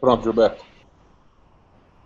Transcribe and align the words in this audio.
Pronto, 0.00 0.22
Gilberto. 0.22 0.62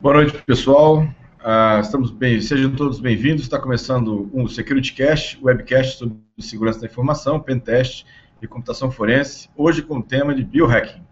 Boa 0.01 0.15
noite, 0.15 0.43
pessoal. 0.47 1.03
Uh, 1.41 1.81
estamos 1.81 2.11
bem, 2.11 2.41
sejam 2.41 2.71
todos 2.75 3.01
bem-vindos. 3.01 3.43
Está 3.43 3.59
começando 3.59 4.31
um 4.33 4.47
SecurityCast, 4.47 5.39
webcast 5.43 5.99
sobre 5.99 6.17
segurança 6.39 6.81
da 6.81 6.87
informação, 6.87 7.41
pentest 7.41 8.07
e 8.41 8.47
computação 8.47 8.91
forense, 8.91 9.49
hoje 9.57 9.83
com 9.83 9.99
o 9.99 10.03
tema 10.03 10.35
de 10.35 10.45
biohacking. 10.45 11.03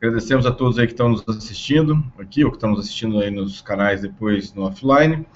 Agradecemos 0.00 0.46
a 0.46 0.52
todos 0.52 0.78
aí 0.78 0.86
que 0.86 0.92
estão 0.92 1.08
nos 1.08 1.24
assistindo 1.28 2.04
aqui, 2.18 2.44
ou 2.44 2.50
que 2.50 2.56
estão 2.56 2.70
nos 2.70 2.80
assistindo 2.80 3.18
aí 3.20 3.30
nos 3.30 3.60
canais 3.60 4.02
depois 4.02 4.52
no 4.52 4.62
offline. 4.62 5.26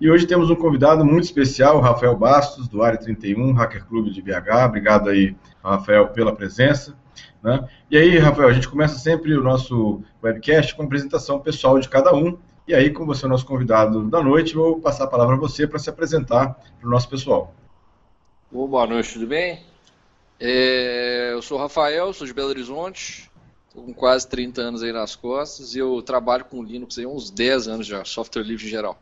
E 0.00 0.10
hoje 0.10 0.26
temos 0.26 0.50
um 0.50 0.54
convidado 0.54 1.04
muito 1.04 1.24
especial, 1.24 1.80
Rafael 1.80 2.16
Bastos, 2.16 2.68
do 2.68 2.82
Área 2.82 2.98
31, 2.98 3.52
Hacker 3.52 3.86
Clube 3.86 4.10
de 4.10 4.20
BH. 4.20 4.66
Obrigado 4.66 5.08
aí, 5.08 5.34
Rafael, 5.64 6.08
pela 6.08 6.34
presença. 6.34 6.94
Né? 7.42 7.68
E 7.90 7.96
aí, 7.96 8.18
Rafael, 8.18 8.48
a 8.48 8.52
gente 8.52 8.68
começa 8.68 8.98
sempre 8.98 9.36
o 9.36 9.42
nosso 9.42 10.02
webcast 10.22 10.74
com 10.74 10.82
a 10.82 10.84
apresentação 10.86 11.40
pessoal 11.40 11.78
de 11.78 11.88
cada 11.88 12.14
um. 12.14 12.38
E 12.66 12.74
aí, 12.74 12.90
como 12.90 13.06
você 13.12 13.24
é 13.24 13.26
o 13.26 13.30
nosso 13.30 13.44
convidado 13.44 14.08
da 14.08 14.22
noite, 14.22 14.54
vou 14.54 14.80
passar 14.80 15.04
a 15.04 15.08
palavra 15.08 15.34
a 15.34 15.38
você 15.38 15.66
para 15.66 15.78
se 15.78 15.90
apresentar 15.90 16.54
para 16.78 16.86
o 16.86 16.90
nosso 16.90 17.08
pessoal. 17.08 17.52
Boa 18.50 18.86
noite, 18.86 19.14
tudo 19.14 19.26
bem? 19.26 19.64
É, 20.38 21.30
eu 21.32 21.42
sou 21.42 21.58
Rafael, 21.58 22.12
sou 22.12 22.26
de 22.26 22.34
Belo 22.34 22.48
Horizonte, 22.48 23.30
estou 23.68 23.84
com 23.84 23.94
quase 23.94 24.28
30 24.28 24.60
anos 24.60 24.82
aí 24.82 24.92
nas 24.92 25.16
costas 25.16 25.74
e 25.74 25.78
eu 25.78 26.02
trabalho 26.02 26.44
com 26.44 26.62
Linux 26.62 26.98
há 26.98 27.02
uns 27.02 27.30
10 27.30 27.68
anos 27.68 27.86
já, 27.86 28.04
software 28.04 28.42
livre 28.42 28.66
em 28.66 28.68
geral. 28.68 29.00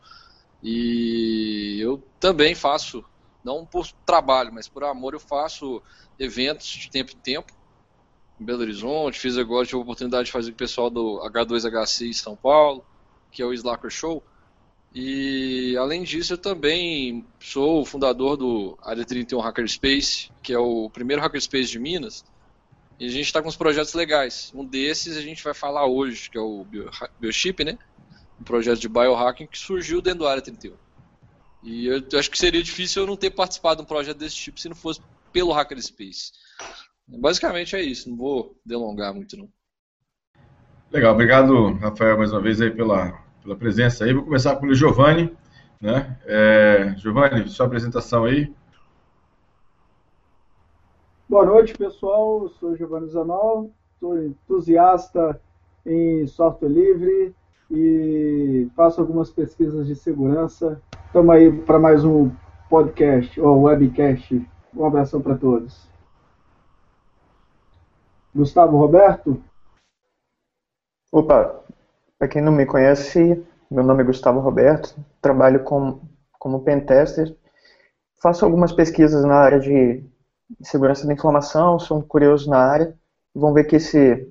E 0.63 1.79
eu 1.81 2.01
também 2.19 2.55
faço, 2.55 3.03
não 3.43 3.65
por 3.65 3.87
trabalho, 4.05 4.53
mas 4.53 4.67
por 4.67 4.83
amor, 4.83 5.13
eu 5.13 5.19
faço 5.19 5.81
eventos 6.19 6.67
de 6.67 6.91
tempo 6.91 7.11
em 7.11 7.17
tempo 7.17 7.53
em 8.41 8.43
Belo 8.43 8.61
Horizonte, 8.61 9.19
fiz 9.19 9.37
agora, 9.37 9.65
tive 9.67 9.77
a 9.77 9.81
oportunidade 9.81 10.25
de 10.25 10.31
fazer 10.31 10.49
com 10.49 10.55
o 10.55 10.57
pessoal 10.57 10.89
do 10.89 11.21
H2HC 11.29 12.07
em 12.07 12.13
São 12.13 12.35
Paulo, 12.35 12.83
que 13.31 13.39
é 13.39 13.45
o 13.45 13.53
Slacker 13.53 13.91
Show. 13.91 14.23
E 14.93 15.77
além 15.77 16.01
disso, 16.01 16.33
eu 16.33 16.37
também 16.39 17.23
sou 17.39 17.81
o 17.81 17.85
fundador 17.85 18.35
do 18.35 18.77
Área 18.81 19.05
31 19.05 19.39
Hackerspace, 19.39 20.31
que 20.41 20.51
é 20.51 20.57
o 20.57 20.89
primeiro 20.89 21.21
hackerspace 21.21 21.69
de 21.69 21.79
Minas. 21.79 22.25
E 22.99 23.05
a 23.05 23.09
gente 23.09 23.25
está 23.25 23.41
com 23.41 23.47
uns 23.47 23.55
projetos 23.55 23.93
legais. 23.93 24.51
Um 24.55 24.65
desses 24.65 25.15
a 25.15 25.21
gente 25.21 25.43
vai 25.43 25.53
falar 25.53 25.85
hoje, 25.85 26.29
que 26.29 26.37
é 26.37 26.41
o 26.41 26.65
Biochip, 27.19 27.63
né? 27.63 27.77
Um 28.39 28.43
projeto 28.43 28.79
de 28.79 28.89
biohacking 28.89 29.45
que 29.45 29.57
surgiu 29.57 30.01
dentro 30.01 30.19
do 30.19 30.27
Área 30.27 30.41
31. 30.41 30.73
E 31.63 31.85
eu 31.85 32.03
acho 32.17 32.29
que 32.29 32.37
seria 32.37 32.61
difícil 32.61 33.03
eu 33.03 33.07
não 33.07 33.15
ter 33.15 33.29
participado 33.29 33.77
de 33.77 33.83
um 33.83 33.87
projeto 33.87 34.17
desse 34.17 34.35
tipo 34.35 34.59
se 34.59 34.67
não 34.67 34.75
fosse 34.75 34.99
pelo 35.31 35.51
Hackerspace. 35.51 36.31
Basicamente 37.19 37.75
é 37.75 37.81
isso, 37.81 38.09
não 38.09 38.17
vou 38.17 38.55
delongar 38.65 39.13
muito 39.13 39.37
não. 39.37 39.49
Legal, 40.91 41.13
obrigado, 41.13 41.73
Rafael, 41.75 42.17
mais 42.17 42.31
uma 42.31 42.41
vez 42.41 42.61
aí 42.61 42.71
pela, 42.71 43.13
pela 43.41 43.55
presença 43.55 44.05
aí. 44.05 44.13
Vou 44.13 44.23
começar 44.23 44.55
com 44.57 44.67
o 44.67 44.73
Giovanni, 44.73 45.35
né? 45.79 46.17
É, 46.25 46.93
Giovanni, 46.97 47.47
sua 47.49 47.65
apresentação 47.65 48.25
aí. 48.25 48.53
Boa 51.29 51.45
noite, 51.45 51.73
pessoal. 51.77 52.43
Eu 52.43 52.49
sou 52.49 52.75
Giovanni 52.75 53.07
Zanol, 53.09 53.71
sou 53.99 54.21
entusiasta 54.21 55.39
em 55.85 56.27
software 56.27 56.69
livre 56.69 57.33
e 57.69 58.67
faço 58.75 58.99
algumas 58.99 59.31
pesquisas 59.31 59.87
de 59.87 59.95
segurança. 59.95 60.81
Estamos 61.05 61.33
aí 61.33 61.51
para 61.51 61.79
mais 61.79 62.03
um 62.03 62.29
podcast 62.69 63.39
ou 63.39 63.63
webcast. 63.63 64.45
Um 64.75 64.85
abração 64.85 65.21
para 65.21 65.35
todos. 65.35 65.90
Gustavo 68.33 68.77
Roberto? 68.77 69.43
Opa, 71.11 71.63
para 72.17 72.27
quem 72.27 72.41
não 72.41 72.51
me 72.51 72.65
conhece, 72.65 73.45
meu 73.69 73.83
nome 73.83 74.03
é 74.03 74.05
Gustavo 74.05 74.39
Roberto, 74.39 74.95
trabalho 75.21 75.63
com, 75.63 76.01
como 76.39 76.63
pentester, 76.63 77.35
faço 78.21 78.45
algumas 78.45 78.71
pesquisas 78.71 79.25
na 79.25 79.35
área 79.35 79.59
de 79.59 80.03
segurança 80.61 81.05
da 81.05 81.13
informação, 81.13 81.79
sou 81.79 81.99
um 81.99 82.01
curioso 82.01 82.49
na 82.49 82.57
área. 82.57 82.97
Vamos 83.33 83.55
ver 83.55 83.65
que 83.65 83.75
esse 83.77 84.29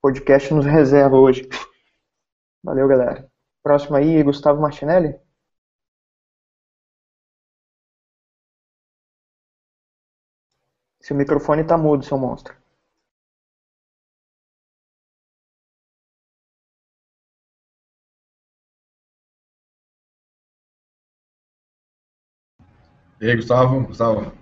podcast 0.00 0.52
nos 0.54 0.66
reserva 0.66 1.16
hoje. 1.16 1.48
Valeu, 2.62 2.86
galera. 2.86 3.28
Próximo 3.62 3.96
aí, 3.96 4.22
Gustavo 4.22 4.60
Martinelli. 4.60 5.18
Seu 11.00 11.16
microfone 11.16 11.62
está 11.62 11.76
mudo, 11.76 12.04
seu 12.04 12.16
monstro. 12.16 12.61
E 23.22 23.30
aí, 23.30 23.36
Gustavo? 23.36 23.86
Gustavo? 23.86 24.32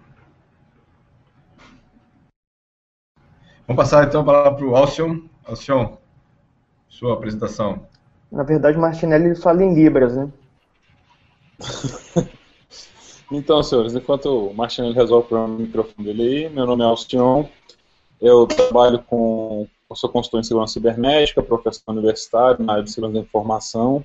Vamos 3.66 3.76
passar 3.76 4.06
então 4.06 4.22
a 4.22 4.24
palavra 4.24 4.54
para 4.54 4.64
o 4.64 4.74
Alcion. 4.74 5.20
Alcion, 5.44 5.98
sua 6.88 7.12
apresentação. 7.12 7.86
Na 8.32 8.42
verdade, 8.42 8.78
o 8.78 8.80
Martinelli 8.80 9.36
fala 9.36 9.62
em 9.62 9.74
Libras, 9.74 10.16
né? 10.16 10.32
então, 13.30 13.62
senhores, 13.62 13.94
enquanto 13.94 14.48
o 14.48 14.54
Martinelli 14.54 14.94
resolve 14.94 15.26
o 15.26 15.28
problema 15.28 15.58
do 15.58 15.62
microfone 15.62 16.06
dele 16.06 16.22
aí, 16.22 16.48
meu 16.48 16.64
nome 16.64 16.82
é 16.82 16.86
Alcion, 16.86 17.44
eu 18.18 18.46
trabalho 18.46 19.00
com, 19.02 19.68
eu 19.90 19.94
sou 19.94 20.08
consultor 20.08 20.40
em 20.40 20.44
segurança 20.44 20.72
cibernética, 20.72 21.42
professor 21.42 21.92
universitário 21.92 22.64
na 22.64 22.72
área 22.72 22.84
de 22.84 22.90
segurança 22.90 23.18
da 23.20 23.26
informação, 23.26 24.02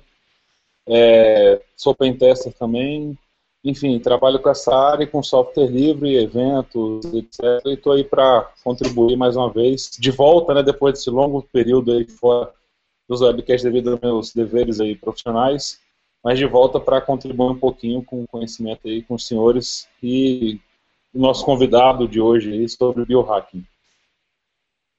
é, 0.86 1.62
sou 1.74 1.94
pentester 1.94 2.52
também, 2.52 3.18
enfim, 3.66 3.98
trabalho 3.98 4.38
com 4.38 4.48
essa 4.48 4.72
área, 4.72 5.06
com 5.06 5.20
software 5.22 5.66
livre, 5.66 6.16
eventos, 6.16 7.04
etc. 7.06 7.66
E 7.66 7.74
estou 7.74 7.92
aí 7.92 8.04
para 8.04 8.48
contribuir 8.62 9.16
mais 9.16 9.36
uma 9.36 9.50
vez, 9.50 9.90
de 9.98 10.12
volta, 10.12 10.54
né, 10.54 10.62
depois 10.62 10.94
desse 10.94 11.10
longo 11.10 11.42
período 11.52 11.92
aí 11.92 12.06
fora 12.06 12.52
dos 13.08 13.20
webcasts 13.20 13.64
devido 13.64 13.90
aos 13.90 14.00
meus 14.00 14.32
deveres 14.32 14.80
aí 14.80 14.94
profissionais, 14.94 15.80
mas 16.22 16.38
de 16.38 16.46
volta 16.46 16.78
para 16.78 17.00
contribuir 17.00 17.50
um 17.50 17.58
pouquinho 17.58 18.04
com 18.04 18.22
o 18.22 18.28
conhecimento 18.28 18.86
aí 18.86 19.02
com 19.02 19.14
os 19.14 19.26
senhores 19.26 19.88
e 20.00 20.60
o 21.12 21.18
nosso 21.18 21.44
convidado 21.44 22.06
de 22.06 22.20
hoje 22.20 22.52
aí 22.52 22.68
sobre 22.68 23.04
biohacking. 23.04 23.64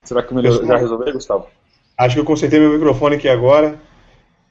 Será 0.03 0.21
que 0.21 0.33
melhor, 0.33 0.65
já 0.65 0.77
resolveu, 0.77 1.13
Gustavo? 1.13 1.47
Acho 1.97 2.15
que 2.15 2.21
eu 2.21 2.25
consertei 2.25 2.59
meu 2.59 2.73
microfone 2.73 3.15
aqui 3.15 3.29
agora. 3.29 3.79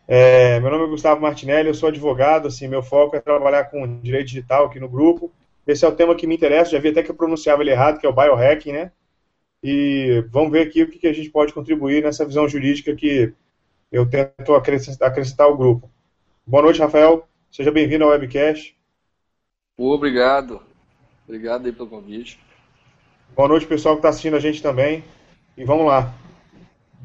É, 0.09 0.61
meu 0.61 0.71
nome 0.71 0.85
é 0.85 0.89
Gustavo 0.89 1.21
Martinelli, 1.21 1.69
eu 1.69 1.75
sou 1.75 1.89
advogado, 1.89 2.47
assim, 2.47 2.69
meu 2.69 2.83
foco 2.83 3.17
é 3.17 3.21
trabalhar 3.21 3.65
com 3.65 4.01
direito 4.01 4.29
digital 4.29 4.67
aqui 4.67 4.79
no 4.79 4.89
grupo. 4.89 5.33
Esse 5.67 5.85
é 5.85 5.89
o 5.89 5.95
tema 5.95 6.15
que 6.15 6.27
me 6.27 6.37
interessa, 6.37 6.71
já 6.71 6.79
vi 6.79 6.91
até 6.91 7.03
que 7.03 7.11
eu 7.11 7.15
pronunciava 7.15 7.63
ele 7.63 7.73
errado, 7.73 7.99
que 7.99 8.07
é 8.07 8.09
o 8.09 8.13
biohacking, 8.13 8.73
né? 8.73 8.93
E 9.63 10.25
vamos 10.31 10.53
ver 10.53 10.69
aqui 10.69 10.85
o 10.85 10.89
que, 10.89 11.09
a 11.09 11.13
gente 11.13 11.29
pode 11.29 11.53
contribuir 11.53 12.05
nessa 12.05 12.25
visão 12.25 12.49
jurídica 12.49 12.95
que 12.95 13.33
eu 13.91 14.09
tento 14.09 14.55
acrescentar, 14.55 15.09
acrescentar 15.09 15.47
ao 15.47 15.57
grupo. 15.57 15.91
Boa 16.47 16.63
noite, 16.63 16.79
Rafael. 16.79 17.27
Seja 17.51 17.73
bem-vindo 17.73 18.05
ao 18.05 18.11
webcast. 18.11 18.77
Obrigado. 19.77 20.63
Obrigado 21.27 21.67
aí 21.67 21.73
pelo 21.73 21.89
convite. 21.89 22.39
Boa 23.35 23.49
noite, 23.49 23.67
pessoal 23.67 23.97
que 23.97 24.01
está 24.01 24.11
assistindo 24.11 24.37
a 24.37 24.41
gente 24.41 24.63
também. 24.63 25.03
E 25.57 25.65
vamos 25.65 25.87
lá. 25.87 26.15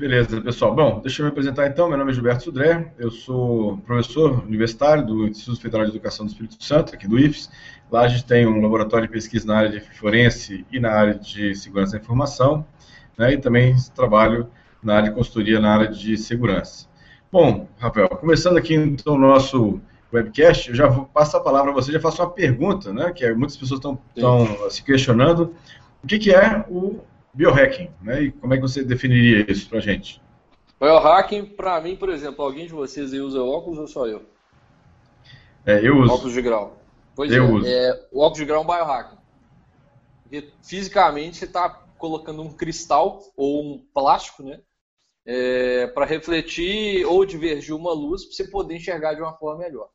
Beleza, 0.02 0.42
pessoal. 0.42 0.74
Bom, 0.74 1.00
deixa 1.00 1.22
eu 1.22 1.26
me 1.28 1.32
apresentar 1.32 1.68
então. 1.68 1.88
Meu 1.88 1.96
nome 1.96 2.10
é 2.10 2.14
Gilberto 2.16 2.46
Sudré, 2.46 2.92
eu 2.98 3.12
sou 3.12 3.78
professor 3.86 4.44
universitário 4.44 5.06
do 5.06 5.28
Instituto 5.28 5.62
Federal 5.62 5.86
de 5.86 5.92
Educação 5.92 6.26
do 6.26 6.30
Espírito 6.30 6.64
Santo, 6.64 6.96
aqui 6.96 7.08
do 7.08 7.20
IFES. 7.20 7.52
Lá 7.92 8.02
a 8.02 8.08
gente 8.08 8.26
tem 8.26 8.48
um 8.48 8.60
laboratório 8.60 9.06
de 9.06 9.14
pesquisa 9.14 9.46
na 9.46 9.58
área 9.58 9.70
de 9.70 9.80
forense 9.80 10.66
e 10.72 10.80
na 10.80 10.90
área 10.90 11.14
de 11.14 11.54
segurança 11.54 11.92
da 11.92 12.00
informação, 12.00 12.66
né, 13.16 13.34
e 13.34 13.38
também 13.38 13.76
trabalho 13.94 14.48
na 14.82 14.96
área 14.96 15.10
de 15.10 15.16
consultoria 15.16 15.60
na 15.60 15.72
área 15.72 15.88
de 15.88 16.18
segurança. 16.18 16.88
Bom, 17.32 17.68
Rafael, 17.78 18.10
começando 18.10 18.58
aqui 18.58 18.74
então 18.74 19.14
o 19.14 19.20
nosso 19.20 19.80
webcast, 20.12 20.70
eu 20.70 20.76
já 20.76 20.88
vou 20.88 21.06
passar 21.06 21.38
a 21.38 21.42
palavra 21.42 21.70
a 21.70 21.76
você, 21.76 21.92
já 21.92 22.00
faço 22.00 22.24
uma 22.24 22.32
pergunta, 22.32 22.92
né, 22.92 23.12
que 23.12 23.32
muitas 23.36 23.56
pessoas 23.56 23.80
estão 23.80 24.00
se 24.68 24.82
questionando. 24.82 25.54
O 26.04 26.08
que, 26.08 26.18
que 26.18 26.34
é 26.34 26.66
o 26.68 27.02
biohacking, 27.34 27.90
né? 28.02 28.24
E 28.24 28.32
como 28.32 28.54
é 28.54 28.58
que 28.58 28.62
você 28.62 28.84
definiria 28.84 29.50
isso 29.50 29.70
para 29.70 29.80
a 29.80 29.82
gente? 29.82 30.22
Biohacking, 30.80 31.46
para 31.46 31.80
mim, 31.80 31.96
por 31.96 32.10
exemplo, 32.10 32.44
alguém 32.44 32.66
de 32.66 32.74
vocês 32.74 33.14
aí 33.14 33.22
usa 33.22 33.44
óculos 33.44 33.78
ou 33.78 33.88
só 33.88 34.08
eu? 34.08 34.26
É, 35.66 35.80
eu 35.88 36.00
uso. 36.00 36.12
Óculos 36.12 36.34
de 36.34 36.42
grau. 36.42 36.78
Pois 37.16 37.32
eu 37.32 37.44
é, 37.44 37.52
uso. 37.52 37.68
é, 37.68 38.08
o 38.12 38.20
óculos 38.20 38.40
de 38.40 38.46
grau 38.46 38.62
é 38.62 38.64
um 38.64 38.68
biohacking. 38.68 39.18
Porque 40.24 40.52
fisicamente 40.64 41.38
você 41.38 41.46
está 41.46 41.70
colocando 42.00 42.42
um 42.42 42.52
cristal 42.52 43.22
ou 43.38 43.64
um 43.64 43.86
plástico, 43.94 44.42
né? 44.42 44.60
É, 45.24 45.86
para 45.88 46.04
refletir 46.04 47.06
ou 47.06 47.24
divergir 47.24 47.76
uma 47.76 47.94
luz 47.94 48.26
para 48.26 48.34
você 48.34 48.48
poder 48.50 48.76
enxergar 48.76 49.14
de 49.14 49.22
uma 49.22 49.38
forma 49.38 49.60
melhor. 49.60 49.90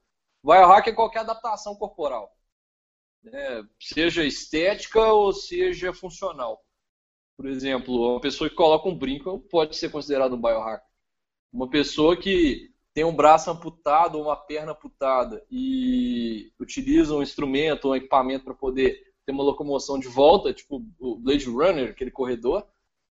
Biohacking 0.44 0.90
é 0.90 0.94
qualquer 0.94 1.20
adaptação 1.20 1.74
corporal. 1.74 2.30
Né? 3.24 3.64
Seja 3.80 4.22
estética 4.22 5.02
ou 5.02 5.32
seja 5.32 5.92
funcional. 5.92 6.64
Por 7.36 7.46
exemplo, 7.46 8.12
uma 8.12 8.20
pessoa 8.20 8.48
que 8.48 8.56
coloca 8.56 8.88
um 8.88 8.96
brinco 8.96 9.38
pode 9.50 9.76
ser 9.76 9.90
considerado 9.90 10.34
um 10.34 10.40
biohacker. 10.40 10.86
Uma 11.52 11.68
pessoa 11.68 12.16
que 12.16 12.72
tem 12.94 13.04
um 13.04 13.14
braço 13.14 13.50
amputado 13.50 14.16
ou 14.16 14.24
uma 14.24 14.36
perna 14.36 14.72
amputada 14.72 15.44
e 15.50 16.50
utiliza 16.58 17.14
um 17.14 17.22
instrumento 17.22 17.84
ou 17.84 17.92
um 17.92 17.96
equipamento 17.96 18.44
para 18.44 18.54
poder 18.54 19.14
ter 19.26 19.32
uma 19.32 19.44
locomoção 19.44 19.98
de 19.98 20.08
volta, 20.08 20.54
tipo 20.54 20.82
o 20.98 21.16
Blade 21.16 21.44
Runner, 21.44 21.90
aquele 21.90 22.10
corredor, 22.10 22.66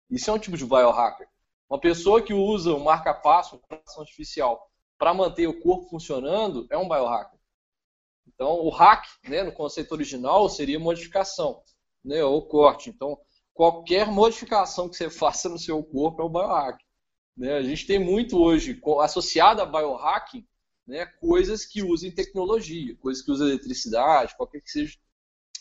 isso 0.09 0.31
é 0.31 0.33
um 0.33 0.39
tipo 0.39 0.57
de 0.57 0.65
biohacker. 0.65 1.27
Uma 1.69 1.81
pessoa 1.81 2.23
que 2.23 2.35
usa 2.35 2.75
um 2.75 2.85
marca-passo, 2.85 3.61
uma 3.71 3.83
artificial, 3.99 4.71
para 4.99 5.15
manter 5.15 5.47
o 5.49 5.61
corpo 5.61 5.89
funcionando, 5.89 6.67
é 6.71 6.77
um 6.77 6.87
biohacker. 6.87 7.41
Então, 8.27 8.61
o 8.61 8.69
hack, 8.69 9.05
né, 9.27 9.43
no 9.43 9.53
conceito 9.53 9.91
original, 9.93 10.49
seria 10.49 10.79
modificação, 10.79 11.63
né, 12.05 12.23
ou 12.23 12.47
corte. 12.47 12.91
Então, 12.91 13.19
qualquer 13.55 14.07
modificação 14.07 14.89
que 14.89 14.97
você 14.97 15.11
faça 15.11 15.49
no 15.49 15.59
seu 15.59 15.83
corpo 15.83 16.23
é 16.23 16.25
um 16.25 16.33
biohack. 16.33 16.85
Né? 17.37 17.55
A 17.55 17.63
gente 17.63 17.87
tem 17.87 17.99
muito 17.99 18.39
hoje, 18.39 18.81
associado 19.01 19.63
a 19.63 19.67
biohacking, 19.67 20.47
né, 20.87 21.07
coisas 21.07 21.65
que 21.65 21.83
usem 21.83 22.11
tecnologia, 22.11 22.97
coisas 22.97 23.23
que 23.23 23.31
usam 23.31 23.49
eletricidade, 23.49 24.37
qualquer 24.37 24.61
que 24.61 24.71
seja 24.71 24.99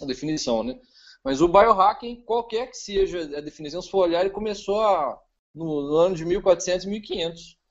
a 0.01 0.05
definição. 0.05 0.63
Né? 0.63 0.79
Mas 1.23 1.41
o 1.41 1.47
biohacking, 1.47 2.23
qualquer 2.23 2.67
que 2.67 2.77
seja 2.77 3.37
a 3.37 3.41
definição, 3.41 3.81
se 3.81 3.89
for 3.89 4.05
olhar, 4.07 4.21
ele 4.21 4.31
começou 4.31 4.81
a, 4.81 5.19
no, 5.53 5.89
no 5.89 5.95
ano 5.95 6.15
de 6.15 6.25
1400 6.25 6.85
e 6.85 6.89
1500 6.89 7.61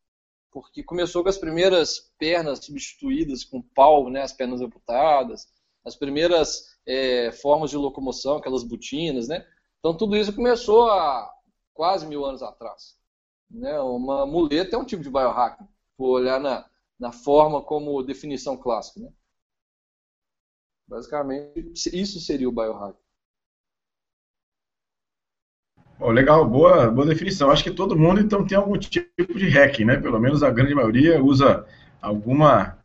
porque 0.52 0.82
começou 0.82 1.22
com 1.22 1.28
as 1.28 1.38
primeiras 1.38 2.12
pernas 2.18 2.64
substituídas 2.64 3.44
com 3.44 3.62
pau, 3.62 4.10
né, 4.10 4.22
as 4.22 4.32
pernas 4.32 4.60
amputadas, 4.60 5.46
as 5.84 5.96
primeiras 5.96 6.76
é, 6.86 7.32
formas 7.32 7.70
de 7.70 7.76
locomoção, 7.76 8.36
aquelas 8.36 8.64
botinas, 8.64 9.28
né? 9.28 9.46
Então 9.80 9.96
tudo 9.96 10.16
isso 10.16 10.34
começou 10.34 10.90
há 10.90 11.30
quase 11.74 12.06
mil 12.06 12.24
anos 12.24 12.42
atrás. 12.42 12.96
Né? 13.50 13.78
Uma 13.80 14.26
muleta 14.26 14.76
é 14.76 14.78
um 14.78 14.84
tipo 14.84 15.02
de 15.02 15.10
biohacking, 15.10 15.66
por 15.96 16.10
olhar 16.10 16.38
na, 16.38 16.66
na 16.98 17.10
forma 17.10 17.62
como 17.62 18.02
definição 18.02 18.56
clássica. 18.56 19.00
Né? 19.00 19.10
Basicamente, 20.86 21.96
isso 21.98 22.20
seria 22.20 22.48
o 22.48 22.52
biohacking. 22.52 22.98
Oh, 25.98 26.10
legal, 26.10 26.48
boa, 26.48 26.90
boa 26.90 27.06
definição. 27.06 27.50
Acho 27.50 27.62
que 27.62 27.70
todo 27.70 27.98
mundo 27.98 28.20
então 28.20 28.46
tem 28.46 28.56
algum 28.56 28.78
tipo 28.78 29.34
de 29.34 29.48
hacking, 29.50 29.84
né? 29.84 29.96
Pelo 29.98 30.18
menos 30.18 30.42
a 30.42 30.50
grande 30.50 30.74
maioria 30.74 31.22
usa 31.22 31.66
alguma 32.00 32.78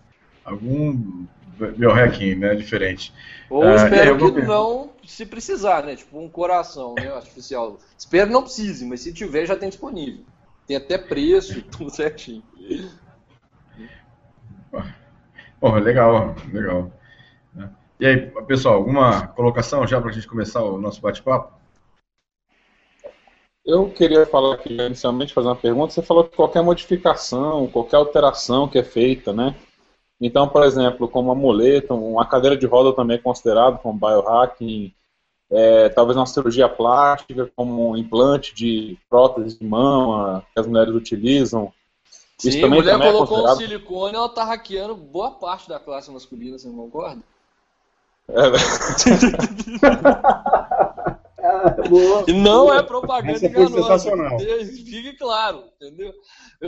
algum 0.43 1.25
biohacking, 1.77 2.35
né, 2.35 2.53
diferente. 2.55 3.13
Ou 3.49 3.63
uh, 3.63 3.75
espero 3.75 4.17
que 4.17 4.41
não 4.41 4.91
se 5.07 5.25
precisar, 5.25 5.83
né? 5.83 5.95
Tipo 5.95 6.19
um 6.19 6.29
coração, 6.29 6.95
né, 6.95 7.07
artificial. 7.07 7.77
Espero 7.97 8.27
que 8.27 8.33
não 8.33 8.43
precise, 8.43 8.85
mas 8.85 9.01
se 9.01 9.13
tiver 9.13 9.45
já 9.45 9.55
tem 9.55 9.69
disponível. 9.69 10.25
Tem 10.67 10.77
até 10.77 10.97
preço, 10.97 11.61
tudo 11.69 11.89
certinho. 11.89 12.43
Oh, 15.61 15.71
legal, 15.71 16.35
legal. 16.51 16.91
E 17.99 18.05
aí, 18.05 18.29
pessoal, 18.45 18.75
alguma 18.75 19.27
colocação 19.27 19.87
já 19.87 20.01
para 20.01 20.09
a 20.09 20.13
gente 20.13 20.27
começar 20.27 20.61
o 20.61 20.77
nosso 20.77 21.01
bate-papo? 21.01 21.53
Eu 23.65 23.89
queria 23.89 24.25
falar 24.27 24.55
aqui, 24.55 24.75
inicialmente, 24.75 25.33
fazer 25.33 25.47
uma 25.47 25.55
pergunta. 25.55 25.93
Você 25.93 26.01
falou 26.01 26.25
que 26.25 26.35
qualquer 26.35 26.61
modificação, 26.61 27.67
qualquer 27.67 27.95
alteração 27.95 28.67
que 28.67 28.77
é 28.77 28.83
feita, 28.83 29.33
né? 29.33 29.55
Então, 30.19 30.47
por 30.47 30.63
exemplo, 30.63 31.07
como 31.07 31.29
uma 31.29 31.35
muleta, 31.35 31.93
uma 31.93 32.25
cadeira 32.25 32.55
de 32.55 32.65
roda 32.65 32.93
também 32.93 33.17
é 33.17 33.21
considerado 33.21 33.79
como 33.79 33.99
biohacking, 33.99 34.93
é, 35.51 35.89
talvez 35.89 36.17
uma 36.17 36.25
cirurgia 36.25 36.69
plástica, 36.69 37.51
como 37.55 37.91
um 37.91 37.97
implante 37.97 38.55
de 38.55 38.97
prótese 39.09 39.59
de 39.59 39.65
mama 39.65 40.43
que 40.53 40.59
as 40.59 40.67
mulheres 40.67 40.95
utilizam. 40.95 41.71
Sim, 42.37 42.49
Isso 42.49 42.61
também, 42.61 42.79
a 42.79 42.81
mulher 42.81 42.93
também 42.93 43.09
é 43.09 43.11
colocou 43.11 43.47
é 43.47 43.53
um 43.53 43.55
silicone, 43.55 44.15
ela 44.15 44.29
tá 44.29 44.43
hackeando 44.43 44.95
boa 44.95 45.31
parte 45.31 45.69
da 45.69 45.79
classe 45.79 46.11
masculina, 46.11 46.57
você 46.57 46.67
não 46.67 46.75
concorda? 46.75 47.21
É. 48.27 48.35
E 52.27 52.33
não 52.33 52.73
é 52.73 52.81
propaganda 52.83 53.45
enganosa. 53.45 53.75
sensacional. 53.75 54.39
Fique 54.39 55.13
claro, 55.17 55.65
entendeu? 55.75 56.13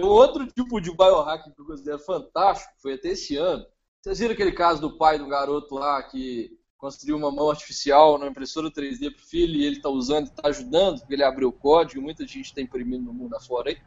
Outro 0.04 0.46
tipo 0.48 0.80
de 0.80 0.96
biohacking 0.96 1.52
que 1.52 1.62
eu 1.62 1.66
considero 1.66 2.00
fantástico, 2.00 2.72
foi 2.82 2.94
até 2.94 3.10
esse 3.10 3.36
ano. 3.36 3.66
Vocês 4.02 4.20
viram 4.20 4.34
aquele 4.34 4.52
caso 4.52 4.82
do 4.82 4.98
pai 4.98 5.18
do 5.18 5.28
garoto 5.28 5.76
lá 5.76 6.02
que 6.04 6.52
construiu 6.78 7.18
uma 7.18 7.32
mão 7.32 7.50
artificial 7.50 8.18
na 8.18 8.28
impressora 8.28 8.72
3D 8.72 9.12
para 9.12 9.24
o 9.24 9.28
filho 9.28 9.56
e 9.56 9.66
ele 9.66 9.78
está 9.78 9.90
usando 9.90 10.28
e 10.28 10.30
está 10.30 10.48
ajudando, 10.48 11.00
porque 11.00 11.14
ele 11.14 11.24
abriu 11.24 11.50
o 11.50 11.54
código, 11.54 12.02
muita 12.02 12.24
gente 12.24 12.46
está 12.46 12.62
imprimindo 12.62 13.04
no 13.04 13.14
mundo 13.14 13.36
afora 13.36 13.72
aí. 13.72 13.78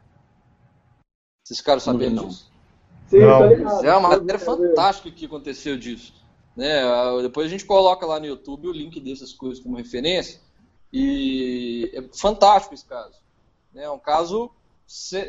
Vocês 1.43 1.59
ficaram 1.59 1.79
sabendo 1.79 2.27
disso? 2.27 2.51
Sim, 3.07 3.19
não. 3.19 3.83
É 3.83 3.95
uma 3.95 4.09
matéria 4.09 4.39
fantástica 4.39 5.09
que 5.11 5.25
aconteceu 5.25 5.77
disso. 5.77 6.13
Né? 6.55 6.81
Depois 7.21 7.47
a 7.47 7.49
gente 7.49 7.65
coloca 7.65 8.05
lá 8.05 8.19
no 8.19 8.25
YouTube 8.25 8.67
o 8.67 8.73
link 8.73 8.99
dessas 8.99 9.33
coisas 9.33 9.63
como 9.63 9.77
referência. 9.77 10.39
E 10.91 11.91
é 11.93 12.01
fantástico 12.13 12.73
esse 12.73 12.85
caso. 12.85 13.19
É 13.73 13.89
um 13.89 13.99
caso 13.99 14.51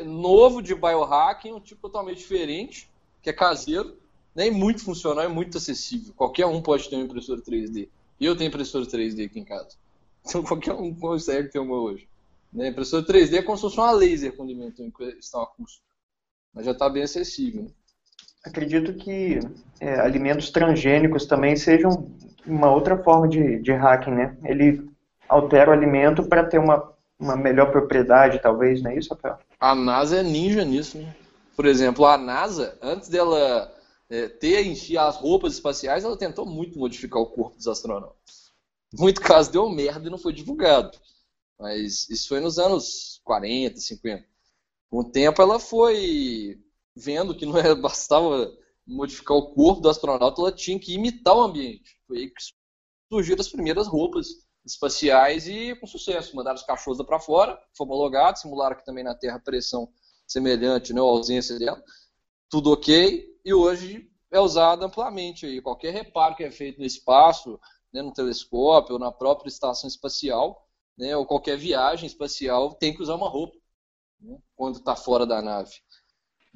novo 0.05 0.61
de 0.61 0.75
biohacking, 0.75 1.53
um 1.53 1.59
tipo 1.59 1.81
totalmente 1.83 2.17
diferente, 2.17 2.89
que 3.21 3.29
é 3.29 3.33
caseiro, 3.33 3.97
né? 4.35 4.49
muito 4.49 4.83
funcional 4.83 5.25
e 5.25 5.29
muito 5.29 5.57
acessível. 5.57 6.13
Qualquer 6.15 6.45
um 6.45 6.61
pode 6.61 6.89
ter 6.89 6.95
uma 6.95 7.05
impressora 7.05 7.41
3D. 7.41 7.87
Eu 8.19 8.35
tenho 8.35 8.49
impressora 8.49 8.85
3D 8.85 9.25
aqui 9.25 9.39
em 9.39 9.45
casa. 9.45 9.75
Então 10.25 10.41
qualquer 10.41 10.71
um 10.71 10.95
consegue 10.95 11.49
ter 11.49 11.59
uma 11.59 11.75
hoje. 11.75 12.07
Né? 12.53 12.69
Impressora 12.69 13.05
3D 13.05 13.39
é 13.39 13.41
como 13.41 13.57
se 13.57 13.63
fosse 13.63 13.77
uma 13.77 13.91
laser 13.91 14.31
dimensão 14.45 14.85
em 14.85 14.89
questão 14.89 15.41
a 15.41 15.47
custo. 15.47 15.81
Mas 16.53 16.65
já 16.65 16.71
está 16.71 16.87
bem 16.87 17.03
acessível. 17.03 17.63
Né? 17.63 17.69
Acredito 18.45 18.93
que 18.93 19.39
é, 19.81 19.99
alimentos 19.99 20.49
transgênicos 20.49 21.25
também 21.25 21.57
sejam 21.57 22.09
uma 22.45 22.71
outra 22.71 23.03
forma 23.03 23.27
de, 23.27 23.59
de 23.59 23.73
hacking, 23.73 24.11
né? 24.11 24.37
Ele 24.45 24.89
altera 25.33 25.71
o 25.71 25.73
alimento 25.73 26.23
para 26.23 26.45
ter 26.45 26.59
uma, 26.59 26.93
uma 27.19 27.35
melhor 27.35 27.71
propriedade, 27.71 28.41
talvez, 28.41 28.81
não 28.81 28.91
é 28.91 28.97
isso, 28.97 29.13
Rafael? 29.13 29.39
A 29.59 29.73
NASA 29.73 30.19
é 30.19 30.23
ninja 30.23 30.63
nisso, 30.63 30.97
né? 30.97 31.15
Por 31.55 31.65
exemplo, 31.65 32.05
a 32.05 32.17
NASA, 32.17 32.77
antes 32.81 33.09
dela 33.09 33.71
é, 34.09 34.27
ter 34.27 34.75
si 34.75 34.97
as 34.97 35.15
roupas 35.15 35.53
espaciais, 35.53 36.03
ela 36.03 36.17
tentou 36.17 36.45
muito 36.45 36.77
modificar 36.77 37.21
o 37.21 37.27
corpo 37.27 37.55
dos 37.55 37.67
astronautas. 37.67 38.51
Muito 38.93 39.21
caso 39.21 39.51
deu 39.51 39.69
merda 39.69 40.07
e 40.07 40.11
não 40.11 40.17
foi 40.17 40.33
divulgado. 40.33 40.97
Mas 41.59 42.09
isso 42.09 42.27
foi 42.27 42.39
nos 42.39 42.59
anos 42.59 43.21
40, 43.23 43.79
50. 43.79 44.25
Com 44.89 44.99
o 44.99 45.03
tempo 45.03 45.41
ela 45.41 45.59
foi 45.59 46.59
vendo 46.95 47.35
que 47.35 47.45
não 47.45 47.57
era, 47.57 47.73
bastava 47.75 48.51
modificar 48.85 49.37
o 49.37 49.53
corpo 49.53 49.81
do 49.81 49.89
astronauta, 49.89 50.41
ela 50.41 50.51
tinha 50.51 50.77
que 50.79 50.93
imitar 50.93 51.35
o 51.35 51.41
ambiente. 51.41 51.97
Foi 52.07 52.17
aí 52.17 52.29
que 52.29 52.41
surgiram 53.11 53.41
as 53.41 53.49
primeiras 53.49 53.87
roupas 53.87 54.27
espaciais 54.65 55.47
e 55.47 55.75
com 55.75 55.87
sucesso. 55.87 56.35
Mandaram 56.35 56.55
os 56.55 56.63
cachorros 56.63 57.03
para 57.05 57.19
fora, 57.19 57.59
foi 57.75 57.85
homologado, 57.85 58.39
simularam 58.39 58.75
aqui 58.75 58.85
também 58.85 59.03
na 59.03 59.15
Terra 59.15 59.39
pressão 59.39 59.91
semelhante, 60.25 60.93
né, 60.93 61.01
ausência 61.01 61.57
dela. 61.59 61.81
Tudo 62.49 62.71
ok, 62.71 63.25
e 63.43 63.53
hoje 63.53 64.09
é 64.31 64.39
usado 64.39 64.85
amplamente. 64.85 65.45
Aí. 65.45 65.61
Qualquer 65.61 65.93
reparo 65.93 66.35
que 66.35 66.43
é 66.43 66.51
feito 66.51 66.79
no 66.79 66.85
espaço, 66.85 67.59
né, 67.91 68.01
no 68.01 68.13
telescópio, 68.13 68.93
ou 68.93 68.99
na 68.99 69.11
própria 69.11 69.49
estação 69.49 69.87
espacial, 69.87 70.67
né, 70.97 71.15
ou 71.15 71.25
qualquer 71.25 71.57
viagem 71.57 72.07
espacial, 72.07 72.73
tem 72.75 72.93
que 72.93 73.01
usar 73.01 73.15
uma 73.15 73.29
roupa 73.29 73.57
né, 74.19 74.37
quando 74.55 74.77
está 74.77 74.95
fora 74.95 75.25
da 75.25 75.41
nave. 75.41 75.71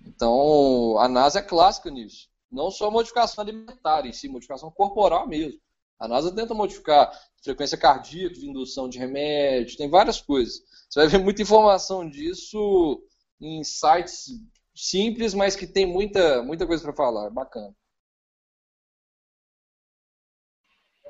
Então, 0.05 0.97
a 0.99 1.07
NASA 1.07 1.39
é 1.39 1.41
clássica 1.41 1.89
nisso. 1.89 2.29
Não 2.51 2.71
só 2.71 2.89
modificação 2.89 3.43
alimentar 3.43 4.05
em 4.05 4.13
si, 4.13 4.29
modificação 4.29 4.71
corporal 4.71 5.27
mesmo. 5.27 5.59
A 5.99 6.07
NASA 6.07 6.33
tenta 6.33 6.53
modificar 6.53 7.11
frequência 7.43 7.77
cardíaca, 7.77 8.35
de 8.35 8.49
indução 8.49 8.87
de 8.87 8.99
remédio, 8.99 9.77
tem 9.77 9.89
várias 9.89 10.21
coisas. 10.21 10.61
Você 10.89 10.99
vai 10.99 11.07
ver 11.07 11.17
muita 11.17 11.41
informação 11.41 12.07
disso 12.07 13.01
em 13.41 13.63
sites 13.63 14.27
simples, 14.75 15.33
mas 15.33 15.55
que 15.55 15.65
tem 15.65 15.85
muita, 15.85 16.43
muita 16.43 16.67
coisa 16.67 16.83
para 16.83 16.93
falar. 16.93 17.29
Bacana. 17.29 17.73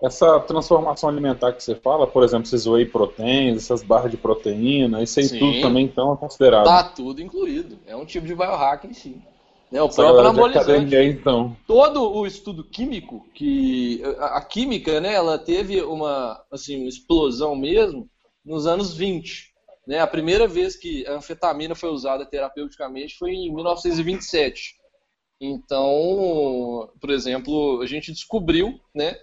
Essa 0.01 0.39
transformação 0.41 1.09
alimentar 1.09 1.53
que 1.53 1.63
você 1.63 1.73
fala, 1.73 2.05
por 2.05 2.23
exemplo, 2.23 2.45
esses 2.45 2.67
whey 2.67 2.85
proteins, 2.85 3.63
essas 3.63 3.81
barras 3.81 4.11
de 4.11 4.17
proteína, 4.17 5.01
isso 5.01 5.19
aí 5.19 5.25
Sim, 5.25 5.39
tudo 5.39 5.61
também 5.61 5.85
então 5.85 6.13
é 6.13 6.17
considerado. 6.17 6.65
Tá 6.65 6.83
tudo 6.83 7.19
incluído. 7.21 7.79
É 7.85 7.95
um 7.95 8.05
tipo 8.05 8.27
de 8.27 8.35
biohacking, 8.35 8.93
sim. 8.93 9.21
Né, 9.71 9.81
o 9.81 9.89
próprio 9.89 10.19
anabolizante. 10.19 10.95
então. 10.95 11.57
Todo 11.67 12.09
o 12.09 12.25
estudo 12.25 12.63
químico, 12.63 13.27
que 13.33 14.01
a, 14.17 14.37
a, 14.37 14.41
química, 14.41 15.01
né, 15.01 15.13
ela 15.13 15.37
teve 15.37 15.81
uma, 15.81 16.41
assim, 16.49 16.77
uma 16.77 16.89
explosão 16.89 17.55
mesmo 17.55 18.09
nos 18.45 18.65
anos 18.65 18.95
20. 18.95 19.53
Né? 19.85 19.99
A 19.99 20.07
primeira 20.07 20.47
vez 20.47 20.77
que 20.77 21.05
a 21.05 21.15
anfetamina 21.15 21.75
foi 21.75 21.89
usada 21.89 22.25
terapeuticamente 22.25 23.17
foi 23.17 23.31
em 23.31 23.53
1927. 23.53 24.75
Então, 25.39 26.89
por 26.99 27.09
exemplo, 27.09 27.81
a 27.81 27.85
gente 27.85 28.11
descobriu, 28.11 28.79
né, 28.95 29.17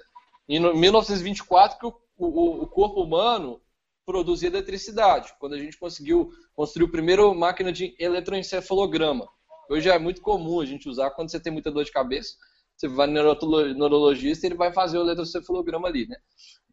em 0.47 0.61
1924 0.61 1.79
que 1.79 1.87
o, 1.87 1.95
o, 2.19 2.63
o 2.63 2.67
corpo 2.67 3.03
humano 3.03 3.61
produzia 4.07 4.51
eletricidade, 4.51 5.33
quando 5.41 5.55
a 5.55 5.59
gente 5.59 5.79
conseguiu 5.79 6.31
construir 6.55 6.87
a 6.87 6.93
primeira 6.93 7.33
máquina 7.33 7.73
de 7.73 7.97
eletroencefalograma 7.99 9.27
Hoje 9.69 9.89
é 9.89 9.99
muito 9.99 10.21
comum 10.21 10.61
a 10.61 10.67
gente 10.67 10.89
usar 10.89 11.11
quando 11.11 11.31
você 11.31 11.41
tem 11.41 11.53
muita 11.53 11.71
dor 11.71 11.85
de 11.85 11.93
cabeça. 11.93 12.35
Você 12.77 12.89
vai 12.89 13.07
no 13.07 13.15
neurologista 13.75 14.47
e 14.47 14.49
ele 14.49 14.57
vai 14.57 14.73
fazer 14.73 14.99
o 14.99 15.03
eletrocefalograma 15.03 15.89
ali, 15.89 16.07
né? 16.07 16.17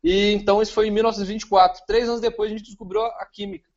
E 0.04 0.34
então 0.34 0.62
isso 0.62 0.74
foi 0.74 0.88
em 0.88 0.92
1924. 0.92 1.84
Três 1.86 2.10
anos 2.10 2.22
depois 2.22 2.52
a 2.52 2.54
gente 2.54 2.66
descobriu 2.66 3.02
a 3.04 3.26
química. 3.26 3.70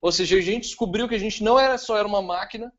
Ou 0.00 0.12
seja, 0.12 0.36
a 0.36 0.40
gente 0.40 0.64
descobriu 0.64 1.08
que 1.08 1.14
a 1.14 1.18
gente 1.18 1.42
não 1.42 1.58
era 1.58 1.76
só 1.78 1.96
era 1.96 2.06
uma 2.06 2.22
máquina, 2.22 2.72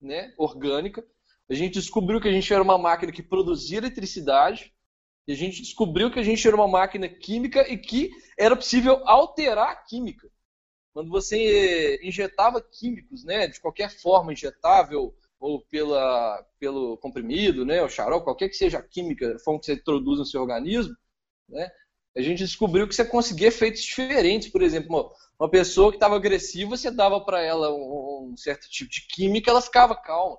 né, 0.00 0.32
orgânica. 0.36 1.04
A 1.48 1.54
gente 1.54 1.74
descobriu 1.74 2.20
que 2.20 2.28
a 2.28 2.32
gente 2.32 2.52
era 2.52 2.62
uma 2.62 2.78
máquina 2.78 3.12
que 3.12 3.22
produzia 3.22 3.78
eletricidade. 3.78 4.72
E 5.26 5.32
a 5.32 5.36
gente 5.36 5.62
descobriu 5.62 6.10
que 6.10 6.18
a 6.18 6.22
gente 6.22 6.46
era 6.46 6.56
uma 6.56 6.66
máquina 6.66 7.08
química 7.08 7.68
e 7.68 7.78
que 7.78 8.10
era 8.36 8.56
possível 8.56 9.06
alterar 9.06 9.68
a 9.68 9.76
química. 9.76 10.28
Quando 10.92 11.10
você 11.10 11.98
injetava 12.02 12.60
químicos, 12.60 13.24
né, 13.24 13.46
de 13.46 13.60
qualquer 13.60 13.90
forma 13.90 14.32
injetável, 14.32 15.14
ou 15.40 15.60
pela, 15.66 16.46
pelo 16.58 16.96
comprimido, 16.98 17.64
né, 17.64 17.82
o 17.82 17.88
xarope, 17.88 18.24
qualquer 18.24 18.48
que 18.48 18.54
seja 18.54 18.78
a 18.78 18.82
química, 18.82 19.34
a 19.34 19.38
forma 19.38 19.58
que 19.58 19.66
você 19.66 19.72
introduz 19.74 20.18
no 20.18 20.24
seu 20.24 20.40
organismo, 20.40 20.94
né, 21.48 21.70
a 22.16 22.20
gente 22.20 22.40
descobriu 22.40 22.86
que 22.86 22.94
você 22.94 23.04
conseguia 23.04 23.48
efeitos 23.48 23.82
diferentes. 23.82 24.48
Por 24.50 24.62
exemplo, 24.62 25.14
uma, 25.38 25.50
pessoa 25.50 25.90
que 25.90 25.96
estava 25.96 26.16
agressiva, 26.16 26.76
você 26.76 26.90
dava 26.90 27.20
para 27.24 27.42
ela 27.42 27.72
um, 27.72 28.32
um, 28.32 28.36
certo 28.36 28.68
tipo 28.68 28.90
de 28.90 29.06
química, 29.06 29.50
ela 29.50 29.62
ficava 29.62 29.96
calma. 29.96 30.38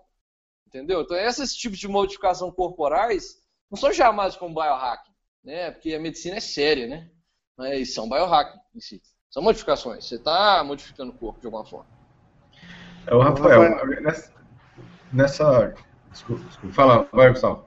Entendeu? 0.68 1.02
Então, 1.02 1.18
esses 1.18 1.56
tipos 1.56 1.80
de 1.80 1.88
modificação 1.88 2.52
corporais 2.52 3.42
não 3.70 3.78
são 3.78 3.92
chamados 3.92 4.36
como 4.38 4.56
biohacking, 4.56 5.12
né? 5.44 5.72
Porque 5.72 5.94
a 5.94 6.00
medicina 6.00 6.38
é 6.38 6.40
séria, 6.40 6.88
né? 6.88 7.12
Mas 7.58 7.94
são 7.94 8.08
biohacking 8.10 8.60
em 8.76 8.80
si. 8.80 9.02
São 9.34 9.42
modificações. 9.42 10.06
Você 10.06 10.16
está 10.16 10.64
modificando 10.64 11.10
o 11.10 11.16
corpo 11.16 11.40
de 11.40 11.48
alguma 11.48 11.66
forma. 11.66 11.88
É 13.08 13.16
o 13.16 13.20
Rafael, 13.20 13.84
nessa, 14.04 14.32
nessa. 15.12 15.74
Desculpa, 16.12 16.44
desculpa. 16.44 16.76
Fala, 16.76 17.08
vai, 17.12 17.32
Gustavo. 17.32 17.66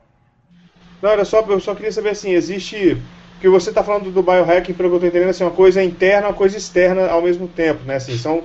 Não, 1.02 1.10
era 1.10 1.24
só, 1.24 1.40
eu 1.40 1.58
só 1.58 1.74
queria 1.74 1.90
saber 1.90 2.10
assim, 2.10 2.30
existe. 2.30 3.02
Porque 3.32 3.48
você 3.48 3.70
está 3.70 3.82
falando 3.82 4.12
do 4.12 4.22
biohacking, 4.22 4.74
pelo 4.74 4.90
que 4.90 4.94
eu 4.94 4.96
estou 4.96 5.08
entendendo, 5.08 5.30
assim, 5.30 5.42
uma 5.42 5.50
coisa 5.50 5.82
interna, 5.82 6.28
uma 6.28 6.34
coisa 6.34 6.56
externa 6.56 7.10
ao 7.10 7.20
mesmo 7.20 7.48
tempo, 7.48 7.82
né? 7.82 7.96
Assim, 7.96 8.16
são 8.16 8.44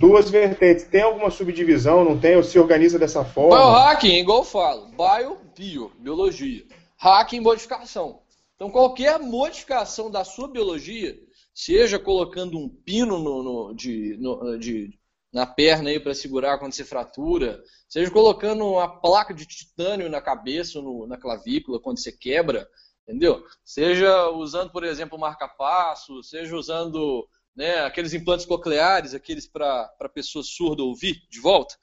duas 0.00 0.28
vertentes. 0.28 0.86
Tem 0.86 1.02
alguma 1.02 1.30
subdivisão, 1.30 2.04
não 2.04 2.18
tem? 2.18 2.34
Ou 2.34 2.42
se 2.42 2.58
organiza 2.58 2.98
dessa 2.98 3.24
forma? 3.24 3.56
Biohacking, 3.56 4.18
igual 4.18 4.38
eu 4.38 4.44
falo, 4.44 4.88
bio, 4.88 5.38
bio, 5.56 5.92
biologia. 6.00 6.64
Hacking, 6.98 7.38
modificação. 7.38 8.22
Então, 8.56 8.70
qualquer 8.70 9.20
modificação 9.20 10.10
da 10.10 10.24
sua 10.24 10.48
biologia, 10.48 11.16
seja 11.56 11.98
colocando 11.98 12.58
um 12.58 12.68
pino 12.68 13.18
no, 13.18 13.42
no, 13.42 13.74
de, 13.74 14.14
no, 14.18 14.58
de, 14.58 14.90
na 15.32 15.46
perna 15.46 15.88
aí 15.88 15.98
para 15.98 16.14
segurar 16.14 16.58
quando 16.58 16.74
você 16.74 16.84
fratura, 16.84 17.64
seja 17.88 18.10
colocando 18.10 18.62
uma 18.66 19.00
placa 19.00 19.32
de 19.32 19.46
titânio 19.46 20.10
na 20.10 20.20
cabeça, 20.20 20.82
no, 20.82 21.06
na 21.06 21.16
clavícula 21.16 21.80
quando 21.80 21.98
você 21.98 22.12
quebra, 22.12 22.68
entendeu? 23.08 23.42
Seja 23.64 24.28
usando, 24.32 24.70
por 24.70 24.84
exemplo, 24.84 25.18
marca-passo, 25.18 26.22
seja 26.22 26.54
usando 26.54 27.26
né, 27.56 27.78
aqueles 27.86 28.12
implantes 28.12 28.44
cocleares, 28.44 29.14
aqueles 29.14 29.48
para 29.48 29.88
pessoas 30.12 30.48
surdas 30.48 30.84
ouvir 30.84 31.22
de 31.30 31.40
volta, 31.40 31.74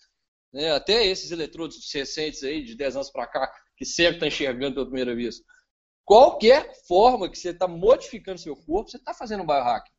né, 0.53 0.71
até 0.71 1.03
esses 1.03 1.31
eletrodos 1.31 1.91
recentes 1.91 2.43
aí, 2.43 2.63
de 2.63 2.75
10 2.75 2.97
anos 2.97 3.09
para 3.09 3.25
cá, 3.25 3.51
que 3.75 3.85
sempre 3.85 4.17
está 4.17 4.27
enxergando 4.27 4.75
pela 4.75 4.85
primeira 4.85 5.15
vez. 5.15 5.41
Qualquer 6.05 6.73
forma 6.85 7.29
que 7.29 7.37
você 7.37 7.49
está 7.49 7.67
modificando 7.67 8.37
seu 8.37 8.55
corpo, 8.55 8.89
você 8.89 8.97
está 8.97 9.13
fazendo 9.13 9.43
um 9.43 9.45
biohacking. 9.45 9.91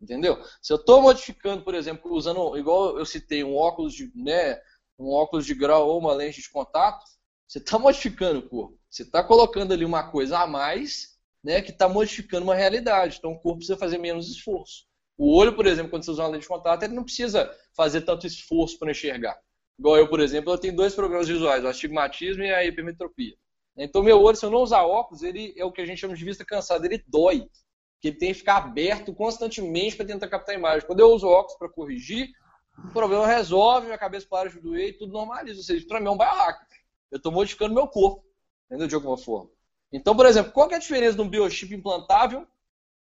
Entendeu? 0.00 0.42
Se 0.60 0.72
eu 0.72 0.76
estou 0.76 1.00
modificando, 1.00 1.62
por 1.62 1.74
exemplo, 1.74 2.12
usando, 2.12 2.56
igual 2.56 2.98
eu 2.98 3.04
citei, 3.06 3.44
um 3.44 3.54
óculos 3.54 3.94
de, 3.94 4.10
né, 4.16 4.60
um 4.98 5.10
óculos 5.10 5.46
de 5.46 5.54
grau 5.54 5.88
ou 5.88 5.98
uma 5.98 6.12
lente 6.12 6.40
de 6.40 6.50
contato, 6.50 7.04
você 7.46 7.58
está 7.58 7.78
modificando 7.78 8.40
o 8.40 8.48
corpo. 8.48 8.78
Você 8.90 9.02
está 9.02 9.22
colocando 9.22 9.72
ali 9.72 9.84
uma 9.84 10.10
coisa 10.10 10.40
a 10.40 10.46
mais, 10.46 11.18
né, 11.44 11.60
que 11.60 11.70
está 11.70 11.88
modificando 11.88 12.44
uma 12.44 12.54
realidade. 12.54 13.18
Então 13.18 13.32
o 13.32 13.38
corpo 13.38 13.58
precisa 13.58 13.78
fazer 13.78 13.98
menos 13.98 14.28
esforço. 14.28 14.86
O 15.16 15.36
olho, 15.36 15.54
por 15.54 15.66
exemplo, 15.66 15.90
quando 15.90 16.04
você 16.04 16.10
usa 16.10 16.22
uma 16.22 16.30
lente 16.30 16.42
de 16.42 16.48
contato, 16.48 16.82
ele 16.82 16.94
não 16.94 17.04
precisa 17.04 17.54
fazer 17.76 18.00
tanto 18.00 18.26
esforço 18.26 18.78
para 18.78 18.90
enxergar. 18.90 19.38
Igual 19.78 19.98
eu, 19.98 20.08
por 20.08 20.20
exemplo, 20.20 20.52
eu 20.52 20.58
tenho 20.58 20.74
dois 20.74 20.94
programas 20.94 21.28
visuais, 21.28 21.62
o 21.62 21.68
astigmatismo 21.68 22.42
e 22.42 22.52
a 22.52 22.64
hipermetropia. 22.64 23.36
Então, 23.76 24.02
meu 24.02 24.20
olho, 24.20 24.36
se 24.36 24.44
eu 24.44 24.50
não 24.50 24.60
usar 24.60 24.82
óculos, 24.82 25.22
ele 25.22 25.54
é 25.56 25.64
o 25.64 25.72
que 25.72 25.80
a 25.80 25.86
gente 25.86 25.98
chama 25.98 26.14
de 26.14 26.24
vista 26.24 26.44
cansada, 26.44 26.86
ele 26.86 27.02
dói 27.06 27.48
que 28.00 28.08
ele 28.08 28.16
tem 28.16 28.32
que 28.32 28.40
ficar 28.40 28.56
aberto 28.56 29.14
constantemente 29.14 29.96
para 29.96 30.04
tentar 30.04 30.28
captar 30.28 30.54
a 30.54 30.58
imagem. 30.58 30.86
Quando 30.86 31.00
eu 31.00 31.10
uso 31.10 31.28
óculos 31.28 31.56
para 31.56 31.68
corrigir, 31.68 32.30
o 32.76 32.92
problema 32.92 33.26
resolve, 33.26 33.86
minha 33.86 33.98
cabeça 33.98 34.26
para 34.28 34.50
de 34.50 34.60
doer 34.60 34.88
e 34.88 34.92
tudo 34.92 35.12
normaliza. 35.12 35.58
Ou 35.58 35.64
seja, 35.64 35.86
para 35.86 36.00
mim 36.00 36.08
é 36.08 36.10
um 36.10 36.18
biohack. 36.18 36.66
Eu 37.10 37.18
estou 37.18 37.30
modificando 37.30 37.74
meu 37.74 37.86
corpo, 37.86 38.24
entendeu? 38.66 38.88
De 38.88 38.94
alguma 38.94 39.16
forma. 39.16 39.50
Então, 39.92 40.16
por 40.16 40.26
exemplo, 40.26 40.52
qual 40.52 40.70
é 40.70 40.74
a 40.74 40.78
diferença 40.78 41.14
de 41.14 41.22
um 41.22 41.28
biochip 41.28 41.72
implantável 41.72 42.46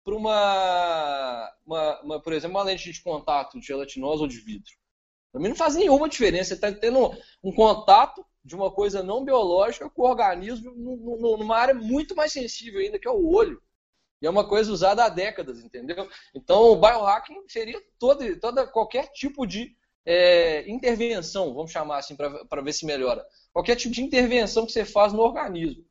para 0.03 0.15
uma, 0.15 1.53
uma, 1.65 2.01
uma, 2.01 2.21
por 2.21 2.33
exemplo, 2.33 2.57
uma 2.57 2.63
lente 2.63 2.91
de 2.91 3.01
contato 3.01 3.59
de 3.59 3.67
gelatinosa 3.67 4.23
ou 4.23 4.27
de 4.27 4.39
vidro? 4.39 4.73
Para 5.31 5.39
mim 5.39 5.49
não 5.49 5.55
faz 5.55 5.75
nenhuma 5.75 6.09
diferença. 6.09 6.49
Você 6.49 6.53
está 6.55 6.71
tendo 6.71 7.11
um 7.41 7.53
contato 7.53 8.25
de 8.43 8.55
uma 8.55 8.71
coisa 8.71 9.03
não 9.03 9.23
biológica 9.23 9.89
com 9.89 10.01
o 10.01 10.09
organismo 10.09 10.71
numa 10.75 11.57
área 11.57 11.73
muito 11.73 12.15
mais 12.15 12.31
sensível 12.31 12.79
ainda, 12.79 12.99
que 12.99 13.07
é 13.07 13.11
o 13.11 13.27
olho. 13.27 13.61
E 14.21 14.27
é 14.27 14.29
uma 14.29 14.47
coisa 14.47 14.71
usada 14.71 15.03
há 15.03 15.09
décadas, 15.09 15.63
entendeu? 15.63 16.07
Então, 16.33 16.61
o 16.63 16.75
biohacking 16.75 17.43
seria 17.47 17.81
todo, 17.97 18.39
toda, 18.39 18.67
qualquer 18.67 19.07
tipo 19.11 19.47
de 19.47 19.75
é, 20.05 20.69
intervenção, 20.69 21.53
vamos 21.53 21.71
chamar 21.71 21.97
assim, 21.97 22.15
para 22.15 22.61
ver 22.61 22.73
se 22.73 22.85
melhora. 22.85 23.25
Qualquer 23.51 23.75
tipo 23.75 23.93
de 23.93 24.03
intervenção 24.03 24.65
que 24.65 24.71
você 24.71 24.85
faz 24.85 25.11
no 25.11 25.21
organismo. 25.21 25.83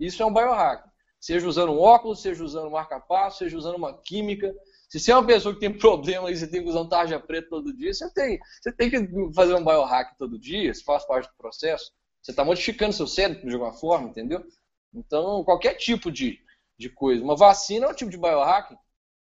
Isso 0.00 0.22
é 0.22 0.26
um 0.26 0.32
biohacking. 0.32 0.88
Seja 1.20 1.46
usando 1.46 1.72
um 1.72 1.78
óculos, 1.78 2.22
seja 2.22 2.42
usando 2.44 2.68
um 2.68 2.72
marca-passo, 2.72 3.38
seja 3.38 3.56
usando 3.56 3.76
uma 3.76 3.98
química. 4.02 4.54
Se 4.98 5.00
você 5.00 5.12
é 5.12 5.14
uma 5.14 5.26
pessoa 5.26 5.52
que 5.52 5.60
tem 5.60 5.76
problema 5.76 6.30
e 6.30 6.36
você 6.36 6.46
tem 6.46 6.62
que 6.62 6.68
usar 6.68 6.80
um 6.80 6.88
tarja 6.88 7.20
preta 7.20 7.50
todo 7.50 7.76
dia, 7.76 7.92
você 7.92 8.10
tem, 8.14 8.38
você 8.60 8.72
tem 8.72 8.88
que 8.88 9.34
fazer 9.34 9.54
um 9.54 9.64
biohacking 9.64 10.16
todo 10.16 10.38
dia, 10.38 10.70
isso 10.70 10.84
faz 10.84 11.04
parte 11.04 11.28
do 11.28 11.36
processo. 11.36 11.92
Você 12.22 12.30
está 12.30 12.44
modificando 12.44 12.94
seu 12.94 13.06
cérebro 13.06 13.46
de 13.46 13.54
alguma 13.54 13.74
forma, 13.74 14.08
entendeu? 14.08 14.42
Então, 14.94 15.44
qualquer 15.44 15.74
tipo 15.74 16.10
de, 16.10 16.40
de 16.78 16.88
coisa. 16.88 17.22
Uma 17.22 17.36
vacina 17.36 17.86
é 17.86 17.90
um 17.90 17.94
tipo 17.94 18.10
de 18.10 18.16
biohacking? 18.16 18.76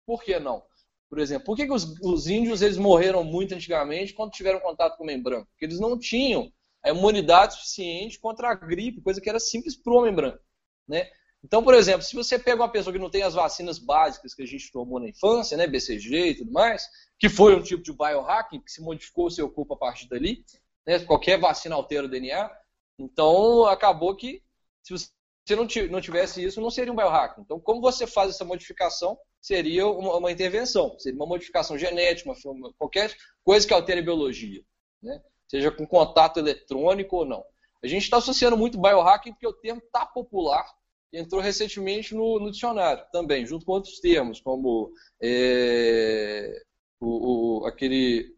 Por 0.05 0.23
que 0.23 0.39
não? 0.39 0.63
Por 1.09 1.19
exemplo, 1.19 1.45
por 1.45 1.57
que, 1.57 1.65
que 1.65 1.73
os, 1.73 1.99
os, 2.01 2.27
índios 2.27 2.61
eles 2.61 2.77
morreram 2.77 3.23
muito 3.23 3.53
antigamente 3.53 4.13
quando 4.13 4.31
tiveram 4.31 4.59
contato 4.61 4.95
com 4.95 5.03
o 5.03 5.05
homem 5.05 5.21
branco? 5.21 5.47
Porque 5.51 5.65
eles 5.65 5.79
não 5.79 5.99
tinham 5.99 6.51
a 6.83 6.89
imunidade 6.89 7.55
suficiente 7.55 8.19
contra 8.19 8.49
a 8.49 8.55
gripe, 8.55 9.01
coisa 9.01 9.19
que 9.19 9.29
era 9.29 9.39
simples 9.39 9.75
para 9.75 9.91
o 9.91 9.97
homem 9.97 10.13
branco. 10.13 10.39
Né? 10.87 11.09
Então, 11.45 11.63
por 11.63 11.75
exemplo, 11.75 12.01
se 12.01 12.15
você 12.15 12.39
pega 12.39 12.59
uma 12.59 12.71
pessoa 12.71 12.91
que 12.91 12.97
não 12.97 13.07
tem 13.07 13.21
as 13.21 13.35
vacinas 13.35 13.77
básicas 13.77 14.33
que 14.33 14.41
a 14.41 14.47
gente 14.47 14.71
tomou 14.71 14.99
na 14.99 15.07
infância, 15.07 15.55
né, 15.55 15.67
BCG 15.67 16.29
e 16.29 16.35
tudo 16.37 16.51
mais, 16.51 16.89
que 17.19 17.29
foi 17.29 17.55
um 17.55 17.61
tipo 17.61 17.83
de 17.83 17.93
biohacking, 17.93 18.59
que 18.61 18.71
se 18.71 18.81
modificou 18.81 19.27
o 19.27 19.31
seu 19.31 19.47
corpo 19.47 19.75
a 19.75 19.77
partir 19.77 20.09
dali, 20.09 20.43
né, 20.87 20.97
qualquer 21.05 21.39
vacina 21.39 21.75
altera 21.75 22.07
o 22.07 22.09
DNA, 22.09 22.49
então 22.97 23.63
acabou 23.67 24.15
que 24.15 24.41
se 24.81 24.91
você 24.91 25.55
não, 25.55 26.01
tivesse 26.01 26.43
isso, 26.43 26.59
não 26.59 26.71
seria 26.71 26.91
um 26.91 26.95
biohacking. 26.95 27.41
Então, 27.41 27.59
como 27.59 27.79
você 27.79 28.07
faz 28.07 28.31
essa 28.31 28.43
modificação, 28.43 29.15
seria 29.39 29.85
uma, 29.85 30.17
uma 30.17 30.31
intervenção, 30.31 30.97
seria 30.97 31.19
uma 31.19 31.27
modificação 31.27 31.77
genética, 31.77 32.33
uma, 32.43 32.73
qualquer 32.73 33.15
coisa 33.43 33.67
que 33.67 33.73
altere 33.73 33.99
a 33.99 34.03
biologia, 34.03 34.63
né? 34.99 35.21
seja 35.47 35.69
com 35.69 35.85
contato 35.85 36.39
eletrônico 36.39 37.17
ou 37.17 37.25
não. 37.25 37.45
A 37.83 37.87
gente 37.87 38.01
está 38.01 38.17
associando 38.17 38.57
muito 38.57 38.81
biohacking 38.81 39.33
porque 39.33 39.45
o 39.45 39.53
termo 39.53 39.79
está 39.79 40.07
popular 40.07 40.65
entrou 41.13 41.41
recentemente 41.41 42.13
no, 42.13 42.39
no, 42.39 42.51
dicionário 42.51 43.05
também, 43.11 43.45
junto 43.45 43.65
com 43.65 43.73
outros 43.73 43.99
termos, 43.99 44.39
como 44.41 44.93
é, 45.21 46.63
o, 46.99 47.61
o, 47.61 47.65
aquele. 47.65 48.35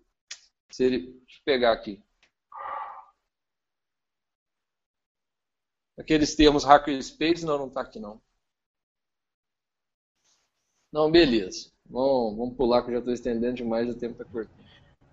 Seria, 0.72 1.00
deixa 1.00 1.40
eu 1.40 1.44
pegar 1.46 1.72
aqui. 1.74 2.04
Aqueles 5.98 6.36
termos 6.36 6.64
hackerspace, 6.64 7.46
não, 7.46 7.58
não 7.58 7.68
está 7.68 7.82
aqui 7.82 8.00
não. 8.00 8.22
Não, 10.92 11.12
beleza. 11.12 11.72
Vamos, 11.86 12.38
vamos 12.38 12.58
pular 12.58 12.82
que 12.84 12.90
eu 12.90 12.94
já 12.94 13.00
estou 13.00 13.14
estendendo 13.14 13.56
demais, 13.56 13.90
o 13.90 13.98
tempo 13.98 14.14
está 14.14 14.26
curto. 14.26 14.52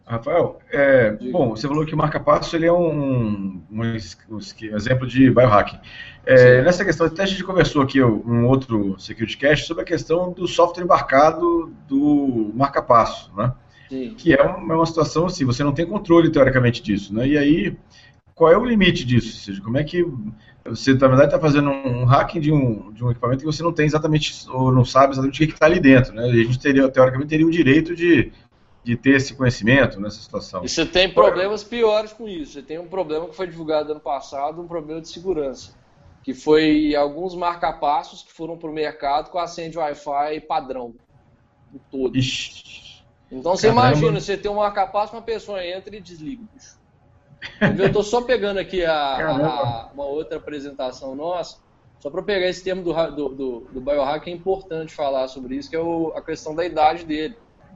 Rafael, 0.06 0.58
é, 0.70 1.12
bom, 1.32 1.50
você 1.50 1.66
falou 1.66 1.87
que 1.87 1.94
o 1.94 1.96
marca-passo 1.96 2.54
ele 2.54 2.66
é 2.66 2.73
um, 2.73 3.62
um, 3.70 3.82
um, 4.30 4.38
exemplo 4.76 5.06
de 5.06 5.30
biohacking. 5.30 5.78
É, 6.26 6.62
nessa 6.62 6.84
questão, 6.84 7.06
até 7.06 7.23
a 7.23 7.26
gente 7.26 7.42
conversou 7.42 7.80
aqui 7.80 8.02
um 8.02 8.46
outro 8.46 8.99
Security 8.99 9.38
Cache 9.38 9.64
sobre 9.64 9.82
a 9.82 9.87
questão 9.87 10.30
do 10.32 10.46
software 10.46 10.84
embarcado 10.84 11.73
do 11.88 12.52
marca-passo, 12.54 13.32
né? 13.34 13.52
Sim. 13.88 14.14
Que 14.16 14.34
é 14.34 14.42
uma, 14.42 14.75
é 14.75 14.76
uma 14.76 14.87
situação 14.87 15.26
assim, 15.26 15.44
você 15.44 15.64
não 15.64 15.73
tem 15.73 15.87
controle 15.87 16.30
teoricamente 16.30 16.82
disso, 16.82 17.14
né? 17.14 17.26
E 17.26 17.38
aí, 17.38 17.76
qual 18.34 18.52
é 18.52 18.58
o 18.58 18.64
limite 18.64 19.06
disso? 19.06 19.28
Ou 19.28 19.40
seja, 19.40 19.62
como 19.62 19.78
é 19.78 19.84
que 19.84 20.06
você, 20.66 20.92
na 20.94 21.08
verdade, 21.08 21.26
está 21.26 21.38
fazendo 21.38 21.70
um 21.70 22.04
hacking 22.04 22.40
de 22.40 22.52
um, 22.52 22.92
de 22.92 23.04
um 23.04 23.11
equipamento 23.11 23.40
que 23.40 23.46
você 23.46 23.62
não 23.62 23.73
tem 23.73 23.87
exatamente, 23.87 24.46
ou 24.50 24.73
não 24.73 24.84
sabe 24.84 25.12
exatamente 25.12 25.44
o 25.44 25.46
que 25.46 25.52
está 25.52 25.66
ali 25.66 25.78
dentro. 25.78 26.14
Né? 26.14 26.25
A 26.25 26.32
gente 26.32 26.58
teria, 26.58 26.88
teoricamente, 26.88 27.28
teria 27.28 27.46
o 27.46 27.50
direito 27.50 27.94
de 27.94 28.32
de 28.84 28.96
ter 28.96 29.16
esse 29.16 29.34
conhecimento 29.34 29.98
nessa 30.00 30.20
situação. 30.20 30.62
E 30.64 30.68
você 30.68 30.84
tem 30.84 31.12
problemas 31.12 31.64
piores 31.64 32.12
com 32.12 32.28
isso. 32.28 32.52
Você 32.52 32.62
tem 32.62 32.78
um 32.78 32.86
problema 32.86 33.26
que 33.28 33.34
foi 33.34 33.46
divulgado 33.46 33.90
ano 33.92 34.00
passado, 34.00 34.60
um 34.60 34.68
problema 34.68 35.00
de 35.00 35.08
segurança, 35.08 35.74
que 36.22 36.34
foi 36.34 36.94
alguns 36.94 37.34
marcapassos 37.34 38.22
que 38.22 38.32
foram 38.32 38.58
para 38.58 38.68
o 38.68 38.72
mercado 38.74 39.30
com 39.30 39.38
a 39.38 39.46
senha 39.46 39.70
de 39.70 39.78
Wi-Fi 39.78 40.40
padrão, 40.42 40.94
em 41.72 41.78
todo. 41.90 42.16
Ixi, 42.16 42.62
Então 43.30 43.56
você 43.56 43.68
Caramba. 43.68 43.96
imagina, 43.96 44.20
você 44.20 44.36
tem 44.36 44.50
um 44.50 44.56
marcapasso, 44.56 45.14
uma 45.14 45.22
pessoa 45.22 45.64
entra 45.64 45.96
e 45.96 46.00
desliga. 46.00 46.44
bicho. 46.52 46.76
Eu 47.78 47.86
estou 47.86 48.02
só 48.02 48.22
pegando 48.22 48.58
aqui 48.58 48.84
a- 48.84 49.18
a- 49.46 49.90
uma 49.94 50.04
outra 50.04 50.36
apresentação 50.36 51.14
nossa, 51.14 51.56
só 51.98 52.10
para 52.10 52.22
pegar 52.22 52.48
esse 52.48 52.62
termo 52.62 52.82
do, 52.82 52.92
do, 52.92 53.28
do, 53.30 53.60
do 53.72 53.80
biohack, 53.80 54.30
é 54.30 54.32
importante 54.34 54.94
falar 54.94 55.26
sobre 55.28 55.56
isso, 55.56 55.70
que 55.70 55.76
é 55.76 55.80
o- 55.80 56.12
a 56.14 56.22
questão 56.22 56.54
da 56.54 56.64
idade 56.64 57.04
dele. 57.04 57.34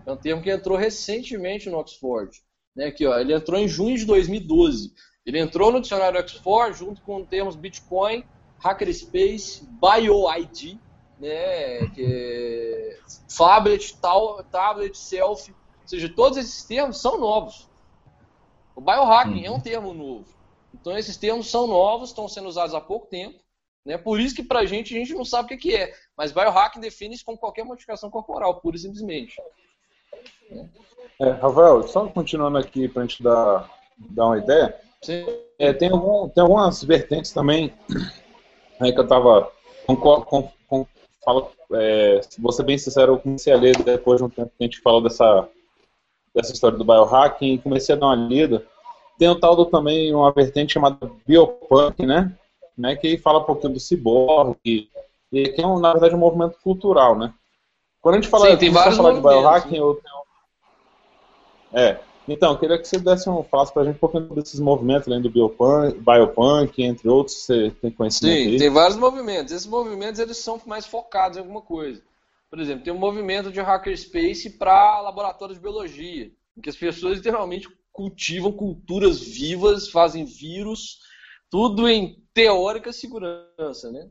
É 0.08 0.12
um 0.12 0.16
termo 0.16 0.42
que 0.42 0.50
entrou 0.50 0.78
recentemente 0.78 1.68
no 1.68 1.76
Oxford. 1.76 2.42
Né, 2.74 2.86
aqui, 2.86 3.06
ó, 3.06 3.18
ele 3.18 3.34
entrou 3.34 3.60
em 3.60 3.68
junho 3.68 3.98
de 3.98 4.06
2012. 4.06 4.94
Ele 5.26 5.38
entrou 5.38 5.70
no 5.70 5.82
dicionário 5.82 6.18
Oxford 6.18 6.78
junto 6.78 7.02
com 7.02 7.26
termos 7.26 7.54
Bitcoin, 7.54 8.24
Hackerspace, 8.58 9.68
BioID, 9.78 10.78
né, 11.20 11.86
que 11.94 12.02
é 12.02 12.98
Fablet, 13.28 13.98
tal, 14.00 14.42
Tablet, 14.44 14.96
Selfie, 14.96 15.52
ou 15.52 15.88
seja, 15.88 16.08
todos 16.08 16.38
esses 16.38 16.64
termos 16.64 17.02
são 17.02 17.18
novos. 17.18 17.68
O 18.74 18.80
biohacking 18.80 19.40
Uhum. 19.40 19.44
é 19.46 19.50
um 19.50 19.60
termo 19.60 19.92
novo. 19.92 20.26
Então 20.72 20.96
esses 20.96 21.18
termos 21.18 21.50
são 21.50 21.66
novos, 21.66 22.08
estão 22.08 22.26
sendo 22.28 22.48
usados 22.48 22.74
há 22.74 22.80
pouco 22.80 23.08
tempo. 23.08 23.38
Né? 23.84 23.98
Por 23.98 24.18
isso 24.18 24.34
que 24.34 24.42
pra 24.42 24.64
gente, 24.64 24.94
a 24.94 24.98
gente 24.98 25.12
não 25.12 25.24
sabe 25.24 25.44
o 25.44 25.48
que, 25.48 25.56
que 25.58 25.76
é. 25.76 25.92
Mas 26.16 26.32
biohacking 26.32 26.80
define 26.80 27.14
isso 27.14 27.24
como 27.26 27.36
qualquer 27.36 27.64
modificação 27.64 28.08
corporal, 28.08 28.58
pura 28.62 28.76
e 28.76 28.80
simplesmente. 28.80 29.34
É, 31.20 31.30
Rafael, 31.30 31.82
só 31.88 32.06
continuando 32.06 32.58
aqui 32.58 32.88
para 32.88 33.02
a 33.02 33.06
gente 33.06 33.22
dar, 33.22 33.68
dar 33.98 34.26
uma 34.26 34.38
ideia, 34.38 34.74
é, 35.58 35.72
tem, 35.72 35.90
algum, 35.90 36.28
tem 36.28 36.42
algumas 36.42 36.82
vertentes 36.82 37.32
também 37.32 37.72
né, 38.80 38.92
que 38.92 38.98
eu 38.98 39.04
estava. 39.04 39.50
Com, 39.86 39.96
com, 39.96 40.48
é, 41.74 42.20
vou 42.38 42.52
ser 42.52 42.62
bem 42.62 42.78
sincero, 42.78 43.14
eu 43.14 43.18
comecei 43.18 43.52
a 43.52 43.56
ler 43.56 43.76
depois 43.82 44.18
de 44.18 44.24
um 44.24 44.30
tempo 44.30 44.50
que 44.56 44.64
a 44.64 44.64
gente 44.64 44.80
falou 44.80 45.02
dessa, 45.02 45.48
dessa 46.34 46.52
história 46.52 46.78
do 46.78 46.84
biohacking 46.84 47.54
e 47.54 47.58
comecei 47.58 47.94
a 47.94 47.98
dar 47.98 48.06
uma 48.06 48.14
lida. 48.14 48.64
Tem 49.18 49.28
um 49.28 49.38
tal 49.38 49.56
do, 49.56 49.66
também 49.66 50.14
uma 50.14 50.32
vertente 50.32 50.74
chamada 50.74 51.10
biopunk, 51.26 52.06
né? 52.06 52.32
né 52.76 52.96
que 52.96 53.18
fala 53.18 53.40
um 53.40 53.44
pouquinho 53.44 53.72
do 53.72 53.80
ciborgue, 53.80 54.88
e 55.32 55.48
que 55.48 55.60
é, 55.60 55.66
um, 55.66 55.78
na 55.78 55.92
verdade, 55.92 56.14
um 56.14 56.18
movimento 56.18 56.56
cultural, 56.62 57.18
né? 57.18 57.34
Quando 58.08 58.14
a 58.14 58.20
gente 58.22 58.30
fala, 58.30 58.50
Sim, 58.50 58.56
tem 58.56 58.70
a 58.70 58.72
vários 58.72 58.96
falar 58.96 59.12
de 59.12 59.20
biohacking, 59.20 59.72
né? 59.72 59.78
eu 59.80 60.00
tenho... 60.02 60.22
É, 61.74 62.00
então, 62.26 62.52
eu 62.52 62.58
queria 62.58 62.78
que 62.78 62.88
você 62.88 62.98
desse 62.98 63.28
um, 63.28 63.44
falasse 63.44 63.70
pra 63.70 63.84
gente 63.84 63.96
um 63.96 63.98
pouquinho 63.98 64.34
desses 64.34 64.58
movimentos, 64.58 65.06
além 65.06 65.20
do 65.20 65.28
biopunk, 65.28 65.98
biopunk, 65.98 66.82
entre 66.82 67.06
outros, 67.06 67.36
você 67.36 67.70
tem 67.82 67.90
conhecimento 67.90 68.34
Sim, 68.34 68.48
aí? 68.48 68.56
tem 68.56 68.70
vários 68.70 68.96
movimentos. 68.96 69.52
Esses 69.52 69.66
movimentos 69.66 70.18
eles 70.18 70.38
são 70.38 70.58
mais 70.64 70.86
focados 70.86 71.36
em 71.36 71.40
alguma 71.40 71.60
coisa. 71.60 72.02
Por 72.48 72.58
exemplo, 72.58 72.82
tem 72.82 72.94
um 72.94 72.98
movimento 72.98 73.52
de 73.52 73.60
hackerspace 73.60 74.56
para 74.56 75.02
laboratórios 75.02 75.58
de 75.58 75.62
biologia, 75.62 76.32
em 76.56 76.62
que 76.62 76.70
as 76.70 76.76
pessoas 76.76 77.18
literalmente 77.18 77.68
cultivam 77.92 78.50
culturas 78.50 79.20
vivas, 79.20 79.90
fazem 79.90 80.24
vírus, 80.24 81.00
tudo 81.50 81.86
em 81.86 82.24
teórica 82.32 82.90
segurança, 82.90 83.92
né? 83.92 84.10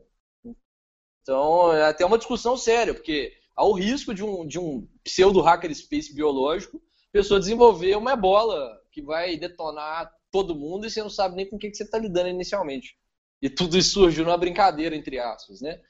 Então, 1.20 1.72
é 1.72 1.88
até 1.88 2.06
uma 2.06 2.16
discussão 2.16 2.56
séria, 2.56 2.94
porque 2.94 3.36
há 3.58 3.64
o 3.64 3.72
risco 3.72 4.14
de 4.14 4.22
um, 4.22 4.46
de 4.46 4.58
um 4.58 4.88
pseudo 5.02 5.40
hackerspace 5.40 6.14
biológico, 6.14 6.76
a 6.76 7.12
pessoa 7.12 7.40
desenvolver 7.40 7.96
uma 7.96 8.12
ebola 8.12 8.80
que 8.92 9.02
vai 9.02 9.36
detonar 9.36 10.10
todo 10.30 10.54
mundo 10.54 10.86
e 10.86 10.90
você 10.90 11.02
não 11.02 11.10
sabe 11.10 11.34
nem 11.34 11.48
com 11.48 11.56
o 11.56 11.58
que 11.58 11.68
que 11.68 11.76
você 11.76 11.82
está 11.82 11.98
lidando 11.98 12.28
inicialmente. 12.28 12.96
E 13.42 13.50
tudo 13.50 13.76
isso 13.76 13.94
surgiu 13.94 14.24
numa 14.24 14.36
brincadeira, 14.36 14.94
entre 14.94 15.18
aspas, 15.18 15.60
né? 15.60 15.80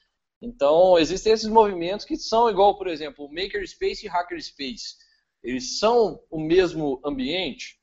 Então, 0.41 0.97
existem 0.97 1.33
esses 1.33 1.47
movimentos 1.47 2.05
que 2.05 2.15
são 2.15 2.49
igual, 2.49 2.75
por 2.75 2.87
exemplo, 2.87 3.25
o 3.25 3.33
Makerspace 3.33 4.05
e 4.05 4.09
Hackerspace. 4.09 4.95
Eles 5.43 5.77
são 5.77 6.19
o 6.29 6.39
mesmo 6.39 6.99
ambiente? 7.05 7.79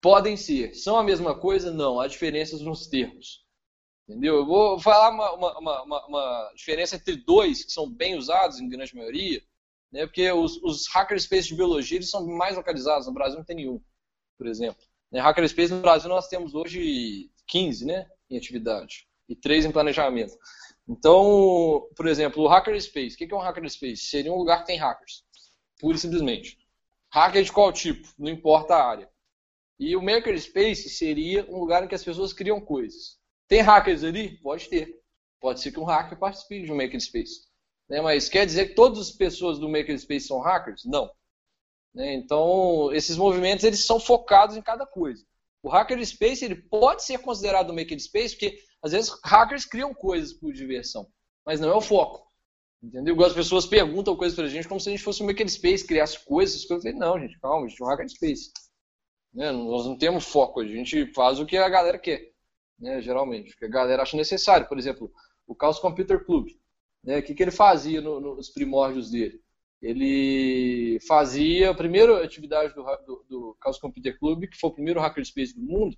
Podem 0.00 0.36
ser. 0.36 0.74
São 0.74 0.96
a 0.96 1.02
mesma 1.02 1.38
coisa? 1.38 1.72
Não. 1.72 2.00
Há 2.00 2.06
diferenças 2.06 2.60
nos 2.60 2.86
termos. 2.86 3.43
Entendeu? 4.08 4.36
Eu 4.36 4.46
vou 4.46 4.78
falar 4.78 5.10
uma, 5.10 5.32
uma, 5.32 5.58
uma, 5.58 6.06
uma- 6.06 6.52
diferença 6.54 6.96
entre 6.96 7.16
dois 7.16 7.64
que 7.64 7.72
são 7.72 7.90
bem 7.90 8.16
usados 8.16 8.60
em 8.60 8.68
grande 8.68 8.94
maioria, 8.94 9.42
né? 9.90 10.06
porque 10.06 10.30
os, 10.30 10.62
os 10.62 10.86
hackerspaces 10.88 11.46
de 11.46 11.54
biologia 11.54 11.98
eles 11.98 12.10
são 12.10 12.26
mais 12.26 12.56
localizados. 12.56 13.06
No 13.06 13.14
Brasil 13.14 13.38
não 13.38 13.44
tem 13.44 13.56
nenhum, 13.56 13.80
por 14.36 14.46
exemplo. 14.46 14.82
Né? 15.10 15.20
Hackerspace 15.20 15.72
no 15.72 15.80
Brasil 15.80 16.08
nós 16.08 16.28
temos 16.28 16.54
hoje 16.54 17.30
15 17.46 17.86
né? 17.86 18.06
em 18.28 18.36
atividade 18.36 19.06
e 19.28 19.34
3 19.34 19.64
em 19.64 19.72
planejamento. 19.72 20.36
Então, 20.86 21.88
por 21.96 22.06
exemplo, 22.06 22.42
o 22.42 22.48
hackerspace. 22.48 23.14
O 23.14 23.16
que 23.16 23.32
é 23.32 23.34
um 23.34 23.40
hackerspace? 23.40 23.96
Seria 23.96 24.32
um 24.32 24.36
lugar 24.36 24.60
que 24.60 24.66
tem 24.66 24.76
hackers, 24.76 25.24
pura 25.80 25.96
e 25.96 26.00
simplesmente. 26.00 26.58
Hacker 27.10 27.42
de 27.42 27.52
qual 27.52 27.72
tipo? 27.72 28.06
Não 28.18 28.30
importa 28.30 28.74
a 28.74 28.86
área. 28.86 29.08
E 29.78 29.96
o 29.96 30.02
makerspace 30.02 30.90
seria 30.90 31.46
um 31.48 31.58
lugar 31.58 31.82
em 31.82 31.88
que 31.88 31.94
as 31.94 32.04
pessoas 32.04 32.32
criam 32.32 32.60
coisas. 32.60 33.18
Tem 33.54 33.60
hackers 33.60 34.02
ali? 34.02 34.36
Pode 34.38 34.68
ter. 34.68 35.00
Pode 35.40 35.60
ser 35.60 35.70
que 35.70 35.78
um 35.78 35.84
hacker 35.84 36.18
participe 36.18 36.64
de 36.64 36.72
um 36.72 36.76
makerspace. 36.76 37.44
Né? 37.88 38.00
Mas 38.00 38.28
quer 38.28 38.44
dizer 38.44 38.70
que 38.70 38.74
todas 38.74 38.98
as 38.98 39.12
pessoas 39.12 39.60
do 39.60 39.68
makerspace 39.68 40.26
são 40.26 40.40
hackers? 40.40 40.84
Não. 40.84 41.08
Né? 41.94 42.14
Então, 42.14 42.92
esses 42.92 43.16
movimentos 43.16 43.64
eles 43.64 43.86
são 43.86 44.00
focados 44.00 44.56
em 44.56 44.60
cada 44.60 44.84
coisa. 44.84 45.24
O 45.62 45.68
hackerspace 45.68 46.44
ele 46.44 46.56
pode 46.56 47.04
ser 47.04 47.18
considerado 47.18 47.70
um 47.70 47.76
makerspace 47.76 48.30
porque 48.30 48.58
às 48.82 48.90
vezes 48.90 49.16
hackers 49.24 49.64
criam 49.64 49.94
coisas 49.94 50.32
por 50.32 50.52
diversão, 50.52 51.06
mas 51.46 51.60
não 51.60 51.68
é 51.68 51.76
o 51.76 51.80
foco. 51.80 52.26
Entendeu? 52.82 53.24
As 53.24 53.34
pessoas 53.34 53.66
perguntam 53.66 54.16
coisas 54.16 54.34
pra 54.34 54.48
gente 54.48 54.66
como 54.66 54.80
se 54.80 54.88
a 54.88 54.92
gente 54.92 55.04
fosse 55.04 55.22
um 55.22 55.26
makerspace, 55.26 55.86
criasse 55.86 56.24
coisas. 56.24 56.68
Eu 56.68 56.80
falei, 56.80 56.92
não, 56.92 57.20
gente, 57.20 57.38
calma, 57.38 57.66
a 57.66 57.68
gente 57.68 57.80
é 57.80 57.84
um 57.84 57.88
hackerspace. 57.88 58.50
Né? 59.32 59.52
Nós 59.52 59.86
não 59.86 59.96
temos 59.96 60.24
foco, 60.24 60.58
a 60.58 60.66
gente 60.66 61.06
faz 61.14 61.38
o 61.38 61.46
que 61.46 61.56
a 61.56 61.68
galera 61.68 62.00
quer, 62.00 62.33
né? 62.78 63.00
geralmente, 63.00 63.56
que 63.56 63.64
a 63.64 63.68
galera 63.68 64.02
acha 64.02 64.16
necessário. 64.16 64.68
Por 64.68 64.78
exemplo, 64.78 65.12
o 65.46 65.56
Chaos 65.60 65.78
Computer 65.78 66.24
Club. 66.24 66.48
Né? 67.02 67.18
O 67.18 67.22
que, 67.22 67.34
que 67.34 67.42
ele 67.42 67.50
fazia 67.50 68.00
no- 68.00 68.20
nos 68.20 68.50
primórdios 68.50 69.10
dele? 69.10 69.40
Ele 69.82 70.98
fazia 71.06 71.70
a 71.70 71.74
primeira 71.74 72.24
atividade 72.24 72.74
do, 72.74 72.82
do, 73.06 73.24
do 73.28 73.56
Chaos 73.62 73.78
Computer 73.78 74.18
Club, 74.18 74.46
que 74.48 74.56
foi 74.58 74.70
o 74.70 74.74
primeiro 74.74 75.00
hackerspace 75.00 75.54
do 75.54 75.62
mundo. 75.62 75.96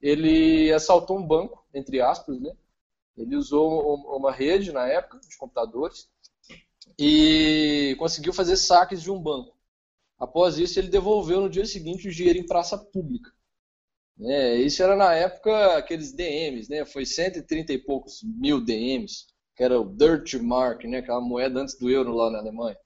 Ele 0.00 0.72
assaltou 0.72 1.18
um 1.18 1.26
banco, 1.26 1.66
entre 1.74 2.00
aspas, 2.00 2.40
né? 2.40 2.52
Ele 3.16 3.36
usou 3.36 3.94
um- 3.94 4.16
uma 4.16 4.32
rede 4.32 4.72
na 4.72 4.86
época 4.86 5.18
de 5.20 5.36
computadores 5.36 6.08
e 6.98 7.94
conseguiu 7.98 8.32
fazer 8.32 8.56
saques 8.56 9.02
de 9.02 9.10
um 9.10 9.20
banco. 9.20 9.56
Após 10.18 10.58
isso, 10.58 10.78
ele 10.78 10.88
devolveu 10.88 11.40
no 11.40 11.50
dia 11.50 11.64
seguinte 11.66 12.08
o 12.08 12.12
dinheiro 12.12 12.38
em 12.38 12.46
praça 12.46 12.76
pública. 12.78 13.30
Né? 14.20 14.56
Isso 14.56 14.82
era 14.82 14.94
na 14.94 15.14
época 15.14 15.78
aqueles 15.78 16.12
DMs, 16.12 16.68
né? 16.70 16.84
Foi 16.84 17.06
130 17.06 17.72
e 17.72 17.78
poucos 17.78 18.22
mil 18.22 18.60
DMs, 18.60 19.26
que 19.56 19.64
era 19.64 19.80
o 19.80 19.84
Dirt 19.96 20.34
Mark, 20.34 20.84
né? 20.84 20.98
Aquela 20.98 21.22
moeda 21.22 21.60
antes 21.60 21.78
do 21.78 21.88
euro 21.88 22.12
lá 22.12 22.30
na 22.30 22.38
Alemanha. 22.38 22.76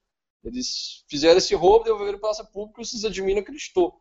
Eles 0.44 1.04
fizeram 1.08 1.38
esse 1.38 1.54
roubo, 1.54 1.84
devolveram 1.84 2.18
em 2.18 2.20
praça 2.20 2.44
pública 2.44 2.80
e 2.80 2.84
o 2.84 2.86
sysadmin 2.86 3.38
acreditou. 3.38 4.00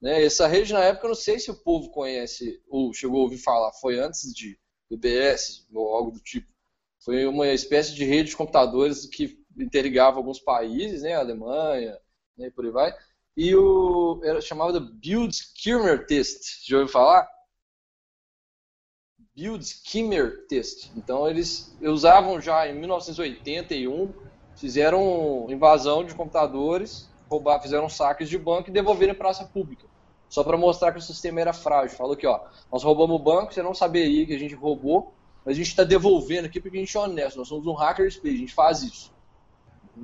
Né? 0.00 0.24
Essa 0.24 0.46
rede, 0.46 0.72
na 0.74 0.84
época, 0.84 1.06
eu 1.06 1.10
não 1.10 1.14
sei 1.14 1.38
se 1.38 1.50
o 1.50 1.54
povo 1.62 1.88
conhece 1.90 2.62
ou 2.68 2.92
chegou 2.92 3.20
a 3.20 3.22
ouvir 3.22 3.38
falar. 3.38 3.72
Foi 3.72 3.98
antes 3.98 4.34
de 4.34 4.58
BBS 4.90 5.66
ou 5.72 5.94
algo 5.94 6.10
do 6.10 6.20
tipo. 6.20 6.52
Foi 7.02 7.24
uma 7.26 7.48
espécie 7.48 7.94
de 7.94 8.04
rede 8.04 8.30
de 8.30 8.36
computadores 8.36 9.06
que 9.06 9.42
interligava 9.58 10.18
alguns 10.18 10.40
países, 10.40 11.02
né? 11.02 11.14
A 11.14 11.20
Alemanha, 11.20 11.98
né? 12.36 12.50
por 12.50 12.66
aí 12.66 12.70
vai. 12.70 12.94
E 13.36 13.54
o 13.54 14.20
era 14.22 14.40
chamado 14.40 14.80
Build 14.80 15.34
Skimmer 15.34 16.06
Test. 16.06 16.66
Já 16.68 16.78
ouviu 16.78 16.92
falar? 16.92 17.28
Build 19.34 19.64
Skimmer 19.64 20.46
Test. 20.46 20.90
Então 20.96 21.28
eles 21.28 21.76
usavam 21.82 22.40
já 22.40 22.68
em 22.68 22.78
1981, 22.78 24.12
fizeram 24.54 25.46
invasão 25.50 26.04
de 26.04 26.14
computadores, 26.14 27.10
roubar, 27.28 27.60
fizeram 27.60 27.88
saques 27.88 28.28
de 28.28 28.38
banco 28.38 28.70
e 28.70 28.72
devolveram 28.72 29.12
em 29.12 29.18
praça 29.18 29.44
pública. 29.44 29.86
Só 30.28 30.44
para 30.44 30.56
mostrar 30.56 30.92
que 30.92 30.98
o 30.98 31.02
sistema 31.02 31.40
era 31.40 31.52
frágil. 31.52 31.96
Falou 31.96 32.16
que, 32.16 32.26
ó, 32.26 32.40
nós 32.70 32.84
roubamos 32.84 33.16
o 33.16 33.22
banco, 33.22 33.52
você 33.52 33.62
não 33.62 33.74
saberia 33.74 34.24
que 34.26 34.34
a 34.34 34.38
gente 34.38 34.54
roubou, 34.54 35.12
mas 35.44 35.54
a 35.54 35.56
gente 35.56 35.68
está 35.68 35.82
devolvendo 35.82 36.46
aqui 36.46 36.60
porque 36.60 36.76
a 36.76 36.80
gente 36.80 36.96
é 36.96 37.00
honesto. 37.00 37.36
Nós 37.36 37.48
somos 37.48 37.66
um 37.66 37.72
hacker 37.72 38.10
space, 38.10 38.34
a 38.34 38.38
gente 38.38 38.54
faz 38.54 38.82
isso. 38.82 39.12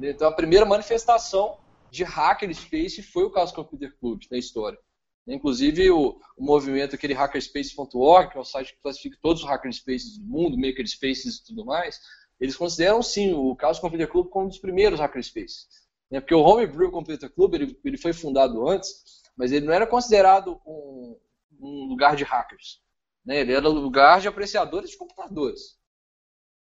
Então 0.02 0.28
a 0.28 0.32
primeira 0.32 0.66
manifestação 0.66 1.56
de 1.90 2.04
hacker 2.04 2.54
space 2.54 3.02
foi 3.02 3.24
o 3.24 3.32
Chaos 3.32 3.52
Computer 3.52 3.94
Club 3.98 4.22
na 4.30 4.38
história. 4.38 4.78
Inclusive 5.26 5.90
o, 5.90 6.20
o 6.36 6.44
movimento 6.44 6.94
aquele 6.94 7.14
hackerspace.org, 7.14 8.30
que 8.32 8.38
é 8.38 8.40
o 8.40 8.44
site 8.44 8.74
que 8.74 8.80
classifica 8.80 9.18
todos 9.20 9.42
os 9.42 9.48
hackerspaces 9.48 10.18
do 10.18 10.24
mundo, 10.24 10.58
makerspaces 10.58 11.36
e 11.36 11.44
tudo 11.44 11.64
mais, 11.64 12.00
eles 12.40 12.56
consideram 12.56 13.02
sim 13.02 13.32
o 13.32 13.56
Chaos 13.60 13.78
Computer 13.78 14.08
Club 14.08 14.28
como 14.28 14.46
um 14.46 14.48
dos 14.48 14.58
primeiros 14.58 14.98
hackerspaces. 14.98 15.68
Né? 16.10 16.20
Porque 16.20 16.34
o 16.34 16.40
Homebrew 16.40 16.90
Computer 16.90 17.30
Club 17.30 17.54
ele, 17.54 17.78
ele 17.84 17.98
foi 17.98 18.12
fundado 18.12 18.68
antes, 18.68 19.22
mas 19.36 19.52
ele 19.52 19.66
não 19.66 19.72
era 19.72 19.86
considerado 19.86 20.60
um, 20.66 21.16
um 21.60 21.84
lugar 21.84 22.16
de 22.16 22.24
hackers. 22.24 22.80
Né? 23.24 23.40
Ele 23.40 23.52
era 23.52 23.68
lugar 23.68 24.20
de 24.20 24.28
apreciadores 24.28 24.90
de 24.90 24.96
computadores. 24.96 25.78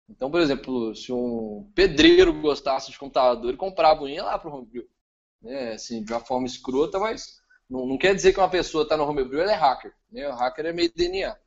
Então, 0.10 0.30
por 0.30 0.40
exemplo, 0.40 0.96
se 0.96 1.12
um 1.12 1.70
pedreiro 1.76 2.34
gostasse 2.34 2.92
de 2.92 2.98
computador, 2.98 3.50
ele 3.50 3.58
comprava 3.58 4.04
um 4.04 4.08
ia 4.08 4.24
lá 4.24 4.40
para 4.40 4.50
o 4.50 4.54
Homebrew. 4.54 4.88
Né? 5.42 5.74
Assim, 5.74 6.04
de 6.04 6.12
uma 6.12 6.20
forma 6.20 6.48
escrota, 6.48 7.00
mas 7.00 7.40
não, 7.70 7.86
não 7.86 7.98
quer 7.98 8.16
dizer 8.16 8.34
que 8.34 8.40
uma 8.40 8.50
pessoa 8.50 8.84
está 8.84 8.96
no 8.98 9.08
Homebrew, 9.08 9.42
ele 9.42 9.52
é 9.52 9.56
hacker. 9.56 9.94
Né? 10.12 10.28
O 10.28 10.36
hacker 10.36 10.66
é 10.66 10.74
meio 10.74 10.92
DNA. 10.94 11.38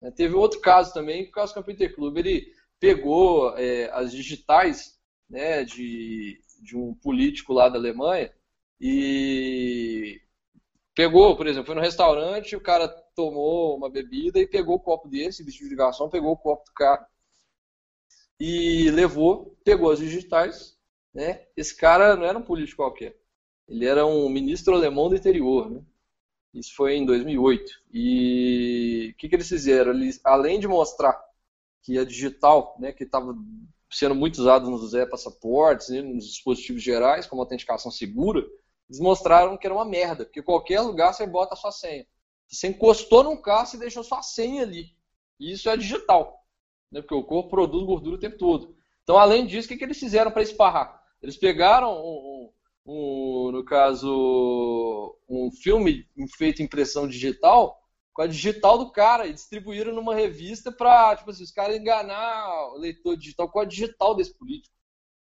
Né? 0.00 0.10
Teve 0.10 0.34
outro 0.34 0.60
caso 0.60 0.92
também, 0.92 1.24
que 1.24 1.30
o 1.30 1.32
caso 1.32 1.52
do 1.52 1.56
Computer 1.56 1.94
Club, 1.94 2.16
ele 2.18 2.52
pegou 2.78 3.56
é, 3.56 3.90
as 3.92 4.12
digitais 4.12 4.98
né, 5.28 5.64
de, 5.64 6.40
de 6.62 6.76
um 6.76 6.94
político 6.94 7.52
lá 7.52 7.68
da 7.68 7.78
Alemanha 7.78 8.32
e 8.80 10.20
pegou, 10.94 11.36
por 11.36 11.46
exemplo, 11.46 11.66
foi 11.66 11.74
no 11.74 11.80
restaurante, 11.80 12.56
o 12.56 12.60
cara 12.60 12.88
tomou 13.16 13.76
uma 13.76 13.90
bebida 13.90 14.38
e 14.38 14.46
pegou 14.46 14.76
o 14.76 14.80
copo 14.80 15.08
dele, 15.08 15.26
esse 15.26 15.44
bicho 15.44 15.64
de 15.64 15.70
ligação, 15.70 16.10
pegou 16.10 16.32
o 16.32 16.36
copo 16.36 16.64
do 16.66 16.72
cara 16.72 17.06
e 18.38 18.90
levou, 18.90 19.56
pegou 19.64 19.90
as 19.90 19.98
digitais, 19.98 20.76
né? 21.12 21.46
Esse 21.56 21.76
cara 21.76 22.16
não 22.16 22.24
era 22.24 22.38
um 22.38 22.42
político 22.42 22.82
qualquer, 22.82 23.16
ele 23.68 23.86
era 23.86 24.04
um 24.06 24.28
ministro 24.28 24.74
alemão 24.74 25.08
do 25.08 25.16
interior, 25.16 25.70
né? 25.70 25.82
Isso 26.52 26.74
foi 26.74 26.96
em 26.96 27.04
2008. 27.04 27.72
E 27.92 29.10
o 29.12 29.16
que, 29.16 29.28
que 29.28 29.34
eles 29.34 29.48
fizeram? 29.48 29.92
Eles, 29.92 30.20
além 30.24 30.60
de 30.60 30.68
mostrar 30.68 31.20
que 31.82 31.98
a 31.98 32.04
digital, 32.04 32.76
né, 32.78 32.92
que 32.92 33.04
estava 33.04 33.36
sendo 33.90 34.14
muito 34.14 34.38
usado 34.38 34.70
nos 34.70 34.94
e-passaportes, 34.94 35.88
né, 35.88 36.00
nos 36.00 36.26
dispositivos 36.26 36.82
gerais, 36.82 37.26
como 37.26 37.42
autenticação 37.42 37.90
segura, 37.90 38.46
eles 38.88 39.00
mostraram 39.00 39.56
que 39.56 39.66
era 39.66 39.74
uma 39.74 39.84
merda, 39.84 40.24
porque 40.24 40.42
qualquer 40.42 40.80
lugar 40.80 41.12
você 41.12 41.26
bota 41.26 41.54
a 41.54 41.56
sua 41.56 41.72
senha. 41.72 42.06
Você 42.46 42.68
encostou 42.68 43.24
num 43.24 43.36
carro, 43.36 43.66
você 43.66 43.76
deixou 43.76 44.04
sua 44.04 44.22
senha 44.22 44.62
ali. 44.62 44.94
E 45.40 45.52
isso 45.52 45.68
é 45.68 45.76
digital, 45.76 46.44
né, 46.90 47.00
porque 47.00 47.14
o 47.14 47.24
corpo 47.24 47.50
produz 47.50 47.84
gordura 47.84 48.16
o 48.16 48.20
tempo 48.20 48.38
todo. 48.38 48.76
Então, 49.02 49.18
além 49.18 49.44
disso, 49.44 49.66
o 49.66 49.68
que, 49.68 49.76
que 49.76 49.84
eles 49.84 49.98
fizeram 49.98 50.30
para 50.30 50.42
esparrar? 50.42 51.02
Eles 51.20 51.36
pegaram 51.36 51.92
um, 51.92 52.50
um, 52.86 53.50
no 53.52 53.64
caso, 53.64 55.16
um 55.28 55.50
filme 55.50 56.06
feito 56.36 56.60
em 56.60 56.66
impressão 56.66 57.08
digital 57.08 57.80
com 58.14 58.22
a 58.22 58.26
digital 58.28 58.78
do 58.78 58.92
cara 58.92 59.26
e 59.26 59.32
distribuíram 59.32 59.92
numa 59.92 60.14
revista 60.14 60.70
para, 60.70 61.16
tipo 61.16 61.30
assim, 61.30 61.42
os 61.42 61.50
caras 61.50 61.76
enganar 61.76 62.72
o 62.72 62.78
leitor 62.78 63.16
digital 63.16 63.50
com 63.50 63.58
a 63.58 63.64
digital 63.64 64.14
desse 64.14 64.32
político. 64.32 64.74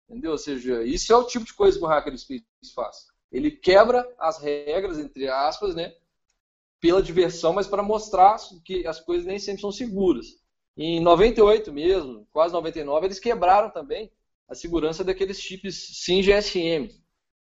Entendeu? 0.07 0.31
Ou 0.31 0.37
seja, 0.37 0.81
isso 0.83 1.11
é 1.11 1.15
o 1.17 1.25
tipo 1.25 1.45
de 1.45 1.53
coisa 1.53 1.77
que 1.77 1.83
o 1.83 1.87
hacker 1.87 2.17
space 2.17 2.45
faz. 2.73 3.07
Ele 3.29 3.51
quebra 3.51 4.07
as 4.17 4.39
regras, 4.39 4.97
entre 4.97 5.27
aspas, 5.27 5.75
né, 5.75 5.93
pela 6.79 7.03
diversão, 7.03 7.51
mas 7.51 7.67
para 7.67 7.83
mostrar 7.83 8.37
que 8.63 8.87
as 8.87 8.99
coisas 9.01 9.25
nem 9.25 9.37
sempre 9.37 9.61
são 9.61 9.71
seguras. 9.71 10.27
Em 10.77 11.01
98 11.01 11.73
mesmo, 11.73 12.25
quase 12.31 12.53
99, 12.53 13.07
eles 13.07 13.19
quebraram 13.19 13.69
também 13.69 14.09
a 14.47 14.55
segurança 14.55 15.03
daqueles 15.03 15.39
chips 15.39 16.01
SIM 16.03 16.21
GSM, 16.21 16.89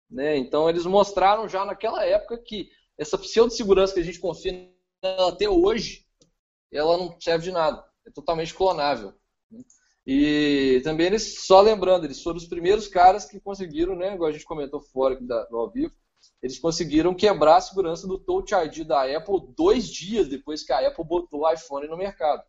né? 0.09 0.37
Então 0.37 0.69
eles 0.69 0.85
mostraram 0.85 1.47
já 1.47 1.65
naquela 1.65 2.05
época 2.05 2.37
que 2.37 2.69
essa 2.97 3.17
pseudo-segurança 3.17 3.93
que 3.93 3.99
a 3.99 4.03
gente 4.03 4.19
confia 4.19 4.69
até 5.27 5.49
hoje, 5.49 6.05
ela 6.71 6.97
não 6.97 7.19
serve 7.19 7.45
de 7.45 7.51
nada. 7.51 7.83
É 8.05 8.11
totalmente 8.11 8.53
clonável. 8.53 9.13
Né? 9.51 9.61
E 10.05 10.81
também 10.83 11.07
eles, 11.07 11.45
só 11.45 11.61
lembrando, 11.61 12.05
eles 12.05 12.21
foram 12.21 12.37
os 12.37 12.47
primeiros 12.47 12.87
caras 12.87 13.25
que 13.25 13.39
conseguiram, 13.39 13.95
né, 13.95 14.13
igual 14.13 14.29
a 14.29 14.33
gente 14.33 14.45
comentou 14.45 14.81
fora 14.81 15.13
aqui 15.15 15.23
do 15.23 15.57
ao 15.57 15.71
vivo, 15.71 15.93
eles 16.41 16.59
conseguiram 16.59 17.13
quebrar 17.13 17.57
a 17.57 17.61
segurança 17.61 18.05
do 18.05 18.19
Touch 18.19 18.53
ID 18.53 18.85
da 18.85 19.03
Apple 19.03 19.47
dois 19.55 19.87
dias 19.87 20.27
depois 20.27 20.63
que 20.63 20.73
a 20.73 20.87
Apple 20.87 21.05
botou 21.05 21.41
o 21.41 21.49
iPhone 21.51 21.87
no 21.87 21.97
mercado, 21.97 22.43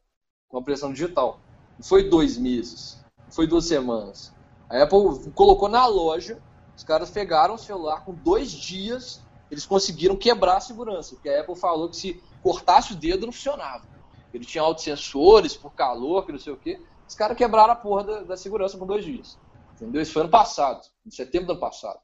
com 0.48 0.58
a 0.58 0.62
pressão 0.62 0.92
digital. 0.92 1.40
Não 1.78 1.84
foi 1.84 2.08
dois 2.08 2.36
meses, 2.36 3.04
não 3.24 3.32
foi 3.32 3.46
duas 3.46 3.66
semanas. 3.66 4.34
A 4.68 4.82
Apple 4.82 5.30
colocou 5.32 5.68
na 5.68 5.86
loja 5.86 6.42
os 6.76 6.82
caras 6.82 7.10
pegaram 7.10 7.54
o 7.54 7.58
celular 7.58 8.04
com 8.04 8.12
dois 8.12 8.50
dias, 8.50 9.22
eles 9.50 9.64
conseguiram 9.64 10.16
quebrar 10.16 10.56
a 10.56 10.60
segurança, 10.60 11.14
porque 11.14 11.28
a 11.28 11.40
Apple 11.40 11.54
falou 11.54 11.88
que 11.88 11.96
se 11.96 12.22
cortasse 12.42 12.92
o 12.92 12.96
dedo 12.96 13.26
não 13.26 13.32
funcionava. 13.32 13.86
Ele 14.32 14.44
tinha 14.44 14.62
autossensores 14.62 15.56
por 15.56 15.72
calor, 15.74 16.26
que 16.26 16.32
não 16.32 16.38
sei 16.38 16.52
o 16.52 16.56
quê. 16.56 16.80
Os 17.08 17.14
caras 17.14 17.36
quebraram 17.36 17.72
a 17.72 17.76
porra 17.76 18.02
da, 18.02 18.22
da, 18.22 18.36
segurança 18.36 18.76
por 18.76 18.86
dois 18.86 19.04
dias. 19.04 19.38
Entendeu? 19.74 20.02
Isso 20.02 20.12
foi 20.12 20.22
ano 20.22 20.30
passado, 20.30 20.84
em 21.06 21.10
setembro 21.10 21.46
do 21.46 21.52
ano 21.52 21.60
passado. 21.60 22.00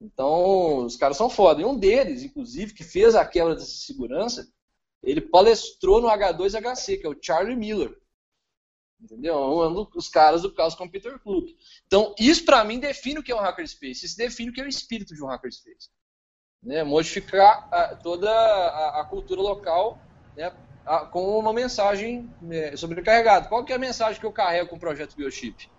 Então, 0.00 0.84
os 0.84 0.96
caras 0.96 1.16
são 1.16 1.30
foda. 1.30 1.62
E 1.62 1.64
um 1.64 1.76
deles, 1.76 2.22
inclusive, 2.22 2.74
que 2.74 2.84
fez 2.84 3.14
a 3.14 3.24
quebra 3.24 3.54
dessa 3.54 3.66
segurança, 3.66 4.46
ele 5.02 5.20
palestrou 5.20 6.00
no 6.00 6.08
H2HC, 6.08 7.00
que 7.00 7.06
é 7.06 7.10
o 7.10 7.16
Charlie 7.20 7.56
Miller. 7.56 7.96
Entendeu? 9.02 9.36
Um 9.36 9.84
dos 9.84 10.08
caras 10.08 10.42
do 10.42 10.54
Chaos 10.54 10.74
Computer 10.74 11.18
Club. 11.20 11.48
Então, 11.86 12.14
isso 12.18 12.44
para 12.44 12.62
mim 12.64 12.78
define 12.78 13.18
o 13.18 13.22
que 13.22 13.32
é 13.32 13.34
um 13.34 13.40
hackerspace. 13.40 14.04
Isso 14.04 14.16
define 14.16 14.50
o 14.50 14.52
que 14.52 14.60
é 14.60 14.64
o 14.64 14.68
espírito 14.68 15.14
de 15.14 15.22
um 15.22 15.26
hackerspace. 15.26 15.88
Né? 16.62 16.84
Modificar 16.84 17.66
a, 17.72 17.96
toda 17.96 18.30
a, 18.30 19.00
a, 19.00 19.04
cultura 19.04 19.40
local 19.40 19.98
né? 20.36 20.52
a, 20.84 21.06
com 21.06 21.38
uma 21.38 21.52
mensagem 21.52 22.30
né, 22.42 22.76
sobrecarregada. 22.76 23.48
Qual 23.48 23.64
que 23.64 23.72
é 23.72 23.76
a 23.76 23.78
mensagem 23.78 24.20
que 24.20 24.26
eu 24.26 24.32
carrego 24.32 24.68
com 24.68 24.76
o 24.76 24.80
projeto 24.80 25.16
Biochip? 25.16 25.70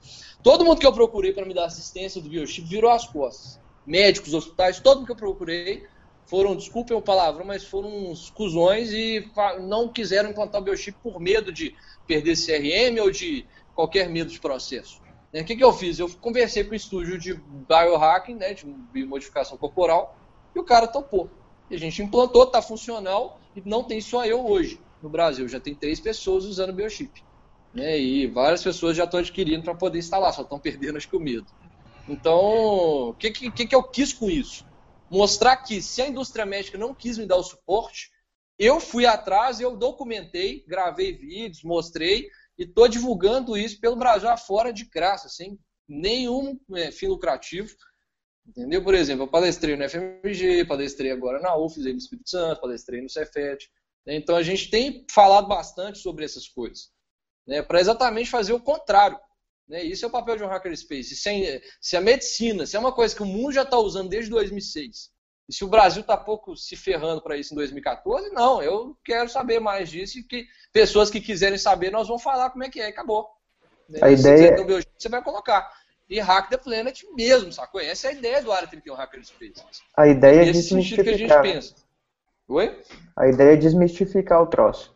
Todo 0.41 0.65
mundo 0.65 0.79
que 0.79 0.87
eu 0.87 0.93
procurei 0.93 1.31
para 1.31 1.45
me 1.45 1.53
dar 1.53 1.65
assistência 1.65 2.19
do 2.19 2.29
Biochip 2.29 2.67
virou 2.67 2.89
as 2.89 3.07
costas. 3.07 3.59
Médicos, 3.85 4.33
hospitais, 4.33 4.79
todo 4.79 4.97
mundo 4.97 5.05
que 5.05 5.11
eu 5.11 5.15
procurei 5.15 5.87
foram, 6.25 6.55
desculpem 6.55 6.95
o 6.95 7.01
palavrão, 7.01 7.45
mas 7.45 7.65
foram 7.65 7.89
uns 7.89 8.29
cuzões 8.29 8.91
e 8.91 9.29
não 9.61 9.87
quiseram 9.89 10.29
implantar 10.29 10.61
o 10.61 10.63
Biochip 10.63 10.97
por 11.03 11.19
medo 11.19 11.51
de 11.51 11.75
perder 12.11 12.35
CRM 12.35 12.99
ou 13.01 13.09
de 13.09 13.45
qualquer 13.73 14.09
medo 14.09 14.29
de 14.29 14.37
processo. 14.37 15.01
Né, 15.31 15.41
o 15.41 15.45
que, 15.45 15.55
que 15.55 15.63
eu 15.63 15.71
fiz? 15.71 15.97
Eu 15.97 16.09
conversei 16.09 16.61
com 16.65 16.71
o 16.71 16.75
estúdio 16.75 17.17
de 17.17 17.33
biohacking, 17.33 18.35
né, 18.35 18.53
de 18.53 18.65
biomodificação 18.65 19.57
corporal, 19.57 20.17
e 20.53 20.59
o 20.59 20.63
cara 20.63 20.87
topou. 20.87 21.29
E 21.69 21.75
a 21.75 21.79
gente 21.79 22.01
implantou, 22.01 22.43
está 22.43 22.61
funcional, 22.61 23.39
e 23.55 23.61
não 23.63 23.81
tem 23.81 24.01
só 24.01 24.25
eu 24.25 24.45
hoje 24.45 24.77
no 25.01 25.09
Brasil, 25.09 25.47
já 25.47 25.57
tem 25.57 25.73
três 25.73 26.01
pessoas 26.01 26.43
usando 26.43 26.73
Biochip. 26.73 27.23
Né, 27.73 27.97
e 27.97 28.27
várias 28.27 28.61
pessoas 28.61 28.97
já 28.97 29.05
estão 29.05 29.21
adquirindo 29.21 29.63
para 29.63 29.73
poder 29.73 29.99
instalar, 29.99 30.33
só 30.33 30.41
estão 30.41 30.59
perdendo 30.59 30.97
acho 30.97 31.07
que 31.07 31.15
o 31.15 31.21
medo. 31.21 31.47
Então, 32.09 33.09
o 33.09 33.13
que, 33.13 33.31
que, 33.31 33.67
que 33.67 33.75
eu 33.75 33.83
quis 33.83 34.11
com 34.11 34.29
isso? 34.29 34.65
Mostrar 35.09 35.55
que 35.55 35.81
se 35.81 36.01
a 36.01 36.09
indústria 36.09 36.45
médica 36.45 36.77
não 36.77 36.93
quis 36.93 37.17
me 37.17 37.25
dar 37.25 37.37
o 37.37 37.43
suporte, 37.43 38.11
eu 38.61 38.79
fui 38.79 39.07
atrás, 39.07 39.59
eu 39.59 39.75
documentei, 39.75 40.63
gravei 40.67 41.17
vídeos, 41.17 41.63
mostrei 41.63 42.29
e 42.59 42.63
estou 42.63 42.87
divulgando 42.87 43.57
isso 43.57 43.79
pelo 43.79 43.95
Brasil 43.95 44.29
afora 44.29 44.71
de 44.71 44.85
graça, 44.85 45.27
sem 45.27 45.59
nenhum 45.89 46.59
é, 46.75 46.91
fim 46.91 47.07
lucrativo. 47.07 47.75
Entendeu? 48.47 48.83
Por 48.83 48.93
exemplo, 48.93 49.23
eu 49.23 49.27
palestrei 49.27 49.75
no 49.75 49.89
FMG, 49.89 50.65
palestrei 50.65 51.09
agora 51.09 51.39
na 51.39 51.57
UFES, 51.57 51.85
no 51.85 51.97
Espírito 51.97 52.29
Santo, 52.29 52.61
palestrei 52.61 53.01
no 53.01 53.09
Cefet. 53.09 53.67
Né? 54.05 54.15
Então 54.15 54.35
a 54.35 54.43
gente 54.43 54.69
tem 54.69 55.07
falado 55.09 55.47
bastante 55.47 55.97
sobre 55.97 56.23
essas 56.23 56.47
coisas, 56.47 56.91
né? 57.47 57.63
para 57.63 57.79
exatamente 57.79 58.29
fazer 58.29 58.53
o 58.53 58.61
contrário. 58.61 59.19
Né? 59.67 59.83
Isso 59.83 60.05
é 60.05 60.07
o 60.07 60.11
papel 60.11 60.37
de 60.37 60.43
um 60.43 60.47
hackerspace. 60.47 61.15
Se, 61.15 61.29
é, 61.29 61.61
se 61.81 61.97
a 61.97 62.01
medicina, 62.01 62.67
se 62.67 62.75
é 62.75 62.79
uma 62.79 62.93
coisa 62.93 63.15
que 63.15 63.23
o 63.23 63.25
mundo 63.25 63.53
já 63.53 63.63
está 63.63 63.79
usando 63.79 64.09
desde 64.09 64.29
2006, 64.29 65.10
e 65.51 65.53
se 65.53 65.65
o 65.65 65.67
Brasil 65.67 65.99
está 65.99 66.15
pouco 66.15 66.55
se 66.55 66.77
ferrando 66.77 67.21
para 67.21 67.35
isso 67.35 67.53
em 67.53 67.57
2014, 67.57 68.29
não, 68.29 68.63
eu 68.63 68.95
quero 69.03 69.27
saber 69.27 69.59
mais 69.59 69.89
disso 69.89 70.17
e 70.17 70.23
que 70.23 70.47
pessoas 70.71 71.09
que 71.09 71.19
quiserem 71.19 71.57
saber, 71.57 71.91
nós 71.91 72.07
vamos 72.07 72.23
falar 72.23 72.49
como 72.51 72.63
é 72.63 72.69
que 72.69 72.79
é, 72.79 72.87
acabou. 72.87 73.27
A 74.01 74.07
se 74.07 74.13
ideia... 74.13 74.63
Meu, 74.63 74.81
você 74.97 75.09
vai 75.09 75.21
colocar. 75.21 75.69
E 76.09 76.21
Hack 76.21 76.49
the 76.49 76.55
Planet 76.55 77.03
mesmo, 77.13 77.51
sacou? 77.51 77.81
Essa 77.81 78.07
é 78.07 78.11
a 78.11 78.13
ideia 78.13 78.41
do 78.41 78.49
Área 78.49 78.65
31 78.65 78.93
Hacker 78.95 79.25
Space. 79.25 79.61
A 79.97 80.07
ideia 80.07 80.43
é 80.43 80.51
desmistificar. 80.53 81.03
que 81.03 81.09
a 81.09 81.17
gente 81.17 81.41
pensa. 81.41 81.75
Oi? 82.47 82.81
A 83.17 83.27
ideia 83.27 83.51
é 83.51 83.57
desmistificar 83.57 84.41
o 84.41 84.47
troço. 84.47 84.95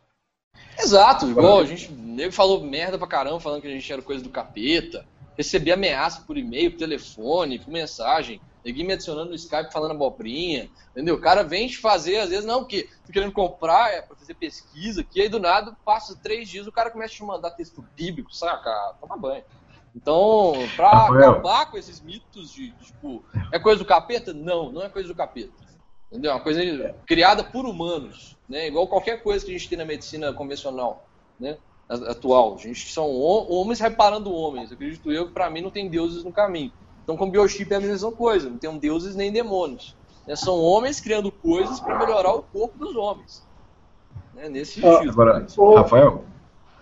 Exato, 0.79 1.25
igual 1.29 1.59
a 1.59 1.65
gente 1.65 1.91
nego 1.91 2.31
falou 2.31 2.63
merda 2.63 2.97
pra 2.97 3.07
caramba 3.07 3.41
falando 3.41 3.61
que 3.61 3.67
a 3.67 3.71
gente 3.71 3.91
era 3.91 4.01
coisa 4.01 4.23
do 4.23 4.29
capeta. 4.29 5.05
Recebi 5.37 5.69
ameaça 5.73 6.21
por 6.21 6.37
e-mail, 6.37 6.71
por 6.71 6.77
telefone, 6.77 7.59
por 7.59 7.69
mensagem. 7.69 8.39
Ninguém 8.65 8.84
me 8.84 8.93
adicionando 8.93 9.30
no 9.30 9.36
Skype 9.36 9.71
falando 9.71 9.91
abobrinha, 9.91 10.71
entendeu? 10.91 11.13
O 11.13 11.21
cara 11.21 11.43
vem 11.43 11.67
te 11.67 11.78
fazer, 11.78 12.17
às 12.17 12.30
vezes, 12.30 12.45
não, 12.45 12.65
que 12.65 12.89
tô 13.06 13.13
querendo 13.13 13.32
comprar 13.32 13.93
é 13.93 14.01
pra 14.01 14.15
fazer 14.15 14.34
pesquisa, 14.34 15.04
que 15.04 15.21
aí 15.21 15.30
do 15.30 15.39
nada, 15.39 15.78
passa 15.86 16.17
três 16.21 16.49
dias, 16.49 16.65
o 16.65 16.71
cara 16.71 16.89
começa 16.89 17.13
a 17.13 17.17
te 17.17 17.23
mandar 17.23 17.51
texto 17.51 17.86
bíblico, 17.95 18.36
saca? 18.36 18.95
Toma 18.99 19.15
banho. 19.17 19.43
Então, 19.95 20.54
pra 20.75 20.89
Rafael. 20.89 21.32
acabar 21.32 21.69
com 21.69 21.78
esses 21.78 22.01
mitos 22.01 22.51
de, 22.51 22.71
tipo, 22.71 23.23
é 23.51 23.60
coisa 23.60 23.78
do 23.78 23.86
capeta? 23.86 24.34
Não, 24.34 24.71
não 24.71 24.82
é 24.82 24.89
coisa 24.89 25.08
do 25.08 25.15
capeta. 25.15 25.54
Entendeu? 26.12 26.32
É 26.32 26.34
uma 26.34 26.41
coisa 26.41 26.95
criada 27.06 27.43
por 27.43 27.65
humanos, 27.65 28.36
né? 28.49 28.67
Igual 28.67 28.88
qualquer 28.88 29.21
coisa 29.21 29.45
que 29.45 29.51
a 29.51 29.58
gente 29.58 29.69
tem 29.69 29.78
na 29.78 29.86
medicina 29.86 30.34
convencional, 30.34 31.08
né? 31.39 31.58
Atual. 31.88 32.56
A 32.56 32.58
gente 32.58 32.91
são 32.91 33.12
homens 33.15 33.80
reparando 33.80 34.34
homens. 34.34 34.71
Acredito 34.71 35.12
eu 35.12 35.28
que 35.28 35.34
para 35.34 35.49
mim 35.51 35.62
não 35.62 35.69
tem 35.69 35.88
deuses 35.88 36.23
no 36.23 36.32
caminho. 36.32 36.73
Então, 37.05 37.15
com 37.15 37.29
biochip 37.29 37.71
é 37.71 37.77
a 37.77 37.79
mesma 37.79 38.11
coisa, 38.11 38.49
não 38.49 38.57
tem 38.57 38.77
deuses 38.79 39.15
nem 39.15 39.31
demônios. 39.31 39.95
Né? 40.27 40.35
São 40.35 40.59
homens 40.59 40.99
criando 40.99 41.31
coisas 41.31 41.79
para 41.79 41.99
melhorar 41.99 42.33
o 42.33 42.41
corpo 42.41 42.79
dos 42.79 42.95
homens. 42.95 43.45
Né? 44.33 44.49
Nesse 44.49 44.81
sentido. 44.81 45.11
Agora, 45.11 45.45
Rafael, 45.77 46.25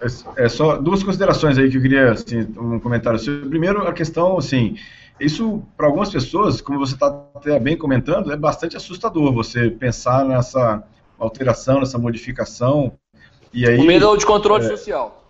é, 0.01 0.45
é 0.45 0.49
só 0.49 0.77
duas 0.77 1.03
considerações 1.03 1.57
aí 1.57 1.69
que 1.69 1.75
eu 1.75 1.81
queria, 1.81 2.13
assim, 2.13 2.47
um 2.57 2.79
comentário 2.79 3.19
seu. 3.19 3.49
Primeiro, 3.49 3.86
a 3.86 3.91
questão, 3.91 4.38
assim, 4.38 4.77
isso 5.19 5.62
para 5.75 5.88
algumas 5.88 6.09
pessoas, 6.09 6.62
como 6.62 6.79
você 6.79 6.93
está 6.93 7.07
até 7.36 7.59
bem 7.59 7.77
comentando, 7.77 8.31
é 8.31 8.38
bastante 8.38 8.77
assustador 8.77 9.33
você 9.33 9.69
pensar 9.69 10.23
nessa 10.23 10.81
alteração, 11.19 11.81
nessa 11.81 11.97
modificação. 11.97 12.93
E 13.53 13.67
aí, 13.67 13.77
o 13.77 13.83
medo 13.83 14.15
de 14.15 14.25
controle 14.25 14.63
é, 14.63 14.69
social. 14.69 15.21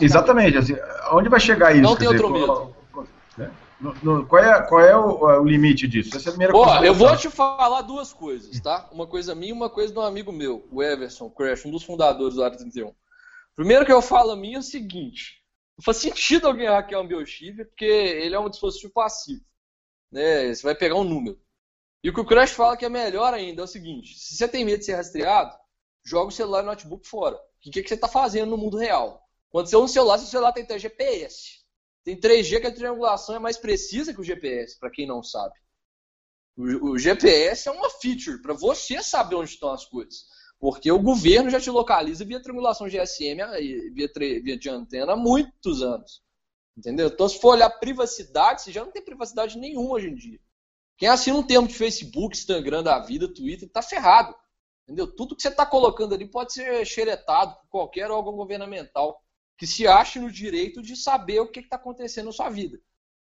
Exatamente. 0.00 0.56
Assim, 0.56 0.74
onde 1.12 1.28
vai 1.28 1.38
chegar 1.38 1.72
isso? 1.72 1.82
Não 1.82 1.94
tem 1.94 2.08
outro 2.08 2.32
dizer, 2.32 2.40
medo. 2.40 2.77
No, 3.80 3.94
no, 4.02 4.26
qual 4.26 4.42
é, 4.42 4.62
qual 4.62 4.80
é 4.80 4.96
o, 4.96 5.20
o, 5.20 5.44
limite 5.44 5.86
disso? 5.86 6.16
Essa 6.16 6.28
é 6.28 6.30
a 6.30 6.32
primeira 6.32 6.52
coisa. 6.52 6.84
Eu 6.84 6.94
vou 6.94 7.16
te 7.16 7.30
falar 7.30 7.82
duas 7.82 8.12
coisas, 8.12 8.60
tá? 8.60 8.88
Uma 8.90 9.06
coisa 9.06 9.34
minha 9.34 9.50
e 9.50 9.52
uma 9.52 9.70
coisa 9.70 9.92
de 9.92 9.98
um 9.98 10.02
amigo 10.02 10.32
meu, 10.32 10.66
o 10.70 10.82
Everson 10.82 11.30
Crash, 11.30 11.64
um 11.64 11.70
dos 11.70 11.84
fundadores 11.84 12.34
do 12.34 12.42
Área 12.42 12.58
31. 12.58 12.92
Primeiro 13.54 13.86
que 13.86 13.92
eu 13.92 14.02
falo 14.02 14.32
a 14.32 14.36
mim 14.36 14.54
é 14.54 14.58
o 14.58 14.62
seguinte: 14.62 15.44
não 15.76 15.84
faz 15.84 15.98
sentido 15.98 16.48
alguém 16.48 16.66
hackear 16.66 17.00
um 17.00 17.06
biochip, 17.06 17.64
porque 17.66 17.84
ele 17.84 18.34
é 18.34 18.38
um 18.38 18.50
dispositivo 18.50 18.92
passivo. 18.92 19.44
Né? 20.10 20.52
Você 20.52 20.62
vai 20.62 20.74
pegar 20.74 20.96
um 20.96 21.04
número. 21.04 21.40
E 22.02 22.10
o 22.10 22.14
que 22.14 22.20
o 22.20 22.26
Crash 22.26 22.52
fala 22.52 22.76
que 22.76 22.84
é 22.84 22.88
melhor 22.88 23.32
ainda 23.32 23.62
é 23.62 23.64
o 23.64 23.68
seguinte: 23.68 24.18
se 24.18 24.36
você 24.36 24.48
tem 24.48 24.64
medo 24.64 24.80
de 24.80 24.86
ser 24.86 24.94
rastreado, 24.94 25.56
joga 26.04 26.28
o 26.28 26.32
celular 26.32 26.60
e 26.60 26.62
o 26.62 26.66
notebook 26.66 27.06
fora. 27.06 27.36
O 27.36 27.70
que, 27.70 27.82
que 27.82 27.88
você 27.88 27.94
está 27.94 28.08
fazendo 28.08 28.50
no 28.50 28.56
mundo 28.56 28.76
real? 28.76 29.22
Quando 29.50 29.68
você 29.68 29.76
usa 29.76 29.84
o 29.84 29.88
celular, 29.88 30.18
seu 30.18 30.26
celular 30.26 30.52
tem 30.52 30.64
até 30.64 30.78
GPS. 30.78 31.57
Tem 32.04 32.18
3G 32.18 32.60
que 32.60 32.66
a 32.66 32.74
triangulação 32.74 33.34
é 33.34 33.38
mais 33.38 33.56
precisa 33.56 34.12
que 34.14 34.20
o 34.20 34.24
GPS, 34.24 34.78
para 34.78 34.90
quem 34.90 35.06
não 35.06 35.22
sabe. 35.22 35.54
O, 36.56 36.92
o 36.92 36.98
GPS 36.98 37.68
é 37.68 37.72
uma 37.72 37.90
feature 37.90 38.40
para 38.42 38.54
você 38.54 39.02
saber 39.02 39.36
onde 39.36 39.50
estão 39.50 39.70
as 39.70 39.84
coisas. 39.84 40.24
Porque 40.58 40.90
o 40.90 40.98
governo 40.98 41.50
já 41.50 41.60
te 41.60 41.70
localiza 41.70 42.24
via 42.24 42.42
triangulação 42.42 42.88
GSM, 42.88 43.36
via, 43.94 44.10
via 44.42 44.58
de 44.58 44.68
antena 44.68 45.12
há 45.12 45.16
muitos 45.16 45.82
anos. 45.82 46.20
Entendeu? 46.76 47.08
Então, 47.08 47.28
se 47.28 47.40
for 47.40 47.50
olhar 47.50 47.70
privacidade, 47.70 48.62
você 48.62 48.72
já 48.72 48.84
não 48.84 48.92
tem 48.92 49.04
privacidade 49.04 49.58
nenhuma 49.58 49.94
hoje 49.94 50.08
em 50.08 50.14
dia. 50.14 50.40
Quem 50.96 51.08
assina 51.08 51.38
um 51.38 51.42
termo 51.42 51.68
de 51.68 51.74
Facebook, 51.74 52.36
Instagram 52.36 52.82
da 52.82 52.98
vida, 52.98 53.32
Twitter, 53.32 53.68
tá 53.68 53.82
ferrado. 53.82 54.34
Entendeu? 54.82 55.06
Tudo 55.06 55.36
que 55.36 55.42
você 55.42 55.48
está 55.48 55.64
colocando 55.64 56.14
ali 56.14 56.26
pode 56.28 56.52
ser 56.52 56.84
xeretado 56.84 57.54
por 57.60 57.68
qualquer 57.68 58.10
órgão 58.10 58.34
governamental 58.34 59.22
que 59.58 59.66
se 59.66 59.86
ache 59.86 60.20
no 60.20 60.30
direito 60.30 60.80
de 60.80 60.96
saber 60.96 61.40
o 61.40 61.48
que 61.48 61.60
está 61.60 61.76
acontecendo 61.76 62.26
na 62.26 62.32
sua 62.32 62.48
vida. 62.48 62.78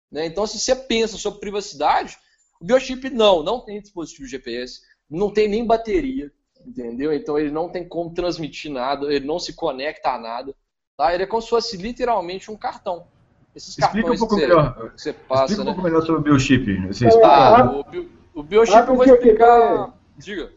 Né? 0.10 0.26
Então, 0.26 0.48
se 0.48 0.58
você 0.58 0.74
pensa 0.74 1.18
sobre 1.18 1.42
privacidade, 1.42 2.18
o 2.62 2.66
biochip 2.66 3.10
não, 3.10 3.44
não 3.44 3.60
tem 3.60 3.82
dispositivo 3.82 4.26
GPS, 4.26 4.82
não 5.10 5.30
tem 5.32 5.50
nem 5.50 5.66
bateria, 5.66 6.32
entendeu? 6.66 7.14
Então 7.14 7.38
ele 7.38 7.52
não 7.52 7.70
tem 7.70 7.86
como 7.86 8.14
transmitir 8.14 8.72
nada, 8.72 9.14
ele 9.14 9.26
não 9.26 9.38
se 9.38 9.54
conecta 9.54 10.12
a 10.12 10.18
nada, 10.18 10.56
tá? 10.96 11.14
Ele 11.14 11.24
é 11.24 11.28
como 11.28 11.42
se 11.42 11.50
fosse 11.50 11.76
literalmente 11.76 12.50
um 12.50 12.56
cartão. 12.56 13.06
Esses 13.54 13.78
Explica 13.78 14.12
um 14.12 14.18
pouco 14.18 14.36
que 14.36 14.42
melhor. 14.42 14.92
Que 14.92 15.02
você 15.02 15.14
passa, 15.14 15.44
Explica 15.44 15.62
um 15.62 15.66
né? 15.66 15.72
pouco 15.72 15.84
melhor 15.84 16.06
sobre 16.06 16.22
o 16.22 16.24
biochip. 16.24 16.88
Assim, 16.90 17.06
ah, 17.24 17.72
o, 17.72 17.84
bio, 17.84 18.10
o 18.34 18.42
biochip 18.42 18.88
eu 18.88 18.96
vou 18.96 19.06
explicar. 19.06 19.90
É, 19.90 19.94
Diga. 20.18 20.52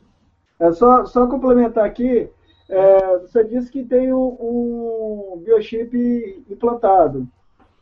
É 0.60 0.72
só, 0.72 1.04
só 1.04 1.26
complementar 1.26 1.84
aqui. 1.84 2.30
É, 2.68 3.18
você 3.18 3.44
disse 3.44 3.70
que 3.70 3.84
tem 3.84 4.12
um, 4.12 4.36
um 4.40 5.42
biochip 5.44 6.44
implantado. 6.50 7.26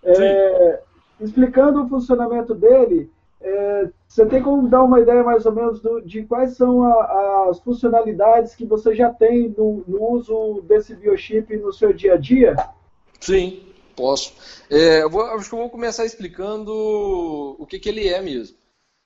É, 0.02 0.82
explicando 1.20 1.82
o 1.82 1.88
funcionamento 1.88 2.54
dele, 2.54 3.10
é, 3.40 3.88
você 4.06 4.26
tem 4.26 4.42
como 4.42 4.68
dar 4.68 4.82
uma 4.82 5.00
ideia 5.00 5.22
mais 5.22 5.44
ou 5.46 5.52
menos 5.52 5.80
do, 5.80 6.00
de 6.00 6.24
quais 6.24 6.56
são 6.56 6.82
a, 6.82 7.48
as 7.50 7.60
funcionalidades 7.60 8.54
que 8.54 8.64
você 8.64 8.94
já 8.94 9.10
tem 9.10 9.54
no, 9.56 9.84
no, 9.86 10.02
uso 10.12 10.62
desse 10.62 10.94
biochip 10.94 11.56
no 11.56 11.72
seu 11.72 11.92
dia 11.92 12.14
a 12.14 12.16
dia? 12.16 12.56
Sim, 13.20 13.62
posso. 13.96 14.34
É, 14.70 15.02
eu 15.02 15.10
vou, 15.10 15.22
acho 15.22 15.48
que 15.48 15.54
eu 15.54 15.58
vou 15.58 15.70
começar 15.70 16.04
explicando 16.04 16.72
o 17.58 17.66
que, 17.66 17.78
que 17.78 17.88
ele 17.88 18.08
é 18.08 18.20
mesmo. 18.22 18.56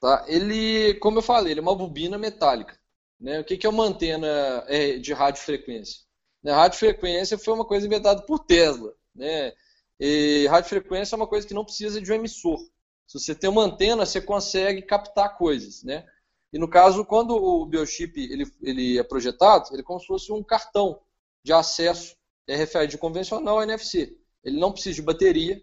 Tá? 0.01 0.25
Ele, 0.29 0.95
como 0.95 1.19
eu 1.19 1.23
falei, 1.23 1.53
ele 1.53 1.61
é 1.61 1.63
uma 1.63 1.75
bobina 1.75 2.17
metálica. 2.17 2.78
Né? 3.21 3.41
O 3.41 3.45
que, 3.45 3.57
que 3.57 3.67
é 3.67 3.71
uma 3.71 3.85
antena 3.85 4.65
é, 4.69 4.99
de 4.99 5.13
radiofrequência? 5.13 6.01
Né? 6.43 6.53
Radiofrequência 6.53 7.39
foi 7.39 7.55
uma 7.55 7.65
coisa 7.65 7.87
inventada 7.87 8.23
por 8.23 8.41
Tesla. 8.41 8.95
Né? 9.15 9.53
E 9.99 10.47
radiofrequência 10.49 11.15
é 11.15 11.17
uma 11.17 11.27
coisa 11.27 11.47
que 11.47 11.55
não 11.55 11.65
precisa 11.65 12.01
de 12.01 12.11
um 12.13 12.15
emissor. 12.15 12.59
Se 13.07 13.19
você 13.19 13.35
tem 13.35 13.49
uma 13.49 13.63
antena, 13.63 14.05
você 14.05 14.21
consegue 14.21 14.83
captar 14.83 15.37
coisas. 15.37 15.83
Né? 15.83 16.07
E 16.53 16.59
no 16.59 16.69
caso, 16.69 17.05
quando 17.05 17.35
o 17.35 17.67
biochip 17.67 18.21
ele, 18.21 18.45
ele 18.63 18.99
é 18.99 19.03
projetado, 19.03 19.69
ele 19.73 19.81
é 19.81 19.85
como 19.85 20.01
se 20.01 20.07
fosse 20.07 20.33
um 20.33 20.43
cartão 20.43 21.01
de 21.43 21.53
acesso 21.53 22.17
RFID 22.49 22.97
convencional 22.99 23.63
NFC. 23.63 24.17
Ele 24.43 24.59
não 24.59 24.73
precisa 24.73 24.95
de 24.95 25.03
bateria, 25.03 25.61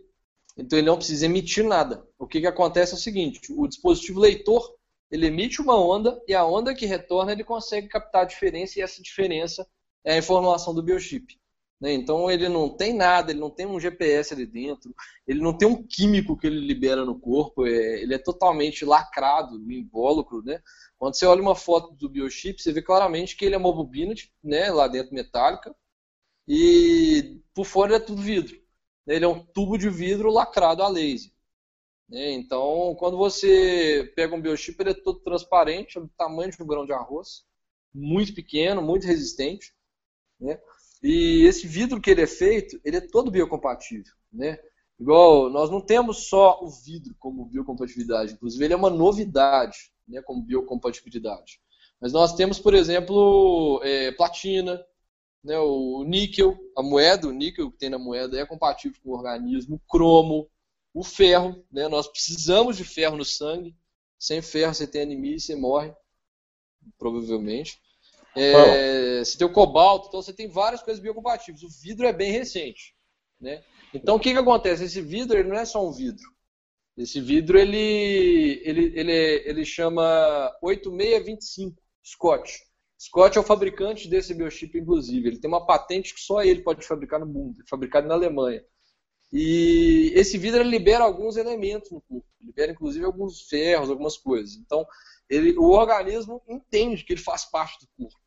então 0.57 0.77
ele 0.77 0.87
não 0.87 0.97
precisa 0.97 1.25
emitir 1.25 1.63
nada. 1.63 2.05
O 2.19 2.27
que, 2.27 2.41
que 2.41 2.47
acontece 2.47 2.93
é 2.93 2.95
o 2.95 2.99
seguinte: 2.99 3.41
o 3.51 3.67
dispositivo 3.67 4.19
leitor 4.19 4.75
ele 5.15 5.27
emite 5.27 5.61
uma 5.61 5.79
onda 5.79 6.21
e 6.27 6.33
a 6.33 6.45
onda 6.45 6.75
que 6.75 6.85
retorna 6.85 7.31
ele 7.31 7.43
consegue 7.43 7.87
captar 7.87 8.23
a 8.23 8.25
diferença 8.25 8.77
e 8.77 8.81
essa 8.81 9.01
diferença 9.01 9.65
é 10.03 10.13
a 10.13 10.17
informação 10.17 10.75
do 10.75 10.83
biochip. 10.83 11.39
Né? 11.79 11.93
Então 11.93 12.29
ele 12.29 12.49
não 12.49 12.69
tem 12.69 12.93
nada, 12.93 13.31
ele 13.31 13.39
não 13.39 13.49
tem 13.49 13.65
um 13.65 13.79
GPS 13.79 14.33
ali 14.33 14.45
dentro, 14.45 14.93
ele 15.25 15.39
não 15.39 15.57
tem 15.57 15.67
um 15.67 15.81
químico 15.81 16.37
que 16.37 16.47
ele 16.47 16.59
libera 16.59 17.05
no 17.05 17.17
corpo, 17.17 17.65
é, 17.65 18.01
ele 18.01 18.13
é 18.13 18.17
totalmente 18.17 18.83
lacrado, 18.83 19.55
invólucro. 19.71 20.43
Né? 20.43 20.61
Quando 20.97 21.15
você 21.15 21.25
olha 21.25 21.41
uma 21.41 21.55
foto 21.55 21.93
do 21.95 22.09
biochip, 22.09 22.61
você 22.61 22.73
vê 22.73 22.81
claramente 22.81 23.37
que 23.37 23.45
ele 23.45 23.55
é 23.55 23.57
uma 23.57 23.73
bobina 23.73 24.13
né, 24.43 24.69
lá 24.69 24.87
dentro 24.89 25.15
metálica 25.15 25.73
e 26.45 27.41
por 27.53 27.65
fora 27.65 27.95
é 27.95 27.99
tudo 27.99 28.21
vidro. 28.21 28.59
Ele 29.07 29.23
é 29.23 29.27
um 29.27 29.45
tubo 29.45 29.77
de 29.77 29.89
vidro 29.89 30.29
lacrado 30.29 30.83
a 30.83 30.89
laser. 30.89 31.31
Né? 32.09 32.31
Então, 32.33 32.95
quando 32.97 33.17
você 33.17 34.11
pega 34.15 34.35
um 34.35 34.41
biochip, 34.41 34.79
ele 34.79 34.91
é 34.91 34.93
todo 34.93 35.19
transparente, 35.19 35.97
é 35.97 36.01
do 36.01 36.09
tamanho 36.17 36.51
de 36.51 36.61
um 36.61 36.67
grão 36.67 36.85
de 36.85 36.93
arroz, 36.93 37.43
muito 37.93 38.33
pequeno, 38.33 38.81
muito 38.81 39.05
resistente. 39.05 39.73
Né? 40.39 40.59
E 41.03 41.45
esse 41.45 41.67
vidro 41.67 42.01
que 42.01 42.09
ele 42.09 42.21
é 42.21 42.27
feito, 42.27 42.79
ele 42.83 42.97
é 42.97 43.01
todo 43.01 43.31
biocompatível. 43.31 44.13
Né? 44.31 44.59
Igual, 44.99 45.49
nós 45.49 45.69
não 45.69 45.81
temos 45.81 46.27
só 46.27 46.59
o 46.61 46.69
vidro 46.69 47.15
como 47.19 47.45
biocompatibilidade, 47.45 48.33
inclusive 48.33 48.63
ele 48.63 48.73
é 48.73 48.77
uma 48.77 48.89
novidade 48.89 49.91
né, 50.07 50.21
como 50.21 50.41
biocompatibilidade. 50.41 51.59
Mas 51.99 52.13
nós 52.13 52.33
temos, 52.33 52.59
por 52.59 52.73
exemplo, 52.73 53.81
é, 53.83 54.11
platina, 54.13 54.81
né, 55.43 55.57
o 55.59 56.03
níquel, 56.05 56.57
a 56.77 56.81
moeda, 56.81 57.27
o 57.27 57.31
níquel 57.31 57.71
que 57.71 57.77
tem 57.77 57.89
na 57.89 57.99
moeda 57.99 58.39
é 58.39 58.45
compatível 58.45 58.99
com 59.03 59.11
o 59.11 59.13
organismo, 59.13 59.81
cromo, 59.89 60.49
o 60.95 61.03
ferro, 61.03 61.61
né? 61.69 61.89
Nós 61.89 62.07
precisamos 62.07 62.77
de 62.77 62.85
ferro 62.85 63.17
no 63.17 63.25
sangue. 63.25 63.75
Sem 64.17 64.41
ferro 64.41 64.73
você 64.73 64.87
tem 64.87 65.01
anemia 65.01 65.35
e 65.35 65.39
você 65.39 65.53
morre, 65.53 65.93
provavelmente. 66.97 67.77
É, 68.33 69.23
você 69.23 69.37
tem 69.37 69.45
o 69.45 69.51
cobalto, 69.51 70.07
então 70.07 70.21
você 70.21 70.31
tem 70.31 70.47
várias 70.47 70.81
coisas 70.81 71.03
biocompatíveis. 71.03 71.63
O 71.63 71.81
vidro 71.81 72.07
é 72.07 72.13
bem 72.13 72.31
recente, 72.31 72.95
né? 73.39 73.61
Então 73.93 74.15
o 74.15 74.19
que, 74.19 74.31
que 74.31 74.39
acontece? 74.39 74.85
Esse 74.85 75.01
vidro 75.01 75.37
ele 75.37 75.49
não 75.49 75.57
é 75.57 75.65
só 75.65 75.85
um 75.85 75.91
vidro. 75.91 76.23
Esse 76.97 77.19
vidro 77.19 77.59
ele 77.59 78.61
ele 78.63 78.97
ele, 78.97 79.11
ele 79.45 79.65
chama 79.65 80.49
8625 80.61 81.75
Scott. 82.05 82.63
Scott 82.97 83.37
é 83.37 83.41
o 83.41 83.43
fabricante 83.43 84.07
desse 84.07 84.33
biochip, 84.33 84.77
inclusive. 84.77 85.27
Ele 85.27 85.39
tem 85.39 85.49
uma 85.49 85.65
patente 85.65 86.13
que 86.13 86.21
só 86.21 86.41
ele 86.41 86.61
pode 86.61 86.87
fabricar 86.87 87.19
no 87.19 87.25
mundo, 87.25 87.61
fabricado 87.69 88.07
na 88.07 88.13
Alemanha. 88.13 88.63
E 89.31 90.11
esse 90.15 90.37
vidro 90.37 90.63
libera 90.63 91.03
alguns 91.03 91.35
elementos 91.35 91.91
no 91.91 92.01
corpo, 92.01 92.27
libera 92.39 92.71
inclusive 92.71 93.05
alguns 93.05 93.41
ferros, 93.41 93.89
algumas 93.89 94.17
coisas. 94.17 94.55
Então, 94.55 94.85
ele, 95.29 95.57
o 95.57 95.71
organismo 95.71 96.41
entende 96.47 97.03
que 97.03 97.13
ele 97.13 97.21
faz 97.21 97.45
parte 97.45 97.79
do 97.79 97.87
corpo. 97.97 98.19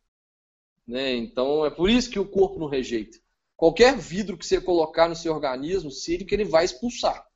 Né? 0.87 1.15
Então, 1.17 1.65
é 1.65 1.71
por 1.71 1.89
isso 1.89 2.11
que 2.11 2.19
o 2.19 2.29
corpo 2.29 2.59
não 2.59 2.67
rejeita. 2.67 3.19
Qualquer 3.57 3.97
vidro 3.97 4.37
que 4.37 4.47
você 4.47 4.61
colocar 4.61 5.09
no 5.09 5.17
seu 5.17 5.35
organismo, 5.35 5.91
que 5.91 6.35
ele 6.35 6.45
vai 6.45 6.65
expulsar. 6.65 7.27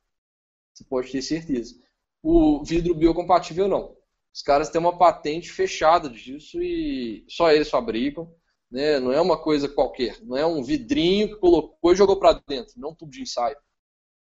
Você 0.73 0.85
pode 0.85 1.11
ter 1.11 1.21
certeza. 1.21 1.75
O 2.23 2.63
vidro 2.65 2.95
biocompatível 2.95 3.69
não. 3.69 3.97
Os 4.33 4.41
caras 4.41 4.71
têm 4.71 4.81
uma 4.81 4.97
patente 4.97 5.51
fechada 5.51 6.09
disso 6.09 6.63
e 6.63 7.25
só 7.29 7.53
eles 7.53 7.69
fabricam. 7.69 8.33
Né? 8.73 8.99
Não 8.99 9.13
é 9.13 9.21
uma 9.21 9.37
coisa 9.37 9.69
qualquer, 9.69 10.19
não 10.25 10.35
é 10.35 10.47
um 10.47 10.63
vidrinho 10.65 11.29
que 11.29 11.37
colocou 11.37 11.93
e 11.93 11.97
jogou 11.97 12.19
para 12.19 12.43
dentro, 12.49 12.73
não 12.79 12.91
um 12.91 12.95
tubo 12.95 13.13
de 13.13 13.21
ensaio. 13.21 13.59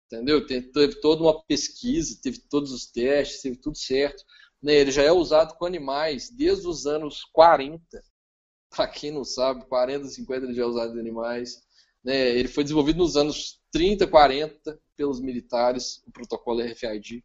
Entendeu? 0.08 0.46
Teve 0.46 1.00
toda 1.00 1.22
uma 1.22 1.44
pesquisa, 1.44 2.20
teve 2.22 2.40
todos 2.50 2.72
os 2.72 2.88
testes, 2.88 3.42
teve 3.44 3.58
tudo 3.58 3.78
certo. 3.78 4.24
Né? 4.62 4.74
Ele 4.74 4.92
já 4.92 5.04
é 5.04 5.12
usado 5.12 5.56
com 5.58 5.66
animais 5.66 6.32
desde 6.32 6.68
os 6.68 6.88
anos 6.88 7.24
40. 7.32 7.82
Para 8.72 8.88
quem 8.88 9.12
não 9.12 9.24
sabe, 9.24 9.66
40, 9.68 10.08
50 10.08 10.46
ele 10.48 10.56
já 10.56 10.64
é 10.64 10.66
usado 10.66 10.98
em 10.98 11.00
animais. 11.00 11.62
Né? 12.04 12.32
Ele 12.32 12.48
foi 12.48 12.64
desenvolvido 12.64 12.98
nos 12.98 13.16
anos 13.16 13.62
30, 13.72 14.08
40 14.08 14.82
pelos 14.98 15.22
militares, 15.22 16.04
o 16.08 16.12
protocolo 16.12 16.62
RFID. 16.62 17.24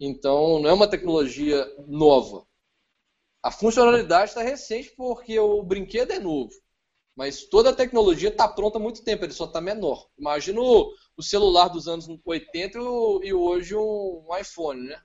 Então, 0.00 0.58
não 0.58 0.68
é 0.68 0.72
uma 0.72 0.88
tecnologia 0.88 1.64
nova. 1.86 2.44
A 3.44 3.50
funcionalidade 3.50 4.30
está 4.30 4.42
recente 4.42 4.94
porque 4.96 5.38
o 5.38 5.62
brinquedo 5.62 6.12
é 6.12 6.18
novo. 6.18 6.50
Mas 7.14 7.44
toda 7.44 7.68
a 7.68 7.74
tecnologia 7.74 8.30
está 8.30 8.48
pronta 8.48 8.78
há 8.78 8.80
muito 8.80 9.04
tempo, 9.04 9.22
ele 9.22 9.34
só 9.34 9.44
está 9.44 9.60
menor. 9.60 10.08
Imagina 10.18 10.62
o, 10.62 10.94
celular 11.20 11.68
dos 11.68 11.86
anos 11.86 12.08
80 12.24 12.78
e 13.22 13.34
hoje 13.34 13.76
um, 13.76 14.24
um, 14.26 14.36
iPhone, 14.40 14.88
né? 14.88 14.98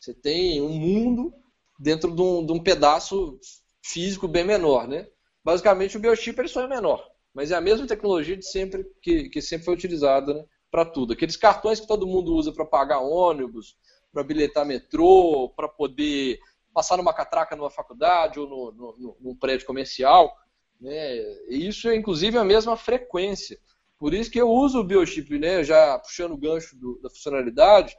Você 0.00 0.14
tem 0.14 0.62
um 0.62 0.70
mundo 0.70 1.34
dentro 1.78 2.16
de 2.16 2.22
um, 2.22 2.46
de 2.46 2.50
um, 2.50 2.58
pedaço 2.58 3.38
físico 3.84 4.26
bem 4.26 4.42
menor, 4.42 4.88
né? 4.88 5.06
Basicamente 5.44 5.98
o 5.98 6.00
biochip 6.00 6.40
ele 6.40 6.48
só 6.48 6.62
é 6.62 6.66
menor, 6.66 7.06
mas 7.34 7.50
é 7.50 7.56
a 7.56 7.60
mesma 7.60 7.86
tecnologia 7.86 8.38
de 8.38 8.46
sempre 8.46 8.86
que, 9.02 9.28
que 9.28 9.42
sempre 9.42 9.66
foi 9.66 9.74
utilizada 9.74 10.32
né, 10.32 10.44
para 10.70 10.86
tudo. 10.86 11.12
Aqueles 11.12 11.36
cartões 11.36 11.78
que 11.78 11.86
todo 11.86 12.06
mundo 12.06 12.34
usa 12.34 12.52
para 12.52 12.64
pagar 12.64 13.00
ônibus, 13.00 13.76
para 14.10 14.24
bilhetar 14.24 14.64
metrô, 14.64 15.52
para 15.54 15.68
poder 15.68 16.40
passar 16.76 16.98
numa 16.98 17.14
catraca 17.14 17.56
numa 17.56 17.70
faculdade 17.70 18.38
ou 18.38 18.46
no, 18.46 18.72
no, 18.72 19.16
num 19.20 19.34
prédio 19.34 19.66
comercial 19.66 20.36
né? 20.80 21.16
Isso 21.48 21.88
é 21.88 21.96
inclusive 21.96 22.36
a 22.38 22.44
mesma 22.44 22.76
frequência. 22.76 23.58
Por 23.98 24.12
isso 24.12 24.30
que 24.30 24.40
eu 24.40 24.50
uso 24.50 24.80
o 24.80 24.84
biochip, 24.84 25.38
né? 25.38 25.64
já 25.64 25.98
puxando 25.98 26.32
o 26.32 26.36
gancho 26.36 26.76
do, 26.76 27.00
da 27.00 27.08
funcionalidade, 27.08 27.96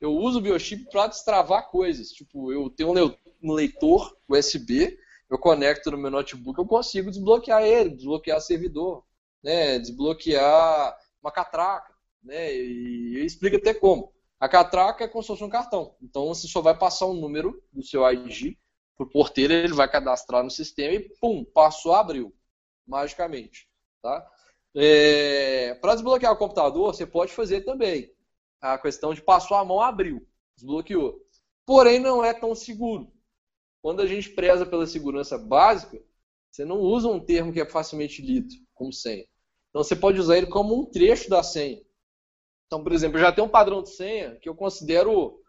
eu 0.00 0.12
uso 0.12 0.38
o 0.38 0.42
biochip 0.42 0.88
para 0.90 1.06
destravar 1.06 1.70
coisas. 1.70 2.10
Tipo, 2.10 2.52
eu 2.52 2.68
tenho 2.70 2.92
um 3.42 3.52
leitor 3.52 4.16
USB, 4.28 4.98
eu 5.30 5.38
conecto 5.38 5.90
no 5.90 5.98
meu 5.98 6.10
notebook, 6.10 6.58
eu 6.58 6.66
consigo 6.66 7.10
desbloquear 7.10 7.62
ele, 7.62 7.90
desbloquear 7.90 8.40
servidor, 8.40 9.04
né? 9.42 9.78
desbloquear 9.78 10.96
uma 11.22 11.32
catraca. 11.32 11.94
Né? 12.22 12.54
E 12.54 13.18
eu 13.18 13.24
explico 13.24 13.56
até 13.56 13.72
como. 13.72 14.12
A 14.40 14.48
catraca 14.48 15.04
é 15.04 15.08
como 15.08 15.22
se 15.22 15.28
fosse 15.28 15.44
um 15.44 15.48
cartão. 15.48 15.96
Então 16.00 16.28
você 16.28 16.46
só 16.46 16.60
vai 16.60 16.76
passar 16.76 17.06
um 17.06 17.14
número 17.14 17.62
do 17.72 17.82
seu 17.82 18.08
ID 18.10 18.56
para 18.96 19.06
o 19.06 19.10
porteiro, 19.10 19.52
ele 19.52 19.72
vai 19.72 19.88
cadastrar 19.90 20.42
no 20.42 20.50
sistema 20.50 20.94
e 20.94 21.08
pum, 21.20 21.44
passou, 21.44 21.94
abriu, 21.94 22.34
magicamente. 22.86 23.68
Tá? 24.02 24.26
É, 24.74 25.74
para 25.76 25.94
desbloquear 25.94 26.32
o 26.32 26.36
computador, 26.36 26.94
você 26.94 27.06
pode 27.06 27.32
fazer 27.32 27.62
também. 27.62 28.12
A 28.60 28.76
questão 28.76 29.14
de 29.14 29.22
passou 29.22 29.56
a 29.56 29.64
mão, 29.64 29.80
abriu, 29.80 30.26
desbloqueou. 30.56 31.20
Porém, 31.64 32.00
não 32.00 32.24
é 32.24 32.34
tão 32.34 32.54
seguro. 32.54 33.12
Quando 33.80 34.02
a 34.02 34.06
gente 34.06 34.30
preza 34.30 34.66
pela 34.66 34.86
segurança 34.86 35.38
básica, 35.38 36.02
você 36.50 36.64
não 36.64 36.80
usa 36.80 37.08
um 37.08 37.20
termo 37.20 37.52
que 37.52 37.60
é 37.60 37.66
facilmente 37.66 38.20
lido 38.20 38.48
como 38.74 38.92
senha. 38.92 39.24
Então 39.70 39.84
você 39.84 39.94
pode 39.94 40.18
usar 40.18 40.38
ele 40.38 40.48
como 40.48 40.80
um 40.80 40.86
trecho 40.86 41.28
da 41.30 41.42
senha. 41.42 41.80
Então, 42.68 42.82
por 42.82 42.92
exemplo, 42.92 43.16
eu 43.16 43.22
já 43.22 43.32
tenho 43.32 43.46
um 43.46 43.50
padrão 43.50 43.82
de 43.82 43.88
senha 43.88 44.36
que 44.36 44.48
eu 44.48 44.54
considero 44.54 45.40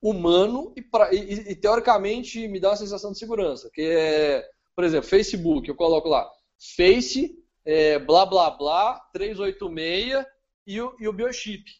humano 0.00 0.72
e, 0.74 0.80
e, 1.12 1.52
e, 1.52 1.54
teoricamente 1.54 2.48
me 2.48 2.58
dá 2.58 2.70
uma 2.70 2.76
sensação 2.76 3.12
de 3.12 3.18
segurança. 3.18 3.70
Que 3.72 3.82
é, 3.82 4.48
por 4.74 4.82
exemplo, 4.82 5.08
Facebook, 5.08 5.68
eu 5.68 5.74
coloco 5.74 6.08
lá 6.08 6.28
Face, 6.76 7.38
é, 7.66 7.98
blá 7.98 8.24
blá 8.24 8.50
blá, 8.50 8.98
386 9.12 10.24
e 10.66 10.80
o, 10.80 10.96
e 10.98 11.06
o 11.06 11.12
biochip. 11.12 11.70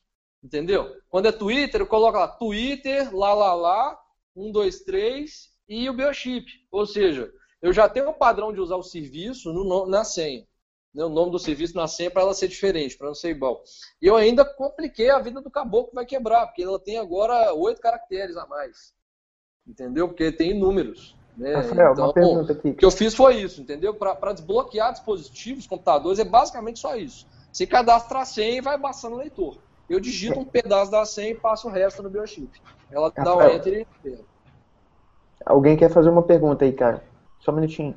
Entendeu? 0.43 0.95
Quando 1.09 1.27
é 1.27 1.33
Twitter, 1.33 1.81
eu 1.81 1.87
coloco 1.87 2.19
lá 2.19 2.29
Twitter, 2.29 3.15
lá 3.17 3.33
lá 3.33 3.55
lá, 3.55 3.99
123 4.35 5.51
e 5.67 5.89
o 5.89 5.95
biochip. 5.95 6.47
Ou 6.71 6.85
seja, 6.85 7.33
eu 7.63 7.73
já 7.73 7.89
tenho 7.89 8.11
um 8.11 8.13
padrão 8.13 8.53
de 8.53 8.61
usar 8.61 8.77
o 8.77 8.83
serviço 8.83 9.51
no, 9.51 9.87
na 9.87 10.05
senha 10.05 10.47
né, 10.95 11.05
o 11.05 11.09
nome 11.09 11.33
do 11.33 11.39
serviço 11.39 11.77
na 11.77 11.89
senha 11.89 12.11
para 12.11 12.23
ela 12.23 12.35
ser 12.35 12.49
diferente, 12.49 12.97
para 12.97 13.09
não 13.09 13.15
ser 13.15 13.31
igual. 13.31 13.63
E 14.01 14.07
eu 14.07 14.15
ainda 14.15 14.45
compliquei 14.45 15.11
a 15.11 15.19
vida 15.19 15.41
do 15.41 15.51
caboclo 15.51 15.89
que 15.89 15.95
vai 15.97 16.07
quebrar, 16.07 16.47
porque 16.47 16.63
ela 16.63 16.79
tem 16.79 16.99
agora 16.99 17.53
oito 17.55 17.81
caracteres 17.81 18.37
a 18.37 18.47
mais. 18.47 18.95
Entendeu? 19.67 20.09
Porque 20.09 20.31
tem 20.31 20.59
números. 20.59 21.17
Né? 21.37 21.57
Rafael, 21.57 21.93
então, 21.93 22.05
uma 22.05 22.13
pergunta 22.13 22.53
aqui. 22.53 22.69
O 22.71 22.77
que 22.77 22.85
eu 22.85 22.91
fiz 22.93 23.15
foi 23.15 23.37
isso, 23.37 23.61
entendeu? 23.61 23.95
Para 23.95 24.33
desbloquear 24.33 24.93
dispositivos, 24.93 25.67
computadores, 25.67 26.21
é 26.21 26.25
basicamente 26.25 26.79
só 26.79 26.95
isso. 26.97 27.27
Você 27.51 27.67
cadastra 27.67 28.21
a 28.21 28.25
senha 28.25 28.59
e 28.59 28.61
vai 28.61 28.79
passando 28.79 29.15
o 29.15 29.19
leitor. 29.19 29.59
Eu 29.89 29.99
digito 29.99 30.39
um 30.39 30.45
pedaço 30.45 30.91
da 30.91 31.05
senha 31.05 31.31
e 31.31 31.35
passo 31.35 31.69
o 31.69 31.71
resto 31.71 32.03
no 32.03 32.11
biochip. 32.11 32.51
Ela 32.91 33.13
Rafael, 33.15 33.25
dá 33.25 33.37
um 33.37 33.51
enter 33.51 33.87
e 34.05 34.19
Alguém 35.45 35.77
quer 35.77 35.91
fazer 35.91 36.09
uma 36.09 36.23
pergunta 36.23 36.65
aí, 36.65 36.73
cara? 36.73 37.05
Só 37.41 37.51
um 37.53 37.57
minutinho. 37.57 37.95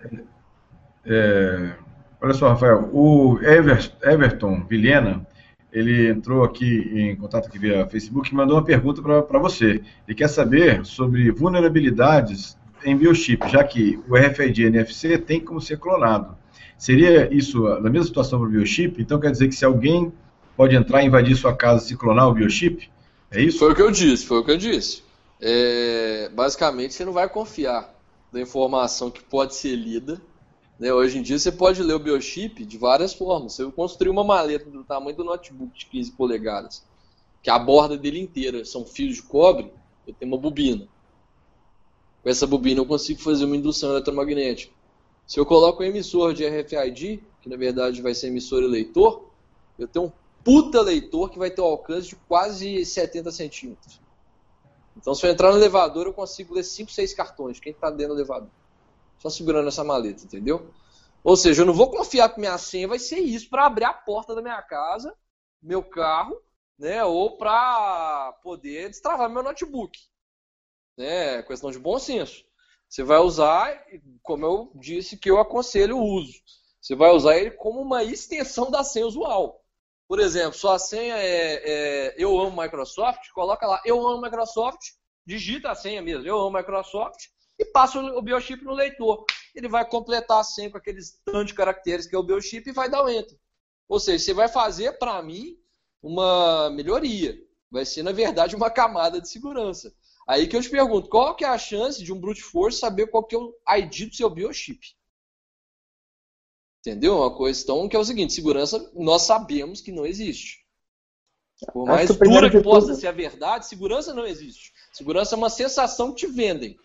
É, 1.05 1.75
Olha 2.19 2.33
só, 2.33 2.49
Rafael, 2.49 2.89
o 2.91 3.39
Ever, 3.41 3.91
Everton 4.01 4.65
Vilhena, 4.67 5.25
ele 5.71 6.09
entrou 6.09 6.43
aqui 6.43 6.89
em 6.93 7.15
contato 7.15 7.47
aqui 7.47 7.59
via 7.59 7.85
Facebook 7.85 8.31
e 8.31 8.35
mandou 8.35 8.57
uma 8.57 8.63
pergunta 8.63 9.01
para 9.01 9.39
você. 9.39 9.81
Ele 10.07 10.15
quer 10.15 10.27
saber 10.27 10.83
sobre 10.85 11.29
vulnerabilidades 11.29 12.57
em 12.83 12.95
biochip, 12.97 13.47
já 13.49 13.63
que 13.63 13.99
o 14.07 14.15
RFID 14.15 14.65
NFC 14.65 15.17
tem 15.17 15.39
como 15.39 15.61
ser 15.61 15.77
clonado. 15.77 16.35
Seria 16.77 17.31
isso 17.33 17.67
a 17.67 17.81
mesma 17.81 18.05
situação 18.05 18.39
para 18.39 18.47
o 18.47 18.51
biochip? 18.51 19.01
Então 19.01 19.19
quer 19.19 19.31
dizer 19.31 19.47
que 19.47 19.55
se 19.55 19.65
alguém 19.65 20.11
pode 20.55 20.75
entrar 20.75 21.03
e 21.03 21.07
invadir 21.07 21.35
sua 21.35 21.55
casa 21.55 21.85
se 21.85 21.95
clonar 21.95 22.27
o 22.27 22.33
biochip? 22.33 22.89
É 23.29 23.41
isso? 23.41 23.59
Foi 23.59 23.71
o 23.71 23.75
que 23.75 23.81
eu 23.81 23.91
disse, 23.91 24.25
foi 24.25 24.39
o 24.39 24.43
que 24.43 24.51
eu 24.51 24.57
disse. 24.57 25.03
É, 25.39 26.29
basicamente, 26.33 26.93
você 26.93 27.05
não 27.05 27.13
vai 27.13 27.29
confiar 27.29 27.93
na 28.31 28.41
informação 28.41 29.11
que 29.11 29.23
pode 29.23 29.53
ser 29.53 29.75
lida 29.75 30.19
né? 30.79 30.93
Hoje 30.93 31.17
em 31.17 31.21
dia 31.21 31.39
você 31.39 31.51
pode 31.51 31.81
ler 31.81 31.93
o 31.93 31.99
biochip 31.99 32.63
de 32.63 32.77
várias 32.77 33.13
formas. 33.13 33.57
Eu 33.57 33.71
construir 33.71 34.09
uma 34.09 34.23
maleta 34.23 34.69
do 34.69 34.83
tamanho 34.83 35.15
do 35.15 35.23
notebook 35.23 35.77
de 35.77 35.85
15 35.87 36.11
polegadas, 36.11 36.83
que 37.41 37.49
a 37.49 37.57
borda 37.57 37.97
dele 37.97 38.19
inteira 38.19 38.63
são 38.63 38.85
fios 38.85 39.15
de 39.15 39.23
cobre, 39.23 39.71
eu 40.05 40.13
tenho 40.13 40.31
uma 40.31 40.37
bobina. 40.37 40.87
Com 42.21 42.29
essa 42.29 42.45
bobina 42.45 42.79
eu 42.79 42.85
consigo 42.85 43.19
fazer 43.21 43.45
uma 43.45 43.55
indução 43.55 43.91
eletromagnética. 43.91 44.73
Se 45.25 45.39
eu 45.39 45.45
coloco 45.45 45.81
um 45.81 45.85
emissor 45.85 46.33
de 46.33 46.47
RFID, 46.47 47.23
que 47.41 47.49
na 47.49 47.57
verdade 47.57 48.01
vai 48.01 48.13
ser 48.13 48.27
emissor 48.27 48.63
e 48.63 48.67
leitor, 48.67 49.25
eu 49.77 49.87
tenho 49.87 50.05
um 50.05 50.11
puta 50.43 50.81
leitor 50.81 51.29
que 51.29 51.39
vai 51.39 51.49
ter 51.49 51.61
um 51.61 51.65
alcance 51.65 52.09
de 52.09 52.15
quase 52.15 52.85
70 52.85 53.31
centímetros. 53.31 53.99
Então 54.95 55.13
se 55.13 55.25
eu 55.25 55.31
entrar 55.31 55.51
no 55.51 55.57
elevador 55.57 56.05
eu 56.05 56.13
consigo 56.13 56.53
ler 56.53 56.63
5, 56.63 56.91
6 56.91 57.13
cartões, 57.13 57.59
quem 57.59 57.71
está 57.71 57.89
dentro 57.89 58.13
do 58.13 58.19
elevador 58.19 58.49
só 59.19 59.29
segurando 59.29 59.67
essa 59.67 59.83
maleta, 59.83 60.23
entendeu? 60.23 60.71
Ou 61.23 61.35
seja, 61.35 61.61
eu 61.61 61.65
não 61.65 61.73
vou 61.73 61.89
confiar 61.91 62.29
que 62.29 62.39
minha 62.39 62.57
senha 62.57 62.87
vai 62.87 62.99
ser 62.99 63.19
isso 63.19 63.49
para 63.49 63.65
abrir 63.65 63.85
a 63.85 63.93
porta 63.93 64.33
da 64.33 64.41
minha 64.41 64.61
casa, 64.61 65.15
meu 65.61 65.83
carro, 65.83 66.39
né? 66.77 67.03
Ou 67.03 67.37
para 67.37 68.33
poder 68.43 68.89
destravar 68.89 69.29
meu 69.29 69.43
notebook. 69.43 69.99
Né? 70.97 71.43
Questão 71.43 71.71
de 71.71 71.79
bom 71.79 71.99
senso. 71.99 72.45
Você 72.87 73.03
vai 73.03 73.19
usar, 73.19 73.83
como 74.23 74.45
eu 74.45 74.71
disse, 74.75 75.17
que 75.17 75.29
eu 75.29 75.39
aconselho 75.39 75.97
o 75.97 76.03
uso. 76.03 76.33
Você 76.79 76.95
vai 76.95 77.11
usar 77.11 77.37
ele 77.37 77.51
como 77.51 77.81
uma 77.81 78.03
extensão 78.03 78.71
da 78.71 78.83
senha 78.83 79.05
usual. 79.05 79.61
Por 80.07 80.19
exemplo, 80.19 80.57
sua 80.57 80.79
senha 80.79 81.17
é, 81.17 81.61
é 81.65 82.15
eu 82.17 82.39
amo 82.39 82.61
Microsoft, 82.61 83.29
coloca 83.33 83.67
lá 83.67 83.81
eu 83.83 84.07
amo 84.07 84.21
Microsoft, 84.21 84.79
digita 85.25 85.71
a 85.71 85.75
senha 85.75 86.01
mesmo, 86.01 86.25
eu 86.25 86.39
amo 86.39 86.57
Microsoft, 86.57 87.25
e 87.57 87.65
passa 87.65 87.99
o 87.99 88.21
biochip 88.21 88.63
no 88.63 88.73
leitor. 88.73 89.25
Ele 89.55 89.67
vai 89.67 89.87
completar 89.87 90.43
sempre 90.43 90.77
aqueles 90.77 91.19
tantos 91.25 91.53
caracteres 91.53 92.05
que 92.05 92.15
é 92.15 92.19
o 92.19 92.23
biochip 92.23 92.69
e 92.69 92.73
vai 92.73 92.89
dar 92.89 93.03
o 93.03 93.09
enter. 93.09 93.37
Ou 93.87 93.99
seja, 93.99 94.23
você 94.23 94.33
vai 94.33 94.47
fazer, 94.47 94.97
para 94.99 95.21
mim, 95.21 95.57
uma 96.01 96.69
melhoria. 96.69 97.37
Vai 97.71 97.85
ser, 97.85 98.03
na 98.03 98.11
verdade, 98.11 98.55
uma 98.55 98.69
camada 98.69 99.19
de 99.19 99.29
segurança. 99.29 99.93
Aí 100.27 100.45
que 100.47 100.55
eu 100.55 100.61
te 100.61 100.69
pergunto, 100.69 101.09
qual 101.09 101.35
que 101.35 101.45
é 101.45 101.47
a 101.47 101.57
chance 101.57 102.03
de 102.03 102.11
um 102.11 102.19
brute 102.19 102.43
force 102.43 102.79
saber 102.79 103.07
qual 103.07 103.23
que 103.23 103.35
é 103.35 103.39
o 103.39 103.53
ID 103.77 104.09
do 104.09 104.15
seu 104.15 104.29
biochip? 104.29 104.79
Entendeu? 106.79 107.17
Uma 107.17 107.35
questão 107.37 107.87
que 107.87 107.95
é 107.95 107.99
o 107.99 108.03
seguinte, 108.03 108.33
segurança 108.33 108.91
nós 108.93 109.23
sabemos 109.23 109.81
que 109.81 109.91
não 109.91 110.05
existe. 110.05 110.65
Por 111.73 111.87
mais 111.87 112.15
dura 112.15 112.51
que 112.51 112.61
possa 112.61 112.87
tudo... 112.87 112.99
ser 112.99 113.07
a 113.07 113.11
verdade, 113.11 113.67
segurança 113.67 114.13
não 114.13 114.25
existe. 114.25 114.71
Segurança 114.93 115.33
é 115.33 115.37
uma 115.37 115.49
sensação 115.49 116.13
que 116.13 116.25
te 116.25 116.27
vendem. 116.27 116.77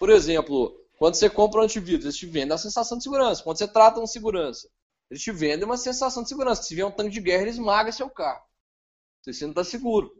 Por 0.00 0.08
exemplo, 0.08 0.82
quando 0.98 1.14
você 1.14 1.28
compra 1.28 1.60
um 1.60 1.64
antivírus, 1.64 2.06
eles 2.06 2.16
te 2.16 2.24
vendem 2.24 2.54
a 2.54 2.58
sensação 2.58 2.96
de 2.96 3.04
segurança. 3.04 3.42
Quando 3.42 3.58
você 3.58 3.68
trata 3.68 4.00
um 4.00 4.06
segurança, 4.06 4.66
eles 5.10 5.22
te 5.22 5.30
vendem 5.30 5.66
uma 5.66 5.76
sensação 5.76 6.22
de 6.22 6.30
segurança. 6.30 6.62
Se 6.62 6.74
vier 6.74 6.86
um 6.86 6.90
tanque 6.90 7.10
de 7.10 7.20
guerra, 7.20 7.42
ele 7.42 7.50
esmaga 7.50 7.92
seu 7.92 8.08
carro. 8.08 8.42
Você 9.22 9.44
não 9.44 9.50
está 9.50 9.62
seguro. 9.62 10.10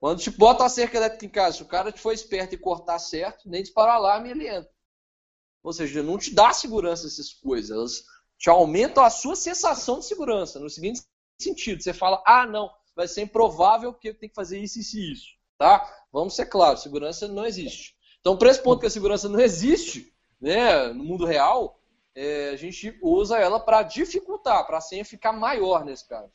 Quando 0.00 0.20
te 0.20 0.28
bota 0.32 0.64
a 0.64 0.68
cerca 0.68 0.96
elétrica 0.96 1.24
em 1.24 1.28
casa, 1.28 1.58
se 1.58 1.62
o 1.62 1.68
cara 1.68 1.92
te 1.92 2.00
for 2.00 2.12
esperto 2.12 2.56
e 2.56 2.58
cortar 2.58 2.98
certo, 2.98 3.48
nem 3.48 3.62
disparar 3.62 3.94
alarme, 3.94 4.30
ele 4.30 4.48
entra. 4.48 4.72
Ou 5.62 5.72
seja, 5.72 6.02
não 6.02 6.18
te 6.18 6.34
dá 6.34 6.52
segurança 6.52 7.06
essas 7.06 7.32
coisas. 7.32 7.70
Elas 7.70 8.02
te 8.36 8.50
aumentam 8.50 9.04
a 9.04 9.10
sua 9.10 9.36
sensação 9.36 10.00
de 10.00 10.06
segurança. 10.06 10.58
No 10.58 10.68
seguinte 10.68 11.00
sentido, 11.40 11.80
você 11.80 11.92
fala, 11.92 12.20
ah, 12.26 12.44
não, 12.44 12.68
vai 12.96 13.06
ser 13.06 13.22
improvável 13.22 13.92
porque 13.92 14.08
eu 14.08 14.18
tenho 14.18 14.30
que 14.30 14.34
fazer 14.34 14.58
isso, 14.58 14.80
isso 14.80 14.98
e 14.98 15.12
isso. 15.12 15.28
Tá? 15.56 15.88
Vamos 16.10 16.34
ser 16.34 16.46
claros, 16.46 16.82
segurança 16.82 17.28
não 17.28 17.46
existe. 17.46 17.99
Então, 18.20 18.36
para 18.36 18.50
esse 18.50 18.62
ponto 18.62 18.80
que 18.80 18.86
a 18.86 18.90
segurança 18.90 19.28
não 19.28 19.40
existe 19.40 20.12
né, 20.40 20.88
no 20.88 21.04
mundo 21.04 21.24
real, 21.24 21.78
é, 22.14 22.50
a 22.50 22.56
gente 22.56 22.96
usa 23.02 23.38
ela 23.38 23.58
para 23.58 23.82
dificultar, 23.82 24.66
para 24.66 24.78
a 24.78 24.80
senha 24.80 25.04
ficar 25.04 25.32
maior 25.32 25.84
nesse 25.84 26.08
caso. 26.08 26.30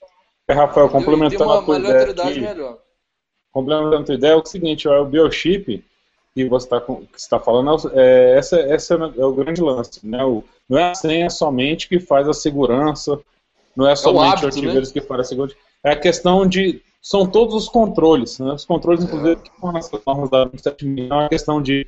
É, 0.48 0.54
Rafael, 0.54 0.90
complementando 0.90 1.52
a 1.52 1.62
tua 1.62 1.80
ideia 1.80 2.12
aqui, 2.12 2.40
melhor. 2.40 2.80
complementando 3.52 4.12
a 4.12 4.16
ideia, 4.16 4.34
é 4.34 4.36
o 4.36 4.46
seguinte, 4.46 4.88
é 4.88 4.92
o 4.92 5.06
biochip 5.06 5.84
que 6.34 6.46
você 6.50 6.68
está 6.68 6.82
tá 7.30 7.40
falando, 7.40 7.92
é, 7.94 8.38
essa, 8.38 8.60
essa 8.60 8.96
é 8.96 9.26
o 9.26 9.34
grande 9.34 9.62
lance, 9.62 10.06
né? 10.06 10.24
O, 10.24 10.44
não 10.68 10.78
é 10.78 10.92
a 10.92 10.96
senha 10.96 11.30
somente 11.30 11.88
que 11.88 11.98
faz 11.98 12.28
a 12.28 12.34
segurança, 12.34 13.18
não 13.76 13.88
é 13.88 13.96
somente 13.96 14.44
é 14.44 14.46
o, 14.46 14.50
hábito, 14.50 14.60
o 14.60 14.74
né? 14.74 14.82
que 14.82 15.02
faz 15.02 15.22
a 15.22 15.24
segurança, 15.24 15.56
é 15.84 15.92
a 15.92 16.00
questão 16.00 16.46
de, 16.46 16.84
são 17.06 17.30
todos 17.30 17.54
os 17.54 17.70
controles, 17.70 18.40
né? 18.40 18.54
Os 18.54 18.66
controles, 18.66 19.04
inclusive, 19.04 19.36
que 19.36 19.52
estão 19.52 19.72
nas 19.72 19.92
normas 19.92 20.28
da 20.28 20.46
27000, 20.46 21.06
é 21.06 21.14
uma 21.14 21.30
questão 21.30 21.62
de 21.62 21.86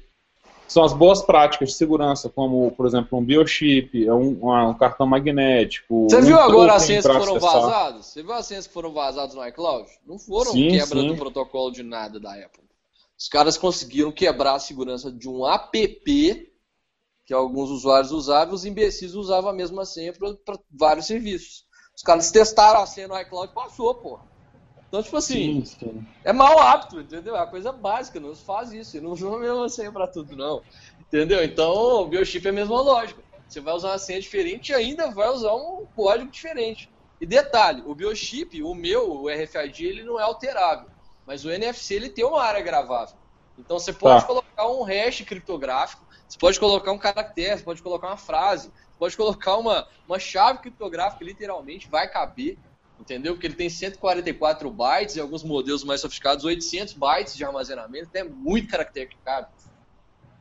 são 0.68 0.84
as 0.84 0.94
boas 0.94 1.24
práticas 1.24 1.70
de 1.70 1.76
segurança, 1.76 2.30
como, 2.30 2.70
por 2.74 2.86
exemplo, 2.86 3.18
um 3.18 3.26
biochip, 3.26 4.06
é 4.06 4.14
um, 4.14 4.38
um 4.70 4.74
cartão 4.76 5.08
magnético. 5.08 6.08
Você 6.08 6.22
viu 6.22 6.38
agora 6.38 6.76
as 6.76 6.84
senhas 6.84 7.08
que 7.08 7.14
foram 7.14 7.40
vazadas? 7.40 8.06
Você 8.06 8.22
viu 8.22 8.34
as 8.34 8.46
senhas 8.46 8.68
que 8.68 8.74
foram 8.74 8.94
vazadas 8.94 9.34
no 9.34 9.44
iCloud? 9.48 9.90
Não 10.06 10.20
foram 10.20 10.52
sim, 10.52 10.68
quebra 10.68 11.00
sim. 11.00 11.08
do 11.08 11.16
protocolo 11.16 11.72
de 11.72 11.82
nada 11.82 12.20
da 12.20 12.34
Apple. 12.34 12.64
Os 13.18 13.28
caras 13.28 13.58
conseguiram 13.58 14.12
quebrar 14.12 14.54
a 14.54 14.60
segurança 14.60 15.12
de 15.12 15.28
um 15.28 15.48
app 15.48 16.54
que 17.26 17.34
alguns 17.34 17.72
usuários 17.72 18.12
usavam, 18.12 18.54
e 18.54 18.56
os 18.56 18.66
imbecis 18.66 19.16
usavam 19.16 19.50
a 19.50 19.54
mesma 19.54 19.84
senha 19.84 20.14
para 20.14 20.60
vários 20.72 21.08
serviços. 21.08 21.66
Os 21.96 22.04
caras 22.04 22.30
testaram 22.30 22.82
a 22.82 22.86
senha 22.86 23.08
no 23.08 23.20
iCloud 23.20 23.52
e 23.52 23.56
passou, 23.56 23.96
porra. 23.96 24.37
Então, 24.88 25.04
tipo 25.04 25.18
assim, 25.18 25.66
sim, 25.66 26.08
é 26.24 26.32
mau 26.32 26.60
hábito, 26.60 27.02
entendeu? 27.02 27.36
É 27.36 27.40
uma 27.40 27.48
coisa 27.48 27.74
básica, 27.74 28.20
não 28.20 28.34
se 28.34 28.46
faz 28.46 28.72
isso. 28.72 29.02
não 29.02 29.12
usa 29.12 29.28
a 29.28 29.40
mesma 29.40 29.70
senha 29.70 29.92
pra 29.92 30.08
tudo, 30.08 30.36
não. 30.36 30.62
Entendeu? 31.00 31.44
Então, 31.44 31.74
o 31.74 32.08
biochip 32.08 32.46
é 32.46 32.50
a 32.50 32.54
mesma 32.54 32.82
lógica. 32.82 33.22
Você 33.48 33.60
vai 33.60 33.74
usar 33.74 33.90
uma 33.90 34.00
senha 34.00 34.22
diferente 34.22 34.70
e 34.70 34.76
ainda 34.76 35.12
vai 35.12 35.30
usar 35.30 35.54
um 35.54 35.86
código 35.94 36.32
diferente. 36.32 36.90
E 37.20 37.26
detalhe, 37.26 37.84
o 37.86 37.94
biochip, 37.94 38.62
o 38.64 38.74
meu, 38.74 39.12
o 39.12 39.30
RFID, 39.30 39.86
ele 39.86 40.04
não 40.04 40.20
é 40.20 40.24
alterável. 40.24 40.90
Mas 41.26 41.44
o 41.44 41.52
NFC, 41.52 41.96
ele 41.96 42.10
tem 42.10 42.24
uma 42.24 42.42
área 42.42 42.62
gravável. 42.62 43.18
Então, 43.58 43.78
você 43.78 43.92
pode 43.92 44.22
tá. 44.22 44.28
colocar 44.28 44.70
um 44.70 44.84
hash 44.84 45.22
criptográfico, 45.22 46.06
você 46.28 46.38
pode 46.38 46.60
colocar 46.60 46.92
um 46.94 46.98
caractere, 46.98 47.58
você 47.58 47.64
pode 47.64 47.82
colocar 47.82 48.08
uma 48.08 48.18
frase, 48.18 48.70
você 48.70 49.00
pode 49.00 49.18
colocar 49.18 49.58
uma, 49.58 49.86
uma 50.08 50.20
chave 50.20 50.60
criptográfica, 50.60 51.26
literalmente, 51.26 51.90
vai 51.90 52.08
caber 52.10 52.58
entendeu? 53.00 53.34
Porque 53.34 53.48
ele 53.48 53.56
tem 53.56 53.70
144 53.70 54.70
bytes 54.70 55.16
e 55.16 55.20
alguns 55.20 55.44
modelos 55.44 55.84
mais 55.84 56.02
sofisticados 56.02 56.46
800 56.46 56.94
bytes 56.94 57.36
de 57.36 57.44
armazenamento, 57.44 58.10
é 58.14 58.24
muito 58.24 58.70
cabe. 59.24 59.48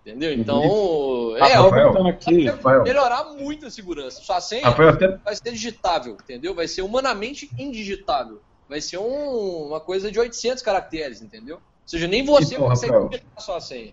Entendeu? 0.01 0.33
Uhum. 0.33 0.41
Então, 0.41 0.63
uhum. 0.63 1.37
é, 1.37 1.53
Rafael, 1.53 2.07
aqui, 2.07 2.47
melhorar 2.85 3.25
muito 3.35 3.67
a 3.67 3.71
segurança. 3.71 4.21
Sua 4.23 4.41
senha 4.41 4.65
Rafael, 4.65 4.91
até... 4.91 5.17
vai 5.17 5.35
ser 5.35 5.51
digitável, 5.51 6.13
entendeu? 6.15 6.55
Vai 6.55 6.69
ser 6.69 6.83
humanamente 6.83 7.51
indigitável. 7.59 8.41
Vai 8.69 8.81
ser 8.81 8.99
um, 8.99 9.67
uma 9.67 9.81
coisa 9.81 10.11
de 10.11 10.19
800 10.19 10.63
caracteres, 10.63 11.23
entendeu? 11.23 11.57
Ou 11.57 11.89
seja, 11.89 12.07
nem 12.07 12.25
você 12.25 12.55
então, 12.55 12.69
consegue 12.69 12.93
digitar 13.09 13.33
a 13.37 13.41
sua 13.41 13.61
senha. 13.61 13.93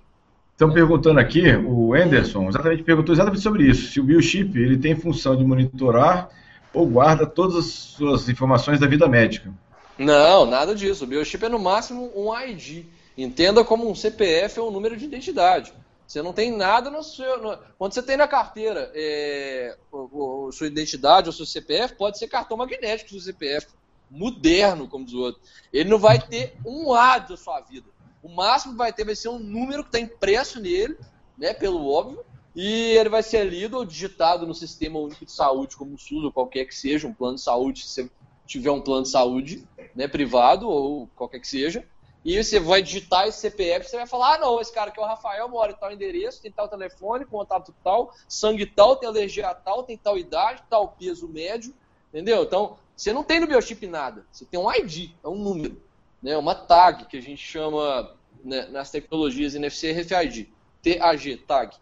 Estão 0.52 0.72
perguntando 0.72 1.20
aqui, 1.20 1.52
o 1.56 1.96
Anderson 1.96 2.48
exatamente 2.48 2.84
perguntou 2.84 3.14
exatamente 3.14 3.42
sobre 3.42 3.68
isso. 3.68 3.92
Se 3.92 4.00
o 4.00 4.04
biochip 4.04 4.56
ele 4.56 4.78
tem 4.78 4.96
função 4.96 5.36
de 5.36 5.44
monitorar 5.44 6.30
ou 6.74 6.88
guarda 6.88 7.26
todas 7.26 7.56
as 7.56 7.66
suas 7.66 8.28
informações 8.28 8.80
da 8.80 8.88
vida 8.88 9.08
médica. 9.08 9.54
Não, 9.98 10.46
nada 10.46 10.74
disso. 10.74 11.04
O 11.04 11.08
biochip 11.08 11.46
é 11.46 11.50
no 11.50 11.60
máximo 11.60 12.12
um 12.16 12.36
ID. 12.38 12.86
Entenda 13.18 13.64
como 13.64 13.90
um 13.90 13.94
CPF 13.94 14.60
ou 14.60 14.70
um 14.70 14.72
número 14.72 14.98
de 14.98 15.06
identidade. 15.06 15.72
Você 16.08 16.22
não 16.22 16.34
tem 16.34 16.56
nada 16.56 16.90
no 16.90 17.04
seu. 17.04 17.42
No... 17.42 17.58
Quando 17.78 17.94
você 17.94 18.02
tem 18.02 18.18
na 18.18 18.28
carteira 18.28 18.92
é, 18.94 19.78
o, 19.92 20.48
o, 20.48 20.52
sua 20.52 20.68
identidade 20.68 21.28
ou 21.28 21.34
seu 21.34 21.46
CPF, 21.46 21.96
pode 21.96 22.18
ser 22.18 22.28
cartão 22.28 22.58
magnético 22.58 23.14
do 23.14 23.22
CPF. 23.22 23.68
Moderno, 24.10 24.88
como 24.88 25.06
diz 25.06 25.14
o 25.14 25.22
outro. 25.22 25.42
Ele 25.72 25.90
não 25.90 25.98
vai 25.98 26.20
ter 26.20 26.56
um 26.66 26.94
A 26.94 27.20
da 27.20 27.38
sua 27.38 27.62
vida. 27.62 27.88
O 28.22 28.30
máximo 28.30 28.74
que 28.74 28.78
vai 28.78 28.94
ter 28.94 29.06
vai 29.06 29.16
ser 29.16 29.30
um 29.30 29.40
número 29.40 29.84
que 29.84 29.90
está 29.90 30.00
impresso 30.00 30.60
nele, 30.60 30.98
né, 31.38 31.54
pelo 31.54 31.90
óbvio, 31.92 32.24
e 32.56 32.92
ele 32.98 33.10
vai 33.10 33.24
ser 33.24 33.44
lido 33.46 33.78
ou 33.78 33.86
digitado 33.86 34.46
no 34.46 34.54
Sistema 34.54 35.00
Único 35.00 35.26
de 35.26 35.32
Saúde, 35.32 35.76
como 35.76 35.96
o 35.96 35.98
SUS 35.98 36.24
ou 36.24 36.32
qualquer 36.32 36.66
que 36.66 36.76
seja, 36.76 37.08
um 37.08 37.14
plano 37.14 37.36
de 37.36 37.42
saúde, 37.42 37.82
se 37.82 37.90
você 37.90 38.12
tiver 38.46 38.72
um 38.72 38.82
plano 38.82 39.04
de 39.04 39.10
saúde 39.10 39.68
né, 39.96 40.08
privado 40.08 40.70
ou 40.70 41.08
qualquer 41.16 41.40
que 41.40 41.48
seja. 41.48 41.86
E 42.24 42.42
você 42.42 42.60
vai 42.60 42.82
digitar 42.82 43.28
esse 43.28 43.40
CPF, 43.40 43.90
você 43.90 43.98
vai 43.98 44.08
falar, 44.08 44.36
ah, 44.36 44.38
não, 44.38 44.62
esse 44.62 44.72
cara 44.72 44.90
aqui 44.90 45.00
é 45.00 45.04
o 45.04 45.06
Rafael, 45.06 45.50
mora 45.50 45.74
em 45.74 45.76
tal 45.76 45.92
endereço, 45.92 46.42
tem 46.42 46.52
tal 46.52 46.70
telefone, 46.70 47.26
contato 47.26 47.76
tal, 47.84 48.14
sangue 48.30 48.66
tal, 48.66 48.96
tem 48.96 49.10
alergia 49.10 49.54
tal, 49.54 49.84
tem 49.84 49.98
tal 49.98 50.18
idade, 50.18 50.64
tal 50.70 50.88
peso 50.88 51.28
médio, 51.28 51.74
entendeu? 52.10 52.44
Então, 52.44 52.78
você 52.96 53.12
não 53.12 53.24
tem 53.24 53.42
no 53.42 53.48
biochip 53.48 53.86
nada, 53.88 54.26
você 54.32 54.46
tem 54.46 54.58
um 54.58 54.72
ID, 54.72 55.10
é 55.22 55.28
um 55.28 55.36
número, 55.36 55.82
né, 56.22 56.38
uma 56.38 56.56
tag, 56.56 57.08
que 57.08 57.18
a 57.18 57.22
gente 57.22 57.46
chama 57.46 58.16
né, 58.42 58.68
nas 58.68 58.90
tecnologias 58.90 59.54
NFC 59.56 59.92
RFID, 59.92 60.50
TAG, 60.82 61.38
tag. 61.46 61.76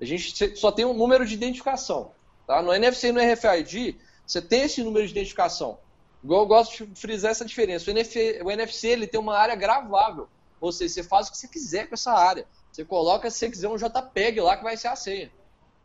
A 0.00 0.04
gente 0.04 0.56
só 0.56 0.70
tem 0.70 0.84
um 0.84 0.94
número 0.94 1.24
de 1.24 1.34
identificação. 1.34 2.12
Tá? 2.46 2.62
No 2.62 2.72
NFC 2.72 3.08
e 3.08 3.12
no 3.12 3.20
RFID, 3.20 3.96
você 4.26 4.42
tem 4.42 4.62
esse 4.62 4.82
número 4.82 5.06
de 5.06 5.12
identificação. 5.12 5.78
Igual 6.22 6.42
eu 6.42 6.46
gosto 6.46 6.86
de 6.86 7.00
frisar 7.00 7.30
essa 7.30 7.44
diferença. 7.44 7.88
O 7.88 7.92
NFC, 7.92 8.40
o 8.42 8.50
NFC 8.50 8.88
ele 8.88 9.06
tem 9.06 9.20
uma 9.20 9.36
área 9.36 9.54
gravável. 9.54 10.28
Ou 10.60 10.72
seja, 10.72 10.94
você 10.94 11.02
faz 11.02 11.28
o 11.28 11.30
que 11.30 11.38
você 11.38 11.48
quiser 11.48 11.88
com 11.88 11.94
essa 11.94 12.12
área. 12.12 12.46
Você 12.72 12.84
coloca, 12.84 13.30
se 13.30 13.38
você 13.38 13.50
quiser, 13.50 13.68
um 13.68 13.76
JPEG 13.76 14.40
lá 14.40 14.56
que 14.56 14.64
vai 14.64 14.76
ser 14.76 14.88
a 14.88 14.96
senha. 14.96 15.30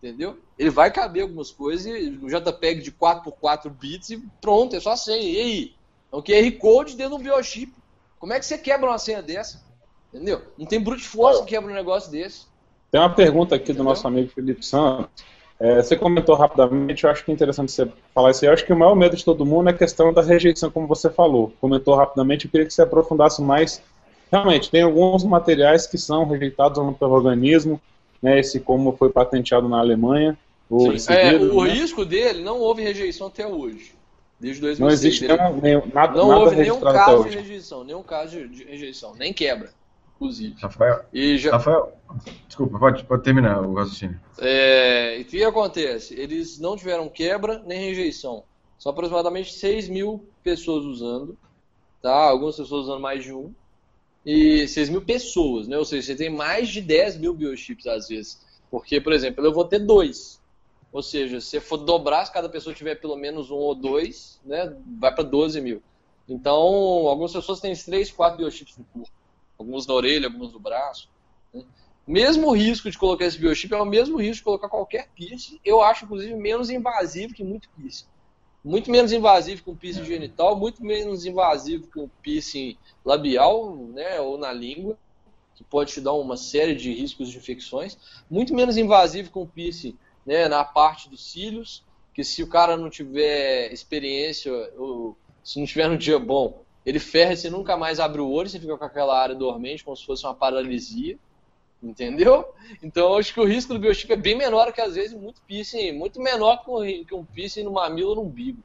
Entendeu? 0.02 0.40
Ele 0.58 0.70
vai 0.70 0.92
caber 0.92 1.24
algumas 1.24 1.52
coisas, 1.52 1.86
um 1.86 2.28
JPEG 2.28 2.82
de 2.82 2.92
4x4 2.92 3.70
bits 3.70 4.10
e 4.10 4.18
pronto, 4.42 4.76
é 4.76 4.80
só 4.80 4.94
a 4.94 4.98
senha. 4.98 5.22
E 5.22 5.40
aí? 5.40 5.76
É 6.12 6.16
um 6.16 6.22
QR 6.22 6.52
Code 6.58 6.96
dentro 6.96 7.16
de 7.18 7.22
um 7.22 7.24
biochip. 7.24 7.74
Como 8.20 8.34
é 8.34 8.40
que 8.40 8.46
você 8.46 8.58
quebra 8.58 8.90
uma 8.90 8.98
senha 8.98 9.22
dessa? 9.22 9.64
Entendeu? 10.12 10.42
Não 10.58 10.66
tem 10.66 10.82
brute 10.82 11.08
force 11.08 11.42
que 11.44 11.50
quebra 11.50 11.72
um 11.72 11.76
negócio 11.76 12.12
desse. 12.12 12.46
Tem 12.92 13.00
uma 13.00 13.10
pergunta 13.10 13.56
aqui 13.56 13.72
do 13.72 13.84
nosso 13.84 14.06
amigo 14.06 14.30
Felipe 14.30 14.66
Santos. 14.66 15.24
É, 15.58 15.82
você 15.82 15.96
comentou 15.96 16.36
rapidamente, 16.36 17.04
eu 17.04 17.10
acho 17.10 17.24
que 17.24 17.32
é 17.32 17.34
interessante 17.34 17.72
você 17.72 17.88
falar 18.14 18.32
isso 18.32 18.44
aí. 18.44 18.50
Eu 18.50 18.54
acho 18.54 18.66
que 18.66 18.74
o 18.74 18.76
maior 18.76 18.96
medo 18.96 19.16
de 19.16 19.24
todo 19.24 19.46
mundo 19.46 19.70
é 19.70 19.72
a 19.72 19.78
questão 19.78 20.12
da 20.12 20.22
rejeição, 20.22 20.70
como 20.70 20.88
você 20.88 21.10
falou. 21.10 21.54
Comentou 21.62 21.96
rapidamente, 21.96 22.46
eu 22.46 22.52
queria 22.52 22.68
que 22.68 22.74
você 22.74 22.82
aprofundasse 22.82 23.42
mais. 23.42 23.82
Realmente, 24.30 24.70
tem 24.70 24.82
alguns 24.82 25.24
materiais 25.24 25.88
que 25.88 25.98
são 25.98 26.28
rejeitados 26.28 26.78
pelo 26.98 27.12
organismo, 27.12 27.80
né, 28.22 28.40
esse 28.40 28.60
como 28.60 28.98
foi 28.98 29.10
patenteado 29.10 29.70
na 29.70 29.80
Alemanha. 29.80 30.38
O, 30.70 30.92
é, 31.10 31.36
o 31.36 31.64
né? 31.64 31.74
risco 31.74 32.04
dele, 32.04 32.44
não 32.44 32.60
houve 32.60 32.82
rejeição 32.82 33.28
até 33.28 33.46
hoje. 33.46 33.94
Desde 34.40 34.60
2006. 34.62 34.80
Não 34.80 34.90
existe 34.90 35.28
nenhum, 35.28 35.62
nenhum, 35.62 35.84
nada, 35.94 36.18
não 36.18 36.30
nada 36.30 36.42
houve 36.42 36.56
nenhum 36.56 36.80
caso 36.80 37.30
de 37.30 37.38
rejeição, 37.38 37.84
nenhum 37.84 38.04
caso 38.04 38.48
de 38.48 38.64
rejeição, 38.64 39.14
nem 39.16 39.32
quebra 39.32 39.70
inclusive. 40.22 40.56
Rafael, 40.62 41.06
e 41.12 41.38
já... 41.38 41.52
Rafael 41.52 41.98
desculpa, 42.48 42.78
pode, 42.78 43.04
pode 43.06 43.24
terminar 43.24 43.62
o 43.62 43.74
raciocínio. 43.74 44.20
É, 44.38 45.18
e 45.20 45.22
o 45.24 45.26
que 45.26 45.44
acontece? 45.44 46.14
Eles 46.14 46.60
não 46.60 46.78
tiveram 46.78 47.10
quebra 47.10 47.64
nem 47.66 47.80
rejeição. 47.80 48.44
São 48.78 48.92
aproximadamente 48.92 49.54
6 49.54 49.90
mil 49.90 50.26
pessoas 50.44 50.86
usando, 50.86 51.38
tá? 52.02 52.14
Algumas 52.30 52.56
pessoas 52.56 52.86
usando 52.86 53.02
mais 53.02 53.24
de 53.24 53.34
um. 53.34 53.54
E 54.24 54.68
6 54.68 54.90
mil 54.90 55.02
pessoas, 55.02 55.68
né? 55.68 55.78
Ou 55.78 55.86
seja, 55.86 56.08
você 56.08 56.16
tem 56.16 56.30
mais 56.30 56.70
de 56.70 56.82
10 56.82 57.18
mil 57.18 57.34
biochips 57.34 57.88
às 57.88 58.08
vezes. 58.08 58.40
Porque, 58.70 59.02
por 59.02 59.14
exemplo, 59.14 59.44
eu 59.44 59.54
vou 59.54 59.66
ter 59.66 59.80
dois. 59.80 60.40
Ou 60.92 61.02
seja, 61.02 61.40
se 61.40 61.60
for 61.60 61.78
dobrar, 61.78 62.26
se 62.26 62.34
cada 62.34 62.50
pessoa 62.50 62.76
tiver 62.76 62.96
pelo 62.96 63.16
menos 63.16 63.50
um 63.50 63.56
ou 63.56 63.74
dois, 63.74 64.40
né? 64.46 64.76
Vai 65.00 65.14
para 65.14 65.24
12 65.24 65.62
mil. 65.62 65.82
Então, 66.28 66.54
algumas 66.54 67.34
pessoas 67.34 67.60
têm 67.60 67.76
3, 67.76 68.12
4 68.12 68.38
biochips 68.38 68.78
no 68.78 68.86
corpo 68.86 69.21
alguns 69.62 69.88
na 69.88 69.94
orelha, 69.94 70.28
alguns 70.28 70.52
no 70.52 70.60
braço. 70.60 71.10
Né? 71.54 71.64
Mesmo 72.08 72.52
risco 72.52 72.90
de 72.90 72.98
colocar 72.98 73.26
esse 73.26 73.38
biochip 73.38 73.74
é 73.74 73.82
o 73.82 73.86
mesmo 73.86 74.18
risco 74.18 74.38
de 74.38 74.44
colocar 74.44 74.68
qualquer 74.68 75.10
piercing. 75.16 75.60
Eu 75.64 75.82
acho, 75.82 76.06
inclusive, 76.06 76.34
menos 76.36 76.70
invasivo 76.70 77.34
que 77.34 77.44
muito 77.44 77.70
piercing. 77.70 78.06
Muito 78.64 78.92
menos 78.92 79.12
invasivo 79.12 79.64
que 79.64 79.70
um 79.70 79.76
piercing 79.76 80.06
genital, 80.06 80.56
muito 80.56 80.84
menos 80.84 81.26
invasivo 81.26 81.88
que 81.88 82.00
um 82.00 82.10
piercing 82.22 82.78
labial, 83.04 83.76
né, 83.76 84.20
ou 84.20 84.38
na 84.38 84.52
língua, 84.52 84.98
que 85.56 85.64
pode 85.64 85.94
te 85.94 86.02
dar 86.02 86.14
uma 86.14 86.38
série 86.38 86.76
de 86.76 86.94
riscos 86.94 87.30
de 87.30 87.38
infecções. 87.38 87.98
Muito 88.30 88.54
menos 88.54 88.78
invasivo 88.78 89.32
que 89.32 89.40
um 89.40 89.48
piercing 89.48 89.98
né, 90.26 90.48
na 90.48 90.64
parte 90.64 91.10
dos 91.10 91.32
cílios, 91.32 91.84
que 92.14 92.24
se 92.24 92.44
o 92.44 92.48
cara 92.48 92.76
não 92.76 92.90
tiver 92.90 93.72
experiência 93.72 94.52
ou 94.78 95.18
se 95.44 95.60
não 95.60 95.66
tiver 95.66 95.90
um 95.90 95.98
dia 95.98 96.20
bom, 96.20 96.64
ele 96.86 97.00
ferra 97.00 97.34
e 97.34 97.38
você 97.38 97.50
nunca 97.50 97.78
mais 97.78 98.00
abre 98.00 98.22
o 98.22 98.30
olho, 98.30 98.50
você 98.50 98.60
fica 98.60 98.78
com 98.78 98.86
aquela 98.86 99.20
área 99.20 99.36
dormente, 99.36 99.84
como 99.84 99.96
se 99.96 100.06
fosse 100.06 100.26
uma 100.26 100.34
paralisia. 100.34 101.18
Entendeu? 101.82 102.54
Então 102.84 103.18
acho 103.18 103.34
que 103.34 103.40
o 103.40 103.46
risco 103.46 103.74
do 103.74 103.80
biochip 103.80 104.14
é 104.14 104.16
bem 104.16 104.36
menor 104.36 104.72
que 104.72 104.82
às 104.82 104.94
vezes 104.94 105.20
muito 105.20 105.42
piercing, 105.42 105.94
muito 105.94 106.22
menor 106.22 106.64
que 106.64 107.16
um 107.16 107.26
piercing 107.26 107.64
no 107.64 107.72
mamilo 107.72 108.10
ou 108.10 108.16
no 108.18 108.22
umbigo. 108.22 108.62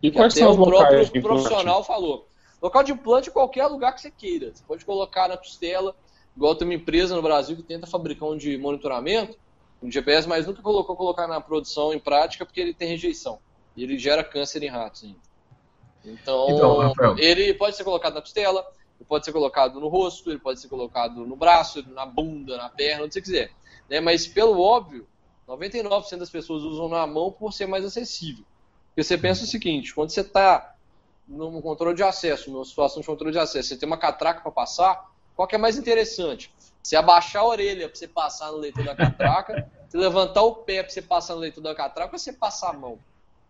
E 0.00 0.10
quais 0.10 0.34
são 0.34 0.52
os 0.52 0.58
o 0.58 0.64
próprio 0.64 1.04
de 1.04 1.20
profissional 1.20 1.82
falou. 1.82 2.26
Local 2.62 2.82
de 2.84 2.92
implante 2.92 3.28
é 3.28 3.32
qualquer 3.32 3.66
lugar 3.66 3.92
que 3.94 4.00
você 4.00 4.10
queira. 4.10 4.52
Você 4.54 4.62
pode 4.66 4.84
colocar 4.84 5.28
na 5.28 5.36
costela, 5.36 5.96
igual 6.36 6.54
tem 6.54 6.68
uma 6.68 6.74
empresa 6.74 7.16
no 7.16 7.22
Brasil 7.22 7.56
que 7.56 7.62
tenta 7.62 7.86
fabricar 7.86 8.28
um 8.28 8.36
de 8.36 8.56
monitoramento, 8.56 9.36
um 9.82 9.90
GPS, 9.90 10.28
mas 10.28 10.46
nunca 10.46 10.62
colocou 10.62 10.94
colocar 10.94 11.26
na 11.26 11.40
produção 11.40 11.92
em 11.92 11.98
prática 11.98 12.46
porque 12.46 12.60
ele 12.60 12.74
tem 12.74 12.88
rejeição. 12.88 13.38
E 13.76 13.82
ele 13.82 13.98
gera 13.98 14.22
câncer 14.22 14.62
em 14.62 14.68
ratos 14.68 15.04
ainda. 15.04 15.18
Então, 16.04 16.92
então 16.92 17.18
ele 17.18 17.54
pode 17.54 17.76
ser 17.76 17.84
colocado 17.84 18.14
na 18.14 18.20
costela, 18.20 18.66
Ele 18.98 19.06
pode 19.06 19.24
ser 19.24 19.32
colocado 19.32 19.80
no 19.80 19.88
rosto, 19.88 20.30
ele 20.30 20.38
pode 20.38 20.60
ser 20.60 20.68
colocado 20.68 21.26
no 21.26 21.36
braço, 21.36 21.84
na 21.90 22.06
bunda, 22.06 22.56
na 22.56 22.68
perna, 22.68 23.04
onde 23.04 23.14
você 23.14 23.20
quiser. 23.20 23.50
Né? 23.88 24.00
Mas, 24.00 24.26
pelo 24.26 24.60
óbvio, 24.60 25.06
99% 25.48 26.18
das 26.18 26.30
pessoas 26.30 26.62
usam 26.62 26.88
na 26.88 27.06
mão 27.06 27.32
por 27.32 27.52
ser 27.52 27.66
mais 27.66 27.84
acessível. 27.84 28.44
Porque 28.88 29.02
você 29.02 29.18
pensa 29.18 29.44
o 29.44 29.46
seguinte, 29.46 29.94
quando 29.94 30.10
você 30.10 30.20
está 30.20 30.74
num 31.26 31.60
controle 31.60 31.94
de 31.94 32.02
acesso, 32.02 32.50
numa 32.50 32.64
situação 32.64 33.00
de 33.00 33.06
controle 33.06 33.32
de 33.32 33.38
acesso, 33.38 33.68
você 33.68 33.76
tem 33.76 33.86
uma 33.86 33.98
catraca 33.98 34.40
para 34.40 34.50
passar, 34.50 35.10
qual 35.34 35.46
que 35.46 35.54
é 35.54 35.58
mais 35.58 35.76
interessante? 35.76 36.52
Você 36.82 36.96
abaixar 36.96 37.42
a 37.42 37.46
orelha 37.46 37.88
para 37.88 37.96
você 37.96 38.08
passar 38.08 38.50
no 38.50 38.58
leitor 38.58 38.84
da 38.84 38.94
catraca, 38.96 39.70
você 39.88 39.96
levantar 39.96 40.42
o 40.42 40.56
pé 40.56 40.82
para 40.82 40.90
você 40.90 41.02
passar 41.02 41.34
no 41.34 41.40
leitor 41.40 41.62
da 41.62 41.74
catraca, 41.74 42.14
ou 42.14 42.18
você 42.18 42.32
passar 42.32 42.70
a 42.70 42.72
mão. 42.72 42.98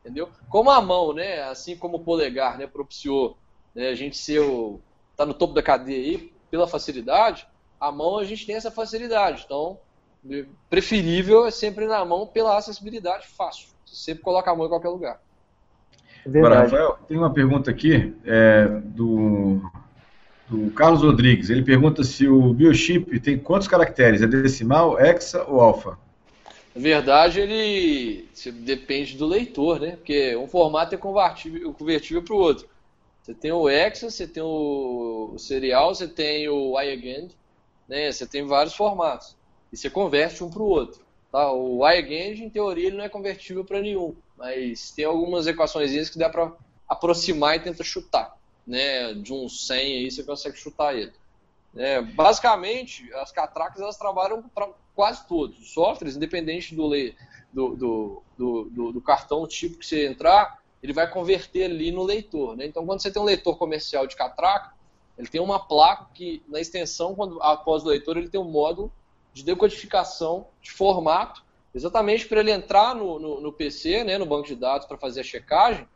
Entendeu? 0.01 0.29
Como 0.49 0.71
a 0.71 0.81
mão, 0.81 1.13
né, 1.13 1.43
assim 1.43 1.77
como 1.77 1.99
o 1.99 2.05
polegar, 2.05 2.59
né, 2.59 2.67
propiciou 2.67 3.37
né, 3.75 3.89
a 3.89 3.95
gente 3.95 4.17
ser 4.17 4.41
o, 4.41 4.81
tá 5.17 5.27
no 5.27 5.35
topo 5.35 5.53
da 5.53 5.63
cadeia 5.63 5.99
aí 5.99 6.33
pela 6.51 6.67
facilidade, 6.67 7.47
a 7.79 7.93
mão 7.93 8.19
a 8.19 8.25
gente 8.25 8.47
tem 8.47 8.57
essa 8.57 8.71
facilidade. 8.71 9.43
Então, 9.45 9.79
preferível 10.69 11.47
é 11.47 11.51
sempre 11.51 11.87
na 11.87 12.05
mão 12.05 12.27
pela 12.27 12.57
acessibilidade 12.57 13.27
fácil. 13.27 13.69
Você 13.87 13.97
sempre 13.97 14.23
coloca 14.23 14.51
a 14.51 14.57
mão 14.57 14.67
em 14.67 14.69
qualquer 14.69 14.89
lugar. 14.89 15.21
Agora, 16.27 16.63
Rafael, 16.63 16.99
tem 17.09 17.17
uma 17.17 17.33
pergunta 17.33 17.71
aqui 17.71 18.15
é, 18.25 18.67
do, 18.85 19.61
do 20.49 20.71
Carlos 20.73 21.03
Rodrigues. 21.03 21.49
Ele 21.49 21.63
pergunta 21.63 22.05
se 22.05 22.29
o 22.29 22.53
biochip 22.53 23.19
tem 23.21 23.39
quantos 23.39 23.67
caracteres? 23.67 24.21
É 24.21 24.27
decimal, 24.27 24.99
hexa 25.01 25.45
ou 25.45 25.61
alfa? 25.61 25.99
Na 26.81 26.83
verdade, 26.83 27.41
ele 27.41 28.29
depende 28.65 29.17
do 29.17 29.27
leitor, 29.27 29.79
né? 29.79 29.97
Porque 29.97 30.35
um 30.37 30.49
formato 30.49 30.95
é 30.95 30.99
convertível, 30.99 31.75
convertível 31.75 32.23
para 32.23 32.35
o 32.35 32.39
outro. 32.39 32.67
Você 33.23 33.35
tem 33.35 33.53
o 33.53 33.69
hexa, 33.69 34.11
você 34.11 34.27
tem 34.27 34.43
o 34.43 35.35
serial, 35.37 35.95
você 35.95 36.09
tem 36.09 36.49
o 36.49 36.81
iAgend, 36.81 37.37
né? 37.87 38.11
Você 38.11 38.27
tem 38.27 38.47
vários 38.47 38.75
formatos. 38.75 39.37
E 39.71 39.77
você 39.77 39.91
converte 39.91 40.43
um 40.43 40.51
para 40.51 40.63
o 40.63 40.67
outro. 40.67 41.03
Tá? 41.31 41.53
O 41.53 41.87
iAgend, 41.87 42.43
em 42.43 42.49
teoria, 42.49 42.87
ele 42.87 42.97
não 42.97 43.05
é 43.05 43.09
convertível 43.09 43.65
para 43.65 43.81
nenhum 43.81 44.17
mas 44.41 44.91
tem 44.93 45.05
algumas 45.05 45.47
equações 45.47 46.09
que 46.09 46.19
dá 46.19 46.31
para 46.31 46.51
aproximar 46.89 47.57
e 47.57 47.61
tentar 47.61 47.85
chutar. 47.85 48.35
Né? 48.67 49.13
De 49.13 49.35
um 49.35 49.47
100 49.51 49.79
aí 49.79 50.11
você 50.11 50.23
consegue 50.23 50.57
chutar 50.57 50.97
ele. 50.97 51.13
É, 51.77 52.01
basicamente, 52.01 53.13
as 53.15 53.31
catracas 53.31 53.81
elas 53.81 53.97
trabalham 53.97 54.43
para 54.43 54.69
quase 54.95 55.27
todos. 55.27 55.59
Os 55.59 55.73
softwares, 55.73 56.17
independente 56.17 56.75
do, 56.75 56.89
do, 57.53 58.23
do, 58.37 58.71
do, 58.71 58.93
do 58.93 59.01
cartão 59.01 59.47
tipo 59.47 59.79
que 59.79 59.87
você 59.87 60.07
entrar, 60.07 60.61
ele 60.83 60.93
vai 60.93 61.09
converter 61.09 61.65
ali 61.65 61.93
no 61.93 62.03
leitor. 62.03 62.57
Né? 62.57 62.67
Então, 62.67 62.85
quando 62.85 63.01
você 63.01 63.11
tem 63.11 63.21
um 63.23 63.25
leitor 63.25 63.57
comercial 63.57 64.07
de 64.07 64.17
catraca, 64.17 64.75
ele 65.17 65.29
tem 65.29 65.41
uma 65.41 65.59
placa 65.59 66.07
que, 66.15 66.43
na 66.49 66.61
extensão, 66.61 67.15
quando 67.15 67.41
após 67.43 67.85
o 67.85 67.89
leitor, 67.89 68.17
ele 68.17 68.29
tem 68.29 68.41
um 68.41 68.51
módulo 68.51 68.93
de 69.33 69.45
decodificação 69.45 70.47
de 70.61 70.71
formato 70.71 71.45
exatamente 71.75 72.27
para 72.27 72.41
ele 72.41 72.51
entrar 72.51 72.95
no, 72.95 73.19
no, 73.19 73.41
no, 73.41 73.53
PC, 73.53 74.03
né, 74.05 74.19
no 74.19 74.27
banco 74.27 74.47
de 74.47 74.57
dados, 74.57 74.87
para 74.87 74.99
fazer 74.99 75.21
a 75.21 75.25
checagem, 75.25 75.87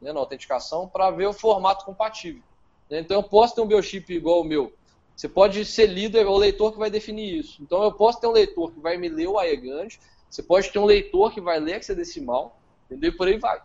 né, 0.00 0.12
na 0.12 0.20
autenticação, 0.20 0.88
para 0.88 1.10
ver 1.10 1.26
o 1.26 1.32
formato 1.32 1.84
compatível. 1.84 2.42
Né? 2.88 3.00
Então 3.00 3.16
eu 3.16 3.22
posso 3.22 3.54
ter 3.54 3.60
um 3.60 3.66
biochip 3.66 4.12
igual 4.12 4.40
o 4.40 4.44
meu. 4.44 4.72
Você 5.20 5.28
pode 5.28 5.62
ser 5.66 5.86
líder, 5.86 6.26
o 6.26 6.34
leitor 6.34 6.72
que 6.72 6.78
vai 6.78 6.88
definir 6.88 7.40
isso. 7.40 7.62
Então 7.62 7.82
eu 7.82 7.92
posso 7.92 8.18
ter 8.18 8.26
um 8.26 8.32
leitor 8.32 8.72
que 8.72 8.80
vai 8.80 8.96
me 8.96 9.06
ler 9.06 9.26
o 9.26 9.38
AEGAND, 9.38 10.00
você 10.30 10.42
pode 10.42 10.72
ter 10.72 10.78
um 10.78 10.86
leitor 10.86 11.30
que 11.30 11.42
vai 11.42 11.60
ler 11.60 11.76
hexadecimal, 11.76 12.58
entendeu? 12.86 13.10
E 13.10 13.14
por 13.14 13.28
aí 13.28 13.38
vai. 13.38 13.60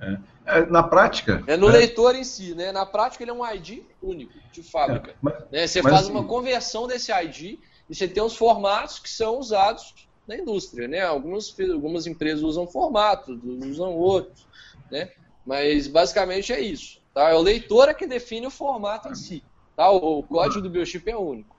É. 0.00 0.16
É, 0.46 0.64
na 0.64 0.82
prática. 0.82 1.44
É 1.46 1.54
no 1.54 1.68
é. 1.68 1.72
leitor 1.72 2.14
em 2.14 2.24
si, 2.24 2.54
né? 2.54 2.72
Na 2.72 2.86
prática 2.86 3.22
ele 3.22 3.30
é 3.30 3.34
um 3.34 3.46
ID 3.46 3.82
único 4.02 4.32
de 4.50 4.62
fábrica. 4.62 5.10
É, 5.10 5.14
mas, 5.20 5.34
né? 5.52 5.66
Você 5.66 5.82
faz 5.82 5.96
assim, 5.96 6.12
uma 6.12 6.24
conversão 6.24 6.86
desse 6.86 7.12
ID 7.12 7.58
e 7.90 7.94
você 7.94 8.08
tem 8.08 8.22
os 8.22 8.34
formatos 8.34 9.00
que 9.00 9.10
são 9.10 9.38
usados 9.38 9.94
na 10.26 10.34
indústria, 10.34 10.88
né? 10.88 11.02
Algumas, 11.02 11.54
algumas 11.60 12.06
empresas 12.06 12.42
usam 12.42 12.66
formatos, 12.66 13.38
usam 13.44 13.94
outros, 13.94 14.46
né? 14.90 15.10
Mas 15.44 15.86
basicamente 15.86 16.54
é 16.54 16.60
isso, 16.60 17.02
tá? 17.12 17.28
É 17.28 17.34
o 17.34 17.42
leitor 17.42 17.90
é 17.90 17.92
que 17.92 18.06
define 18.06 18.46
o 18.46 18.50
formato 18.50 19.06
em 19.06 19.14
si, 19.14 19.44
tá? 19.80 19.90
O, 19.90 20.22
código 20.22 20.60
do 20.60 20.68
biochip 20.68 21.08
é 21.08 21.16
único. 21.16 21.56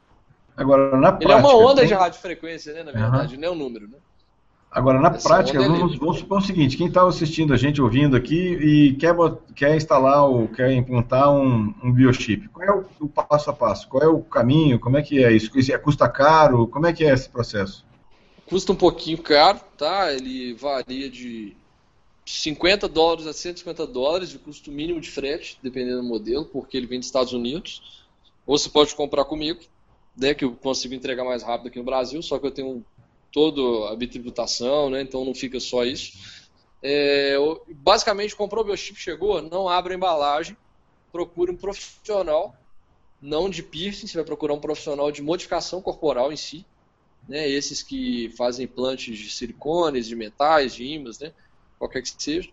Agora, 0.55 0.95
na 0.95 1.09
Ele 1.09 1.17
prática, 1.17 1.33
é 1.33 1.35
uma 1.37 1.55
onda 1.55 1.77
tem... 1.77 1.87
de 1.87 1.93
radiofrequência, 1.95 2.73
né? 2.73 2.83
Na 2.83 2.91
verdade, 2.91 3.33
uhum. 3.33 3.41
não 3.41 3.47
é 3.47 3.51
um 3.51 3.55
número, 3.55 3.87
né? 3.87 3.97
Agora, 4.69 5.01
na 5.01 5.09
Essa 5.09 5.27
prática, 5.27 5.59
vamos, 5.59 5.97
vamos, 5.97 6.19
supor 6.19 6.37
o 6.37 6.41
seguinte: 6.41 6.77
quem 6.77 6.87
está 6.87 7.05
assistindo 7.05 7.51
a 7.51 7.57
gente, 7.57 7.81
ouvindo 7.81 8.15
aqui 8.15 8.35
e 8.35 8.93
quer, 8.93 9.15
quer 9.55 9.75
instalar 9.75 10.29
ou 10.29 10.47
quer 10.47 10.71
implantar 10.71 11.33
um, 11.33 11.73
um 11.83 11.91
biochip, 11.91 12.47
qual 12.49 12.65
é 12.65 12.71
o, 12.71 12.85
o, 13.01 13.09
passo 13.09 13.49
a 13.49 13.53
passo? 13.53 13.87
Qual 13.89 14.03
é 14.03 14.07
o 14.07 14.21
caminho? 14.21 14.79
Como 14.79 14.97
é 14.97 15.01
que 15.01 15.23
é 15.23 15.31
isso? 15.31 15.51
É, 15.71 15.77
custa 15.77 16.07
caro? 16.07 16.67
Como 16.67 16.85
é 16.85 16.93
que 16.93 17.03
é 17.03 17.11
esse 17.11 17.27
processo? 17.27 17.83
Custa 18.45 18.71
um 18.71 18.75
pouquinho 18.75 19.17
caro, 19.17 19.59
tá? 19.77 20.13
Ele 20.13 20.53
varia 20.53 21.09
de 21.09 21.57
50 22.25 22.87
dólares 22.87 23.25
a 23.25 23.33
150 23.33 23.87
dólares 23.87 24.29
de 24.29 24.37
custo 24.37 24.71
mínimo 24.71 25.01
de 25.01 25.09
frete, 25.09 25.57
dependendo 25.61 26.01
do 26.01 26.07
modelo, 26.07 26.45
porque 26.45 26.77
ele 26.77 26.87
vem 26.87 26.99
dos 26.99 27.07
Estados 27.07 27.33
Unidos. 27.33 28.00
Ou 28.45 28.57
você 28.57 28.69
pode 28.69 28.95
comprar 28.95 29.25
comigo, 29.25 29.61
né, 30.15 30.33
que 30.33 30.43
eu 30.43 30.55
consigo 30.55 30.93
entregar 30.93 31.23
mais 31.23 31.43
rápido 31.43 31.67
aqui 31.67 31.79
no 31.79 31.85
Brasil, 31.85 32.21
só 32.21 32.37
que 32.37 32.45
eu 32.45 32.51
tenho 32.51 32.85
toda 33.31 33.91
a 33.91 33.95
bitributação, 33.95 34.89
né? 34.89 35.01
Então 35.01 35.23
não 35.23 35.33
fica 35.33 35.59
só 35.59 35.85
isso. 35.85 36.17
É, 36.83 37.35
basicamente, 37.69 38.35
comprou 38.35 38.63
o 38.63 38.67
biochip, 38.67 38.99
chegou, 38.99 39.41
não 39.41 39.69
abre 39.69 39.93
a 39.93 39.95
embalagem, 39.95 40.57
procure 41.11 41.51
um 41.51 41.57
profissional, 41.57 42.55
não 43.21 43.49
de 43.49 43.61
piercing, 43.61 44.07
você 44.07 44.17
vai 44.17 44.25
procurar 44.25 44.53
um 44.53 44.59
profissional 44.59 45.11
de 45.11 45.21
modificação 45.21 45.81
corporal 45.81 46.33
em 46.33 46.37
si, 46.37 46.65
né? 47.27 47.47
Esses 47.47 47.83
que 47.83 48.33
fazem 48.37 48.65
implantes 48.65 49.17
de 49.17 49.29
silicones, 49.29 50.07
de 50.07 50.15
metais, 50.15 50.73
de 50.73 50.83
ímãs, 50.85 51.19
né? 51.19 51.33
Qualquer 51.77 52.01
que 52.01 52.09
seja. 52.21 52.49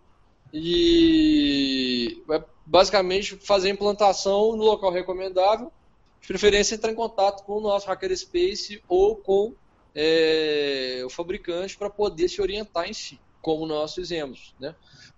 E 0.53 2.23
vai 2.27 2.45
basicamente 2.65 3.37
fazer 3.37 3.69
a 3.69 3.73
implantação 3.73 4.57
no 4.57 4.65
local 4.65 4.91
recomendável, 4.91 5.73
de 6.21 6.27
preferência 6.27 6.75
entrar 6.75 6.91
em 6.91 6.95
contato 6.95 7.45
com 7.45 7.59
o 7.59 7.61
nosso 7.61 7.87
Hackerspace 7.87 8.83
ou 8.89 9.17
com 9.17 9.55
é, 9.95 11.03
o 11.05 11.11
fabricante 11.11 11.77
para 11.77 11.91
poder 11.91 12.29
se 12.29 12.41
orientar 12.41 12.89
em 12.89 12.93
si, 12.93 13.19
como 13.41 13.67
nós 13.67 13.95
fizemos, 13.95 14.55
né? 14.61 14.75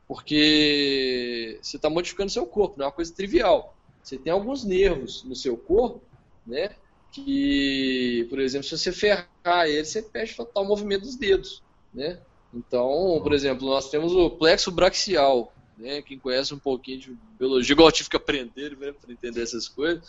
Porque 0.07 1.59
você 1.62 1.76
está 1.76 1.88
modificando 1.88 2.30
seu 2.30 2.46
corpo, 2.46 2.76
não 2.78 2.84
é 2.84 2.88
uma 2.88 2.92
coisa 2.92 3.12
trivial. 3.14 3.76
Você 4.03 4.18
tem 4.18 4.32
alguns 4.32 4.64
nervos 4.64 5.22
no 5.24 5.36
seu 5.36 5.57
corpo, 5.57 6.01
né? 6.46 6.70
Que, 7.12 8.26
por 8.30 8.40
exemplo, 8.40 8.66
se 8.66 8.76
você 8.76 8.92
ferrar 8.92 9.66
ele, 9.66 9.84
você 9.84 10.03
perde 10.03 10.34
total 10.34 10.64
o 10.64 10.66
movimento 10.66 11.03
dos 11.03 11.16
dedos, 11.16 11.62
né? 11.92 12.18
Então, 12.53 13.20
por 13.22 13.32
exemplo, 13.32 13.66
nós 13.68 13.88
temos 13.88 14.12
o 14.12 14.30
plexo 14.30 14.70
braxial, 14.72 15.53
né? 15.78 16.03
Quem 16.03 16.18
conhece 16.18 16.55
um 16.55 16.59
pouquinho 16.59 16.98
de 16.98 17.18
biologia, 17.38 17.72
igual 17.72 17.88
eu 17.88 17.92
tive 17.92 18.11
que 18.11 18.16
aprender 18.16 18.76
né, 18.76 18.92
para 18.92 19.12
entender 19.12 19.42
essas 19.42 19.68
coisas 19.68 20.03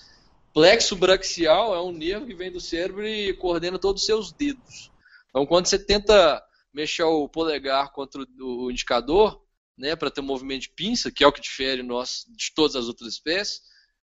Plexo 0.53 0.95
braquial 0.95 1.73
é 1.73 1.81
um 1.81 1.91
nervo 1.91 2.25
que 2.25 2.33
vem 2.33 2.51
do 2.51 2.59
cérebro 2.59 3.07
e 3.07 3.33
coordena 3.33 3.79
todos 3.79 4.01
os 4.01 4.05
seus 4.05 4.33
dedos. 4.33 4.91
Então, 5.29 5.45
quando 5.45 5.67
você 5.67 5.79
tenta 5.79 6.43
mexer 6.73 7.03
o 7.03 7.29
polegar 7.29 7.91
contra 7.91 8.25
o 8.39 8.69
indicador, 8.69 9.41
né, 9.77 9.95
para 9.95 10.11
ter 10.11 10.21
um 10.21 10.25
movimento 10.25 10.63
de 10.63 10.69
pinça, 10.69 11.11
que 11.11 11.23
é 11.23 11.27
o 11.27 11.31
que 11.31 11.41
difere 11.41 11.81
nós 11.81 12.25
de 12.29 12.53
todas 12.53 12.75
as 12.75 12.87
outras 12.87 13.13
espécies, 13.13 13.61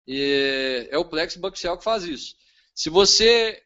é, 0.08 0.98
o 0.98 1.06
plexo 1.06 1.40
braquial 1.40 1.78
que 1.78 1.84
faz 1.84 2.04
isso. 2.04 2.36
Se 2.74 2.90
você 2.90 3.62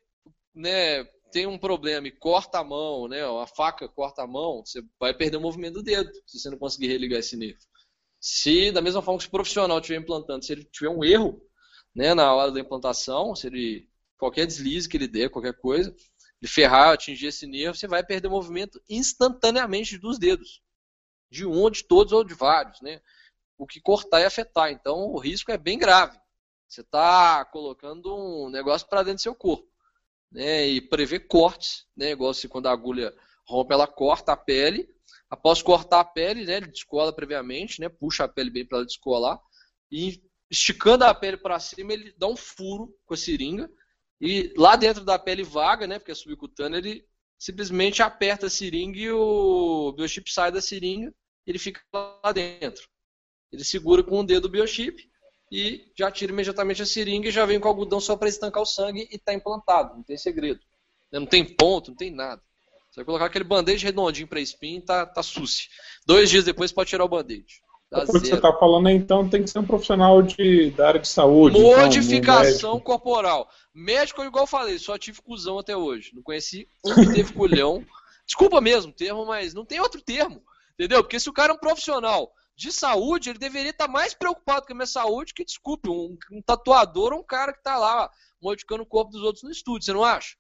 né, 0.54 1.04
tem 1.32 1.46
um 1.46 1.58
problema 1.58 2.08
e 2.08 2.12
corta 2.12 2.60
a 2.60 2.64
mão, 2.64 3.08
né, 3.08 3.24
a 3.24 3.48
faca 3.48 3.88
corta 3.88 4.24
a 4.24 4.28
mão, 4.28 4.64
você 4.66 4.82
vai 5.00 5.14
perder 5.14 5.38
o 5.38 5.42
movimento 5.42 5.76
do 5.76 5.84
dedo, 5.84 6.12
se 6.26 6.40
você 6.40 6.50
não 6.50 6.58
conseguir 6.58 6.88
religar 6.88 7.20
esse 7.20 7.38
nervo. 7.38 7.60
Se, 8.20 8.72
da 8.72 8.82
mesma 8.82 9.02
forma 9.02 9.20
que 9.20 9.28
o 9.28 9.32
profissional 9.32 9.78
estiver 9.78 10.00
implantando, 10.00 10.44
se 10.44 10.52
ele 10.52 10.64
tiver 10.66 10.90
um 10.90 11.04
erro, 11.04 11.40
né, 11.96 12.14
na 12.14 12.34
hora 12.34 12.52
da 12.52 12.60
implantação, 12.60 13.34
se 13.36 13.48
ele 13.48 13.88
qualquer 14.18 14.46
deslize 14.46 14.88
que 14.88 14.98
ele 14.98 15.08
der, 15.08 15.30
qualquer 15.30 15.54
coisa, 15.54 15.96
ele 16.42 16.52
ferrar, 16.52 16.94
atingir 16.94 17.28
esse 17.28 17.48
nervo, 17.48 17.78
você 17.78 17.88
vai 17.88 18.04
perder 18.04 18.28
o 18.28 18.32
movimento 18.32 18.82
instantaneamente 18.90 19.98
dos 19.98 20.20
dedos. 20.20 20.62
De 21.30 21.46
um, 21.46 21.70
de 21.70 21.84
todos, 21.84 22.14
ou 22.14 22.24
de 22.24 22.34
vários, 22.34 22.82
né? 22.82 23.02
O 23.58 23.66
que 23.66 23.80
cortar 23.80 24.22
e 24.22 24.26
afetar. 24.26 24.72
Então, 24.72 25.12
o 25.12 25.18
risco 25.18 25.52
é 25.52 25.58
bem 25.58 25.78
grave. 25.80 26.20
Você 26.68 26.82
está 26.82 27.44
colocando 27.46 28.14
um 28.16 28.50
negócio 28.50 28.88
para 28.88 29.04
dentro 29.04 29.18
do 29.18 29.22
seu 29.22 29.36
corpo. 29.36 29.68
Né? 30.32 30.68
E 30.68 30.82
prever 30.82 31.22
cortes, 31.22 31.86
né? 31.96 32.12
Igual 32.12 32.34
se 32.34 32.48
quando 32.48 32.68
a 32.68 32.72
agulha 32.72 33.16
rompe, 33.46 33.74
ela 33.74 33.88
corta 33.88 34.34
a 34.34 34.38
pele. 34.38 34.90
Após 35.30 35.62
cortar 35.62 36.02
a 36.02 36.06
pele, 36.06 36.46
né? 36.46 36.58
Ele 36.58 36.68
descola 36.68 37.14
previamente, 37.14 37.80
né? 37.80 37.90
Puxa 37.90 38.26
a 38.26 38.28
pele 38.28 38.50
bem 38.50 38.66
para 38.66 38.80
ela 38.80 38.86
descolar. 38.86 39.42
E 39.92 40.22
esticando 40.50 41.04
a 41.04 41.14
pele 41.14 41.38
para 41.38 41.60
cima, 41.60 41.94
ele 41.94 42.14
dá 42.18 42.28
um 42.28 42.36
furo 42.36 42.96
com 43.06 43.14
a 43.14 43.18
seringa. 43.18 43.70
E 44.20 44.54
lá 44.58 44.76
dentro 44.76 45.04
da 45.04 45.20
pele 45.20 45.44
vaga, 45.44 45.86
né, 45.88 46.00
porque 46.00 46.12
é 46.12 46.16
subcutânea, 46.16 46.78
ele 46.78 47.06
simplesmente 47.38 48.02
aperta 48.02 48.48
a 48.48 48.50
seringa 48.50 48.98
e 48.98 49.12
o 49.12 49.92
biochip 49.94 50.32
sai 50.32 50.52
da 50.52 50.62
seringa 50.62 51.14
ele 51.46 51.60
fica 51.60 51.82
lá 51.94 52.32
dentro. 52.32 52.88
Ele 53.52 53.64
segura 53.64 54.04
com 54.04 54.20
o 54.20 54.26
dedo 54.26 54.46
o 54.46 54.50
biochip 54.50 55.10
e 55.52 55.92
já 55.98 56.12
tira 56.12 56.32
imediatamente 56.32 56.82
a 56.82 56.86
seringa 56.86 57.30
e 57.30 57.32
já 57.32 57.46
vem 57.46 57.60
com 57.60 57.68
algodão 57.68 58.00
só 58.00 58.16
para 58.16 58.28
estancar 58.28 58.64
o 58.64 58.66
sangue 58.66 59.08
e 59.12 59.16
está 59.16 59.34
implantado, 59.34 59.96
não 59.96 60.04
tem 60.04 60.18
segredo. 60.18 60.60
Né? 61.12 61.20
Não 61.20 61.28
tem 61.28 61.46
ponto, 61.46 61.92
não 61.92 61.98
tem 61.98 62.12
nada. 62.12 62.42
Você 62.90 63.02
vai 63.02 63.06
colocar 63.06 63.26
aquele 63.26 63.44
band-aid 63.44 63.84
redondinho 63.84 64.28
para 64.28 64.40
espinho 64.40 64.80
e 64.80 64.82
tá, 64.82 65.06
tá. 65.06 65.22
Dois 66.06 66.30
dias 66.30 66.46
depois 66.46 66.72
pode 66.72 66.90
tirar 66.90 67.06
o 67.06 67.10
band-aid. 67.10 67.46
Tá 67.96 68.04
o 68.04 68.06
que 68.20 68.28
você 68.28 68.36
está 68.36 68.52
falando 68.52 68.90
então 68.90 69.30
tem 69.30 69.42
que 69.42 69.50
ser 69.50 69.60
um 69.60 69.66
profissional 69.66 70.22
de, 70.22 70.72
da 70.72 70.90
área 70.90 71.00
de 71.00 71.08
saúde. 71.08 71.58
Então, 71.58 71.80
Modificação 71.80 72.58
então, 72.58 72.76
um 72.76 72.80
corporal. 72.80 73.50
Médico, 73.74 74.24
igual 74.24 74.44
eu 74.44 74.48
falei, 74.48 74.78
só 74.78 74.98
tive 74.98 75.22
cuzão 75.22 75.58
até 75.58 75.78
hoje. 75.78 76.12
Não 76.14 76.22
conheci 76.22 76.68
um 76.86 76.94
que 76.94 77.14
teve 77.14 77.34
culhão. 77.34 77.86
Desculpa 78.28 78.60
mesmo 78.60 78.92
o 78.92 78.96
termo, 78.96 79.26
mas 79.26 79.54
não 79.54 79.64
tem 79.64 79.80
outro 79.80 80.02
termo. 80.02 80.44
Entendeu? 80.74 81.04
Porque 81.04 81.20
se 81.20 81.30
o 81.30 81.34
cara 81.34 81.54
é 81.54 81.56
um 81.56 81.60
profissional 81.60 82.32
de 82.56 82.72
saúde, 82.72 83.30
ele 83.30 83.40
deveria 83.40 83.72
estar 83.72 83.88
mais 83.88 84.14
preocupado 84.14 84.66
com 84.66 84.74
a 84.74 84.76
minha 84.76 84.86
saúde 84.86 85.34
que, 85.34 85.46
desculpe, 85.46 85.90
um, 85.90 86.18
um 86.32 86.42
tatuador 86.42 87.14
ou 87.14 87.20
um 87.20 87.26
cara 87.26 87.54
que 87.54 87.60
está 87.60 87.78
lá 87.78 88.10
modificando 88.42 88.84
o 88.84 88.88
corpo 88.88 89.12
dos 89.12 89.22
outros 89.22 89.44
no 89.44 89.52
estúdio, 89.52 89.86
você 89.86 89.94
não 89.94 90.04
acha? 90.04 90.36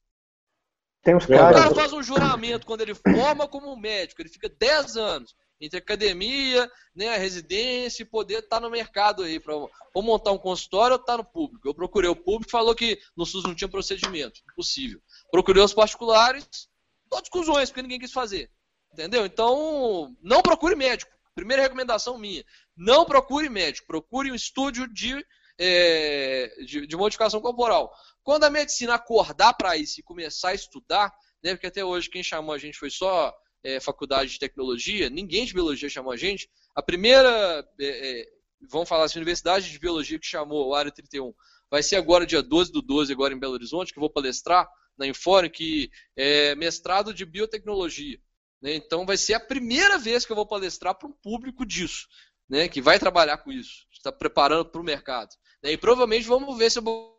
Tem 1.03 1.16
uns 1.16 1.26
caras. 1.26 1.58
O 1.58 1.62
cara 1.62 1.76
faz 1.76 1.93
um 1.93 2.03
juramento 2.03 2.66
quando 2.66 2.82
ele 2.82 2.95
forma 2.95 3.47
como 3.47 3.76
médico, 3.78 4.22
ele 4.22 4.30
fica 4.30 4.49
10 4.49 4.97
anos 4.97 5.36
entre 5.60 5.80
academia, 5.80 6.70
né, 6.95 7.10
a 7.10 7.18
residência 7.18 8.03
e 8.03 8.06
poder 8.06 8.39
estar 8.39 8.58
tá 8.58 8.60
no 8.60 8.70
mercado 8.70 9.24
aí, 9.24 9.39
para 9.39 9.56
ou 9.56 10.03
montar 10.03 10.32
um 10.32 10.38
consultório 10.38 10.95
ou 10.95 11.01
estar 11.01 11.14
tá 11.14 11.18
no 11.18 11.26
público. 11.26 11.68
Eu 11.68 11.74
procurei 11.74 12.10
o 12.10 12.16
público 12.16 12.51
falou 12.51 12.76
que 12.76 12.99
no 13.16 13.26
SUS 13.26 13.43
não 13.43 13.56
tinha 13.56 13.70
procedimento, 13.70 14.41
impossível. 14.51 15.01
Procurei 15.32 15.64
os 15.64 15.74
particulares, 15.74 16.68
todos 17.10 17.30
cuzões, 17.30 17.70
porque 17.70 17.82
ninguém 17.82 17.99
quis 17.99 18.12
fazer. 18.12 18.51
Entendeu? 18.91 19.26
Então, 19.26 20.16
não 20.22 20.41
procure 20.41 20.76
médico. 20.76 21.12
Primeira 21.34 21.62
recomendação 21.62 22.18
minha. 22.18 22.45
Não 22.78 23.06
procure 23.06 23.49
médico, 23.49 23.88
procure 23.88 24.32
um 24.32 24.36
estúdio 24.36 24.88
de, 24.93 25.26
é, 25.60 26.53
de, 26.66 26.88
de, 26.88 26.95
modificação 26.95 27.41
corporal. 27.41 27.93
Quando 28.24 28.45
a 28.45 28.49
medicina 28.49 28.95
acordar 28.95 29.53
para 29.53 29.76
isso 29.76 29.99
e 29.99 30.03
começar 30.03 30.49
a 30.49 30.53
estudar, 30.53 31.14
né, 31.43 31.53
porque 31.53 31.68
até 31.68 31.84
hoje 31.84 32.10
quem 32.10 32.24
chamou 32.24 32.56
a 32.56 32.58
gente 32.58 32.78
foi 32.78 32.89
só 32.89 33.34
é, 33.66 33.80
faculdade 33.80 34.30
de 34.30 34.39
tecnologia, 34.39 35.09
ninguém 35.09 35.43
de 35.43 35.53
biologia 35.53 35.89
chamou 35.89 36.13
a 36.13 36.18
gente. 36.18 36.47
A 36.76 36.84
primeira, 36.84 37.68
é, 37.82 38.22
é, 38.22 38.28
vamos 38.70 38.88
falar 38.88 39.05
assim, 39.05 39.18
universidade 39.18 39.72
de 39.72 39.80
biologia 39.80 40.20
que 40.20 40.28
chamou 40.28 40.68
o 40.68 40.76
Área 40.76 40.91
31 40.91 41.34
vai 41.70 41.82
ser 41.82 41.95
agora 41.95 42.28
dia 42.28 42.43
12 42.43 42.72
do 42.72 42.80
12, 42.80 43.11
agora 43.11 43.34
em 43.34 43.39
Belo 43.39 43.53
Horizonte, 43.53 43.91
que 43.91 43.97
eu 43.97 44.01
vou 44.01 44.09
palestrar 44.09 44.70
na 44.95 45.07
Inform, 45.07 45.49
que 45.49 45.89
é 46.16 46.53
mestrado 46.53 47.11
de 47.11 47.26
biotecnologia. 47.26 48.20
Né? 48.61 48.76
Então 48.76 49.03
vai 49.03 49.18
ser 49.18 49.34
a 49.34 49.39
primeira 49.39 49.97
vez 49.97 50.26
que 50.26 50.32
eu 50.32 50.36
vou 50.36 50.45
palestrar 50.45 50.93
para 50.93 51.07
um 51.07 51.11
público 51.11 51.66
disso, 51.66 52.07
né? 52.47 52.70
que 52.70 52.82
vai 52.82 52.99
trabalhar 52.99 53.39
com 53.39 53.51
isso, 53.51 53.88
está 53.91 54.11
preparando 54.11 54.70
para 54.70 54.80
o 54.80 54.84
mercado. 54.84 55.36
Né? 55.63 55.72
E 55.72 55.78
provavelmente 55.78 56.28
vamos 56.28 56.55
ver 56.55 56.70
se 56.70 56.78
eu 56.78 56.84
vou 56.84 57.16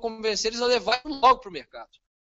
convencer 0.00 0.52
eles 0.52 0.62
a 0.62 0.66
levar 0.66 1.02
logo 1.04 1.40
para 1.40 1.50
o 1.50 1.52
mercado 1.52 1.90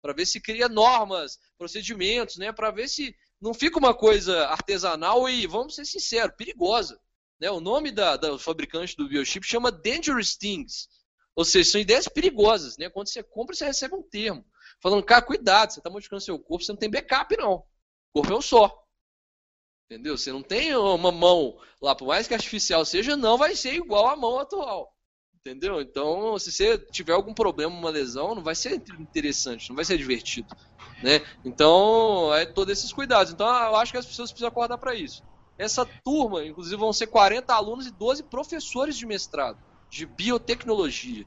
para 0.09 0.14
ver 0.14 0.24
se 0.24 0.40
cria 0.40 0.70
normas, 0.70 1.38
procedimentos, 1.59 2.38
né, 2.38 2.50
para 2.50 2.70
ver 2.70 2.88
se 2.88 3.14
não 3.38 3.52
fica 3.52 3.78
uma 3.78 3.92
coisa 3.92 4.46
artesanal 4.46 5.28
e, 5.28 5.46
vamos 5.46 5.74
ser 5.74 5.84
sinceros, 5.84 6.34
perigosa. 6.34 6.98
Né? 7.38 7.50
O 7.50 7.61
nome 7.61 7.90
da, 7.90 8.16
da 8.16 8.38
fabricante 8.38 8.96
do 8.96 9.06
biochip 9.06 9.46
chama 9.46 9.70
Dangerous 9.70 10.34
Things. 10.34 10.88
Ou 11.36 11.44
seja, 11.44 11.72
são 11.72 11.80
ideias 11.80 12.09
perigosas. 12.09 12.78
Né? 12.78 12.88
Quando 12.88 13.09
você 13.09 13.22
compra, 13.22 13.54
você 13.54 13.66
recebe 13.66 13.94
um 13.94 14.02
termo. 14.02 14.46
Falando, 14.80 15.04
cara, 15.04 15.20
cuidado, 15.20 15.74
você 15.74 15.80
está 15.80 15.90
modificando 15.90 16.22
seu 16.22 16.38
corpo, 16.38 16.64
você 16.64 16.72
não 16.72 16.78
tem 16.78 16.90
backup, 16.90 17.36
não. 17.36 17.56
O 17.56 17.64
corpo 18.14 18.32
é 18.32 18.36
um 18.36 18.40
só. 18.40 18.82
Entendeu? 19.90 20.16
Você 20.16 20.32
não 20.32 20.42
tem 20.42 20.74
uma 20.74 21.12
mão 21.12 21.61
lá, 21.82 21.94
por 21.94 22.09
mais 22.09 22.26
que 22.26 22.32
artificial 22.32 22.82
seja, 22.82 23.14
não 23.14 23.36
vai 23.36 23.54
ser 23.54 23.74
igual 23.74 24.09
à 24.09 24.16
mão 24.16 24.38
atual. 24.38 24.90
Entendeu? 25.49 25.80
Então, 25.80 26.38
se 26.38 26.53
você 26.53 26.76
tiver 26.76 27.14
algum 27.14 27.32
problema, 27.32 27.74
uma 27.74 27.88
lesão, 27.88 28.34
não 28.34 28.42
vai 28.42 28.55
ser 28.55 28.82
interessante, 28.99 29.70
não 29.70 29.76
vai 29.76 29.84
ser 29.84 29.96
divertido. 29.96 30.55
Né? 31.03 31.22
Então, 31.42 32.34
é 32.34 32.44
todos 32.44 32.70
esses 32.72 32.92
cuidados. 32.92 33.32
Então, 33.32 33.46
eu 33.46 33.76
acho 33.76 33.92
que 33.92 33.99
as 33.99 34.05
pessoas 34.05 34.30
precisam 34.30 34.49
acordar 34.49 34.76
para 34.76 34.94
isso. 34.94 35.22
Essa 35.57 35.86
turma, 36.05 36.44
inclusive, 36.44 36.76
vão 36.76 36.92
ser 36.92 37.07
40 37.07 37.55
alunos 37.55 37.86
e 37.86 37.90
12 37.90 38.24
professores 38.24 38.96
de 38.96 39.07
mestrado, 39.07 39.59
de 39.88 40.05
biotecnologia. 40.05 41.26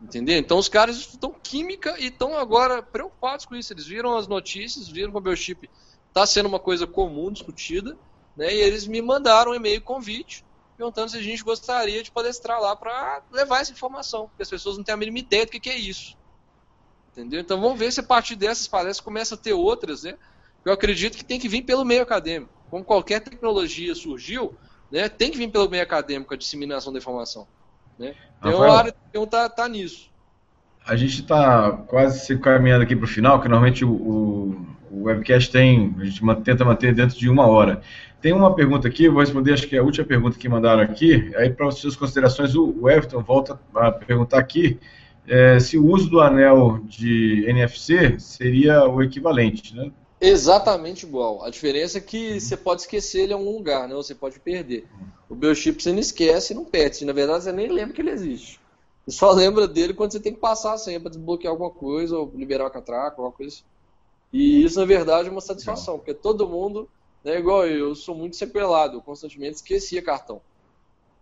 Entendeu? 0.00 0.36
Então, 0.36 0.58
os 0.58 0.68
caras 0.68 0.96
estudam 0.96 1.34
química 1.42 1.96
e 1.98 2.08
estão 2.08 2.36
agora 2.36 2.82
preocupados 2.82 3.46
com 3.46 3.54
isso. 3.54 3.72
Eles 3.72 3.86
viram 3.86 4.16
as 4.16 4.26
notícias, 4.26 4.88
viram 4.88 5.12
que 5.12 5.18
o 5.18 5.20
biochip 5.20 5.70
está 6.08 6.26
sendo 6.26 6.46
uma 6.46 6.60
coisa 6.60 6.86
comum, 6.86 7.32
discutida, 7.32 7.96
né? 8.36 8.54
e 8.54 8.60
eles 8.60 8.86
me 8.86 9.00
mandaram 9.00 9.52
um 9.52 9.54
e-mail 9.54 9.80
convite 9.80 10.44
perguntando 10.82 11.12
se 11.12 11.16
a 11.16 11.22
gente 11.22 11.44
gostaria 11.44 12.02
de 12.02 12.10
palestrar 12.10 12.60
lá 12.60 12.74
para 12.74 13.22
levar 13.30 13.60
essa 13.60 13.70
informação, 13.70 14.26
porque 14.26 14.42
as 14.42 14.50
pessoas 14.50 14.76
não 14.76 14.82
têm 14.82 14.92
a 14.94 14.96
mínima 14.96 15.20
ideia 15.20 15.46
do 15.46 15.52
que, 15.52 15.60
que 15.60 15.70
é 15.70 15.78
isso. 15.78 16.16
Entendeu? 17.12 17.40
Então 17.40 17.60
vamos 17.60 17.78
ver 17.78 17.92
se 17.92 18.00
a 18.00 18.02
partir 18.02 18.34
dessas 18.34 18.66
palestras 18.66 19.00
começa 19.00 19.36
a 19.36 19.38
ter 19.38 19.52
outras, 19.52 20.02
né? 20.02 20.18
Eu 20.64 20.72
acredito 20.72 21.16
que 21.16 21.24
tem 21.24 21.38
que 21.38 21.48
vir 21.48 21.62
pelo 21.62 21.84
meio 21.84 22.02
acadêmico. 22.02 22.52
Como 22.68 22.84
qualquer 22.84 23.20
tecnologia 23.20 23.94
surgiu, 23.94 24.56
né, 24.90 25.08
tem 25.08 25.30
que 25.30 25.38
vir 25.38 25.50
pelo 25.50 25.68
meio 25.68 25.82
acadêmico 25.82 26.34
a 26.34 26.36
disseminação 26.36 26.92
da 26.92 26.98
informação. 26.98 27.46
Né? 27.98 28.16
Então 28.38 28.62
a 28.62 28.78
área 28.78 28.94
está 29.14 29.48
tá 29.48 29.68
nisso. 29.68 30.10
A 30.86 30.96
gente 30.96 31.20
está 31.20 31.70
quase 31.86 32.26
se 32.26 32.36
caminhando 32.38 32.82
aqui 32.82 32.96
para 32.96 33.04
o 33.04 33.08
final, 33.08 33.40
que 33.40 33.48
normalmente 33.48 33.84
o, 33.84 33.90
o, 33.90 34.66
o, 34.90 35.02
webcast 35.04 35.50
tem, 35.50 35.94
a 35.98 36.04
gente 36.04 36.20
tenta 36.42 36.64
manter 36.64 36.94
dentro 36.94 37.16
de 37.16 37.28
uma 37.28 37.46
hora. 37.46 37.80
Tem 38.20 38.32
uma 38.32 38.54
pergunta 38.54 38.88
aqui, 38.88 39.04
eu 39.04 39.12
vou 39.12 39.20
responder, 39.20 39.52
acho 39.52 39.66
que 39.66 39.76
é 39.76 39.78
a 39.78 39.82
última 39.82 40.06
pergunta 40.06 40.38
que 40.38 40.48
mandaram 40.48 40.82
aqui. 40.82 41.32
Aí, 41.36 41.50
para 41.50 41.68
as 41.68 41.76
suas 41.76 41.96
considerações, 41.96 42.54
o 42.54 42.88
Everton 42.88 43.22
volta 43.22 43.58
a 43.74 43.90
perguntar 43.92 44.38
aqui 44.38 44.78
é, 45.26 45.58
se 45.60 45.78
o 45.78 45.86
uso 45.86 46.10
do 46.10 46.20
anel 46.20 46.80
de 46.84 47.44
NFC 47.48 48.18
seria 48.18 48.84
o 48.84 49.02
equivalente, 49.02 49.74
né? 49.74 49.90
Exatamente 50.20 51.04
igual. 51.04 51.44
A 51.44 51.50
diferença 51.50 51.98
é 51.98 52.00
que 52.00 52.40
você 52.40 52.56
pode 52.56 52.82
esquecer 52.82 53.22
ele 53.22 53.32
em 53.32 53.36
algum 53.36 53.56
lugar, 53.56 53.88
né? 53.88 53.94
Você 53.94 54.14
pode 54.14 54.38
perder. 54.38 54.86
O 55.28 55.34
biochip 55.34 55.82
você 55.82 55.92
não 55.92 55.98
esquece 55.98 56.52
e 56.52 56.56
não 56.56 56.64
perde. 56.64 57.04
Na 57.04 57.12
verdade, 57.12 57.44
você 57.44 57.52
nem 57.52 57.68
lembra 57.68 57.92
que 57.92 58.00
ele 58.00 58.10
existe. 58.10 58.60
Só 59.08 59.32
lembra 59.32 59.66
dele 59.66 59.94
quando 59.94 60.12
você 60.12 60.20
tem 60.20 60.32
que 60.32 60.40
passar 60.40 60.74
a 60.74 60.78
senha 60.78 61.00
para 61.00 61.10
desbloquear 61.10 61.52
alguma 61.52 61.70
coisa 61.70 62.16
ou 62.16 62.32
liberar 62.34 62.66
a 62.66 62.70
catraca, 62.70 63.16
alguma 63.16 63.32
coisa 63.32 63.54
assim. 63.54 63.64
E 64.32 64.64
isso, 64.64 64.78
na 64.78 64.86
verdade, 64.86 65.28
é 65.28 65.32
uma 65.32 65.40
satisfação, 65.40 65.98
porque 65.98 66.14
todo 66.14 66.48
mundo 66.48 66.88
é 67.24 67.38
igual 67.38 67.66
eu, 67.66 67.88
eu 67.88 67.94
sou 67.94 68.14
muito 68.14 68.36
sequelado, 68.36 68.96
eu 68.96 69.02
constantemente 69.02 69.56
esquecia 69.56 70.02
cartão. 70.02 70.40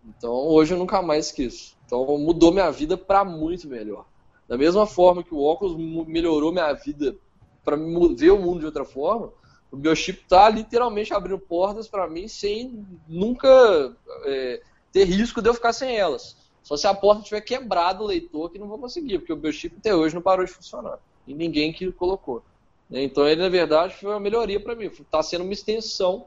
Então 0.05 0.31
hoje 0.31 0.73
eu 0.73 0.77
nunca 0.77 1.01
mais 1.01 1.27
esqueço. 1.27 1.75
Então 1.85 2.05
mudou 2.17 2.51
minha 2.51 2.71
vida 2.71 2.97
para 2.97 3.23
muito 3.25 3.67
melhor. 3.67 4.05
Da 4.47 4.57
mesma 4.57 4.85
forma 4.85 5.23
que 5.23 5.33
o 5.33 5.41
óculos 5.41 5.75
melhorou 6.07 6.51
minha 6.51 6.73
vida 6.73 7.15
para 7.63 7.75
ver 7.75 8.31
o 8.31 8.39
mundo 8.39 8.59
de 8.59 8.65
outra 8.65 8.83
forma, 8.83 9.31
o 9.71 9.77
biochip 9.77 10.25
tá 10.27 10.49
literalmente 10.49 11.13
abrindo 11.13 11.39
portas 11.39 11.87
para 11.87 12.09
mim 12.09 12.27
sem 12.27 12.85
nunca 13.07 13.95
é, 14.25 14.61
ter 14.91 15.05
risco 15.05 15.41
de 15.41 15.49
eu 15.49 15.53
ficar 15.53 15.73
sem 15.73 15.95
elas. 15.95 16.35
Só 16.63 16.77
se 16.77 16.87
a 16.87 16.93
porta 16.93 17.23
tiver 17.23 17.41
quebrado 17.41 18.03
o 18.03 18.07
leitor 18.07 18.49
que 18.49 18.59
não 18.59 18.67
vou 18.67 18.77
conseguir, 18.77 19.19
porque 19.19 19.33
o 19.33 19.35
biochip 19.35 19.75
até 19.77 19.95
hoje 19.95 20.15
não 20.15 20.21
parou 20.21 20.45
de 20.45 20.51
funcionar. 20.51 20.99
E 21.27 21.33
ninguém 21.33 21.73
que 21.73 21.91
colocou. 21.91 22.43
Né? 22.89 23.03
Então 23.03 23.27
ele, 23.27 23.41
na 23.41 23.49
verdade, 23.49 23.95
foi 23.95 24.09
uma 24.09 24.19
melhoria 24.19 24.59
para 24.59 24.75
mim. 24.75 24.85
Está 24.85 25.23
sendo 25.23 25.43
uma 25.43 25.53
extensão 25.53 26.25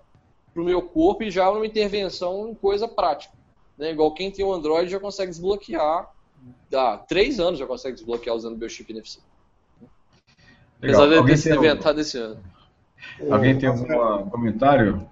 para 0.52 0.62
o 0.62 0.64
meu 0.64 0.82
corpo 0.82 1.22
e 1.22 1.30
já 1.30 1.50
uma 1.50 1.66
intervenção 1.66 2.48
em 2.48 2.54
coisa 2.54 2.88
prática. 2.88 3.34
Né? 3.76 3.90
Igual 3.90 4.14
quem 4.14 4.30
tem 4.30 4.44
um 4.44 4.52
Android 4.52 4.90
já 4.90 5.00
consegue 5.00 5.30
desbloquear. 5.30 6.10
Há 6.72 6.98
três 6.98 7.40
anos 7.40 7.58
já 7.58 7.66
consegue 7.66 7.94
desbloquear 7.94 8.34
usando 8.34 8.54
o 8.54 8.56
Biochip 8.56 8.92
NFC. 8.92 9.20
Apesar 10.78 11.06
de 11.06 11.26
ter 11.26 11.36
sido 11.36 11.56
inventado 11.56 12.00
esse 12.00 12.18
ano. 12.18 12.38
Alguém 13.30 13.56
tem 13.56 13.68
algum 13.68 14.28
comentário? 14.30 15.06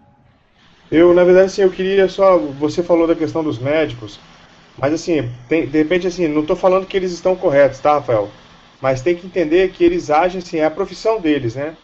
Eu, 0.90 1.14
na 1.14 1.24
verdade, 1.24 1.46
assim, 1.46 1.62
eu 1.62 1.70
queria 1.70 2.08
só. 2.08 2.36
Você 2.36 2.82
falou 2.82 3.06
da 3.06 3.14
questão 3.14 3.42
dos 3.42 3.58
médicos, 3.58 4.20
mas 4.78 4.94
assim, 4.94 5.30
tem, 5.48 5.66
de 5.66 5.78
repente, 5.78 6.06
assim, 6.06 6.26
não 6.28 6.42
estou 6.42 6.56
falando 6.56 6.86
que 6.86 6.96
eles 6.96 7.12
estão 7.12 7.36
corretos, 7.36 7.80
tá, 7.80 7.94
Rafael? 7.94 8.30
mas 8.82 9.00
tem 9.00 9.14
que 9.14 9.24
entender 9.24 9.70
que 9.70 9.84
eles 9.84 10.10
agem, 10.10 10.40
assim, 10.40 10.58
é 10.58 10.64
a 10.64 10.70
profissão 10.70 11.20
deles, 11.20 11.54
né? 11.54 11.76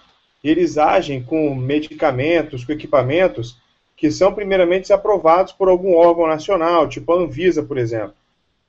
Eles 0.43 0.77
agem 0.77 1.23
com 1.23 1.55
medicamentos, 1.55 2.65
com 2.65 2.73
equipamentos 2.73 3.57
que 3.97 4.11
são 4.11 4.35
primeiramente 4.35 4.93
aprovados 4.93 5.53
por 5.53 5.69
algum 5.69 5.95
órgão 5.95 6.27
nacional, 6.27 6.89
tipo 6.89 7.13
a 7.13 7.17
Anvisa, 7.17 7.63
por 7.63 7.79
exemplo. 7.79 8.15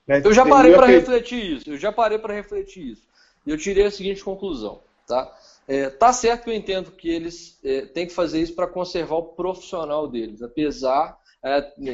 Né? 0.08 0.22
Eu 0.24 0.34
já 0.34 0.46
parei 0.46 0.74
para 0.74 0.86
refletir 0.86 1.58
isso, 1.58 1.72
eu 1.72 1.78
já 1.78 1.92
parei 1.92 2.20
para 2.20 2.34
refletir 2.34 2.92
isso. 2.92 3.02
E 3.46 3.50
eu 3.50 3.58
tirei 3.58 3.86
a 3.86 3.92
seguinte 3.92 4.24
conclusão, 4.24 4.80
tá? 5.08 5.36
É, 5.68 5.90
tá 5.90 6.14
certo 6.14 6.44
que 6.44 6.50
eu 6.52 6.56
entendo 6.56 6.92
que 6.92 7.10
eles 7.10 7.58
é, 7.64 7.82
têm 7.82 8.06
que 8.06 8.14
fazer 8.14 8.42
isso 8.42 8.54
para 8.54 8.68
conservar 8.68 9.16
o 9.16 9.24
profissional 9.24 10.08
deles, 10.08 10.44
apesar 10.44 11.18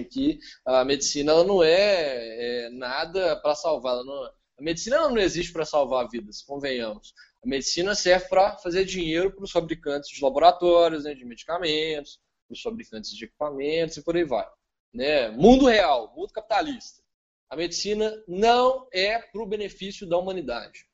que 0.10 0.40
a 0.66 0.84
medicina 0.84 1.32
ela 1.32 1.44
não 1.44 1.64
é, 1.64 2.66
é 2.66 2.70
nada 2.72 3.36
para 3.38 3.56
salvar, 3.56 4.04
não, 4.04 4.32
a 4.58 4.64
medicina 4.64 5.10
não 5.10 5.18
existe 5.18 5.52
para 5.52 5.66
salvar 5.66 6.08
vidas, 6.10 6.42
convenhamos. 6.42 7.14
A 7.44 7.48
medicina 7.48 7.94
serve 7.94 8.28
para 8.28 8.58
fazer 8.58 8.86
dinheiro 8.86 9.32
para 9.32 9.44
os 9.44 9.52
fabricantes 9.52 10.10
de 10.10 10.24
laboratórios, 10.24 11.04
né, 11.04 11.14
de 11.14 11.26
medicamentos, 11.26 12.20
para 12.48 12.56
os 12.56 12.62
fabricantes 12.62 13.12
de 13.12 13.26
equipamentos 13.26 13.98
e 13.98 14.04
por 14.04 14.16
aí 14.16 14.24
vai. 14.24 14.48
Né? 14.94 15.30
Mundo 15.30 15.66
real, 15.66 16.14
mundo 16.16 16.32
capitalista. 16.32 17.04
A 17.50 17.56
medicina 17.56 18.12
não 18.28 18.88
é 18.92 19.20
para 19.20 19.42
o 19.42 19.46
benefício 19.46 20.08
da 20.08 20.18
humanidade. 20.18 20.86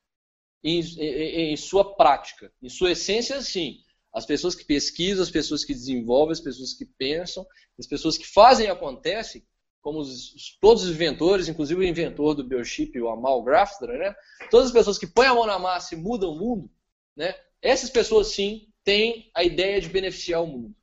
Em, 0.64 0.80
em, 0.80 1.54
em, 1.54 1.58
sua 1.58 1.95
prática, 1.95 2.52
em 2.62 2.70
sua 2.70 2.91
essência, 2.91 3.41
sim. 3.41 3.80
As 4.14 4.26
pessoas 4.26 4.55
que 4.55 4.66
pesquisam, 4.66 5.24
as 5.24 5.32
pessoas 5.32 5.64
que 5.64 5.74
desenvolvem, 5.74 6.34
as 6.34 6.41
pessoas 6.41 6.74
que 6.74 6.86
pensam, 6.86 7.45
as 7.80 7.88
pessoas 7.88 8.18
que 8.18 8.28
fazem 8.28 8.68
e 8.68 8.70
acontecem, 8.70 9.43
como 9.82 9.99
os, 9.99 10.57
todos 10.59 10.84
os 10.84 10.91
inventores, 10.91 11.47
inclusive 11.47 11.80
o 11.80 11.88
inventor 11.88 12.36
do 12.36 12.43
biochip, 12.43 12.99
o 12.99 13.09
Amal 13.09 13.41
Grafter, 13.43 13.89
né? 13.89 14.16
todas 14.49 14.68
as 14.68 14.74
pessoas 14.74 14.97
que 14.97 15.07
põem 15.07 15.28
a 15.28 15.34
mão 15.34 15.45
na 15.45 15.57
massa 15.57 15.95
e 15.95 15.97
mudam 15.97 16.32
o 16.32 16.38
mundo, 16.38 16.70
né? 17.16 17.34
essas 17.62 17.89
pessoas 17.89 18.28
sim 18.28 18.68
têm 18.84 19.32
a 19.34 19.43
ideia 19.43 19.80
de 19.80 19.89
beneficiar 19.89 20.43
o 20.43 20.47
mundo. 20.47 20.76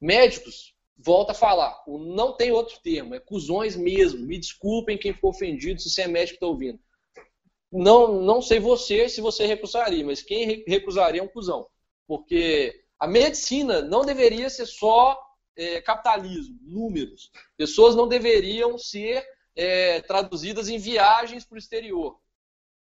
Médicos, 0.00 0.74
volta 0.96 1.32
a 1.32 1.34
falar, 1.34 1.82
não 1.86 2.36
tem 2.36 2.50
outro 2.50 2.78
termo, 2.82 3.14
é 3.14 3.20
cuzões 3.20 3.76
mesmo. 3.76 4.24
Me 4.26 4.38
desculpem 4.38 4.98
quem 4.98 5.12
ficou 5.12 5.30
ofendido 5.30 5.80
se 5.80 5.90
você 5.90 6.02
é 6.02 6.08
médico 6.08 6.34
está 6.34 6.46
ouvindo. 6.46 6.78
Não, 7.70 8.22
não 8.22 8.40
sei 8.40 8.58
você 8.58 9.08
se 9.08 9.20
você 9.20 9.44
recusaria, 9.46 10.04
mas 10.04 10.22
quem 10.22 10.64
recusaria 10.66 11.20
é 11.20 11.24
um 11.24 11.28
cuzão. 11.28 11.66
Porque 12.08 12.84
a 12.98 13.06
medicina 13.06 13.82
não 13.82 14.04
deveria 14.04 14.50
ser 14.50 14.66
só 14.66 15.16
é, 15.56 15.80
capitalismo, 15.80 16.58
números. 16.62 17.30
Pessoas 17.56 17.94
não 17.94 18.08
deveriam 18.08 18.76
ser 18.78 19.24
é, 19.54 20.00
traduzidas 20.00 20.68
em 20.68 20.78
viagens 20.78 21.44
para 21.44 21.56
o 21.56 21.58
exterior. 21.58 22.18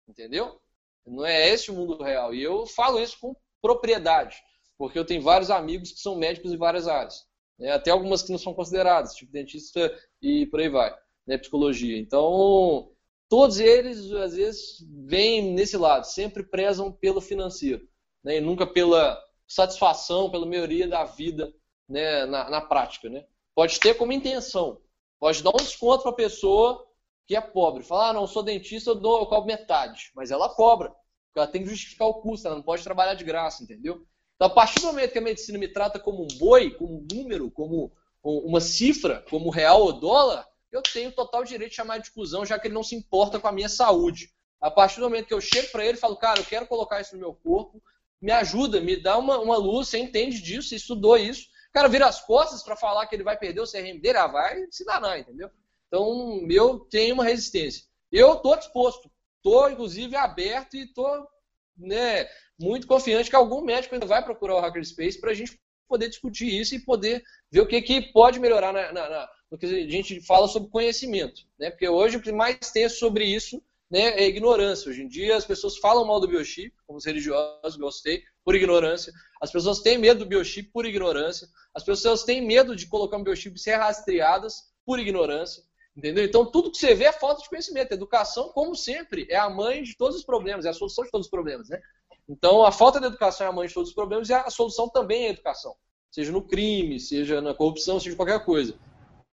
Entendeu? 0.06 0.60
Não 1.06 1.24
é 1.24 1.48
esse 1.48 1.70
o 1.70 1.74
mundo 1.74 2.02
real. 2.02 2.34
E 2.34 2.42
eu 2.42 2.66
falo 2.66 3.00
isso 3.00 3.18
com 3.20 3.34
propriedade, 3.62 4.36
porque 4.76 4.98
eu 4.98 5.04
tenho 5.04 5.22
vários 5.22 5.50
amigos 5.50 5.92
que 5.92 6.00
são 6.00 6.16
médicos 6.16 6.52
em 6.52 6.56
várias 6.56 6.86
áreas. 6.86 7.26
Né? 7.58 7.70
Até 7.70 7.90
algumas 7.90 8.22
que 8.22 8.30
não 8.30 8.38
são 8.38 8.52
consideradas, 8.52 9.14
tipo 9.14 9.32
dentista 9.32 9.92
e 10.20 10.46
por 10.46 10.60
aí 10.60 10.68
vai, 10.68 10.94
né? 11.26 11.38
psicologia. 11.38 11.98
Então, 11.98 12.92
todos 13.28 13.58
eles, 13.58 14.12
às 14.12 14.34
vezes, 14.34 14.84
vêm 15.04 15.52
nesse 15.52 15.76
lado, 15.76 16.04
sempre 16.04 16.42
prezam 16.42 16.92
pelo 16.92 17.20
financeiro, 17.20 17.88
né? 18.26 18.38
e 18.38 18.40
nunca 18.40 18.66
pela 18.66 19.22
satisfação, 19.46 20.28
pela 20.28 20.44
melhoria 20.44 20.88
da 20.88 21.04
vida 21.04 21.54
né, 21.88 22.26
na, 22.26 22.50
na 22.50 22.60
prática. 22.60 23.08
Né? 23.08 23.24
Pode 23.54 23.78
ter 23.78 23.94
como 23.94 24.12
intenção, 24.12 24.80
pode 25.20 25.44
dar 25.44 25.50
um 25.50 25.58
desconto 25.58 26.02
para 26.02 26.10
a 26.10 26.16
pessoa 26.16 26.84
que 27.24 27.36
é 27.36 27.40
pobre. 27.40 27.84
Falar, 27.84 28.10
ah, 28.10 28.12
não, 28.12 28.26
sou 28.26 28.42
dentista, 28.42 28.90
eu, 28.90 28.96
dou, 28.96 29.20
eu 29.20 29.26
cobro 29.26 29.46
metade. 29.46 30.10
Mas 30.14 30.32
ela 30.32 30.48
cobra, 30.48 30.88
porque 30.88 31.38
ela 31.38 31.46
tem 31.46 31.62
que 31.62 31.70
justificar 31.70 32.08
o 32.08 32.14
custo, 32.14 32.48
ela 32.48 32.56
não 32.56 32.62
pode 32.62 32.82
trabalhar 32.82 33.14
de 33.14 33.24
graça, 33.24 33.62
entendeu? 33.62 34.04
Então, 34.34 34.48
a 34.48 34.50
partir 34.50 34.80
do 34.80 34.86
momento 34.86 35.12
que 35.12 35.18
a 35.18 35.22
medicina 35.22 35.56
me 35.56 35.68
trata 35.68 36.00
como 36.00 36.24
um 36.24 36.38
boi, 36.38 36.72
como 36.72 36.98
um 36.98 37.06
número, 37.12 37.50
como 37.50 37.92
uma 38.22 38.60
cifra, 38.60 39.24
como 39.30 39.50
real 39.50 39.82
ou 39.82 39.92
dólar, 39.92 40.46
eu 40.72 40.82
tenho 40.82 41.12
total 41.12 41.44
direito 41.44 41.70
de 41.70 41.76
chamar 41.76 41.98
de 41.98 42.10
cuzão, 42.10 42.44
já 42.44 42.58
que 42.58 42.66
ele 42.66 42.74
não 42.74 42.82
se 42.82 42.96
importa 42.96 43.38
com 43.38 43.46
a 43.46 43.52
minha 43.52 43.68
saúde. 43.68 44.30
A 44.60 44.70
partir 44.70 44.96
do 44.96 45.04
momento 45.04 45.28
que 45.28 45.34
eu 45.34 45.40
chego 45.40 45.70
para 45.70 45.84
ele 45.84 45.96
e 45.96 46.00
falo, 46.00 46.16
cara, 46.16 46.40
eu 46.40 46.44
quero 46.44 46.66
colocar 46.66 47.00
isso 47.00 47.14
no 47.14 47.20
meu 47.20 47.32
corpo, 47.32 47.80
me 48.20 48.32
ajuda, 48.32 48.80
me 48.80 48.96
dá 48.96 49.18
uma, 49.18 49.38
uma 49.38 49.56
luz, 49.56 49.88
você 49.88 49.98
entende 49.98 50.40
disso, 50.40 50.68
você 50.68 50.76
estudou 50.76 51.16
isso, 51.16 51.46
cara 51.76 51.88
vira 51.90 52.06
as 52.06 52.22
costas 52.22 52.62
para 52.62 52.74
falar 52.74 53.06
que 53.06 53.14
ele 53.14 53.22
vai 53.22 53.36
perder 53.36 53.60
o 53.60 53.70
CRM 53.70 54.00
dele, 54.00 54.16
ah, 54.16 54.26
vai 54.26 54.64
se 54.70 54.82
danar, 54.82 55.20
entendeu? 55.20 55.50
Então, 55.86 56.40
eu 56.50 56.80
tenho 56.80 57.12
uma 57.12 57.24
resistência. 57.24 57.84
Eu 58.10 58.32
estou 58.32 58.56
disposto, 58.56 59.10
estou, 59.36 59.70
inclusive, 59.70 60.16
aberto 60.16 60.74
e 60.74 60.84
estou 60.84 61.28
né, 61.76 62.26
muito 62.58 62.86
confiante 62.86 63.28
que 63.28 63.36
algum 63.36 63.60
médico 63.60 63.94
ainda 63.94 64.06
vai 64.06 64.24
procurar 64.24 64.54
o 64.56 64.60
Hackerspace 64.60 65.20
para 65.20 65.32
a 65.32 65.34
gente 65.34 65.60
poder 65.86 66.08
discutir 66.08 66.48
isso 66.48 66.74
e 66.74 66.80
poder 66.80 67.22
ver 67.50 67.60
o 67.60 67.66
que, 67.66 67.82
que 67.82 68.10
pode 68.10 68.40
melhorar 68.40 68.72
na, 68.72 68.90
na, 68.90 69.10
na, 69.10 69.30
no 69.50 69.58
que 69.58 69.66
a 69.66 69.90
gente 69.90 70.22
fala 70.22 70.48
sobre 70.48 70.70
conhecimento. 70.70 71.42
Né? 71.58 71.70
Porque 71.70 71.86
hoje 71.86 72.16
o 72.16 72.22
que 72.22 72.32
mais 72.32 72.56
tem 72.72 72.88
sobre 72.88 73.26
isso 73.26 73.62
né, 73.90 74.18
é 74.18 74.26
ignorância. 74.26 74.90
Hoje 74.90 75.02
em 75.02 75.08
dia 75.08 75.36
as 75.36 75.44
pessoas 75.44 75.78
falam 75.78 76.04
mal 76.04 76.20
do 76.20 76.28
biochip, 76.28 76.74
como 76.86 76.98
os 76.98 77.04
religiosos, 77.04 77.76
gostei, 77.76 78.22
por 78.44 78.54
ignorância. 78.54 79.12
As 79.40 79.50
pessoas 79.50 79.80
têm 79.80 79.98
medo 79.98 80.20
do 80.20 80.26
biochip 80.26 80.70
por 80.72 80.86
ignorância. 80.86 81.48
As 81.74 81.84
pessoas 81.84 82.22
têm 82.24 82.40
medo 82.40 82.74
de 82.74 82.86
colocar 82.86 83.16
um 83.16 83.24
biochip 83.24 83.56
e 83.56 83.60
ser 83.60 83.76
rastreadas 83.76 84.64
por 84.84 84.98
ignorância. 84.98 85.62
Entendeu? 85.96 86.24
Então, 86.24 86.44
tudo 86.44 86.70
que 86.70 86.76
você 86.76 86.94
vê 86.94 87.04
é 87.04 87.12
falta 87.12 87.42
de 87.42 87.48
conhecimento. 87.48 87.92
Educação, 87.92 88.50
como 88.50 88.76
sempre, 88.76 89.26
é 89.30 89.36
a 89.36 89.48
mãe 89.48 89.82
de 89.82 89.96
todos 89.96 90.16
os 90.16 90.24
problemas, 90.24 90.66
é 90.66 90.68
a 90.68 90.74
solução 90.74 91.04
de 91.04 91.10
todos 91.10 91.26
os 91.26 91.30
problemas. 91.30 91.70
Né? 91.70 91.80
Então, 92.28 92.64
a 92.64 92.70
falta 92.70 93.00
de 93.00 93.06
educação 93.06 93.46
é 93.46 93.50
a 93.50 93.52
mãe 93.52 93.66
de 93.66 93.72
todos 93.72 93.88
os 93.90 93.94
problemas 93.94 94.28
e 94.28 94.34
a 94.34 94.50
solução 94.50 94.90
também 94.90 95.24
é 95.24 95.28
a 95.28 95.32
educação. 95.32 95.74
Seja 96.10 96.32
no 96.32 96.42
crime, 96.42 97.00
seja 97.00 97.40
na 97.40 97.54
corrupção, 97.54 97.98
seja 97.98 98.14
qualquer 98.14 98.44
coisa. 98.44 98.78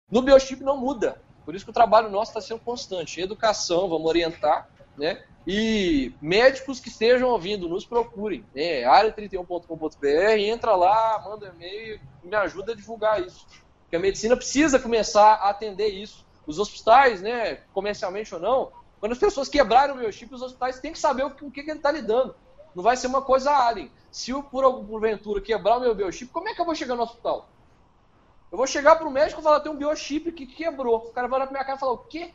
No 0.10 0.22
biochip 0.22 0.64
não 0.64 0.78
muda. 0.78 1.22
Por 1.52 1.56
isso 1.58 1.66
que 1.66 1.72
o 1.72 1.74
trabalho 1.74 2.10
nosso 2.10 2.32
está 2.32 2.40
sendo 2.40 2.62
constante. 2.62 3.20
Educação, 3.20 3.90
vamos 3.90 4.08
orientar, 4.08 4.70
né? 4.98 5.22
E 5.46 6.14
médicos 6.22 6.80
que 6.80 6.88
estejam 6.88 7.28
ouvindo, 7.28 7.68
nos 7.68 7.86
procurem. 7.86 8.46
Né? 8.56 8.84
área31.com.br, 8.84 10.40
entra 10.40 10.78
lá, 10.78 11.22
manda 11.22 11.54
e-mail, 11.54 12.00
me 12.24 12.34
ajuda 12.38 12.72
a 12.72 12.76
divulgar 12.76 13.22
isso. 13.22 13.46
Porque 13.82 13.98
a 13.98 14.00
medicina 14.00 14.38
precisa 14.38 14.80
começar 14.80 15.34
a 15.34 15.50
atender 15.50 15.90
isso. 15.90 16.26
Os 16.48 16.58
hospitais, 16.58 17.22
né, 17.22 17.56
comercialmente 17.74 18.34
ou 18.34 18.40
não, 18.40 18.72
quando 19.02 19.12
as 19.12 19.20
pessoas 19.20 19.50
quebrarem 19.50 19.94
o 19.94 20.00
meu 20.00 20.10
chip, 20.10 20.34
os 20.34 20.42
hospitais 20.42 20.80
têm 20.80 20.94
que 20.94 21.00
saber 21.00 21.24
o 21.24 21.32
que, 21.32 21.44
o 21.44 21.52
que 21.52 21.60
ele 21.60 21.72
está 21.74 21.92
lidando. 21.92 22.34
Não 22.74 22.82
vai 22.82 22.96
ser 22.96 23.08
uma 23.08 23.22
coisa 23.22 23.52
alien. 23.52 23.92
Se 24.10 24.32
eu, 24.32 24.42
por 24.42 24.64
algum 24.64 24.86
porventura, 24.86 25.42
quebrar 25.42 25.80
o 25.80 25.82
meu 25.82 25.94
biochip, 25.94 26.32
como 26.32 26.48
é 26.48 26.56
que 26.56 26.62
eu 26.62 26.66
vou 26.66 26.76
chegar 26.76 26.96
no 26.96 27.04
hospital? 27.04 27.50
Eu 28.52 28.58
vou 28.58 28.68
chegar 28.68 28.98
para 28.98 29.08
o 29.08 29.12
médico 29.12 29.40
e 29.40 29.44
falar, 29.44 29.62
tem 29.62 29.72
um 29.72 29.78
biochip 29.78 30.32
que 30.34 30.46
quebrou. 30.46 30.98
O 30.98 31.14
cara 31.14 31.28
vai 31.28 31.40
olhar 31.40 31.48
para 31.48 31.54
minha 31.54 31.66
cara 31.66 31.78
e 31.78 31.80
falar, 31.80 31.94
o 31.94 32.00
quê? 32.00 32.32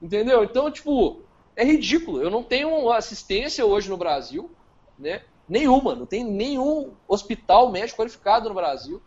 Entendeu? 0.00 0.42
Então, 0.42 0.70
tipo, 0.70 1.22
é 1.54 1.64
ridículo. 1.64 2.20
Eu 2.20 2.30
não 2.30 2.42
tenho 2.42 2.90
assistência 2.90 3.64
hoje 3.64 3.88
no 3.88 3.96
Brasil, 3.96 4.50
né? 4.98 5.22
Nenhuma. 5.48 5.94
Não 5.94 6.06
tem 6.06 6.24
nenhum 6.24 6.90
hospital 7.06 7.70
médico 7.70 7.98
qualificado 8.00 8.48
no 8.48 8.54
Brasil 8.54 9.00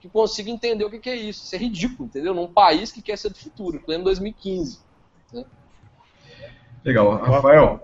que 0.00 0.08
consiga 0.08 0.50
entender 0.50 0.84
o 0.84 0.90
que, 0.90 1.08
é 1.08 1.16
isso. 1.16 1.44
Isso 1.44 1.54
é 1.54 1.58
ridículo, 1.58 2.08
entendeu? 2.08 2.34
Num 2.34 2.52
país 2.52 2.90
que 2.90 3.00
quer 3.00 3.16
ser 3.16 3.30
do 3.30 3.38
futuro, 3.38 3.80
pleno 3.80 4.04
2015. 4.04 4.80
Né? 5.32 5.44
Legal. 6.84 7.16
Rafael, 7.22 7.80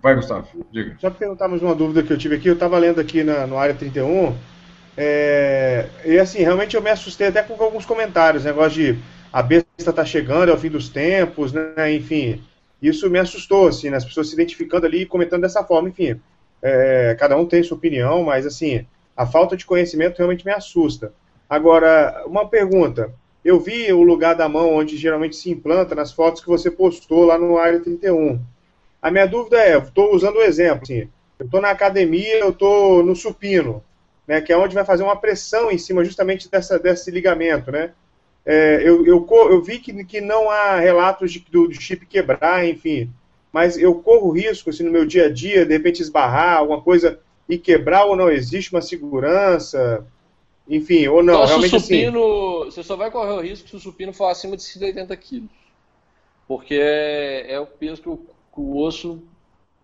vai, 0.00 0.14
Gustavo, 0.14 0.48
diga. 0.70 0.96
Só 1.00 1.10
perguntar 1.10 1.48
mais 1.48 1.60
uma 1.60 1.74
dúvida 1.74 2.02
que 2.02 2.12
eu 2.12 2.16
tive 2.16 2.36
aqui. 2.36 2.48
Eu 2.48 2.54
estava 2.54 2.78
lendo 2.78 3.00
aqui 3.00 3.24
na, 3.24 3.46
no 3.46 3.58
Área 3.58 3.74
31, 3.74 4.38
é, 4.96 5.86
e 6.04 6.18
assim, 6.18 6.40
realmente 6.40 6.76
eu 6.76 6.82
me 6.82 6.90
assustei 6.90 7.28
até 7.28 7.42
com 7.42 7.62
alguns 7.62 7.86
comentários, 7.86 8.44
negócio 8.44 8.94
de 8.94 8.98
a 9.32 9.42
besta 9.42 9.92
tá 9.92 10.04
chegando, 10.04 10.50
é 10.50 10.54
o 10.54 10.58
fim 10.58 10.68
dos 10.68 10.88
tempos, 10.88 11.52
né? 11.52 11.92
Enfim, 11.94 12.42
isso 12.82 13.08
me 13.08 13.18
assustou, 13.18 13.68
assim, 13.68 13.90
né? 13.90 13.96
as 13.96 14.04
pessoas 14.04 14.28
se 14.28 14.34
identificando 14.34 14.86
ali 14.86 15.02
e 15.02 15.06
comentando 15.06 15.42
dessa 15.42 15.62
forma, 15.64 15.88
enfim. 15.88 16.20
É, 16.62 17.16
cada 17.18 17.36
um 17.36 17.46
tem 17.46 17.62
sua 17.62 17.76
opinião, 17.76 18.22
mas 18.24 18.44
assim, 18.44 18.84
a 19.16 19.26
falta 19.26 19.56
de 19.56 19.64
conhecimento 19.64 20.18
realmente 20.18 20.44
me 20.44 20.52
assusta. 20.52 21.12
Agora, 21.48 22.24
uma 22.26 22.48
pergunta. 22.48 23.12
Eu 23.42 23.58
vi 23.58 23.90
o 23.90 24.02
lugar 24.02 24.34
da 24.34 24.48
mão 24.48 24.74
onde 24.74 24.98
geralmente 24.98 25.34
se 25.34 25.50
implanta 25.50 25.94
nas 25.94 26.12
fotos 26.12 26.42
que 26.42 26.48
você 26.48 26.70
postou 26.70 27.24
lá 27.24 27.38
no 27.38 27.56
Área 27.56 27.80
31. 27.80 28.38
A 29.00 29.10
minha 29.10 29.26
dúvida 29.26 29.58
é, 29.58 29.78
estou 29.78 30.14
usando 30.14 30.36
o 30.36 30.42
exemplo, 30.42 30.82
assim, 30.82 31.08
eu 31.38 31.46
estou 31.46 31.60
na 31.60 31.70
academia, 31.70 32.38
eu 32.38 32.50
estou 32.50 33.02
no 33.02 33.16
supino, 33.16 33.82
né, 34.26 34.40
que 34.40 34.52
é 34.52 34.56
onde 34.56 34.74
vai 34.74 34.84
fazer 34.84 35.02
uma 35.02 35.16
pressão 35.16 35.70
em 35.70 35.78
cima 35.78 36.04
justamente 36.04 36.50
dessa, 36.50 36.78
desse 36.78 37.10
ligamento, 37.10 37.70
né? 37.70 37.92
É, 38.44 38.80
eu, 38.82 39.04
eu, 39.04 39.26
eu, 39.50 39.62
vi 39.62 39.78
que, 39.78 40.04
que 40.04 40.20
não 40.20 40.48
há 40.50 40.76
relatos 40.76 41.32
de, 41.32 41.40
do, 41.50 41.68
do 41.68 41.74
chip 41.74 42.06
quebrar, 42.06 42.66
enfim, 42.66 43.12
mas 43.52 43.76
eu 43.76 43.94
corro 43.96 44.30
risco, 44.30 44.70
assim, 44.70 44.82
no 44.82 44.90
meu 44.90 45.04
dia 45.04 45.26
a 45.26 45.32
dia, 45.32 45.66
de 45.66 45.72
repente 45.72 46.00
esbarrar, 46.00 46.58
alguma 46.58 46.80
coisa 46.80 47.20
e 47.48 47.58
quebrar 47.58 48.04
ou 48.04 48.16
não 48.16 48.30
existe 48.30 48.72
uma 48.72 48.80
segurança, 48.80 50.06
enfim, 50.68 51.08
ou 51.08 51.22
não, 51.22 51.34
então, 51.34 51.46
realmente 51.46 51.76
assim. 51.76 51.86
supino, 51.86 52.62
assim... 52.62 52.70
Você 52.70 52.82
só 52.84 52.96
vai 52.96 53.10
correr 53.10 53.32
o 53.32 53.40
risco 53.40 53.68
se 53.68 53.76
o 53.76 53.80
supino 53.80 54.12
for 54.12 54.28
acima 54.28 54.56
de 54.56 54.62
180 54.62 55.16
quilos, 55.16 55.50
porque 56.46 56.74
é, 56.74 57.54
é 57.54 57.60
o 57.60 57.66
peso 57.66 58.00
que 58.00 58.08
o, 58.08 58.16
que 58.16 58.60
o, 58.60 58.78
osso 58.78 59.20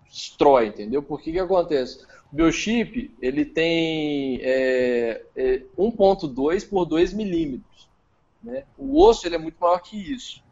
destrói, 0.08 0.68
entendeu? 0.68 1.02
Por 1.02 1.20
que 1.20 1.32
que 1.32 1.38
acontece? 1.40 2.06
Biochip, 2.36 3.10
ele 3.20 3.44
tem 3.46 4.38
é, 4.42 5.22
é 5.34 5.62
1.2 5.78 6.68
por 6.68 6.84
2 6.84 7.14
milímetros. 7.14 7.88
Né? 8.42 8.64
O 8.76 9.02
osso 9.02 9.26
ele 9.26 9.36
é 9.36 9.38
muito 9.38 9.56
maior 9.58 9.78
que 9.80 9.96
isso. 9.96 10.44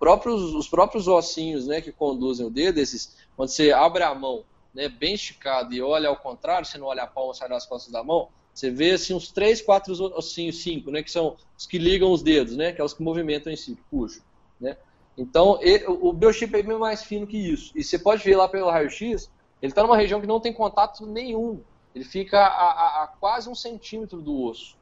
Os 0.00 0.68
próprios 0.68 1.08
ossinhos 1.08 1.66
né, 1.66 1.80
que 1.80 1.92
conduzem 1.92 2.46
o 2.46 2.50
dedo, 2.50 2.78
esses, 2.78 3.16
quando 3.36 3.50
você 3.50 3.72
abre 3.72 4.02
a 4.02 4.14
mão 4.14 4.44
né, 4.72 4.88
bem 4.88 5.14
esticado 5.14 5.74
e 5.74 5.82
olha 5.82 6.08
ao 6.08 6.16
contrário, 6.16 6.64
você 6.64 6.78
não 6.78 6.86
olha 6.86 7.02
a 7.02 7.06
palma, 7.06 7.34
sai 7.34 7.48
das 7.48 7.66
costas 7.66 7.92
da 7.92 8.02
mão, 8.02 8.28
você 8.54 8.70
vê 8.70 8.92
assim, 8.92 9.14
uns 9.14 9.30
3, 9.30 9.60
4 9.62 9.92
ossinhos, 10.16 10.62
5, 10.62 10.90
né, 10.90 11.02
que 11.02 11.10
são 11.10 11.36
os 11.58 11.66
que 11.66 11.78
ligam 11.78 12.10
os 12.10 12.22
dedos, 12.22 12.56
né, 12.56 12.72
que 12.72 12.80
é 12.80 12.84
os 12.84 12.94
que 12.94 13.02
movimentam 13.02 13.52
em 13.52 13.56
si, 13.56 13.76
puxam. 13.90 14.22
Né? 14.60 14.76
Então, 15.16 15.58
ele, 15.60 15.84
o 15.86 16.12
biochip 16.12 16.54
é 16.56 16.62
bem 16.62 16.78
mais 16.78 17.02
fino 17.02 17.26
que 17.26 17.36
isso. 17.36 17.72
E 17.74 17.84
você 17.84 17.98
pode 17.98 18.24
ver 18.24 18.36
lá 18.36 18.48
pelo 18.48 18.70
raio-x, 18.70 19.30
ele 19.62 19.70
está 19.70 19.82
numa 19.82 19.96
região 19.96 20.20
que 20.20 20.26
não 20.26 20.40
tem 20.40 20.52
contato 20.52 21.06
nenhum. 21.06 21.62
Ele 21.94 22.04
fica 22.04 22.38
a, 22.38 22.44
a, 22.44 23.04
a 23.04 23.06
quase 23.06 23.48
um 23.48 23.54
centímetro 23.54 24.20
do 24.20 24.42
osso. 24.42 24.76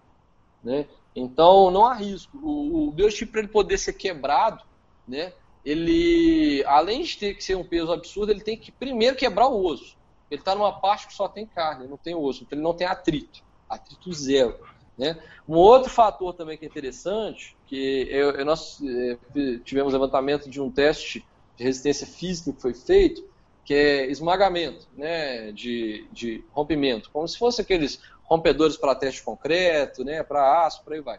Né? 0.64 0.86
Então, 1.14 1.70
não 1.70 1.84
há 1.84 1.92
risco. 1.92 2.38
O, 2.38 2.88
o 2.88 2.90
biochip, 2.90 3.30
para 3.30 3.40
ele 3.40 3.48
poder 3.48 3.76
ser 3.78 3.92
quebrado, 3.92 4.64
né? 5.06 5.32
Ele, 5.62 6.64
além 6.66 7.02
de 7.02 7.18
ter 7.18 7.34
que 7.34 7.44
ser 7.44 7.54
um 7.54 7.64
peso 7.64 7.92
absurdo, 7.92 8.32
ele 8.32 8.40
tem 8.40 8.56
que 8.56 8.72
primeiro 8.72 9.16
quebrar 9.16 9.48
o 9.48 9.62
osso. 9.62 9.98
Ele 10.30 10.40
está 10.40 10.54
numa 10.54 10.72
parte 10.72 11.06
que 11.06 11.12
só 11.12 11.28
tem 11.28 11.44
carne, 11.44 11.86
não 11.86 11.98
tem 11.98 12.14
osso, 12.14 12.44
então 12.44 12.56
ele 12.56 12.62
não 12.62 12.72
tem 12.72 12.86
atrito, 12.86 13.42
atrito 13.68 14.10
zero. 14.12 14.58
Né? 14.96 15.20
Um 15.46 15.56
outro 15.56 15.90
fator 15.90 16.32
também 16.32 16.56
que 16.56 16.64
é 16.64 16.68
interessante, 16.68 17.56
que 17.66 18.06
eu, 18.10 18.30
eu, 18.30 18.44
nós 18.44 18.80
é, 18.82 19.18
tivemos 19.64 19.92
levantamento 19.92 20.48
de 20.48 20.60
um 20.60 20.70
teste 20.70 21.26
de 21.56 21.64
resistência 21.64 22.06
física 22.06 22.52
que 22.52 22.62
foi 22.62 22.72
feito, 22.72 23.22
que 23.64 23.74
é 23.74 24.10
esmagamento, 24.10 24.88
né, 24.96 25.52
de, 25.52 26.06
de 26.12 26.44
rompimento, 26.50 27.10
como 27.10 27.26
se 27.28 27.38
fosse 27.38 27.60
aqueles 27.60 28.00
rompedores 28.24 28.76
para 28.76 28.94
teste 28.94 29.22
concreto, 29.22 30.04
né, 30.04 30.22
para 30.22 30.64
aço, 30.66 30.82
por 30.82 30.92
aí 30.92 31.00
vai. 31.00 31.18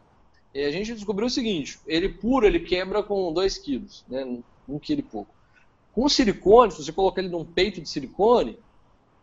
E 0.53 0.63
a 0.63 0.71
gente 0.71 0.93
descobriu 0.93 1.27
o 1.27 1.29
seguinte: 1.29 1.79
ele 1.87 2.09
puro 2.09 2.45
ele 2.45 2.59
quebra 2.59 3.03
com 3.03 3.31
2 3.31 3.57
quilos, 3.57 4.03
né, 4.07 4.23
1 4.23 4.43
um 4.67 4.79
quilo 4.79 4.99
e 4.99 5.03
pouco. 5.03 5.33
Com 5.93 6.07
silicone, 6.07 6.71
se 6.71 6.83
você 6.83 6.91
colocar 6.91 7.21
ele 7.21 7.29
num 7.29 7.45
peito 7.45 7.81
de 7.81 7.89
silicone, 7.89 8.57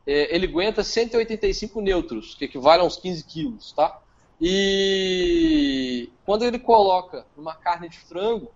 é, 0.06 0.34
ele 0.34 0.46
aguenta 0.46 0.82
185 0.82 1.80
neutros, 1.80 2.34
que 2.34 2.44
equivale 2.44 2.82
a 2.82 2.84
uns 2.84 2.96
15 2.96 3.24
quilos, 3.24 3.72
tá? 3.72 4.00
E 4.40 6.10
quando 6.24 6.44
ele 6.44 6.58
coloca 6.58 7.26
numa 7.36 7.54
carne 7.54 7.88
de 7.88 7.98
frango, 7.98 8.50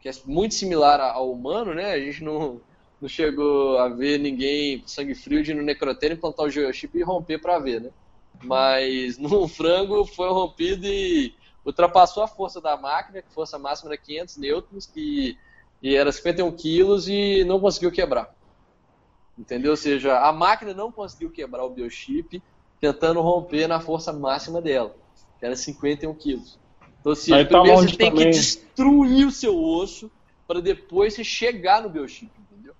que 0.00 0.08
é 0.08 0.12
muito 0.24 0.54
similar 0.54 1.00
ao 1.00 1.30
humano, 1.30 1.74
né? 1.74 1.92
A 1.92 2.00
gente 2.00 2.24
não, 2.24 2.60
não 3.00 3.08
chegou 3.08 3.78
a 3.78 3.88
ver 3.88 4.18
ninguém 4.18 4.82
sangue 4.86 5.14
frio 5.14 5.42
de 5.42 5.52
ir 5.52 5.54
no 5.54 5.62
necrotério 5.62 6.14
implantar 6.14 6.46
o 6.46 6.50
geochip 6.50 6.98
e 6.98 7.02
romper 7.02 7.38
para 7.38 7.58
ver, 7.58 7.80
né? 7.80 7.90
Mas 8.42 9.16
no 9.18 9.46
frango 9.46 10.04
foi 10.04 10.28
rompido 10.28 10.86
e 10.86 11.34
ultrapassou 11.64 12.22
a 12.22 12.28
força 12.28 12.60
da 12.60 12.76
máquina, 12.76 13.22
que 13.22 13.32
força 13.32 13.58
máxima 13.58 13.90
era 13.90 13.98
500 13.98 14.36
newtons, 14.36 14.86
que 14.86 15.36
e 15.82 15.94
era 15.94 16.10
51 16.10 16.50
quilos 16.52 17.08
e 17.08 17.44
não 17.44 17.60
conseguiu 17.60 17.92
quebrar. 17.92 18.34
Entendeu? 19.38 19.70
Ou 19.70 19.76
seja, 19.76 20.18
a 20.18 20.32
máquina 20.32 20.74
não 20.74 20.90
conseguiu 20.90 21.30
quebrar 21.30 21.64
o 21.64 21.70
biochip 21.70 22.42
tentando 22.80 23.20
romper 23.20 23.68
na 23.68 23.80
força 23.80 24.12
máxima 24.12 24.60
dela, 24.60 24.94
que 25.38 25.46
era 25.46 25.54
51 25.54 26.12
quilos. 26.14 26.58
Então, 27.00 27.12
assim, 27.12 27.32
Aí 27.32 27.46
tá 27.46 27.62
você 27.62 27.96
tem 27.96 28.10
também... 28.10 28.24
que 28.24 28.30
destruir 28.30 29.26
o 29.26 29.30
seu 29.30 29.56
osso 29.56 30.10
para 30.46 30.60
depois 30.60 31.14
você 31.14 31.22
chegar 31.22 31.82
no 31.82 31.88
biochip? 31.88 32.30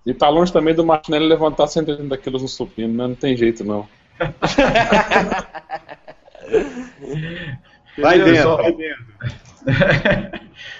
E 0.05 0.13
tá 0.13 0.29
longe 0.29 0.51
também 0.51 0.73
do 0.73 0.85
Martinelli 0.85 1.27
levantar 1.27 1.67
180 1.67 2.17
quilos 2.17 2.41
no 2.41 2.47
supino, 2.47 2.93
né? 2.93 3.07
Não 3.07 3.15
tem 3.15 3.35
jeito, 3.35 3.63
não. 3.63 3.87
vai 7.97 8.23
dentro, 8.23 8.57
vai 8.57 8.71
dentro. 8.77 9.05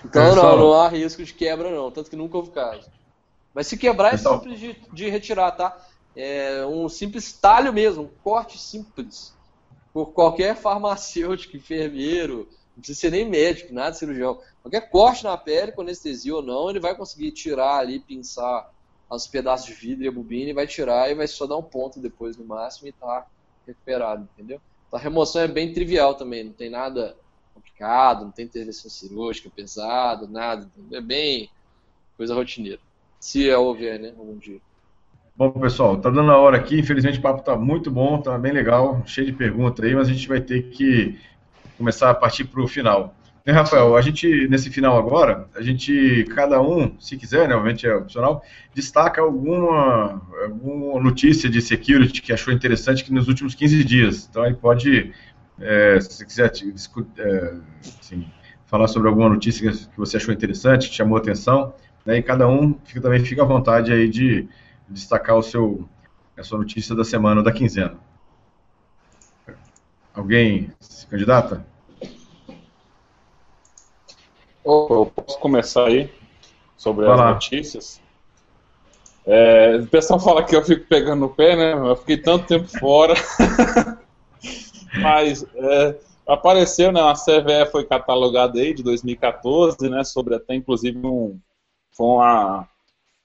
então 0.03 0.36
não, 0.36 0.57
não 0.57 0.74
há 0.74 0.89
risco 0.89 1.24
de 1.24 1.34
quebra 1.34 1.70
não, 1.70 1.91
tanto 1.91 2.09
que 2.09 2.15
nunca 2.15 2.38
houve 2.38 2.49
caso. 2.51 2.89
Mas 3.53 3.67
se 3.67 3.78
quebrar 3.78 4.13
é 4.13 4.17
simples 4.17 4.59
de, 4.59 4.76
de 4.93 5.09
retirar, 5.09 5.51
tá? 5.51 5.78
É 6.15 6.65
um 6.65 6.89
simples 6.89 7.34
talho 7.34 7.74
mesmo, 7.74 8.03
um 8.03 8.09
corte 8.24 8.57
simples. 8.57 9.38
Por 9.93 10.07
qualquer 10.07 10.55
farmacêutico, 10.55 11.57
enfermeiro, 11.57 12.47
não 12.76 12.82
precisa 12.82 12.99
ser 12.99 13.11
nem 13.11 13.30
médico, 13.30 13.74
nada 13.74 13.93
cirurgião. 13.93 14.39
Qualquer 14.61 14.89
corte 14.89 15.24
na 15.24 15.38
pele, 15.38 15.72
com 15.72 15.82
anestesia 15.82 16.36
ou 16.36 16.41
não, 16.41 16.70
ele 16.70 16.80
vai 16.80 16.95
conseguir 16.95 17.32
tirar 17.32 17.78
ali, 17.78 17.99
pinçar 17.99 18.70
os 19.16 19.28
pedaços 19.28 19.66
de 19.68 19.74
vidro 19.74 20.03
e 20.03 20.07
a 20.07 20.12
bobina 20.12 20.51
e 20.51 20.53
vai 20.53 20.68
tirar 20.68 21.10
e 21.10 21.16
vai 21.16 21.28
só 21.28 21.47
dar 21.47 21.57
um 21.57 21.64
ponto 21.64 21.99
depois 21.99 22.38
no 22.38 22.45
máximo 22.45 22.88
e 22.88 22.91
tá 22.91 23.26
recuperado, 23.66 24.28
entendeu? 24.34 24.62
Então 24.88 24.99
a 24.99 25.01
remoção 25.01 25.41
é 25.41 25.47
bem 25.47 25.74
trivial 25.74 26.16
também, 26.16 26.43
não 26.43 26.53
tem 26.53 26.70
nada 26.70 27.16
complicado, 27.53 28.26
não 28.26 28.32
tem 28.32 28.45
intervenção 28.45 28.89
cirúrgica 28.89 29.49
pesada, 29.49 30.28
nada, 30.28 30.70
é 30.91 31.01
bem 31.01 31.49
coisa 32.18 32.36
rotineira. 32.36 32.80
Se 33.20 33.51
houver, 33.51 33.99
né, 33.99 34.14
algum 34.18 34.38
dia. 34.38 34.60
Bom, 35.36 35.51
pessoal, 35.51 35.97
tá 35.97 36.10
dando 36.10 36.32
a 36.32 36.38
hora 36.38 36.57
aqui, 36.57 36.80
infelizmente 36.80 37.20
o 37.20 37.22
papo 37.22 37.41
tá 37.41 37.55
muito 37.55 37.89
bom, 37.89 38.22
tá 38.22 38.38
bem 38.38 38.51
legal, 38.51 39.01
cheio 39.05 39.28
de 39.28 39.34
perguntas 39.34 39.84
aí, 39.86 39.95
mas 39.95 40.10
a 40.10 40.12
gente 40.12 40.28
vai 40.28 40.41
ter 40.41 40.70
que 40.70 41.18
começar 41.78 42.10
a 42.10 42.14
partir 42.14 42.43
para 42.43 42.62
o 42.62 42.68
final. 42.68 43.16
Né, 43.45 43.53
Rafael, 43.53 43.95
a 43.95 44.01
gente, 44.01 44.47
nesse 44.47 44.69
final 44.69 44.97
agora, 44.97 45.47
a 45.55 45.61
gente, 45.61 46.25
cada 46.35 46.61
um, 46.61 46.99
se 46.99 47.17
quiser, 47.17 47.47
né, 47.47 47.55
obviamente 47.55 47.87
é 47.87 47.95
opcional, 47.95 48.43
destaca 48.73 49.21
alguma, 49.21 50.21
alguma 50.43 51.01
notícia 51.01 51.49
de 51.49 51.61
security 51.61 52.21
que 52.21 52.33
achou 52.33 52.53
interessante 52.53 53.03
que 53.03 53.13
nos 53.13 53.27
últimos 53.27 53.55
15 53.55 53.83
dias. 53.83 54.27
Então 54.29 54.43
aí 54.43 54.53
pode, 54.53 55.13
é, 55.59 55.99
se 55.99 56.25
quiser 56.25 56.51
é, 57.17 57.53
assim, 57.99 58.27
falar 58.65 58.87
sobre 58.87 59.07
alguma 59.07 59.29
notícia 59.29 59.71
que 59.71 59.97
você 59.97 60.17
achou 60.17 60.33
interessante, 60.33 60.89
que 60.89 60.95
chamou 60.95 61.17
atenção, 61.17 61.73
né, 62.05 62.17
e 62.17 62.23
cada 62.23 62.47
um 62.47 62.77
fica, 62.83 63.01
também 63.01 63.23
fica 63.23 63.41
à 63.41 63.45
vontade 63.45 63.91
aí 63.91 64.09
de 64.09 64.47
destacar 64.87 65.37
o 65.37 65.41
seu, 65.41 65.87
a 66.37 66.43
sua 66.43 66.57
notícia 66.57 66.93
da 66.93 67.05
semana 67.05 67.37
ou 67.37 67.43
da 67.43 67.51
quinzena. 67.51 67.97
Alguém 70.13 70.71
se 70.79 71.07
candidata? 71.07 71.65
Eu 74.64 75.12
posso 75.16 75.39
começar 75.39 75.86
aí 75.86 76.10
sobre 76.78 77.05
Vai 77.05 77.14
as 77.14 77.20
lá. 77.20 77.34
notícias. 77.34 78.01
É, 79.26 79.76
o 79.76 79.88
pessoal 79.88 80.20
fala 80.20 80.43
que 80.43 80.55
eu 80.55 80.64
fico 80.64 80.86
pegando 80.88 81.20
no 81.20 81.30
pé, 81.30 81.55
né? 81.55 81.74
Eu 81.74 81.95
fiquei 81.95 82.18
tanto 82.18 82.47
tempo 82.47 82.68
fora. 82.68 83.14
Mas 85.01 85.45
é, 85.55 85.95
apareceu, 86.28 86.91
né? 86.91 87.01
A 87.01 87.14
CVE 87.14 87.72
foi 87.72 87.86
catalogada 87.86 88.60
aí 88.60 88.74
de 88.74 88.84
2014, 88.84 89.89
né? 89.89 90.03
Sobre 90.03 90.36
até 90.36 90.55
inclusive 90.55 90.97
um, 91.05 91.39
foi 91.91 92.07
uma 92.07 92.68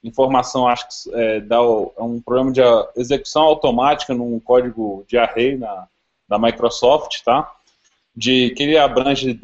informação, 0.02 0.68
acho 0.68 0.86
que 0.88 1.14
é, 1.14 1.40
dá 1.40 1.56
é 1.56 2.02
um 2.02 2.20
programa 2.20 2.52
de 2.52 2.60
execução 2.96 3.42
automática 3.42 4.12
num 4.12 4.38
código 4.38 5.04
de 5.08 5.16
array 5.16 5.56
na, 5.56 5.88
da 6.28 6.38
Microsoft, 6.38 7.22
tá? 7.24 7.50
De 8.16 8.50
que 8.50 8.62
ele 8.62 8.78
abrange 8.78 9.34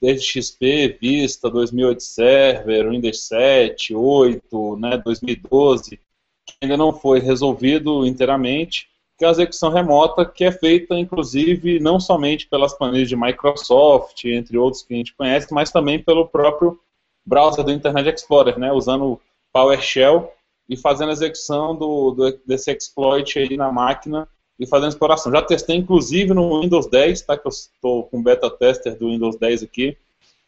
desde 0.00 0.26
XP, 0.26 0.98
Vista, 1.00 1.50
2008 1.50 2.02
Server, 2.02 2.90
Windows 2.90 3.26
7, 3.26 3.94
8, 3.94 4.76
né, 4.76 4.96
2012, 4.98 5.98
que 6.46 6.54
ainda 6.62 6.76
não 6.76 6.92
foi 6.92 7.18
resolvido 7.18 8.06
inteiramente, 8.06 8.88
que 9.18 9.24
é 9.24 9.28
a 9.28 9.32
execução 9.32 9.70
remota 9.70 10.24
que 10.24 10.44
é 10.44 10.52
feita, 10.52 10.94
inclusive, 10.96 11.80
não 11.80 11.98
somente 11.98 12.48
pelas 12.48 12.72
planilhas 12.74 13.08
de 13.08 13.16
Microsoft, 13.16 14.24
entre 14.24 14.56
outros 14.56 14.82
que 14.82 14.94
a 14.94 14.96
gente 14.96 15.14
conhece, 15.14 15.52
mas 15.52 15.70
também 15.70 15.98
pelo 15.98 16.28
próprio 16.28 16.78
browser 17.24 17.64
do 17.64 17.72
Internet 17.72 18.08
Explorer, 18.08 18.58
né, 18.58 18.72
usando 18.72 19.20
PowerShell 19.52 20.32
e 20.68 20.76
fazendo 20.76 21.10
a 21.10 21.12
execução 21.12 21.74
do, 21.76 22.12
do, 22.12 22.40
desse 22.46 22.70
exploit 22.70 23.38
aí 23.38 23.56
na 23.56 23.70
máquina 23.70 24.28
e 24.62 24.66
fazendo 24.66 24.90
exploração. 24.90 25.32
Já 25.32 25.42
testei 25.42 25.76
inclusive 25.76 26.32
no 26.32 26.60
Windows 26.60 26.86
10, 26.86 27.22
tá, 27.22 27.36
que 27.36 27.46
eu 27.46 27.50
estou 27.50 28.04
com 28.04 28.22
beta 28.22 28.48
tester 28.48 28.96
do 28.96 29.08
Windows 29.08 29.36
10 29.36 29.64
aqui, 29.64 29.96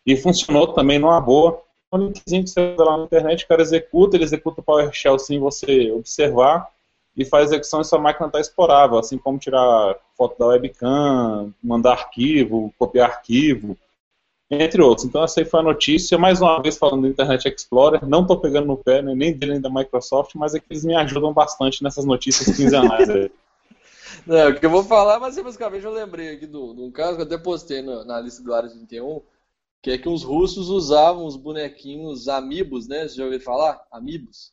e 0.07 0.17
funcionou 0.17 0.69
também 0.69 1.01
numa 1.01 1.21
boa. 1.21 1.61
Um 1.93 1.99
linkzinho 1.99 2.45
que 2.45 2.51
você 2.51 2.75
usa 2.75 2.85
lá 2.85 2.97
na 2.97 3.05
internet, 3.05 3.45
o 3.45 3.49
cara 3.49 3.63
executa, 3.63 4.17
ele 4.17 4.25
executa 4.25 4.61
o 4.61 4.65
PowerShell 4.65 5.19
sem 5.19 5.39
você 5.41 5.91
observar, 5.91 6.69
e 7.17 7.25
faz 7.25 7.47
execução 7.47 7.81
e 7.81 7.85
sua 7.85 7.99
máquina 7.99 8.27
está 8.29 8.41
explorável, 8.41 8.99
assim 8.99 9.19
como 9.19 9.39
tirar 9.39 9.97
foto 10.17 10.39
da 10.39 10.47
webcam, 10.47 11.53
mandar 11.63 11.93
arquivo, 11.93 12.73
copiar 12.79 13.11
arquivo, 13.11 13.77
entre 14.51 14.81
outros. 14.83 15.07
Então 15.07 15.25
essa 15.25 15.41
aí 15.41 15.45
foi 15.45 15.61
a 15.61 15.63
notícia, 15.65 16.19
mais 16.19 16.41
uma 16.41 16.61
vez 16.61 16.77
falando 16.77 17.03
do 17.03 17.09
Internet 17.09 17.49
Explorer, 17.49 18.07
não 18.07 18.23
estou 18.23 18.39
pegando 18.39 18.67
no 18.67 18.77
pé, 18.77 19.03
né, 19.03 19.15
nem 19.15 19.33
dele 19.33 19.53
nem 19.53 19.61
da 19.61 19.71
Microsoft, 19.71 20.35
mas 20.35 20.55
é 20.55 20.61
que 20.61 20.67
eles 20.71 20.85
me 20.85 20.95
ajudam 20.95 21.33
bastante 21.33 21.83
nessas 21.83 22.05
notícias 22.05 22.57
quinzenais. 22.57 23.09
Não, 24.27 24.51
o 24.51 24.59
que 24.59 24.65
eu 24.65 24.71
vou 24.71 24.85
falar, 24.85 25.19
mas 25.21 25.37
basicamente 25.37 25.85
eu 25.85 25.93
lembrei 25.93 26.35
aqui 26.35 26.47
de 26.47 26.57
um 26.57 26.91
caso 26.91 27.17
que 27.17 27.23
eu 27.23 27.27
até 27.27 27.39
postei 27.39 27.83
no, 27.83 28.05
na 28.05 28.21
lista 28.21 28.43
do 28.43 28.55
Área 28.55 28.71
31, 28.71 29.23
que 29.83 29.91
é 29.91 29.99
que 29.99 30.09
os 30.09 30.23
russos 30.23 30.69
usavam 30.69 31.27
os 31.27 31.37
bonequinhos 31.37 32.29
amibos, 32.29 32.89
né? 32.89 33.07
Você 33.07 33.17
já 33.17 33.25
ouviu 33.25 33.41
falar? 33.41 33.87
Amibos? 33.93 34.53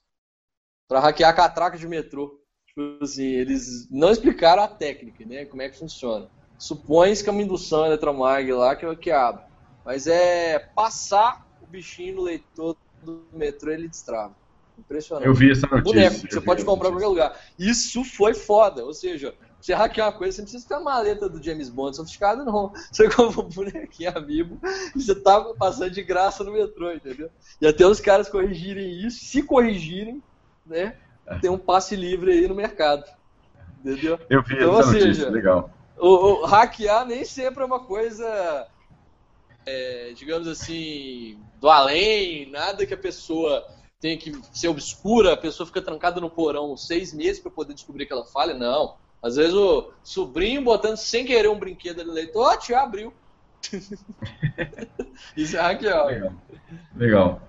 Para 0.87 0.99
hackear 0.99 1.35
catraca 1.35 1.77
de 1.77 1.87
metrô. 1.87 2.39
Tipo 2.67 2.97
assim, 3.01 3.25
eles 3.25 3.89
não 3.89 4.11
explicaram 4.11 4.63
a 4.63 4.67
técnica, 4.67 5.25
né? 5.25 5.45
Como 5.45 5.61
é 5.61 5.69
que 5.69 5.77
funciona. 5.77 6.29
Supõe-se 6.57 7.23
que 7.23 7.29
é 7.29 7.33
uma 7.33 7.41
indução 7.41 7.85
eletromagnética 7.85 8.57
lá 8.57 8.75
que, 8.75 8.95
que 8.97 9.11
abre. 9.11 9.43
Mas 9.85 10.05
é 10.07 10.59
passar 10.59 11.47
o 11.61 11.65
bichinho 11.65 12.17
no 12.17 12.21
leitor 12.23 12.77
do 13.03 13.25
metrô 13.33 13.71
ele 13.71 13.87
destrava. 13.87 14.35
Impressionante. 14.77 15.27
Eu 15.27 15.33
vi 15.33 15.51
essa 15.51 15.67
notícia. 15.67 15.81
Boneco, 15.81 16.27
você 16.29 16.41
pode 16.41 16.65
comprar 16.65 16.89
em 16.89 16.91
qualquer 16.91 17.07
lugar. 17.07 17.39
Isso 17.57 18.03
foi 18.03 18.33
foda. 18.33 18.85
Ou 18.85 18.93
seja, 18.93 19.33
você 19.61 19.73
hackear 19.73 20.07
uma 20.07 20.17
coisa, 20.17 20.35
você 20.35 20.41
não 20.41 20.45
precisa 20.45 20.67
ter 20.67 20.73
uma 20.75 20.83
maleta 20.83 21.29
do 21.29 21.41
James 21.41 21.69
Bond 21.69 21.95
sofisticada, 21.95 22.43
não. 22.43 22.73
Você 22.91 23.09
compra 23.09 23.41
um 23.41 23.49
bonequinho 23.49 24.17
amigo 24.17 24.59
e 24.95 25.01
você 25.01 25.15
tá 25.15 25.39
passando 25.57 25.91
de 25.91 26.03
graça 26.03 26.43
no 26.43 26.51
metrô, 26.51 26.91
entendeu? 26.91 27.29
E 27.59 27.67
até 27.67 27.85
os 27.85 27.99
caras 27.99 28.27
corrigirem 28.29 29.05
isso, 29.05 29.23
se 29.23 29.43
corrigirem, 29.43 30.21
né? 30.65 30.95
É. 31.27 31.39
Tem 31.39 31.49
um 31.49 31.57
passe 31.57 31.95
livre 31.95 32.31
aí 32.31 32.47
no 32.47 32.55
mercado. 32.55 33.05
Entendeu? 33.79 34.19
Eu 34.29 34.43
vi 34.43 34.55
então, 34.55 34.79
essa 34.79 34.91
notícia, 34.91 35.13
seja, 35.13 35.29
legal. 35.29 35.69
O, 35.97 36.43
o, 36.43 36.45
hackear 36.45 37.05
nem 37.05 37.23
sempre 37.23 37.63
é 37.63 37.65
uma 37.65 37.79
coisa 37.79 38.67
é, 39.65 40.13
digamos 40.15 40.47
assim, 40.47 41.39
do 41.59 41.69
além, 41.69 42.49
nada 42.49 42.85
que 42.85 42.93
a 42.93 42.97
pessoa 42.97 43.65
tenha 43.99 44.17
que 44.17 44.33
ser 44.51 44.67
obscura, 44.67 45.33
a 45.33 45.37
pessoa 45.37 45.67
fica 45.67 45.81
trancada 45.81 46.19
no 46.19 46.29
porão 46.29 46.75
seis 46.75 47.13
meses 47.13 47.39
para 47.39 47.51
poder 47.51 47.73
descobrir 47.73 48.05
que 48.05 48.13
ela 48.13 48.25
falha. 48.25 48.53
Não. 48.53 48.95
Às 49.21 49.35
vezes 49.35 49.53
o 49.53 49.91
sobrinho 50.03 50.63
botando 50.63 50.97
sem 50.97 51.25
querer 51.25 51.49
um 51.49 51.59
brinquedo 51.59 52.01
ali 52.01 52.11
leito, 52.11 52.39
ó, 52.39 52.55
tia, 52.57 52.79
abriu. 52.79 53.13
Isso 55.37 55.55
é 55.57 55.61
ó. 55.61 56.05
Legal. 56.05 56.33
Legal. 56.95 57.41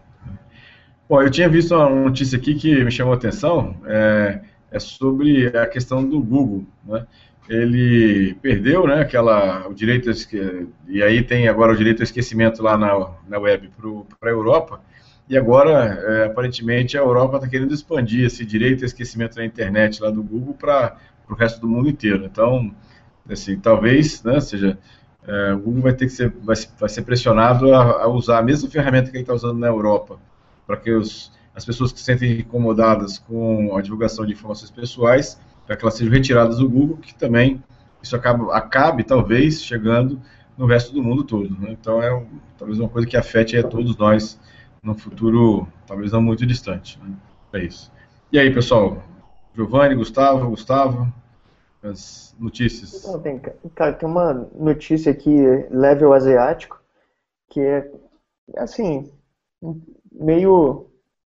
Bom, 1.09 1.23
eu 1.23 1.31
tinha 1.31 1.49
visto 1.49 1.75
uma 1.75 1.89
notícia 1.89 2.39
aqui 2.39 2.55
que 2.55 2.85
me 2.85 2.91
chamou 2.91 3.13
a 3.13 3.17
atenção, 3.17 3.77
é, 3.87 4.41
é 4.71 4.79
sobre 4.79 5.49
a 5.49 5.67
questão 5.67 6.05
do 6.05 6.21
Google, 6.21 6.65
né? 6.85 7.07
Ele 7.49 8.35
perdeu, 8.41 8.87
né, 8.87 9.01
aquela, 9.01 9.67
o 9.69 9.75
direito, 9.75 10.09
e 10.89 11.03
aí 11.03 11.23
tem 11.23 11.49
agora 11.49 11.73
o 11.73 11.77
direito 11.77 12.01
ao 12.01 12.05
esquecimento 12.05 12.63
lá 12.63 12.79
na, 12.79 13.11
na 13.29 13.39
web 13.39 13.69
para 14.19 14.31
a 14.31 14.33
Europa, 14.33 14.81
e 15.29 15.37
agora, 15.37 15.71
é, 15.71 16.27
aparentemente, 16.27 16.97
a 16.97 17.01
Europa 17.01 17.37
está 17.37 17.49
querendo 17.49 17.75
expandir 17.75 18.25
esse 18.25 18.45
direito 18.45 18.83
ao 18.83 18.87
esquecimento 18.87 19.37
na 19.37 19.45
internet 19.45 20.01
lá 20.01 20.11
do 20.11 20.23
Google 20.23 20.55
para 20.55 20.97
o 21.35 21.37
resto 21.37 21.61
do 21.61 21.69
mundo 21.69 21.89
inteiro. 21.89 22.25
Então, 22.25 22.75
assim, 23.29 23.59
talvez, 23.59 24.23
né, 24.23 24.41
seja, 24.41 24.79
é, 25.27 25.53
o 25.53 25.59
Google 25.59 25.83
vai 25.83 25.93
ter 25.95 26.07
que 26.07 26.13
ser, 26.13 26.31
vai, 26.43 26.57
vai 26.79 26.89
ser 26.89 27.03
pressionado 27.03 27.73
a, 27.75 28.03
a, 28.03 28.09
usar 28.09 28.39
a 28.39 28.43
mesma 28.43 28.69
ferramenta 28.69 29.11
que 29.11 29.17
ele 29.17 29.23
está 29.23 29.35
usando 29.35 29.59
na 29.59 29.69
Europa, 29.69 30.19
para 30.67 30.77
que 30.77 30.91
os, 30.91 31.33
as 31.55 31.65
pessoas 31.65 31.93
que 31.93 31.99
se 31.99 32.05
sentem 32.05 32.41
incomodadas 32.41 33.19
com 33.19 33.77
a 33.77 33.83
divulgação 33.83 34.27
de 34.27 34.33
informações 34.33 34.71
pessoais, 34.71 35.41
para 35.67 35.77
que 35.77 35.85
elas 35.85 35.95
sejam 35.95 36.13
retiradas 36.13 36.59
do 36.59 36.69
Google, 36.69 36.97
que 36.97 37.15
também 37.15 37.63
isso 38.03 38.17
acaba, 38.17 38.55
acabe, 38.57 39.05
talvez, 39.05 39.63
chegando 39.63 40.21
no 40.59 40.67
resto 40.67 40.93
do 40.93 41.03
mundo 41.03 41.25
todo. 41.25 41.57
Né? 41.61 41.69
Então, 41.71 42.03
é 42.03 42.25
talvez 42.59 42.79
uma 42.79 42.89
coisa 42.89 43.07
que 43.07 43.17
afete 43.17 43.57
a 43.57 43.63
todos 43.63 43.97
nós 43.97 44.39
no 44.83 44.95
futuro, 44.95 45.69
talvez 45.87 46.11
não 46.11 46.21
muito 46.21 46.45
distante. 46.45 46.99
Né? 47.03 47.15
É 47.53 47.65
isso. 47.65 47.93
E 48.33 48.39
aí, 48.39 48.53
pessoal? 48.53 49.03
Giovanni, 49.55 49.95
Gustavo, 49.95 50.49
Gustavo, 50.51 51.13
as 51.83 52.35
notícias. 52.39 53.03
Tem, 53.23 53.41
cara, 53.75 53.93
tem 53.93 54.09
uma 54.09 54.33
notícia 54.55 55.11
aqui, 55.11 55.37
level 55.71 56.13
asiático, 56.13 56.81
que 57.51 57.61
é, 57.61 57.91
assim, 58.57 59.13
meio 60.11 60.87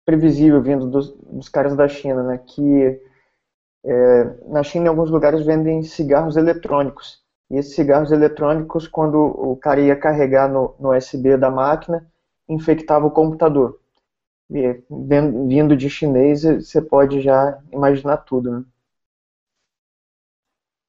previsível 0.04 0.62
vindo 0.62 0.86
dos, 0.86 1.10
dos 1.10 1.48
caras 1.48 1.74
da 1.74 1.88
China, 1.88 2.22
né? 2.22 2.38
Que 2.38 3.00
é, 3.84 4.24
na 4.48 4.62
China, 4.62 4.86
em 4.86 4.88
alguns 4.88 5.10
lugares, 5.10 5.44
vendem 5.44 5.82
cigarros 5.82 6.36
eletrônicos. 6.36 7.22
E 7.50 7.56
esses 7.56 7.74
cigarros 7.74 8.12
eletrônicos, 8.12 8.86
quando 8.86 9.16
o 9.16 9.56
cara 9.56 9.80
ia 9.80 9.96
carregar 9.96 10.48
no, 10.48 10.74
no 10.78 10.96
USB 10.96 11.36
da 11.36 11.50
máquina, 11.50 12.06
infectava 12.48 13.06
o 13.06 13.10
computador. 13.10 13.78
E, 14.50 14.82
vindo 15.48 15.76
de 15.76 15.88
chinês, 15.88 16.42
você 16.42 16.80
pode 16.80 17.20
já 17.20 17.58
imaginar 17.72 18.18
tudo, 18.18 18.50
né? 18.50 18.64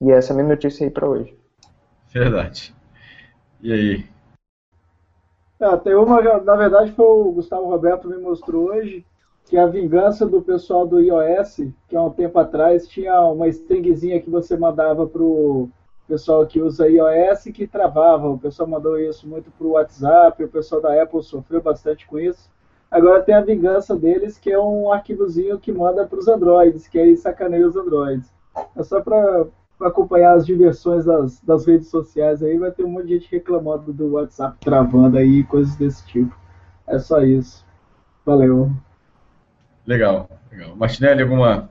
E 0.01 0.11
essa 0.11 0.31
é 0.31 0.33
a 0.33 0.35
minha 0.35 0.49
notícia 0.49 0.85
aí 0.85 0.91
para 0.91 1.07
hoje. 1.07 1.37
Verdade. 2.13 2.75
E 3.61 3.73
aí? 3.73 4.05
É, 5.59 5.77
tem 5.77 5.95
uma, 5.95 6.21
na 6.41 6.55
verdade, 6.55 6.91
foi 6.91 7.05
o 7.05 7.31
Gustavo 7.31 7.67
Roberto 7.67 8.09
me 8.09 8.17
mostrou 8.17 8.69
hoje, 8.69 9.05
que 9.45 9.55
é 9.57 9.61
a 9.61 9.67
vingança 9.67 10.25
do 10.25 10.41
pessoal 10.41 10.85
do 10.85 10.99
iOS, 10.99 11.67
que 11.87 11.95
há 11.95 12.03
um 12.03 12.09
tempo 12.09 12.37
atrás 12.39 12.87
tinha 12.87 13.19
uma 13.21 13.47
stringzinha 13.47 14.21
que 14.21 14.29
você 14.29 14.57
mandava 14.57 15.07
pro 15.07 15.69
pessoal 16.07 16.45
que 16.45 16.61
usa 16.61 16.87
iOS 16.87 17.45
que 17.45 17.65
travava. 17.65 18.29
O 18.29 18.37
pessoal 18.37 18.67
mandou 18.67 18.99
isso 18.99 19.27
muito 19.27 19.49
pro 19.51 19.71
WhatsApp, 19.71 20.43
o 20.43 20.49
pessoal 20.49 20.81
da 20.81 21.01
Apple 21.01 21.23
sofreu 21.23 21.61
bastante 21.61 22.05
com 22.05 22.19
isso. 22.19 22.49
Agora 22.91 23.23
tem 23.23 23.35
a 23.35 23.41
vingança 23.41 23.95
deles, 23.95 24.37
que 24.37 24.51
é 24.51 24.59
um 24.59 24.91
arquivozinho 24.91 25.59
que 25.59 25.71
manda 25.71 26.05
para 26.05 26.19
os 26.19 26.27
Androids, 26.27 26.87
que 26.87 26.99
aí 26.99 27.17
sacaneia 27.17 27.67
os 27.67 27.75
Androids. 27.75 28.31
É 28.75 28.83
só 28.83 29.01
para 29.01 29.47
acompanhar 29.81 30.33
as 30.33 30.45
diversões 30.45 31.05
das, 31.05 31.39
das 31.41 31.65
redes 31.65 31.89
sociais 31.89 32.41
aí, 32.41 32.57
vai 32.57 32.71
ter 32.71 32.83
um 32.83 32.89
monte 32.89 33.07
de 33.07 33.13
gente 33.15 33.31
reclamando 33.31 33.91
do 33.91 34.13
WhatsApp 34.13 34.57
travando 34.59 35.17
aí, 35.17 35.43
coisas 35.43 35.75
desse 35.75 36.05
tipo. 36.05 36.35
É 36.87 36.99
só 36.99 37.21
isso. 37.21 37.65
Valeu. 38.25 38.71
Legal, 39.85 40.29
legal. 40.51 40.75
Martinelli, 40.75 41.21
alguma. 41.21 41.69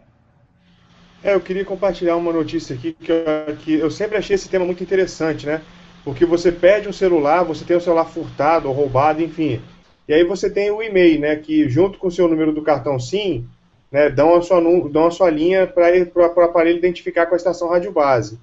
É, 1.22 1.34
eu 1.34 1.40
queria 1.40 1.64
compartilhar 1.64 2.16
uma 2.16 2.32
notícia 2.32 2.76
aqui 2.76 2.92
que 2.92 3.10
eu, 3.10 3.56
que 3.58 3.74
eu 3.74 3.90
sempre 3.90 4.18
achei 4.18 4.34
esse 4.34 4.48
tema 4.48 4.64
muito 4.64 4.82
interessante, 4.82 5.46
né? 5.46 5.62
Porque 6.04 6.26
você 6.26 6.52
perde 6.52 6.88
um 6.88 6.92
celular, 6.92 7.42
você 7.42 7.64
tem 7.64 7.74
o 7.74 7.78
um 7.78 7.82
celular 7.82 8.04
furtado 8.04 8.68
ou 8.68 8.74
roubado, 8.74 9.22
enfim. 9.22 9.60
E 10.06 10.12
aí 10.12 10.22
você 10.22 10.50
tem 10.50 10.70
o 10.70 10.82
e-mail, 10.82 11.20
né? 11.20 11.36
Que 11.36 11.66
junto 11.68 11.98
com 11.98 12.08
o 12.08 12.10
seu 12.10 12.28
número 12.28 12.52
do 12.52 12.62
cartão 12.62 13.00
SIM, 13.00 13.48
né, 13.94 14.10
dão, 14.10 14.34
a 14.34 14.42
sua, 14.42 14.60
dão 14.90 15.06
a 15.06 15.10
sua 15.12 15.30
linha 15.30 15.68
para 15.68 15.86
o 16.16 16.42
aparelho 16.42 16.78
identificar 16.78 17.26
com 17.26 17.34
a 17.34 17.36
estação 17.36 17.68
rádio 17.68 17.92
base. 17.92 18.40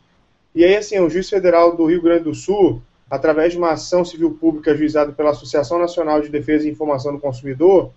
E 0.55 0.63
aí, 0.63 0.77
assim, 0.77 0.97
o 0.97 1.09
juiz 1.09 1.29
federal 1.29 1.75
do 1.75 1.87
Rio 1.87 2.01
Grande 2.01 2.23
do 2.23 2.33
Sul, 2.33 2.81
através 3.09 3.51
de 3.51 3.57
uma 3.57 3.71
ação 3.71 4.05
civil 4.05 4.31
pública 4.39 4.71
ajuizada 4.71 5.11
pela 5.11 5.31
Associação 5.31 5.77
Nacional 5.77 6.21
de 6.21 6.29
Defesa 6.29 6.65
e 6.65 6.71
Informação 6.71 7.11
do 7.11 7.19
Consumidor, 7.19 7.91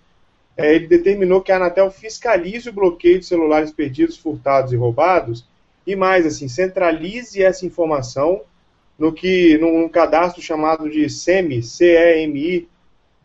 é, 0.57 0.75
ele 0.75 0.87
determinou 0.87 1.39
que 1.39 1.49
a 1.49 1.55
Anatel 1.55 1.89
fiscalize 1.89 2.67
o 2.67 2.73
bloqueio 2.73 3.19
de 3.19 3.25
celulares 3.25 3.71
perdidos, 3.71 4.17
furtados 4.17 4.73
e 4.73 4.75
roubados, 4.75 5.47
e 5.87 5.95
mais, 5.95 6.25
assim, 6.25 6.49
centralize 6.49 7.41
essa 7.41 7.65
informação 7.65 8.41
no 8.99 9.13
que 9.13 9.57
num 9.59 9.87
cadastro 9.87 10.41
chamado 10.41 10.89
de 10.89 11.09
CEMI, 11.09 11.63
C-E-M-I, 11.63 12.67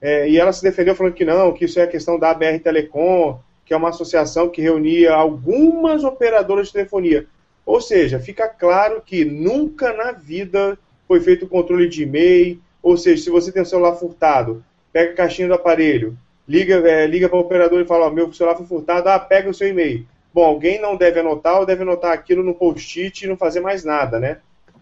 é, 0.01 0.31
e 0.31 0.39
ela 0.39 0.53
se 0.53 0.63
defendeu 0.63 0.95
falando 0.95 1.15
que 1.15 1.25
não, 1.25 1.53
que 1.53 1.65
isso 1.65 1.81
é 1.81 1.87
questão 1.89 2.17
da 2.17 2.31
ABR 2.31 2.61
Telecom, 2.61 3.41
que 3.71 3.75
é 3.75 3.77
uma 3.77 3.91
associação 3.91 4.49
que 4.49 4.61
reunia 4.61 5.15
algumas 5.15 6.03
operadoras 6.03 6.67
de 6.67 6.73
telefonia. 6.73 7.29
Ou 7.65 7.81
seja, 7.81 8.19
fica 8.19 8.49
claro 8.49 9.01
que 9.01 9.25
nunca 9.25 9.93
na 9.93 10.11
vida 10.11 10.77
foi 11.07 11.21
feito 11.21 11.45
o 11.45 11.49
controle 11.49 11.89
de 11.89 12.03
e-mail, 12.03 12.61
ou 12.83 12.97
seja, 12.97 13.23
se 13.23 13.31
você 13.31 13.53
tem 13.53 13.63
um 13.63 13.65
celular 13.65 13.95
furtado, 13.95 14.65
pega 14.93 15.13
a 15.13 15.15
caixinha 15.15 15.47
do 15.47 15.55
aparelho, 15.55 16.19
liga, 16.49 16.79
é, 16.79 17.07
liga 17.07 17.29
para 17.29 17.39
o 17.39 17.43
operador 17.43 17.81
e 17.81 17.85
fala, 17.85 18.09
ó, 18.09 18.11
meu 18.11 18.33
celular 18.33 18.57
foi 18.57 18.67
furtado, 18.67 19.09
ah, 19.09 19.21
pega 19.21 19.49
o 19.49 19.55
seu 19.55 19.69
e-mail. 19.69 20.05
Bom, 20.35 20.47
alguém 20.47 20.81
não 20.81 20.97
deve 20.97 21.21
anotar 21.21 21.61
ou 21.61 21.65
deve 21.65 21.83
anotar 21.83 22.11
aquilo 22.11 22.43
no 22.43 22.57
post-it 22.57 23.25
e 23.25 23.29
não 23.29 23.37
fazer 23.37 23.61
mais 23.61 23.85
nada, 23.85 24.19
né? 24.19 24.39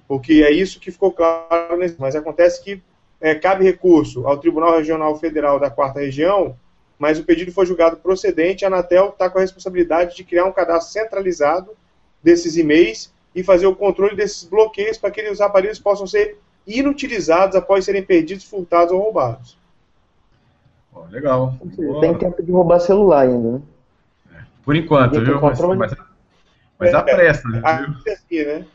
Porque 0.09 0.43
é 0.43 0.51
isso 0.51 0.81
que 0.81 0.91
ficou 0.91 1.13
claro, 1.13 1.79
mas 1.99 2.17
acontece 2.17 2.65
que 2.65 2.81
é, 3.21 3.35
cabe 3.35 3.65
recurso 3.65 4.27
ao 4.27 4.39
Tribunal 4.39 4.79
Regional 4.79 5.15
Federal 5.19 5.61
da 5.61 5.69
Quarta 5.69 6.01
Região 6.01 6.57
mas 6.99 7.19
o 7.19 7.25
pedido 7.25 7.53
foi 7.53 7.65
julgado 7.65 7.97
procedente. 7.97 8.65
A 8.65 8.69
Anatel 8.69 9.11
está 9.11 9.31
com 9.31 9.39
a 9.39 9.43
responsabilidade 9.43 10.17
de 10.17 10.25
criar 10.25 10.45
um 10.45 10.53
cadastro 10.53 10.93
centralizado 10.93 11.71
desses 12.23 12.57
e-mails 12.57 13.13
e 13.35 13.43
fazer 13.43 13.67
o 13.67 13.77
controle 13.77 14.17
desses 14.17 14.45
bloqueios 14.45 14.99
para 14.99 15.11
que 15.11 15.23
os 15.31 15.41
aparelhos 15.41 15.79
possam 15.79 16.07
ser 16.07 16.39
inutilizados 16.67 17.57
após 17.57 17.85
serem 17.85 18.03
perdidos, 18.03 18.45
furtados 18.45 18.93
ou 18.93 19.01
roubados. 19.01 19.57
Oh, 20.93 21.05
legal. 21.05 21.55
Tem 22.01 22.15
tempo 22.19 22.43
de 22.43 22.51
roubar 22.51 22.81
celular 22.81 23.21
ainda, 23.21 23.53
né? 23.53 23.63
É, 24.35 24.43
por 24.65 24.75
enquanto, 24.75 25.21
viu? 25.21 25.41
Mas, 25.41 25.61
mas, 25.61 25.97
mas 26.79 26.95
a 26.95 27.03
pressa, 27.03 27.49
viu? 27.49 27.63
Assim, 27.65 28.45
né? 28.45 28.67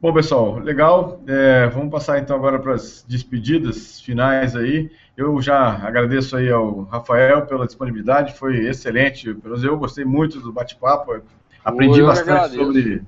Bom, 0.00 0.14
pessoal, 0.14 0.58
legal. 0.58 1.20
É, 1.26 1.66
vamos 1.66 1.90
passar 1.90 2.18
então 2.18 2.34
agora 2.34 2.58
para 2.58 2.72
as 2.72 3.04
despedidas 3.06 4.00
finais 4.00 4.56
aí. 4.56 4.90
Eu 5.20 5.38
já 5.42 5.86
agradeço 5.86 6.34
aí 6.34 6.50
ao 6.50 6.84
Rafael 6.84 7.44
pela 7.44 7.66
disponibilidade, 7.66 8.38
foi 8.38 8.66
excelente. 8.66 9.36
Eu 9.62 9.76
gostei 9.76 10.02
muito 10.02 10.40
do 10.40 10.50
bate-papo, 10.50 11.20
aprendi 11.62 12.02
bastante 12.02 12.54
sobre 12.54 13.02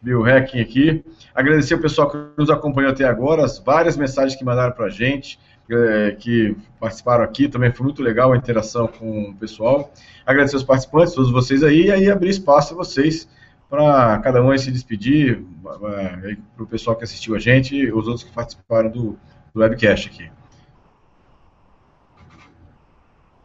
biohacking 0.00 0.60
aqui. 0.60 1.04
Agradecer 1.34 1.74
o 1.74 1.80
pessoal 1.80 2.08
que 2.08 2.18
nos 2.38 2.50
acompanhou 2.50 2.92
até 2.92 3.04
agora, 3.04 3.44
as 3.44 3.58
várias 3.58 3.96
mensagens 3.96 4.36
que 4.38 4.44
mandaram 4.44 4.70
para 4.70 4.86
a 4.86 4.90
gente, 4.90 5.40
é, 5.68 6.12
que 6.12 6.56
participaram 6.78 7.24
aqui, 7.24 7.48
também 7.48 7.72
foi 7.72 7.82
muito 7.82 8.00
legal 8.00 8.32
a 8.32 8.36
interação 8.36 8.86
com 8.86 9.30
o 9.30 9.34
pessoal. 9.34 9.92
Agradecer 10.24 10.54
os 10.54 10.62
participantes, 10.62 11.14
todos 11.14 11.32
vocês 11.32 11.64
aí, 11.64 11.86
e 11.86 11.90
aí 11.90 12.08
abrir 12.08 12.30
espaço 12.30 12.74
a 12.74 12.76
vocês 12.76 13.28
para 13.68 14.20
cada 14.20 14.40
um 14.40 14.56
se 14.56 14.70
despedir, 14.70 15.42
para 15.64 16.62
o 16.62 16.66
pessoal 16.66 16.94
que 16.94 17.02
assistiu 17.02 17.34
a 17.34 17.40
gente 17.40 17.74
e 17.74 17.92
os 17.92 18.06
outros 18.06 18.22
que 18.22 18.30
participaram 18.30 18.88
do, 18.88 19.18
do 19.52 19.60
webcast 19.62 20.08
aqui. 20.08 20.30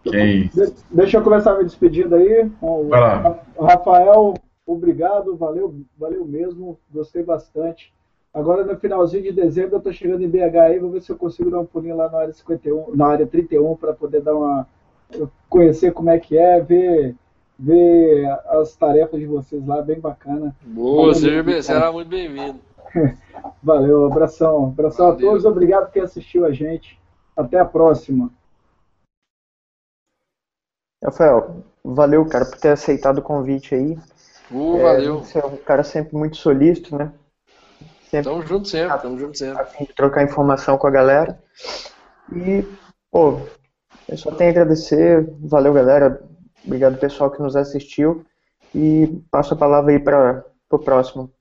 Quem... 0.04 0.49
Deixa 0.89 1.18
eu 1.18 1.24
começar 1.24 1.58
me 1.58 1.64
despedindo 1.64 2.16
aí. 2.16 2.49
Vai 2.89 2.99
lá. 2.99 3.39
Rafael, 3.60 4.34
obrigado, 4.66 5.36
valeu, 5.36 5.76
valeu 5.97 6.26
mesmo, 6.26 6.78
gostei 6.91 7.24
bastante. 7.24 7.93
Agora 8.34 8.64
no 8.64 8.78
finalzinho 8.78 9.24
de 9.24 9.32
dezembro 9.32 9.76
eu 9.76 9.82
tô 9.82 9.91
chegando 9.91 10.24
em 10.24 10.30
BH 10.30 10.58
aí, 10.58 10.80
vou 10.80 10.89
ver 10.89 11.02
se 11.02 11.12
eu 11.12 11.18
consigo 11.18 11.52
dar 11.52 11.60
um 11.60 11.66
pulinho 11.66 11.97
lá 11.97 12.10
na 12.10 12.20
área 12.20 12.34
51, 12.34 12.95
na 12.95 13.08
área 13.08 13.28
31 13.28 13.76
para 13.76 13.93
poder 13.93 14.22
dar 14.22 14.36
uma 14.36 14.68
conhecer 15.49 15.91
como 15.91 16.10
é 16.10 16.18
que 16.18 16.38
é, 16.38 16.62
ver 16.62 17.16
ver 17.60 18.26
as 18.47 18.76
tarefas 18.76 19.20
de 19.20 19.28
vocês 19.28 19.66
lá, 19.68 19.84
bem 19.84 19.99
bacana. 19.99 20.56
Boa, 20.64 21.14
seja, 21.14 21.62
será 21.62 21.91
muito 21.91 22.08
bem-vindo. 22.08 22.60
Valeu, 23.62 24.06
abração. 24.06 24.68
Abração 24.68 25.12
Valeu. 25.12 25.28
a 25.28 25.30
todos, 25.30 25.45
obrigado 25.45 25.86
por 25.86 25.91
ter 25.91 26.02
assistido 26.02 26.45
a 26.45 26.52
gente. 26.52 26.99
Até 27.38 27.60
a 27.60 27.66
próxima. 27.66 28.32
Rafael, 31.04 31.64
valeu, 31.84 32.26
cara, 32.26 32.45
por 32.45 32.58
ter 32.60 32.70
aceitado 32.70 33.18
o 33.18 33.24
convite 33.24 33.74
aí. 33.74 33.97
Uh, 34.52 34.78
é, 34.78 34.84
valeu. 34.84 35.20
Você 35.20 35.39
é 35.39 35.45
um 35.45 35.58
cara 35.58 35.84
sempre 35.84 36.16
muito 36.16 36.38
solícito, 36.38 36.95
né? 36.95 37.12
Sempre 38.10 38.30
tamo 38.30 38.45
junto 38.45 38.68
sempre, 38.68 38.99
tamo 38.99 39.18
junto 39.18 39.38
sempre. 39.38 39.62
A 39.62 39.84
de 39.84 39.93
trocar 39.95 40.24
informação 40.24 40.78
com 40.78 40.86
a 40.86 40.91
galera. 40.91 41.41
E, 42.34 42.64
pô, 43.10 43.39
eu 44.08 44.18
só 44.18 44.32
tenho 44.32 44.49
a 44.49 44.52
agradecer. 44.52 45.28
Valeu, 45.39 45.74
galera. 45.74 46.22
Obrigado, 46.66 46.99
pessoal, 46.99 47.32
que 47.32 47.41
nos 47.41 47.56
assistiu. 47.56 48.26
E 48.76 49.08
passo 49.32 49.54
a 49.54 49.58
palavra 49.58 49.91
aí 49.91 49.99
para 49.99 50.45
o 50.70 50.80
próximo. 50.80 51.32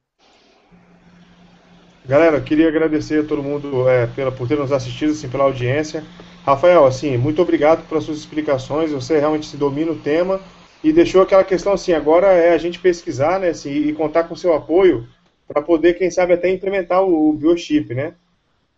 Galera, 2.07 2.37
eu 2.37 2.43
queria 2.43 2.69
agradecer 2.69 3.25
a 3.25 3.29
todo 3.29 3.43
mundo 3.43 3.89
é, 3.89 4.07
pela, 4.07 4.33
por 4.33 4.49
ter 4.49 4.57
nos 4.57 4.73
assistido, 4.73 5.13
assim, 5.13 5.29
pela 5.29 5.45
audiência. 5.45 6.03
Rafael, 6.45 6.87
assim, 6.87 7.17
muito 7.17 7.43
obrigado 7.43 7.87
pelas 7.89 8.05
suas 8.05 8.19
explicações. 8.19 8.93
Você 8.93 9.19
realmente 9.19 9.47
se 9.47 9.57
domina 9.57 9.93
o 9.93 9.99
tema 9.99 10.41
e 10.83 10.93
deixou 10.93 11.23
aquela 11.23 11.45
questão 11.45 11.73
assim. 11.73 11.93
Agora 11.93 12.29
é 12.29 12.53
a 12.53 12.59
gente 12.59 12.79
pesquisar, 12.79 13.39
né, 13.39 13.51
assim, 13.51 13.71
e 13.71 13.93
contar 13.93 14.25
com 14.25 14.35
o 14.35 14.37
seu 14.37 14.55
apoio 14.55 15.07
para 15.47 15.61
poder, 15.63 15.95
quem 15.95 16.11
sabe, 16.11 16.33
até 16.33 16.49
implementar 16.51 17.03
o, 17.03 17.31
o 17.31 17.33
biochip, 17.33 17.95
né? 17.95 18.15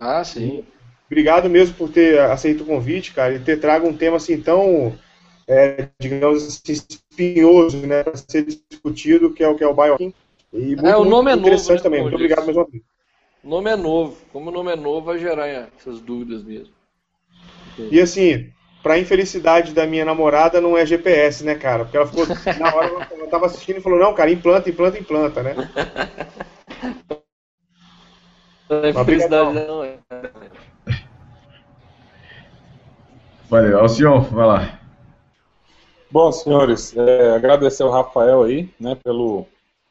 Ah, 0.01 0.25
sim. 0.25 0.65
Obrigado 1.07 1.49
mesmo 1.49 1.75
por 1.75 1.91
ter 1.91 2.19
aceito 2.21 2.63
o 2.63 2.67
convite, 2.67 3.13
cara, 3.13 3.35
e 3.35 3.39
ter 3.39 3.61
trago 3.61 3.87
um 3.87 3.97
tema 3.97 4.17
assim 4.17 4.41
tão, 4.41 4.95
é, 5.47 5.89
digamos 6.01 6.43
assim, 6.47 6.73
espinhoso, 6.73 7.77
né, 7.87 8.03
para 8.03 8.17
ser 8.17 8.45
discutido, 8.45 9.33
que 9.33 9.45
é 9.45 9.49
o 9.49 9.55
que 9.55 9.63
é 9.63 9.69
o 9.69 9.75
biohacking. 9.75 10.15
E 10.53 10.75
muito, 10.75 10.87
é, 10.87 10.97
o 10.97 11.05
nome 11.05 11.31
é 11.31 11.37
novo, 11.37 11.73
né, 11.73 11.79
também. 11.79 12.03
Muito 12.03 12.15
obrigado 12.15 12.45
mais 12.45 12.57
uma 12.57 12.67
vez. 12.67 12.83
O 13.45 13.49
nome 13.49 13.71
é 13.71 13.77
novo. 13.77 14.17
Como 14.33 14.51
o 14.51 14.53
nome 14.53 14.73
é 14.73 14.77
novo, 14.77 15.07
vai 15.07 15.19
gerar 15.19 15.49
essas 15.49 16.01
dúvidas 16.01 16.43
mesmo. 16.43 16.73
E 17.79 18.01
assim, 18.01 18.51
pra 18.83 18.99
infelicidade 18.99 19.73
da 19.73 19.87
minha 19.87 20.05
namorada, 20.05 20.61
não 20.61 20.77
é 20.77 20.85
GPS, 20.85 21.45
né, 21.45 21.55
cara? 21.55 21.85
Porque 21.85 21.97
ela 21.97 22.07
ficou, 22.07 22.27
na 22.59 22.75
hora, 22.75 23.09
ela 23.11 23.27
tava 23.29 23.47
assistindo 23.47 23.79
e 23.79 23.83
falou, 23.83 23.99
não, 23.99 24.14
cara, 24.14 24.31
implanta, 24.31 24.68
implanta, 24.68 24.99
implanta, 24.99 25.43
né? 25.43 25.55
A 28.68 28.89
infelicidade 28.89 29.53
não 29.53 29.85
é. 29.85 29.99
Valeu. 33.51 33.79
Alcion, 33.79 34.20
vai 34.20 34.47
lá. 34.47 34.81
Bom, 36.11 36.33
senhores, 36.33 36.97
é, 36.97 37.35
agradecer 37.35 37.83
ao 37.83 37.91
Rafael 37.91 38.43
aí, 38.43 38.68
né, 38.81 38.95
pelo, 39.03 39.47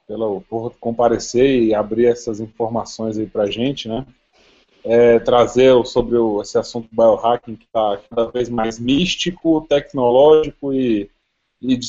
pelo, 0.08 0.42
por 0.42 0.74
comparecer 0.80 1.62
e 1.64 1.74
abrir 1.76 2.08
essas 2.08 2.40
informações 2.40 3.18
aí 3.20 3.28
pra 3.28 3.50
gente, 3.50 3.88
né? 3.88 4.06
É, 4.84 5.20
trazer 5.20 5.74
sobre 5.86 6.18
o, 6.18 6.42
esse 6.42 6.58
assunto 6.58 6.88
biohacking 6.92 7.56
que 7.56 7.66
está 7.66 8.00
cada 8.10 8.32
vez 8.32 8.50
mais 8.50 8.80
místico, 8.80 9.66
tecnológico 9.70 10.74
e, 10.74 11.10
e, 11.62 11.80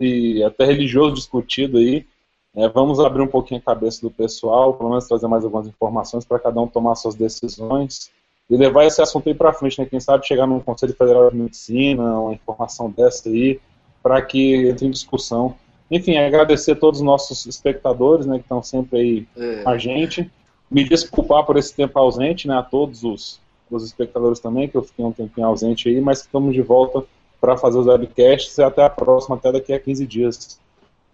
e 0.00 0.42
até 0.42 0.64
religioso 0.64 1.14
discutido 1.14 1.78
aí. 1.78 2.06
É, 2.54 2.68
vamos 2.68 2.98
abrir 2.98 3.22
um 3.22 3.28
pouquinho 3.28 3.60
a 3.60 3.64
cabeça 3.64 4.00
do 4.00 4.10
pessoal, 4.10 4.74
pelo 4.74 4.90
menos 4.90 5.06
trazer 5.06 5.28
mais 5.28 5.44
algumas 5.44 5.66
informações 5.66 6.24
para 6.24 6.38
cada 6.38 6.60
um 6.60 6.66
tomar 6.66 6.94
suas 6.94 7.14
decisões 7.14 8.10
e 8.48 8.56
levar 8.56 8.84
esse 8.86 9.02
assunto 9.02 9.28
aí 9.28 9.34
para 9.34 9.52
frente, 9.52 9.78
né? 9.78 9.86
Quem 9.86 10.00
sabe 10.00 10.26
chegar 10.26 10.46
num 10.46 10.58
Conselho 10.58 10.94
Federal 10.94 11.30
de 11.30 11.36
Medicina, 11.36 12.18
uma 12.18 12.32
informação 12.32 12.90
dessa 12.90 13.28
aí, 13.28 13.60
para 14.02 14.22
que 14.22 14.68
entre 14.68 14.86
em 14.86 14.90
discussão. 14.90 15.54
Enfim, 15.90 16.16
agradecer 16.16 16.72
a 16.72 16.76
todos 16.76 17.00
os 17.00 17.06
nossos 17.06 17.46
espectadores, 17.46 18.26
né, 18.26 18.36
que 18.36 18.42
estão 18.42 18.62
sempre 18.62 18.98
aí 18.98 19.26
é. 19.36 19.62
com 19.62 19.70
a 19.70 19.78
gente 19.78 20.30
me 20.70 20.84
desculpar 20.84 21.44
por 21.44 21.56
esse 21.56 21.74
tempo 21.74 21.98
ausente, 21.98 22.46
né, 22.46 22.56
a 22.56 22.62
todos 22.62 23.04
os, 23.04 23.40
os 23.70 23.84
espectadores 23.84 24.40
também, 24.40 24.68
que 24.68 24.76
eu 24.76 24.82
fiquei 24.82 25.04
um 25.04 25.12
tempinho 25.12 25.46
ausente 25.46 25.88
aí, 25.88 26.00
mas 26.00 26.20
estamos 26.20 26.54
de 26.54 26.62
volta 26.62 27.04
para 27.40 27.56
fazer 27.56 27.78
os 27.78 27.86
webcasts 27.86 28.56
e 28.58 28.62
até 28.62 28.84
a 28.84 28.90
próxima, 28.90 29.36
até 29.36 29.52
daqui 29.52 29.72
a 29.72 29.80
15 29.80 30.06
dias. 30.06 30.60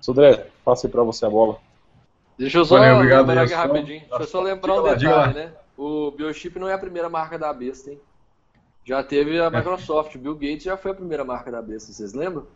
Sodré, 0.00 0.48
passo 0.64 0.86
aí 0.86 0.92
para 0.92 1.02
você 1.02 1.24
a 1.26 1.30
bola. 1.30 1.58
Deixa 2.38 2.58
eu 2.58 2.64
só 2.64 2.78
Valeu, 2.78 2.96
obrigado, 2.96 3.26
lembrar 3.26 3.42
aqui 3.44 3.54
rapidinho. 3.54 4.00
Deixa 4.00 4.22
eu 4.22 4.26
só 4.26 4.40
lembrar 4.40 4.80
um 4.80 4.82
detalhe, 4.82 5.34
né? 5.34 5.52
O 5.76 6.10
Biochip 6.10 6.58
não 6.58 6.68
é 6.68 6.74
a 6.74 6.78
primeira 6.78 7.08
marca 7.08 7.38
da 7.38 7.52
besta, 7.52 7.90
hein? 7.90 8.00
Já 8.84 9.02
teve 9.02 9.40
a 9.40 9.44
é. 9.44 9.50
Microsoft, 9.50 10.14
o 10.14 10.18
Bill 10.18 10.34
Gates 10.34 10.64
já 10.64 10.76
foi 10.76 10.90
a 10.90 10.94
primeira 10.94 11.24
marca 11.24 11.50
da 11.50 11.62
besta, 11.62 11.92
vocês 11.92 12.12
lembram? 12.12 12.46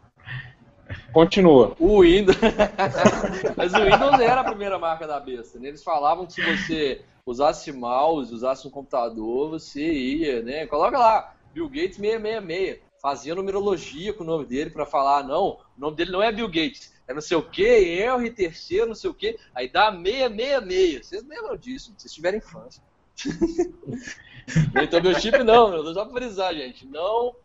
Continua. 1.13 1.75
O 1.79 2.03
Windows. 2.03 2.37
Mas 3.57 3.73
o 3.73 3.83
Windows 3.83 4.21
era 4.21 4.41
a 4.41 4.45
primeira 4.45 4.79
marca 4.79 5.07
da 5.07 5.21
besta. 5.21 5.59
Né? 5.59 5.69
Eles 5.69 5.83
falavam 5.83 6.27
que 6.27 6.35
se 6.35 6.43
você 6.43 7.01
usasse 7.25 7.73
mouse, 7.73 8.33
usasse 8.33 8.67
um 8.67 8.71
computador, 8.71 9.51
você 9.51 9.83
ia, 9.83 10.43
né? 10.43 10.67
Coloca 10.67 10.99
lá, 10.99 11.35
Bill 11.53 11.69
Gates 11.69 11.97
666. 11.97 12.81
Fazia 13.01 13.35
numerologia 13.35 14.13
com 14.13 14.25
o 14.25 14.27
nome 14.27 14.45
dele 14.45 14.71
para 14.71 14.85
falar, 14.85 15.23
não, 15.23 15.51
o 15.51 15.59
nome 15.77 15.97
dele 15.97 16.11
não 16.11 16.21
é 16.21 16.33
Bill 16.33 16.49
Gates, 16.49 16.93
é 17.07 17.15
não 17.15 17.21
sei 17.21 17.37
o 17.37 17.43
que, 17.43 17.63
Henry 17.65 18.31
terceiro, 18.31 18.89
não 18.89 18.95
sei 18.95 19.09
o 19.09 19.15
que, 19.15 19.39
aí 19.55 19.69
dá 19.69 19.93
666. 19.93 21.07
Vocês 21.07 21.25
lembram 21.25 21.57
disso, 21.57 21.95
se 21.97 22.13
tiverem 22.13 22.39
infância. 22.39 22.83
então, 24.83 25.01
meu 25.01 25.15
chip 25.19 25.39
não, 25.45 25.71
meu, 25.71 25.95
só 25.95 26.05
pra 26.05 26.15
frisar, 26.15 26.53
gente. 26.55 26.87
Não 26.87 27.37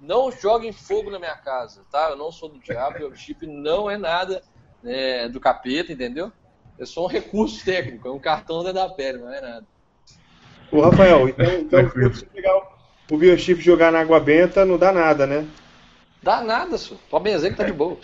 não 0.00 0.30
joguem 0.30 0.72
fogo 0.72 1.10
na 1.10 1.18
minha 1.18 1.36
casa, 1.36 1.82
tá? 1.90 2.10
Eu 2.10 2.16
não 2.16 2.30
sou 2.30 2.48
do 2.48 2.58
diabo, 2.58 3.06
o 3.06 3.16
chip 3.16 3.46
não 3.46 3.90
é 3.90 3.96
nada 3.96 4.42
é, 4.84 5.28
do 5.28 5.40
capeta, 5.40 5.92
entendeu? 5.92 6.30
É 6.78 6.84
só 6.84 7.04
um 7.04 7.08
recurso 7.08 7.64
técnico, 7.64 8.06
é 8.06 8.10
um 8.10 8.18
cartão 8.18 8.62
da 8.62 8.88
pele, 8.88 9.18
não 9.18 9.32
é 9.32 9.40
nada. 9.40 9.66
Ô, 10.70 10.80
Rafael, 10.80 11.28
então, 11.28 11.46
então 11.46 11.90
se 11.90 12.08
você 12.08 12.26
pegar 12.26 12.52
o 13.10 13.16
biochip 13.16 13.60
jogar 13.60 13.92
na 13.92 14.00
água 14.00 14.20
benta, 14.20 14.64
não 14.64 14.76
dá 14.76 14.92
nada, 14.92 15.26
né? 15.26 15.46
Dá 16.22 16.42
nada, 16.42 16.76
só. 16.76 16.96
Pode 17.08 17.24
benzer 17.24 17.52
que 17.52 17.56
tá 17.56 17.64
de 17.64 17.72
boa. 17.72 17.96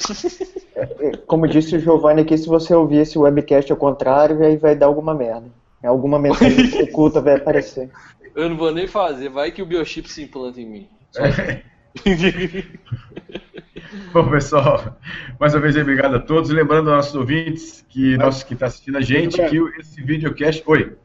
Como 1.27 1.49
disse 1.49 1.77
o 1.77 1.81
Giovanni 1.81 2.23
aqui, 2.23 2.39
se 2.39 2.47
você 2.47 2.73
ouvir 2.73 2.99
esse 2.99 3.19
webcast 3.19 3.71
ao 3.73 3.77
contrário, 3.79 4.45
aí 4.45 4.57
vai 4.57 4.77
dar 4.77 4.87
alguma 4.87 5.13
merda. 5.13 5.51
Alguma 5.83 6.19
mensagem 6.19 6.71
oculta 6.85 7.21
vai 7.21 7.35
aparecer. 7.35 7.91
Eu 8.35 8.49
não 8.49 8.57
vou 8.57 8.73
nem 8.73 8.87
fazer, 8.87 9.29
vai 9.29 9.51
que 9.51 9.61
o 9.61 9.67
biochip 9.67 10.09
se 10.09 10.23
implanta 10.23 10.61
em 10.61 10.67
mim. 10.67 10.89
Só 11.11 11.23
Bom, 14.13 14.31
pessoal, 14.31 14.97
mais 15.39 15.55
uma 15.55 15.61
vez 15.61 15.77
obrigado 15.77 16.17
a 16.17 16.21
todos. 16.21 16.51
Lembrando 16.51 16.91
aos 16.91 16.97
nossos 16.97 17.15
ouvintes 17.15 17.85
que 17.89 18.17
nossos 18.17 18.43
que 18.43 18.55
está 18.55 18.67
assistindo 18.67 18.97
a 18.97 19.03
gente 19.03 19.37
que 19.49 19.59
esse 19.79 20.03
videocast. 20.03 20.63
Oi. 20.67 20.97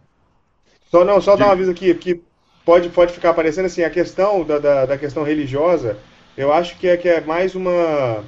Só 0.89 1.03
não, 1.03 1.19
só 1.19 1.35
dar 1.35 1.47
um 1.47 1.51
aviso 1.51 1.71
aqui, 1.71 1.93
que 1.93 2.21
pode, 2.65 2.89
pode 2.89 3.13
ficar 3.13 3.31
aparecendo 3.31 3.65
assim, 3.65 3.83
a 3.83 3.89
questão 3.89 4.43
da, 4.43 4.59
da, 4.59 4.85
da 4.85 4.97
questão 4.97 5.23
religiosa, 5.23 5.97
eu 6.37 6.53
acho 6.53 6.77
que 6.77 6.87
é, 6.87 6.95
que 6.95 7.09
é 7.09 7.21
mais 7.21 7.55
uma. 7.55 8.23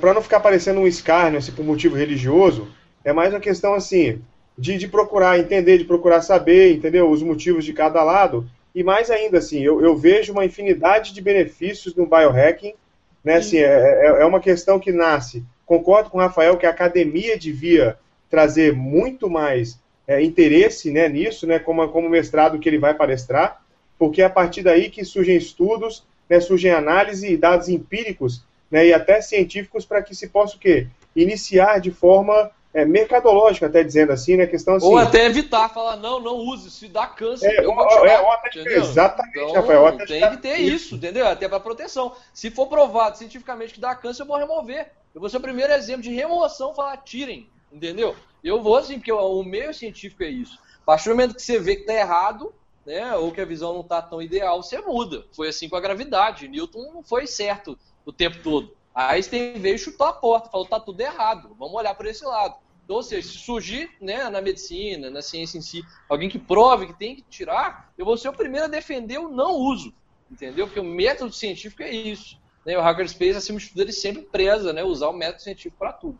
Para 0.00 0.14
não 0.14 0.22
ficar 0.22 0.40
parecendo 0.40 0.80
um 0.80 0.86
escárnio 0.86 1.38
assim, 1.38 1.52
por 1.52 1.64
motivo 1.64 1.94
religioso, 1.94 2.68
é 3.04 3.12
mais 3.12 3.32
uma 3.32 3.40
questão 3.40 3.74
assim, 3.74 4.20
de, 4.58 4.78
de 4.78 4.88
procurar 4.88 5.38
entender, 5.38 5.78
de 5.78 5.84
procurar 5.84 6.22
saber, 6.22 6.74
entendeu? 6.74 7.10
Os 7.10 7.22
motivos 7.22 7.64
de 7.64 7.72
cada 7.72 8.02
lado 8.02 8.48
e 8.74 8.82
mais 8.82 9.10
ainda, 9.10 9.38
assim, 9.38 9.60
eu, 9.60 9.80
eu 9.80 9.96
vejo 9.96 10.32
uma 10.32 10.44
infinidade 10.44 11.14
de 11.14 11.20
benefícios 11.20 11.94
no 11.94 12.06
biohacking. 12.06 12.74
Né? 13.22 13.36
Assim, 13.36 13.58
é, 13.58 13.62
é, 13.62 14.06
é 14.22 14.24
uma 14.24 14.40
questão 14.40 14.80
que 14.80 14.90
nasce. 14.90 15.44
Concordo 15.64 16.10
com 16.10 16.18
o 16.18 16.20
Rafael 16.20 16.56
que 16.56 16.66
a 16.66 16.70
academia 16.70 17.38
devia 17.38 17.96
trazer 18.28 18.72
muito 18.74 19.30
mais 19.30 19.78
é, 20.06 20.22
interesse 20.22 20.90
né, 20.90 21.08
nisso, 21.08 21.46
né, 21.46 21.58
como, 21.58 21.86
como 21.88 22.08
mestrado 22.08 22.58
que 22.58 22.68
ele 22.68 22.78
vai 22.78 22.92
palestrar, 22.92 23.62
porque 23.98 24.20
é 24.20 24.24
a 24.24 24.30
partir 24.30 24.62
daí 24.62 24.90
que 24.90 25.04
surgem 25.04 25.36
estudos, 25.36 26.04
né, 26.28 26.40
surgem 26.40 26.72
análise 26.72 27.32
e 27.32 27.36
dados 27.36 27.68
empíricos 27.68 28.44
né, 28.70 28.86
e 28.88 28.92
até 28.92 29.20
científicos 29.20 29.86
para 29.86 30.02
que 30.02 30.14
se 30.14 30.28
possa 30.28 30.56
o 30.56 30.58
quê? 30.58 30.88
Iniciar 31.14 31.78
de 31.78 31.90
forma 31.90 32.50
é, 32.74 32.84
mercadológico, 32.84 33.64
até 33.64 33.84
dizendo 33.84 34.10
assim, 34.12 34.36
né? 34.36 34.48
Questão 34.48 34.74
assim. 34.74 34.86
Ou 34.86 34.98
até 34.98 35.26
evitar, 35.26 35.68
falar, 35.68 35.96
não, 35.96 36.18
não 36.18 36.34
use, 36.34 36.68
se 36.72 36.88
dá 36.88 37.06
câncer, 37.06 37.46
é, 37.46 37.64
eu 37.64 37.72
vou 37.72 37.84
é, 38.04 38.16
até, 38.16 38.74
exatamente, 38.74 39.38
então, 39.38 39.52
Rafael. 39.52 39.86
Até 39.86 40.04
tem 40.04 40.30
que 40.30 40.36
ter 40.38 40.56
isso. 40.56 40.74
isso, 40.74 40.94
entendeu? 40.96 41.26
Até 41.28 41.48
para 41.48 41.60
proteção. 41.60 42.16
Se 42.34 42.50
for 42.50 42.66
provado 42.66 43.16
cientificamente 43.16 43.72
que 43.72 43.80
dá 43.80 43.94
câncer, 43.94 44.22
eu 44.22 44.26
vou 44.26 44.36
remover. 44.36 44.90
Eu 45.14 45.20
vou 45.20 45.30
ser 45.30 45.36
o 45.36 45.40
primeiro 45.40 45.72
exemplo 45.72 46.02
de 46.02 46.12
remoção, 46.12 46.74
falar, 46.74 46.96
tirem, 46.96 47.48
entendeu? 47.72 48.16
Eu 48.42 48.60
vou 48.60 48.76
assim, 48.76 48.94
porque 48.98 49.12
o 49.12 49.42
meio 49.44 49.72
científico 49.72 50.24
é 50.24 50.28
isso. 50.28 50.58
A 50.82 50.84
partir 50.84 51.04
do 51.08 51.14
momento 51.14 51.36
que 51.36 51.42
você 51.42 51.60
vê 51.60 51.76
que 51.76 51.84
tá 51.84 51.94
errado, 51.94 52.52
né, 52.84 53.14
ou 53.14 53.30
que 53.30 53.40
a 53.40 53.46
visão 53.46 53.72
não 53.72 53.84
tá 53.84 54.02
tão 54.02 54.20
ideal, 54.20 54.60
você 54.60 54.80
muda. 54.80 55.24
Foi 55.32 55.48
assim 55.48 55.68
com 55.68 55.76
a 55.76 55.80
gravidade. 55.80 56.48
Newton 56.48 56.92
não 56.92 57.02
foi 57.04 57.28
certo 57.28 57.78
o 58.04 58.12
tempo 58.12 58.38
todo. 58.42 58.76
Aí 58.94 59.16
Einstein 59.16 59.54
veio 59.54 59.78
chutar 59.78 60.10
a 60.10 60.12
porta, 60.12 60.50
falou, 60.50 60.66
tá 60.66 60.78
tudo 60.78 61.00
errado, 61.00 61.54
vamos 61.58 61.74
olhar 61.74 61.94
por 61.94 62.06
esse 62.06 62.24
lado. 62.24 62.54
Então, 62.84 62.96
ou 62.96 63.02
seja, 63.02 63.26
se 63.26 63.38
surgir 63.38 63.90
né, 64.00 64.28
na 64.28 64.42
medicina, 64.42 65.10
na 65.10 65.22
ciência 65.22 65.56
em 65.56 65.62
si, 65.62 65.82
alguém 66.08 66.28
que 66.28 66.38
prove 66.38 66.86
que 66.88 66.98
tem 66.98 67.16
que 67.16 67.22
tirar, 67.22 67.90
eu 67.96 68.04
vou 68.04 68.16
ser 68.16 68.28
o 68.28 68.32
primeiro 68.32 68.66
a 68.66 68.68
defender 68.68 69.18
o 69.18 69.30
não 69.30 69.52
uso. 69.52 69.92
Entendeu? 70.30 70.66
Porque 70.66 70.80
o 70.80 70.84
método 70.84 71.32
científico 71.32 71.82
é 71.82 71.90
isso. 71.90 72.36
Né? 72.64 72.76
O 72.76 72.82
Hackerspace, 72.82 73.36
acima 73.36 73.58
de 73.58 73.68
tudo, 73.68 73.82
ele 73.82 73.92
sempre 73.92 74.22
preza 74.22 74.72
né, 74.72 74.82
usar 74.84 75.08
o 75.08 75.12
método 75.12 75.42
científico 75.42 75.76
para 75.78 75.92
tudo. 75.92 76.18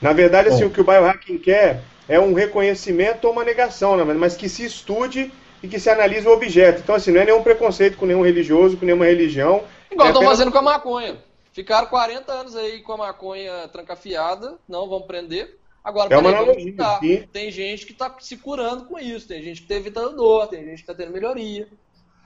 Na 0.00 0.12
verdade, 0.12 0.48
assim, 0.48 0.64
o 0.64 0.70
que 0.70 0.80
o 0.80 0.84
biohacking 0.84 1.38
quer 1.38 1.82
é 2.08 2.18
um 2.18 2.34
reconhecimento 2.34 3.24
ou 3.26 3.32
uma 3.32 3.44
negação, 3.44 3.96
né? 3.96 4.04
mas 4.14 4.36
que 4.36 4.48
se 4.48 4.64
estude 4.64 5.32
e 5.62 5.68
que 5.68 5.78
se 5.78 5.88
analise 5.88 6.26
o 6.26 6.32
objeto. 6.32 6.80
Então, 6.82 6.96
assim, 6.96 7.12
não 7.12 7.20
é 7.20 7.24
nenhum 7.26 7.42
preconceito 7.42 7.96
com 7.96 8.06
nenhum 8.06 8.22
religioso, 8.22 8.76
com 8.76 8.84
nenhuma 8.84 9.04
religião. 9.06 9.62
Igual 9.90 10.08
é 10.08 10.10
estão 10.10 10.22
apenas- 10.22 10.38
fazendo 10.38 10.50
com 10.50 10.58
a 10.58 10.62
maconha. 10.62 11.18
Ficaram 11.52 11.86
40 11.86 12.32
anos 12.32 12.56
aí 12.56 12.80
com 12.80 12.92
a 12.92 12.96
maconha 12.96 13.68
trancafiada, 13.68 14.58
não 14.68 14.88
vão 14.88 15.02
prender. 15.02 15.58
Agora, 15.84 16.14
É 16.14 16.16
uma 16.16 16.30
analogia. 16.30 17.28
Tem 17.32 17.50
gente 17.50 17.84
que 17.84 17.92
está 17.92 18.14
se 18.20 18.36
curando 18.36 18.84
com 18.86 18.98
isso, 18.98 19.28
tem 19.28 19.42
gente 19.42 19.58
que 19.60 19.64
está 19.64 19.74
evitando 19.74 20.16
dor, 20.16 20.46
tem 20.46 20.64
gente 20.64 20.76
que 20.76 20.80
está 20.82 20.94
tendo 20.94 21.12
melhoria. 21.12 21.68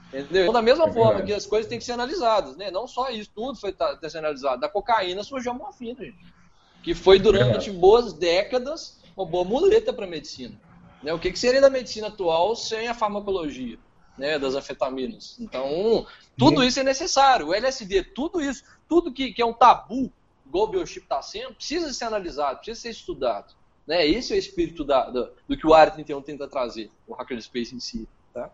Entendeu? 0.08 0.42
Então, 0.42 0.52
da 0.52 0.62
mesma 0.62 0.88
É 0.88 0.92
forma 0.92 1.22
que 1.22 1.32
as 1.32 1.46
coisas 1.46 1.68
têm 1.68 1.78
que 1.78 1.84
ser 1.84 1.92
analisadas, 1.92 2.56
né? 2.56 2.70
Não 2.70 2.86
só 2.86 3.10
isso, 3.10 3.30
tudo 3.34 3.58
foi 3.58 3.72
tá, 3.72 3.96
que 3.96 4.08
ser 4.08 4.18
analisado. 4.18 4.60
Da 4.60 4.68
cocaína 4.68 5.24
surgiu 5.24 5.52
a 5.52 5.54
morfina, 5.54 6.04
gente. 6.04 6.34
Que 6.82 6.94
foi 6.94 7.18
durante 7.18 7.44
Verdade. 7.44 7.70
boas 7.72 8.12
décadas 8.12 9.00
uma 9.16 9.26
boa 9.26 9.44
muleta 9.44 9.92
para 9.92 10.04
a 10.04 10.08
medicina. 10.08 10.54
Né? 11.02 11.12
O 11.12 11.18
que, 11.18 11.32
que 11.32 11.38
seria 11.38 11.60
da 11.60 11.70
medicina 11.70 12.08
atual 12.08 12.54
sem 12.54 12.86
a 12.86 12.94
farmacologia? 12.94 13.78
Né, 14.18 14.38
das 14.38 14.54
anfetaminas. 14.54 15.36
Então, 15.38 16.06
tudo 16.38 16.64
isso 16.64 16.80
é 16.80 16.82
necessário. 16.82 17.48
O 17.48 17.54
LSD, 17.54 18.02
tudo 18.02 18.40
isso, 18.40 18.64
tudo 18.88 19.12
que, 19.12 19.32
que 19.32 19.42
é 19.42 19.46
um 19.46 19.52
tabu, 19.52 20.10
igual 20.46 20.64
o 20.64 20.68
biochip 20.68 21.04
está 21.04 21.20
sendo, 21.20 21.54
precisa 21.54 21.92
ser 21.92 22.04
analisado, 22.06 22.56
precisa 22.56 22.80
ser 22.80 22.90
estudado. 22.90 23.52
Né? 23.86 24.06
Esse 24.06 24.32
é 24.32 24.36
o 24.36 24.38
espírito 24.38 24.84
da, 24.84 25.10
da- 25.10 25.28
do 25.46 25.56
que 25.56 25.66
o 25.66 25.74
Área 25.74 25.92
31 25.92 26.22
tenta 26.22 26.48
trazer, 26.48 26.90
o 27.06 27.14
Hackerspace 27.14 27.74
em 27.74 27.80
si. 27.80 28.08
Tá? 28.32 28.50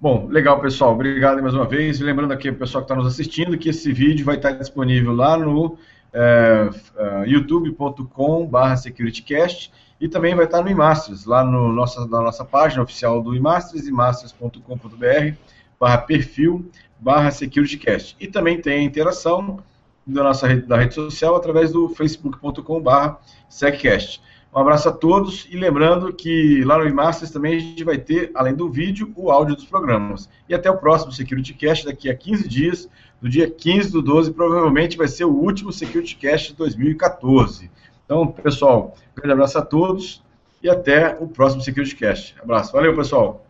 Bom, 0.00 0.26
legal, 0.28 0.60
pessoal. 0.60 0.92
Obrigado 0.92 1.42
mais 1.42 1.54
uma 1.54 1.66
vez. 1.66 1.98
E 1.98 2.04
lembrando 2.04 2.32
aqui 2.32 2.50
o 2.50 2.56
pessoal 2.58 2.84
que 2.84 2.92
está 2.92 2.94
nos 2.94 3.12
assistindo 3.12 3.58
que 3.58 3.70
esse 3.70 3.92
vídeo 3.92 4.24
vai 4.24 4.36
estar 4.36 4.52
disponível 4.52 5.12
lá 5.12 5.36
no 5.36 5.78
é, 6.12 6.68
é, 6.96 7.28
youtube.com.br 7.28 8.76
securitycast 8.76 9.72
e 10.00 10.08
também 10.08 10.34
vai 10.34 10.44
estar 10.44 10.62
no 10.62 10.70
iMasters, 10.70 11.24
lá 11.24 11.44
no 11.44 11.72
nossa, 11.72 12.06
na 12.06 12.20
nossa 12.20 12.44
página 12.44 12.82
oficial 12.82 13.22
do 13.22 13.34
iMasters, 13.34 13.86
imasters.com.br 13.86 15.36
barra 15.78 15.98
perfil 15.98 16.70
barra 16.98 17.30
securitycast. 17.30 18.16
E 18.18 18.26
também 18.26 18.60
tem 18.60 18.78
a 18.78 18.82
interação 18.82 19.62
da 20.06 20.22
nossa 20.22 20.46
rede, 20.46 20.66
da 20.66 20.76
rede 20.76 20.94
social 20.94 21.34
através 21.34 21.72
do 21.72 21.88
facebook.com 21.90 22.80
barra 22.80 23.18
seccast. 23.48 24.20
Um 24.54 24.58
abraço 24.58 24.88
a 24.88 24.92
todos 24.92 25.46
e 25.50 25.56
lembrando 25.56 26.12
que 26.14 26.64
lá 26.64 26.78
no 26.78 26.88
iMasters 26.88 27.30
também 27.30 27.56
a 27.56 27.58
gente 27.58 27.84
vai 27.84 27.98
ter, 27.98 28.30
além 28.34 28.54
do 28.54 28.70
vídeo, 28.70 29.12
o 29.14 29.30
áudio 29.30 29.54
dos 29.54 29.66
programas. 29.66 30.30
E 30.48 30.54
até 30.54 30.70
o 30.70 30.78
próximo 30.78 31.12
SecurityCast 31.12 31.84
daqui 31.84 32.08
a 32.08 32.16
15 32.16 32.48
dias, 32.48 32.88
no 33.20 33.28
dia 33.28 33.50
15 33.50 33.92
do 33.92 34.00
12, 34.00 34.32
provavelmente 34.32 34.96
vai 34.96 35.08
ser 35.08 35.24
o 35.24 35.30
último 35.30 35.70
SecurityCast 35.70 36.52
de 36.52 36.56
2014. 36.56 37.70
Então, 38.06 38.28
pessoal, 38.28 38.94
um 39.12 39.20
grande 39.20 39.32
abraço 39.32 39.58
a 39.58 39.62
todos 39.62 40.22
e 40.62 40.70
até 40.70 41.16
o 41.20 41.26
próximo 41.26 41.60
SecurityCast. 41.60 42.36
Abraço. 42.40 42.72
Valeu, 42.72 42.96
pessoal. 42.96 43.44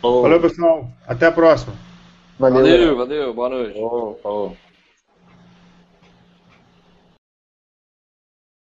Falou. 0.00 0.22
Valeu, 0.22 0.40
pessoal. 0.40 0.90
Até 1.06 1.26
a 1.26 1.32
próxima. 1.32 1.74
Valeu. 2.38 2.62
Valeu, 2.62 2.96
valeu, 2.96 3.34
boa 3.34 3.48
noite. 3.50 3.74
Falou, 3.74 4.18
falou. 4.22 4.56